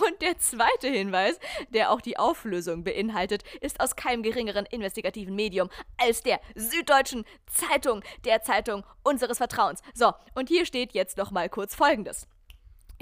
Und 0.00 0.20
der 0.22 0.38
zweite 0.38 0.88
Hinweis, 0.88 1.38
der 1.70 1.90
auch 1.90 2.00
die 2.00 2.18
Auflösung 2.18 2.84
beinhaltet, 2.84 3.42
ist 3.60 3.80
aus 3.80 3.96
keinem 3.96 4.22
geringeren 4.22 4.66
investigativen 4.66 5.34
Medium 5.34 5.68
als 5.98 6.22
der 6.22 6.40
Süddeutschen 6.54 7.24
Zeitung, 7.46 8.02
der 8.24 8.42
Zeitung 8.42 8.84
unseres 9.02 9.38
Vertrauens. 9.38 9.82
So, 9.94 10.12
und 10.34 10.48
hier 10.48 10.66
steht 10.66 10.92
jetzt 10.92 11.18
noch 11.18 11.30
mal 11.30 11.48
kurz 11.48 11.74
Folgendes. 11.74 12.26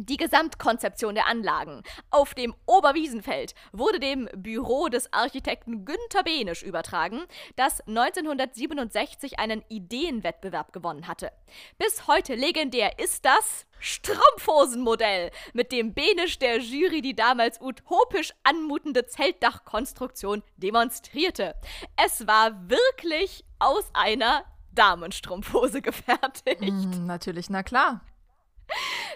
Die 0.01 0.17
Gesamtkonzeption 0.17 1.15
der 1.15 1.29
Anlagen 1.29 1.83
auf 2.11 2.35
dem 2.35 2.55
Oberwiesenfeld 2.67 3.55
wurde 3.73 4.01
dem 4.01 4.29
Büro 4.35 4.89
des 4.89 5.13
Architekten 5.13 5.85
Günther 5.85 6.25
Behnisch 6.25 6.65
übertragen, 6.65 7.23
das 7.55 7.81
1967 7.83 9.39
einen 9.39 9.63
Ideenwettbewerb 9.69 10.73
gewonnen 10.73 11.07
hatte. 11.07 11.31
Bis 11.79 12.09
heute 12.09 12.35
legendär 12.35 12.99
ist 12.99 13.25
das 13.25 13.67
Strumpfhosenmodell, 13.79 15.31
mit 15.53 15.71
dem 15.71 15.95
Behnisch 15.95 16.41
der 16.41 16.59
Jury 16.59 17.01
die 17.01 17.15
damals 17.15 17.61
utopisch 17.61 18.33
anmutende 18.43 19.07
Zeltdachkonstruktion 19.07 20.43
demonstrierte. 20.57 21.55
Es 21.97 22.27
war 22.27 22.69
wirklich 22.69 23.45
aus 23.61 23.85
einer 23.93 24.45
Damenstrumpfhose 24.73 25.83
gefertigt. 25.83 26.61
Hm, 26.61 27.07
natürlich, 27.07 27.49
na 27.49 27.63
klar. 27.63 28.01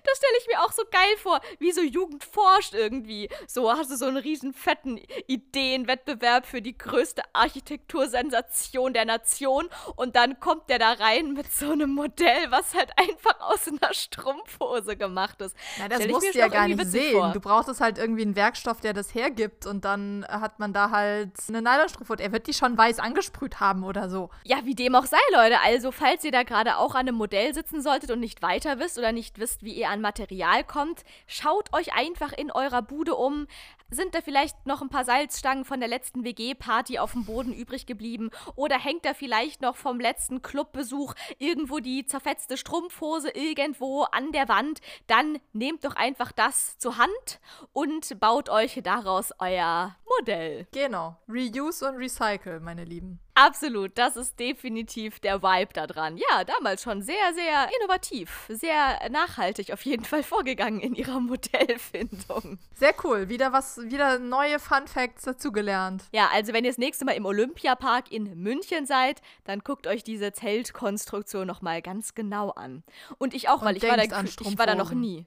Das 0.05 0.19
stelle 0.19 0.35
ich 0.41 0.47
mir 0.47 0.63
auch 0.63 0.73
so 0.73 0.83
geil 0.91 1.17
vor, 1.19 1.41
wie 1.59 1.73
so 1.73 1.81
Jugend 1.81 2.25
forscht 2.25 2.75
irgendwie. 2.75 3.29
So 3.47 3.71
hast 3.71 3.91
du 3.91 3.97
so 3.97 4.07
einen 4.07 4.17
riesen 4.17 4.53
fetten 4.53 5.01
Ideenwettbewerb 5.27 6.47
für 6.47 6.63
die 6.63 6.77
größte 6.77 7.23
Architektursensation 7.33 8.93
der 8.93 9.05
Nation 9.05 9.69
und 9.97 10.17
dann 10.17 10.41
kommt 10.41 10.71
der 10.71 10.79
da 10.79 10.93
rein 10.93 11.33
mit 11.33 11.53
so 11.53 11.73
einem 11.73 11.91
Modell, 11.91 12.51
was 12.51 12.75
halt 12.75 12.91
einfach 12.97 13.41
aus 13.41 13.69
einer 13.69 13.93
Strumpfhose 13.93 14.97
gemacht 14.97 15.41
ist. 15.41 15.57
Na, 15.79 15.89
das 15.89 16.07
musst 16.07 16.35
du 16.35 16.39
ja 16.39 16.49
gar 16.49 16.69
nicht 16.69 16.85
sehen. 16.87 17.13
vor. 17.13 17.33
Du 17.33 17.41
brauchtest 17.41 17.81
halt 17.81 17.99
irgendwie 17.99 18.23
einen 18.23 18.37
Werkstoff, 18.37 18.81
der 18.81 18.93
das 18.93 19.15
hergibt 19.15 19.67
und 19.67 19.85
dann 19.85 20.27
hat 20.29 20.59
man 20.59 20.73
da 20.73 20.91
halt 20.91 21.33
eine 21.49 21.63
Nylonstrumpfhose. 21.63 22.23
Er 22.23 22.33
wird 22.33 22.47
die 22.47 22.55
schon 22.55 22.77
weiß 22.77 22.99
angesprüht 22.99 23.61
haben 23.61 23.85
oder 23.85 24.09
so. 24.09 24.31
Ja, 24.45 24.59
wie 24.65 24.75
dem 24.75 24.95
auch 24.95 25.07
sei, 25.07 25.19
Leute. 25.33 25.61
Also, 25.61 25.91
falls 25.91 26.25
ihr 26.25 26.33
da 26.33 26.43
gerade 26.43 26.77
auch 26.79 26.95
an 26.95 27.09
einem 27.09 27.17
Modell 27.17 27.55
sitzen 27.55 27.83
solltet 27.83 28.11
und 28.11 28.21
nicht 28.21 28.43
weiter 28.43 28.79
wisst 28.79 28.99
oder 28.99 29.13
nicht 29.13 29.38
wisst, 29.39 29.63
wie 29.63 29.75
ihr 29.75 29.91
an 29.91 29.99
an 29.99 30.03
Material 30.03 30.65
kommt, 30.65 31.05
schaut 31.27 31.73
euch 31.75 31.93
einfach 31.93 32.33
in 32.33 32.51
eurer 32.51 32.83
Bude 32.83 33.17
um. 33.17 33.47
Sind 33.91 34.15
da 34.15 34.21
vielleicht 34.21 34.67
noch 34.67 34.83
ein 34.83 34.91
paar 34.91 35.05
Salzstangen 35.05 35.65
von 35.65 35.81
der 35.81 35.89
letzten 35.89 36.23
WG-Party 36.23 36.99
auf 36.99 37.13
dem 37.13 37.25
Boden 37.25 37.53
übrig 37.53 37.87
geblieben? 37.87 38.31
Oder 38.55 38.79
hängt 38.79 39.05
da 39.05 39.15
vielleicht 39.15 39.63
noch 39.63 39.77
vom 39.77 39.99
letzten 39.99 40.43
Clubbesuch 40.43 41.15
irgendwo 41.39 41.79
die 41.79 42.05
zerfetzte 42.05 42.57
Strumpfhose 42.57 43.31
irgendwo 43.31 44.03
an 44.03 44.31
der 44.33 44.49
Wand? 44.49 44.81
Dann 45.07 45.39
nehmt 45.53 45.85
doch 45.85 45.97
einfach 45.97 46.33
das 46.33 46.79
zur 46.79 46.99
Hand 46.99 47.41
und 47.73 48.21
baut 48.21 48.51
euch 48.51 48.81
daraus 48.85 49.33
euer 49.39 49.97
Modell. 50.19 50.67
Genau. 50.73 51.17
Reuse 51.29 51.89
und 51.89 51.97
Recycle, 51.97 52.61
meine 52.61 52.85
Lieben. 52.85 53.21
Absolut, 53.41 53.97
das 53.97 54.17
ist 54.17 54.41
definitiv 54.41 55.21
der 55.21 55.45
Vibe 55.45 55.73
da 55.73 55.87
dran. 55.87 56.17
Ja, 56.17 56.43
damals 56.43 56.83
schon 56.83 57.03
sehr, 57.03 57.33
sehr 57.35 57.69
innovativ, 57.79 58.47
sehr 58.49 58.99
nachhaltig 59.11 59.73
auf 59.73 59.83
jeden 59.85 60.05
Fall 60.05 60.25
vorgegangen 60.25 60.81
in 60.81 60.97
ihrer 60.97 61.21
Modellfindung. 61.21 62.59
Sehr 62.75 62.93
cool, 63.05 63.29
wieder 63.29 63.53
was, 63.53 63.79
wieder 63.81 64.19
neue 64.19 64.59
Fun 64.59 64.89
Facts 64.89 65.23
dazugelernt. 65.23 66.03
Ja, 66.11 66.31
also 66.33 66.53
wenn 66.53 66.65
ihr 66.65 66.73
das 66.73 66.79
nächste 66.79 67.05
Mal 67.05 67.13
im 67.13 67.27
Olympiapark 67.27 68.11
in 68.11 68.43
München 68.43 68.87
seid, 68.87 69.23
dann 69.45 69.61
guckt 69.61 69.87
euch 69.87 70.03
diese 70.03 70.33
Zeltkonstruktion 70.33 71.47
nochmal 71.47 71.81
ganz 71.81 72.17
genau 72.17 72.51
an. 72.51 72.83
Und 73.19 73.35
ich 73.35 73.49
auch, 73.49 73.61
Und 73.61 73.69
weil 73.69 73.77
ich 73.77 73.85
war, 73.85 73.97
da, 73.97 74.23
ich 74.25 74.59
war 74.59 74.67
da 74.67 74.75
noch 74.75 74.91
nie. 74.91 75.27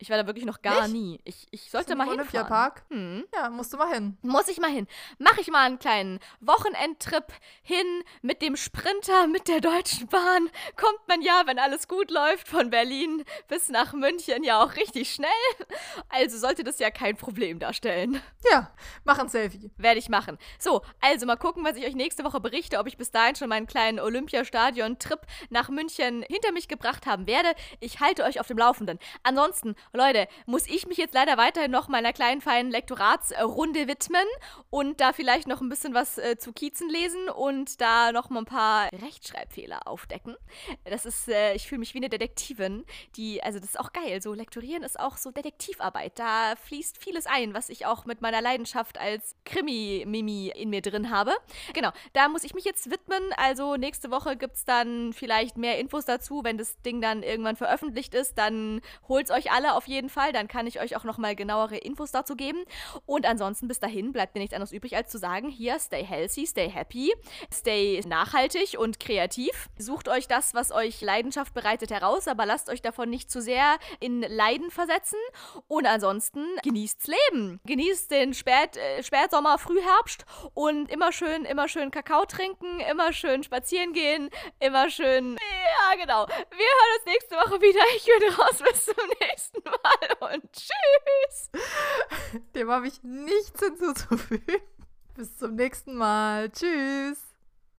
Ich 0.00 0.10
war 0.10 0.16
da 0.16 0.26
wirklich 0.26 0.44
noch 0.44 0.62
gar 0.62 0.82
Nicht? 0.82 0.92
nie. 0.92 1.20
Ich, 1.24 1.48
ich 1.50 1.70
sollte 1.70 1.96
mal 1.96 2.04
hinfahren. 2.04 2.20
Olympiapark? 2.20 2.84
Hm. 2.90 3.24
Ja, 3.34 3.50
musst 3.50 3.72
du 3.72 3.76
mal 3.76 3.92
hin. 3.92 4.16
Muss 4.22 4.46
ich 4.46 4.58
mal 4.60 4.70
hin. 4.70 4.86
Mache 5.18 5.40
ich 5.40 5.48
mal 5.48 5.66
einen 5.66 5.80
kleinen 5.80 6.20
Wochenendtrip 6.40 7.32
hin 7.62 8.04
mit 8.22 8.40
dem 8.40 8.56
Sprinter, 8.56 9.26
mit 9.26 9.48
der 9.48 9.60
Deutschen 9.60 10.06
Bahn. 10.06 10.50
Kommt 10.76 11.00
man 11.08 11.20
ja, 11.20 11.42
wenn 11.46 11.58
alles 11.58 11.88
gut 11.88 12.12
läuft, 12.12 12.46
von 12.46 12.70
Berlin 12.70 13.24
bis 13.48 13.70
nach 13.70 13.92
München 13.92 14.44
ja 14.44 14.62
auch 14.62 14.76
richtig 14.76 15.12
schnell. 15.12 15.28
Also 16.10 16.38
sollte 16.38 16.62
das 16.62 16.78
ja 16.78 16.90
kein 16.90 17.16
Problem 17.16 17.58
darstellen. 17.58 18.22
Ja, 18.50 18.70
mach 19.04 19.18
ein 19.18 19.28
Selfie. 19.28 19.70
Werde 19.76 19.98
ich 19.98 20.08
machen. 20.08 20.38
So, 20.58 20.82
also 21.00 21.26
mal 21.26 21.36
gucken, 21.36 21.64
was 21.64 21.76
ich 21.76 21.84
euch 21.84 21.96
nächste 21.96 22.24
Woche 22.24 22.40
berichte, 22.40 22.78
ob 22.78 22.86
ich 22.86 22.96
bis 22.96 23.10
dahin 23.10 23.34
schon 23.34 23.48
meinen 23.48 23.66
kleinen 23.66 23.98
Olympiastadion-Trip 23.98 25.20
nach 25.50 25.68
München 25.68 26.24
hinter 26.28 26.52
mich 26.52 26.68
gebracht 26.68 27.06
haben 27.06 27.26
werde. 27.26 27.50
Ich 27.80 27.98
halte 28.00 28.22
euch 28.22 28.38
auf 28.38 28.46
dem 28.46 28.58
Laufenden. 28.58 28.98
Ansonsten, 29.24 29.74
Leute, 29.92 30.28
muss 30.46 30.66
ich 30.66 30.86
mich 30.86 30.98
jetzt 30.98 31.14
leider 31.14 31.36
weiterhin 31.36 31.70
noch 31.70 31.88
meiner 31.88 32.12
kleinen 32.12 32.40
feinen 32.40 32.70
Lektoratsrunde 32.70 33.88
widmen 33.88 34.26
und 34.70 35.00
da 35.00 35.12
vielleicht 35.12 35.48
noch 35.48 35.60
ein 35.60 35.68
bisschen 35.68 35.94
was 35.94 36.18
äh, 36.18 36.36
zu 36.38 36.52
Kiezen 36.52 36.90
lesen 36.90 37.28
und 37.28 37.80
da 37.80 38.12
noch 38.12 38.30
mal 38.30 38.40
ein 38.40 38.44
paar 38.44 38.92
Rechtschreibfehler 38.92 39.86
aufdecken. 39.86 40.36
Das 40.84 41.06
ist, 41.06 41.28
äh, 41.28 41.54
ich 41.54 41.66
fühle 41.68 41.80
mich 41.80 41.94
wie 41.94 41.98
eine 41.98 42.08
Detektivin, 42.08 42.84
die, 43.16 43.42
also 43.42 43.58
das 43.58 43.70
ist 43.70 43.80
auch 43.80 43.92
geil. 43.92 44.20
So 44.20 44.34
Lektorieren 44.34 44.82
ist 44.82 45.00
auch 45.00 45.16
so 45.16 45.30
Detektivarbeit. 45.30 46.18
Da 46.18 46.54
fließt 46.56 46.98
vieles 46.98 47.26
ein, 47.26 47.54
was 47.54 47.68
ich 47.68 47.86
auch 47.86 48.04
mit 48.04 48.20
meiner 48.20 48.42
Leidenschaft 48.42 48.98
als 48.98 49.36
Krimi-Mimi 49.44 50.52
in 50.54 50.70
mir 50.70 50.82
drin 50.82 51.10
habe. 51.10 51.32
Genau, 51.72 51.90
da 52.12 52.28
muss 52.28 52.44
ich 52.44 52.54
mich 52.54 52.64
jetzt 52.64 52.90
widmen. 52.90 53.22
Also 53.36 53.76
nächste 53.76 54.10
Woche 54.10 54.36
gibt 54.36 54.56
es 54.56 54.64
dann 54.64 55.12
vielleicht 55.12 55.56
mehr 55.56 55.78
Infos 55.78 56.04
dazu. 56.04 56.44
Wenn 56.44 56.58
das 56.58 56.80
Ding 56.82 57.00
dann 57.00 57.22
irgendwann 57.22 57.56
veröffentlicht 57.56 58.14
ist, 58.14 58.36
dann 58.36 58.80
holt 59.08 59.26
es 59.26 59.30
euch 59.30 59.50
alle 59.50 59.74
auf 59.78 59.86
jeden 59.86 60.08
Fall. 60.10 60.32
Dann 60.32 60.48
kann 60.48 60.66
ich 60.66 60.80
euch 60.80 60.96
auch 60.96 61.04
nochmal 61.04 61.36
genauere 61.36 61.76
Infos 61.76 62.10
dazu 62.10 62.34
geben. 62.34 62.64
Und 63.06 63.26
ansonsten 63.26 63.68
bis 63.68 63.78
dahin 63.78 64.12
bleibt 64.12 64.34
mir 64.34 64.40
nichts 64.40 64.54
anderes 64.54 64.72
übrig, 64.72 64.96
als 64.96 65.10
zu 65.10 65.18
sagen, 65.18 65.48
hier, 65.48 65.78
stay 65.78 66.04
healthy, 66.04 66.46
stay 66.46 66.68
happy, 66.68 67.14
stay 67.54 68.02
nachhaltig 68.06 68.76
und 68.76 68.98
kreativ. 68.98 69.68
Sucht 69.78 70.08
euch 70.08 70.26
das, 70.26 70.52
was 70.52 70.72
euch 70.72 71.00
Leidenschaft 71.00 71.54
bereitet, 71.54 71.92
heraus, 71.92 72.26
aber 72.26 72.44
lasst 72.44 72.68
euch 72.68 72.82
davon 72.82 73.08
nicht 73.08 73.30
zu 73.30 73.40
sehr 73.40 73.78
in 74.00 74.22
Leiden 74.22 74.70
versetzen. 74.70 75.18
Und 75.68 75.86
ansonsten 75.86 76.44
genießt's 76.64 77.06
Leben. 77.06 77.60
Genießt 77.64 78.10
den 78.10 78.34
Spät, 78.34 78.76
äh, 78.76 79.02
Spätsommer, 79.04 79.58
Frühherbst 79.58 80.24
und 80.54 80.90
immer 80.90 81.12
schön, 81.12 81.44
immer 81.44 81.68
schön 81.68 81.92
Kakao 81.92 82.24
trinken, 82.24 82.80
immer 82.80 83.12
schön 83.12 83.44
spazieren 83.44 83.92
gehen, 83.92 84.28
immer 84.58 84.90
schön. 84.90 85.36
Ja, 85.36 85.94
genau. 85.94 86.26
Wir 86.26 86.66
hören 86.66 86.96
uns 86.96 87.06
nächste 87.06 87.36
Woche 87.36 87.60
wieder. 87.60 87.80
Ich 87.96 88.04
bin 88.04 88.34
raus. 88.34 88.58
Bis 88.58 88.86
zum 88.86 88.94
nächsten 89.20 89.62
Mal 89.70 90.32
und 90.34 90.52
tschüss. 90.52 91.50
Dem 92.54 92.70
habe 92.70 92.88
ich 92.88 93.02
nichts 93.02 93.60
hinzuzufügen. 93.60 94.60
Bis 95.14 95.36
zum 95.38 95.54
nächsten 95.54 95.94
Mal. 95.94 96.50
Tschüss. 96.50 97.27